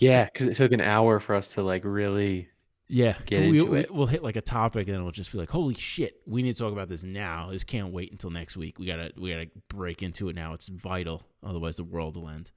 Yeah, 0.00 0.24
because 0.26 0.46
it 0.46 0.54
took 0.54 0.72
an 0.72 0.80
hour 0.80 1.18
for 1.20 1.34
us 1.34 1.48
to 1.48 1.62
like 1.62 1.84
really. 1.84 2.48
Yeah, 2.88 3.16
Get 3.26 3.42
we, 3.42 3.58
into 3.58 3.70
we, 3.70 3.80
it. 3.80 3.94
We'll 3.94 4.06
hit 4.06 4.22
like 4.22 4.36
a 4.36 4.40
topic, 4.40 4.88
and 4.88 4.96
then 4.96 5.02
we'll 5.02 5.12
just 5.12 5.30
be 5.30 5.38
like, 5.38 5.50
"Holy 5.50 5.74
shit, 5.74 6.20
we 6.26 6.42
need 6.42 6.54
to 6.54 6.58
talk 6.58 6.72
about 6.72 6.88
this 6.88 7.04
now. 7.04 7.50
This 7.50 7.62
can't 7.64 7.92
wait 7.92 8.10
until 8.12 8.30
next 8.30 8.56
week. 8.56 8.78
We 8.78 8.86
gotta, 8.86 9.12
we 9.16 9.30
gotta 9.30 9.50
break 9.68 10.02
into 10.02 10.28
it 10.30 10.36
now. 10.36 10.54
It's 10.54 10.68
vital, 10.68 11.22
otherwise 11.42 11.76
the 11.76 11.84
world 11.84 12.16
will 12.16 12.28
end." 12.28 12.50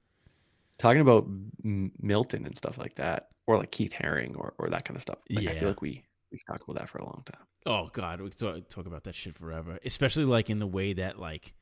Talking 0.78 1.02
about 1.02 1.24
M- 1.64 1.92
Milton 2.00 2.46
and 2.46 2.56
stuff 2.56 2.78
like 2.78 2.94
that, 2.94 3.28
or 3.46 3.58
like 3.58 3.70
Keith 3.70 3.92
Haring 3.92 4.36
or, 4.36 4.54
or 4.58 4.70
that 4.70 4.84
kind 4.84 4.96
of 4.96 5.02
stuff. 5.02 5.18
Like, 5.30 5.48
I 5.48 5.54
feel 5.54 5.68
like 5.68 5.82
we 5.82 6.02
we 6.32 6.38
can 6.38 6.56
talk 6.56 6.66
about 6.66 6.80
that 6.80 6.88
for 6.88 6.98
a 6.98 7.04
long 7.04 7.22
time. 7.26 7.42
Oh 7.66 7.90
God, 7.92 8.20
we 8.20 8.30
could 8.30 8.38
talk, 8.38 8.68
talk 8.68 8.86
about 8.86 9.04
that 9.04 9.14
shit 9.14 9.36
forever. 9.36 9.78
Especially 9.84 10.24
like 10.24 10.50
in 10.50 10.58
the 10.58 10.66
way 10.66 10.94
that 10.94 11.18
like 11.18 11.54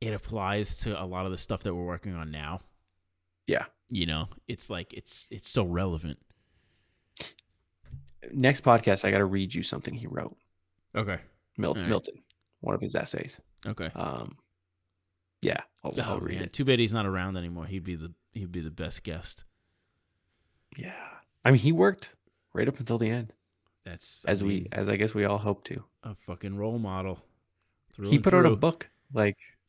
it 0.00 0.14
applies 0.14 0.78
to 0.78 1.00
a 1.00 1.04
lot 1.04 1.24
of 1.24 1.32
the 1.32 1.36
stuff 1.36 1.64
that 1.64 1.74
we're 1.74 1.84
working 1.84 2.14
on 2.14 2.30
now. 2.30 2.60
Yeah. 3.46 3.64
You 3.90 4.06
know, 4.06 4.28
it's 4.48 4.70
like 4.70 4.92
it's 4.94 5.28
it's 5.30 5.48
so 5.48 5.64
relevant. 5.64 6.18
Next 8.32 8.62
podcast, 8.64 9.04
I 9.04 9.10
got 9.10 9.18
to 9.18 9.24
read 9.24 9.54
you 9.54 9.62
something 9.62 9.94
he 9.94 10.06
wrote. 10.06 10.36
Okay. 10.96 11.18
Mil- 11.56 11.74
right. 11.74 11.86
Milton, 11.88 12.22
one 12.60 12.74
of 12.74 12.80
his 12.80 12.94
essays. 12.94 13.40
Okay. 13.66 13.90
Um, 13.94 14.36
yeah, 15.42 15.60
I'll, 15.84 15.92
Oh 15.98 16.02
I'll 16.02 16.20
read 16.20 16.36
man, 16.36 16.44
it. 16.44 16.52
too 16.52 16.64
bad 16.64 16.78
he's 16.78 16.94
not 16.94 17.06
around 17.06 17.36
anymore. 17.36 17.66
He'd 17.66 17.84
be 17.84 17.94
the 17.96 18.12
he'd 18.32 18.50
be 18.52 18.60
the 18.60 18.70
best 18.70 19.02
guest. 19.02 19.44
Yeah, 20.76 20.92
I 21.44 21.50
mean, 21.50 21.60
he 21.60 21.70
worked 21.72 22.16
right 22.52 22.66
up 22.66 22.78
until 22.80 22.98
the 22.98 23.08
end, 23.10 23.32
That's 23.84 24.24
I 24.26 24.30
as 24.32 24.42
we, 24.42 24.66
as 24.72 24.88
I 24.88 24.96
guess 24.96 25.14
we 25.14 25.24
all 25.24 25.38
hope 25.38 25.64
to. 25.64 25.84
a 26.02 26.14
fucking 26.14 26.56
role 26.56 26.78
model. 26.78 27.22
Through 27.92 28.10
he 28.10 28.18
put 28.18 28.34
out 28.34 28.44
a 28.46 28.56
book 28.56 28.88
like 29.12 29.36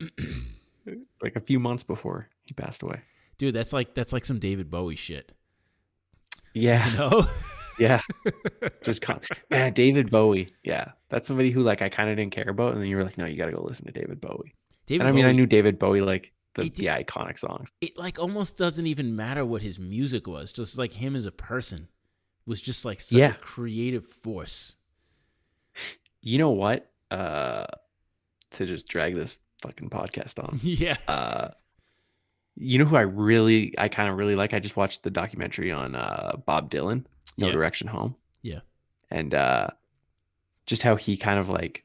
like 1.22 1.36
a 1.36 1.40
few 1.40 1.60
months 1.60 1.82
before 1.82 2.28
he 2.44 2.54
passed 2.54 2.82
away. 2.82 3.02
dude. 3.38 3.54
That's 3.54 3.72
like 3.72 3.94
that's 3.94 4.12
like 4.12 4.24
some 4.24 4.38
David 4.38 4.70
Bowie 4.70 4.96
shit. 4.96 5.32
Yeah, 6.54 6.90
You 6.90 6.96
know? 6.98 7.26
yeah. 7.78 8.00
Just 8.82 9.02
con- 9.02 9.20
man, 9.50 9.72
David 9.72 10.10
Bowie. 10.10 10.48
Yeah, 10.64 10.92
that's 11.08 11.26
somebody 11.28 11.50
who 11.50 11.62
like 11.62 11.82
I 11.82 11.88
kind 11.88 12.10
of 12.10 12.16
didn't 12.16 12.32
care 12.32 12.48
about, 12.48 12.72
and 12.74 12.82
then 12.82 12.88
you 12.88 12.96
were 12.96 13.04
like, 13.04 13.18
no, 13.18 13.26
you 13.26 13.36
got 13.36 13.46
to 13.46 13.52
go 13.52 13.62
listen 13.62 13.86
to 13.86 13.92
David 13.92 14.20
Bowie. 14.20 14.54
David 14.86 15.00
and 15.02 15.08
I 15.08 15.12
mean, 15.12 15.24
I 15.26 15.32
knew 15.32 15.46
David 15.46 15.78
Bowie 15.78 16.00
like 16.00 16.32
the, 16.54 16.62
It 16.66 16.74
the 16.76 16.86
iconic 16.86 17.38
songs. 17.38 17.68
it 17.80 17.96
like 17.98 18.18
almost 18.18 18.56
doesn't 18.56 18.86
even 18.86 19.16
matter 19.16 19.44
what 19.44 19.62
his 19.62 19.78
music 19.78 20.26
was. 20.26 20.52
Just 20.52 20.78
like 20.78 20.92
him 20.92 21.14
as 21.16 21.26
a 21.26 21.32
person 21.32 21.88
was 22.46 22.60
just 22.60 22.84
like 22.84 23.00
such 23.00 23.18
Yeah. 23.18 23.30
a 23.30 23.34
creative 23.34 24.06
force. 24.06 24.76
You 26.22 26.38
know 26.38 26.50
what? 26.50 26.90
Uh, 27.10 27.66
to 28.52 28.66
just 28.66 28.88
drag 28.88 29.14
this 29.14 29.38
fucking 29.62 29.90
podcast 29.90 30.42
on. 30.42 30.58
yeah. 30.62 30.96
Uh, 31.06 31.48
you 32.56 32.78
know 32.78 32.84
who 32.84 32.96
I 32.96 33.02
really, 33.02 33.74
I 33.76 33.88
kind 33.88 34.08
of 34.08 34.16
really 34.16 34.34
like. 34.36 34.54
I 34.54 34.58
just 34.60 34.76
watched 34.76 35.02
the 35.02 35.10
documentary 35.10 35.70
on 35.72 35.94
uh, 35.94 36.36
Bob 36.46 36.70
Dylan, 36.70 37.04
No 37.38 37.46
Yeah. 37.48 37.52
Direction 37.52 37.88
Home. 37.88 38.16
Yeah. 38.42 38.60
and 39.10 39.34
uh, 39.34 39.68
just 40.66 40.82
how 40.82 40.96
he 40.96 41.16
kind 41.16 41.38
of 41.38 41.48
like 41.48 41.84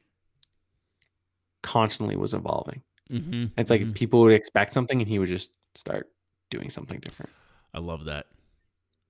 constantly 1.62 2.16
was 2.16 2.34
evolving. 2.34 2.82
Mm-hmm. 3.10 3.46
It's 3.58 3.70
like 3.70 3.94
people 3.94 4.20
would 4.22 4.32
expect 4.32 4.72
something, 4.72 5.00
and 5.00 5.08
he 5.08 5.18
would 5.18 5.28
just 5.28 5.50
start 5.74 6.10
doing 6.50 6.70
something 6.70 7.00
different. 7.00 7.30
I 7.74 7.78
love 7.80 8.04
that. 8.06 8.26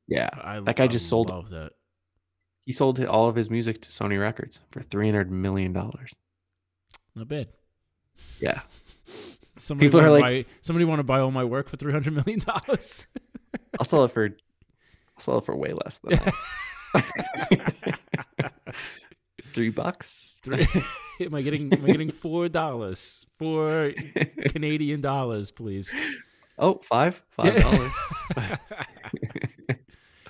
Yeah, 0.09 0.29
I, 0.33 0.61
That 0.61 0.77
guy 0.77 0.87
just 0.89 1.07
I 1.07 1.11
sold- 1.11 1.31
love 1.31 1.51
that. 1.51 1.73
he 2.67 2.73
sold 2.73 3.03
all 3.05 3.29
of 3.29 3.37
his 3.37 3.49
music 3.51 3.81
to 3.83 3.89
Sony 3.91 4.21
Records 4.21 4.61
for 4.71 4.83
three 4.83 5.07
hundred 5.07 5.31
million 5.31 5.73
dollars. 5.73 6.13
Not 7.15 7.29
bad. 7.29 7.49
Yeah. 8.41 8.61
Somebody 9.57 9.89
People 9.89 10.01
are 10.01 10.11
like- 10.11 10.23
buy, 10.23 10.45
somebody 10.63 10.85
want 10.85 10.99
to 10.99 11.05
buy 11.05 11.21
all 11.21 11.31
my 11.31 11.45
work 11.45 11.69
for 11.69 11.77
three 11.77 11.93
hundred 11.93 12.15
million 12.15 12.41
dollars. 12.41 13.07
I'll 13.79 13.87
sell 13.87 14.05
it 14.05 14.11
for, 14.13 14.31
It 15.29 15.45
for 15.45 15.57
way 15.57 15.73
less 15.73 15.99
than 15.99 16.19
that. 16.19 16.35
three 19.53 19.71
bucks. 19.71 20.39
Three, 20.43 20.67
am 21.21 21.35
I 21.35 21.43
getting? 21.43 21.73
Am 21.73 21.85
I 21.85 21.89
getting 21.89 22.11
four 22.11 22.49
dollars? 22.49 23.27
Four 23.39 23.91
Canadian 24.49 25.01
dollars, 25.01 25.51
please. 25.51 25.93
oh, 26.59 26.81
five, 26.83 27.23
five 27.31 27.57
dollars. 27.57 27.93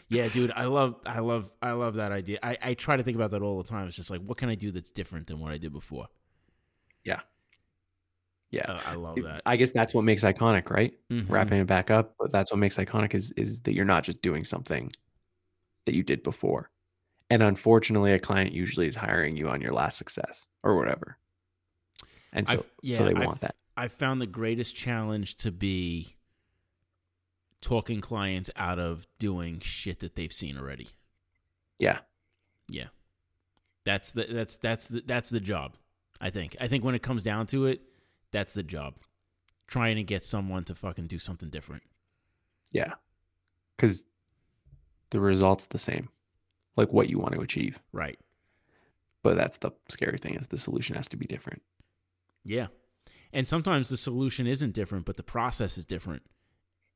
yeah, 0.09 0.29
dude, 0.29 0.53
I 0.55 0.67
love, 0.67 0.97
I 1.07 1.21
love, 1.21 1.51
I 1.61 1.73
love 1.73 1.95
that 1.95 2.13
idea. 2.13 2.39
I, 2.43 2.57
I 2.63 2.75
try 2.75 2.97
to 2.97 3.03
think 3.03 3.17
about 3.17 3.31
that 3.33 3.43
all 3.43 3.59
the 3.63 3.69
time. 3.69 3.87
It's 3.87 3.97
just 3.97 4.11
like, 4.11 4.21
what 4.21 4.39
can 4.39 4.49
I 4.49 4.55
do 4.55 4.71
that's 4.71 4.91
different 4.91 5.27
than 5.27 5.39
what 5.41 5.53
I 5.53 5.59
did 5.59 5.73
before? 5.73 6.07
yeah. 7.05 7.21
Uh, 8.55 8.81
I 8.87 8.95
love 8.95 9.17
that. 9.23 9.43
I 9.47 9.57
guess 9.57 9.71
that's 9.73 9.95
what 9.95 10.03
makes 10.05 10.23
iconic, 10.25 10.69
right? 10.71 10.93
Mhm. 11.11 11.29
Wrapping 11.31 11.61
it 11.61 11.67
back 11.67 11.91
up, 11.91 12.15
but 12.19 12.31
that's 12.33 12.51
what 12.51 12.59
makes 12.59 12.77
iconic 12.77 13.15
is 13.15 13.31
is 13.33 13.61
that 13.63 13.75
you're 13.75 13.85
not 13.87 14.05
just 14.05 14.21
doing 14.23 14.45
something 14.45 14.93
that 15.87 15.95
you 15.95 16.03
did 16.03 16.23
before. 16.23 16.71
And 17.31 17.43
unfortunately, 17.43 18.13
a 18.13 18.19
client 18.19 18.53
usually 18.53 18.87
is 18.89 18.97
hiring 18.97 19.37
you 19.37 19.49
on 19.49 19.61
your 19.63 19.73
last 19.73 19.97
success 19.97 20.47
or 20.63 20.77
whatever. 20.77 21.17
And 22.33 22.47
so, 22.47 22.65
yeah, 22.83 22.99
so 22.99 23.05
they 23.05 23.15
I've- 23.15 23.27
want 23.27 23.41
that. 23.41 23.57
I 23.77 23.89
found 23.89 24.21
the 24.21 24.27
greatest 24.27 24.77
challenge 24.77 25.37
to 25.39 25.51
be 25.51 26.17
talking 27.63 28.01
clients 28.01 28.51
out 28.57 28.79
of 28.79 29.07
doing 29.19 29.61
shit 29.61 30.01
that 30.01 30.15
they've 30.15 30.33
seen 30.33 30.59
already. 30.59 30.89
Yeah. 31.79 32.01
Yeah. 32.69 32.89
That's 33.85 34.13
the 34.13 34.27
that's 34.31 34.57
that's 34.59 34.89
the 34.89 35.03
that's 35.07 35.31
the 35.31 35.41
job. 35.41 35.77
I 36.21 36.31
think. 36.31 36.57
I 36.61 36.69
think 36.69 36.85
when 36.85 36.95
it 36.95 37.03
comes 37.03 37.23
down 37.23 37.47
to 37.49 37.67
it, 37.67 37.81
that's 38.33 38.55
the 38.55 38.63
job. 38.63 38.95
Trying 39.67 39.97
to 39.97 40.03
get 40.03 40.25
someone 40.25 40.65
to 40.65 40.75
fucking 40.75 41.07
do 41.07 41.19
something 41.19 41.49
different. 41.49 41.83
Yeah. 42.73 42.95
Because 43.77 44.05
the 45.11 45.21
result's 45.21 45.67
the 45.67 45.79
same, 45.79 46.09
like 46.77 46.93
what 46.93 47.09
you 47.09 47.19
want 47.19 47.35
to 47.35 47.41
achieve. 47.41 47.81
Right. 47.93 48.19
But 49.23 49.37
that's 49.37 49.59
the 49.59 49.71
scary 49.89 50.19
thing 50.19 50.35
is 50.35 50.49
the 50.49 50.59
solution 50.59 50.97
has 50.97 51.07
to 51.09 51.17
be 51.17 51.27
different. 51.27 51.63
Yeah. 52.45 52.67
And 53.33 53.47
sometimes 53.49 53.89
the 53.89 53.97
solution 53.97 54.47
isn't 54.47 54.75
different, 54.75 55.07
but 55.07 55.17
the 55.17 55.23
process 55.23 55.79
is 55.79 55.85
different. 55.85 56.23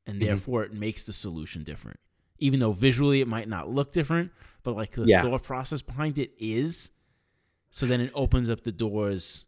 And 0.05 0.17
Mhm. 0.21 0.25
therefore 0.25 0.63
it 0.63 0.73
makes 0.73 1.05
the 1.05 1.13
solution 1.13 1.63
different. 1.63 1.99
Even 2.37 2.59
though 2.59 2.73
visually 2.73 3.21
it 3.21 3.27
might 3.27 3.47
not 3.47 3.69
look 3.69 3.91
different, 3.91 4.31
but 4.61 4.75
like 4.75 4.91
the 4.91 5.05
Yeah. 5.05 5.23
thought 5.23 5.41
process 5.43 5.81
behind 5.81 6.19
it 6.19 6.31
is. 6.37 6.91
So 7.71 7.87
then 7.87 8.01
it 8.01 8.11
opens 8.13 8.49
up 8.49 8.61
the 8.63 8.71
doors 8.71 9.46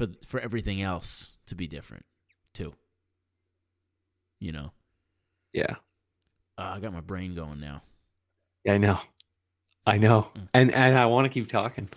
for 0.00 0.08
for 0.26 0.40
everything 0.40 0.80
else 0.80 1.36
to 1.46 1.54
be 1.54 1.66
different 1.66 2.04
too. 2.54 2.72
You 4.40 4.52
know. 4.52 4.72
Yeah. 5.52 5.74
Uh, 6.56 6.72
I 6.76 6.80
got 6.80 6.92
my 6.94 7.00
brain 7.00 7.34
going 7.34 7.60
now. 7.60 7.82
Yeah, 8.64 8.74
I 8.74 8.78
know. 8.78 8.98
I 9.86 9.98
know. 9.98 10.30
Mm. 10.34 10.48
And 10.54 10.74
and 10.74 10.98
I 10.98 11.06
want 11.06 11.26
to 11.26 11.28
keep 11.28 11.48
talking. 11.48 11.88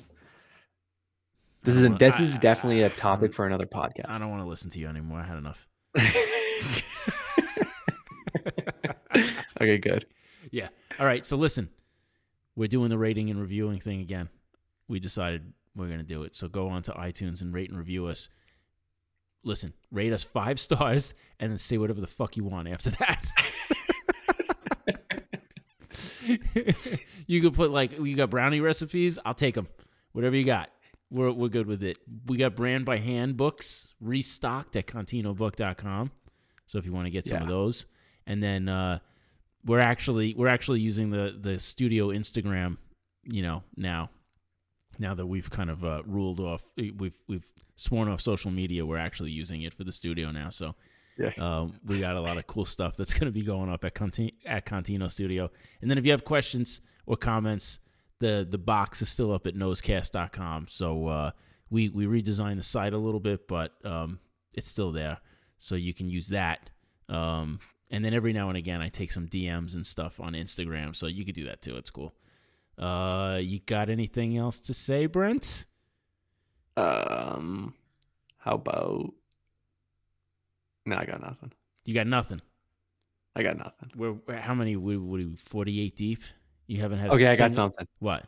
This 1.63 1.75
is 1.75 1.83
a, 1.83 1.89
don't 1.89 1.99
this 1.99 2.15
wanna- 2.15 2.25
is 2.25 2.37
definitely 2.39 2.83
I- 2.83 2.87
a 2.87 2.89
topic 2.89 3.33
for 3.33 3.45
another 3.45 3.65
podcast. 3.65 4.09
I 4.09 4.17
don't 4.19 4.29
want 4.29 4.43
to 4.43 4.49
listen 4.49 4.69
to 4.71 4.79
you 4.79 4.87
anymore. 4.87 5.19
I 5.19 5.23
had 5.23 5.37
enough. 5.37 5.65
okay, 9.61 9.77
good. 9.77 10.05
Yeah. 10.51 10.67
All 10.99 11.05
right. 11.05 11.25
So 11.25 11.37
listen, 11.37 11.69
we're 12.55 12.67
doing 12.67 12.89
the 12.89 12.97
rating 12.97 13.29
and 13.29 13.39
reviewing 13.39 13.79
thing 13.79 14.01
again. 14.01 14.27
We 14.89 14.99
decided 14.99 15.53
we're 15.75 15.87
going 15.87 15.99
to 15.99 16.05
do 16.05 16.23
it. 16.23 16.35
So 16.35 16.47
go 16.47 16.67
on 16.69 16.83
to 16.83 16.91
iTunes 16.91 17.41
and 17.41 17.53
rate 17.53 17.69
and 17.69 17.77
review 17.77 18.07
us. 18.07 18.29
Listen, 19.43 19.73
rate 19.91 20.13
us 20.13 20.23
five 20.23 20.59
stars 20.59 21.13
and 21.39 21.51
then 21.51 21.57
say 21.57 21.77
whatever 21.77 22.01
the 22.01 22.07
fuck 22.07 22.37
you 22.37 22.43
want 22.43 22.67
after 22.67 22.91
that. 22.91 23.31
you 27.27 27.41
could 27.41 27.53
put 27.53 27.71
like 27.71 27.99
you 27.99 28.15
got 28.15 28.29
brownie 28.29 28.61
recipes. 28.61 29.19
I'll 29.25 29.33
take 29.33 29.55
them. 29.55 29.67
Whatever 30.13 30.35
you 30.35 30.43
got, 30.43 30.69
we're 31.09 31.31
we're 31.31 31.49
good 31.49 31.67
with 31.67 31.83
it. 31.83 31.97
We 32.27 32.37
got 32.37 32.55
brand 32.55 32.85
by 32.85 32.97
hand 32.97 33.37
books 33.37 33.95
restocked 33.99 34.75
at 34.75 34.87
continobook.com. 34.87 36.11
So 36.67 36.77
if 36.77 36.85
you 36.85 36.93
want 36.93 37.07
to 37.07 37.11
get 37.11 37.27
some 37.27 37.41
of 37.41 37.47
those, 37.47 37.85
and 38.25 38.41
then 38.41 38.69
uh, 38.69 38.99
we're 39.65 39.79
actually 39.79 40.33
we're 40.35 40.47
actually 40.47 40.79
using 40.79 41.09
the 41.09 41.37
the 41.39 41.59
studio 41.59 42.07
Instagram, 42.07 42.77
you 43.23 43.41
know, 43.41 43.63
now. 43.75 44.09
Now 44.99 45.13
that 45.13 45.25
we've 45.25 45.49
kind 45.49 45.69
of 45.69 45.83
uh, 45.83 46.03
ruled 46.05 46.39
off, 46.39 46.63
we've 46.77 47.15
we've 47.27 47.51
sworn 47.75 48.07
off 48.07 48.21
social 48.21 48.51
media. 48.51 48.85
We're 48.85 48.97
actually 48.97 49.31
using 49.31 49.61
it 49.63 49.73
for 49.73 49.83
the 49.83 49.91
studio 49.91 50.31
now. 50.31 50.49
So 50.49 50.75
Yeah. 51.17 51.31
um, 51.39 51.79
we 51.85 51.99
got 51.99 52.15
a 52.15 52.21
lot 52.21 52.37
of 52.37 52.45
cool 52.47 52.65
stuff 52.65 52.95
that's 52.95 53.13
going 53.13 53.25
to 53.25 53.31
be 53.31 53.43
going 53.43 53.69
up 53.69 53.83
at 53.83 53.93
Conti- 53.95 54.37
at 54.45 54.65
Contino 54.65 55.11
Studio. 55.11 55.49
And 55.81 55.89
then 55.89 55.97
if 55.97 56.05
you 56.05 56.11
have 56.11 56.23
questions 56.23 56.81
or 57.05 57.17
comments, 57.17 57.79
the 58.19 58.47
the 58.49 58.57
box 58.57 59.01
is 59.01 59.09
still 59.09 59.31
up 59.33 59.47
at 59.47 59.55
nosecast.com. 59.55 60.67
So 60.69 61.07
uh, 61.07 61.31
we 61.69 61.89
we 61.89 62.05
redesigned 62.05 62.57
the 62.57 62.61
site 62.61 62.93
a 62.93 62.97
little 62.97 63.19
bit, 63.19 63.47
but 63.47 63.73
um, 63.83 64.19
it's 64.55 64.67
still 64.67 64.91
there, 64.91 65.17
so 65.57 65.75
you 65.75 65.93
can 65.93 66.09
use 66.09 66.27
that. 66.27 66.69
Um, 67.09 67.59
and 67.91 68.03
then 68.05 68.13
every 68.13 68.33
now 68.33 68.49
and 68.49 68.57
again, 68.57 68.81
I 68.81 68.87
take 68.89 69.11
some 69.11 69.27
DMs 69.27 69.73
and 69.75 69.85
stuff 69.85 70.19
on 70.19 70.33
Instagram, 70.33 70.95
so 70.95 71.07
you 71.07 71.25
could 71.25 71.35
do 71.35 71.45
that 71.45 71.61
too. 71.61 71.75
It's 71.77 71.89
cool. 71.89 72.13
Uh, 72.77 73.39
you 73.41 73.59
got 73.59 73.89
anything 73.89 74.37
else 74.37 74.59
to 74.61 74.73
say, 74.73 75.05
Brent? 75.05 75.65
Um, 76.75 77.73
how 78.39 78.55
about? 78.55 79.13
No, 80.85 80.95
I 80.97 81.05
got 81.05 81.21
nothing. 81.21 81.51
You 81.85 81.93
got 81.93 82.07
nothing. 82.07 82.41
I 83.35 83.43
got 83.43 83.57
nothing. 83.57 83.91
We're, 83.95 84.13
we're- 84.13 84.39
how 84.41 84.53
many? 84.53 84.75
What, 84.75 84.95
are 84.95 84.99
we? 84.99 85.35
Forty-eight 85.43 85.95
deep. 85.95 86.21
You 86.67 86.81
haven't 86.81 86.99
had. 86.99 87.09
a 87.11 87.13
Okay, 87.13 87.27
I 87.27 87.35
got 87.35 87.53
something. 87.53 87.87
What? 87.99 88.25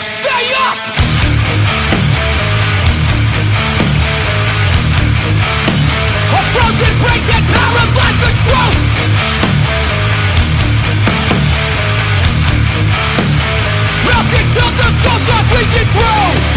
Stay 0.00 0.54
up! 0.58 1.92
A 5.12 6.42
frozen 6.52 6.94
break 7.02 7.22
that 7.30 7.42
paralyzed 7.52 8.20
the 8.24 8.32
truth! 8.42 8.71
Melting 14.12 14.52
till 14.52 14.70
the 14.76 14.88
not 15.26 15.44
leaking 15.56 15.88
through! 15.94 16.51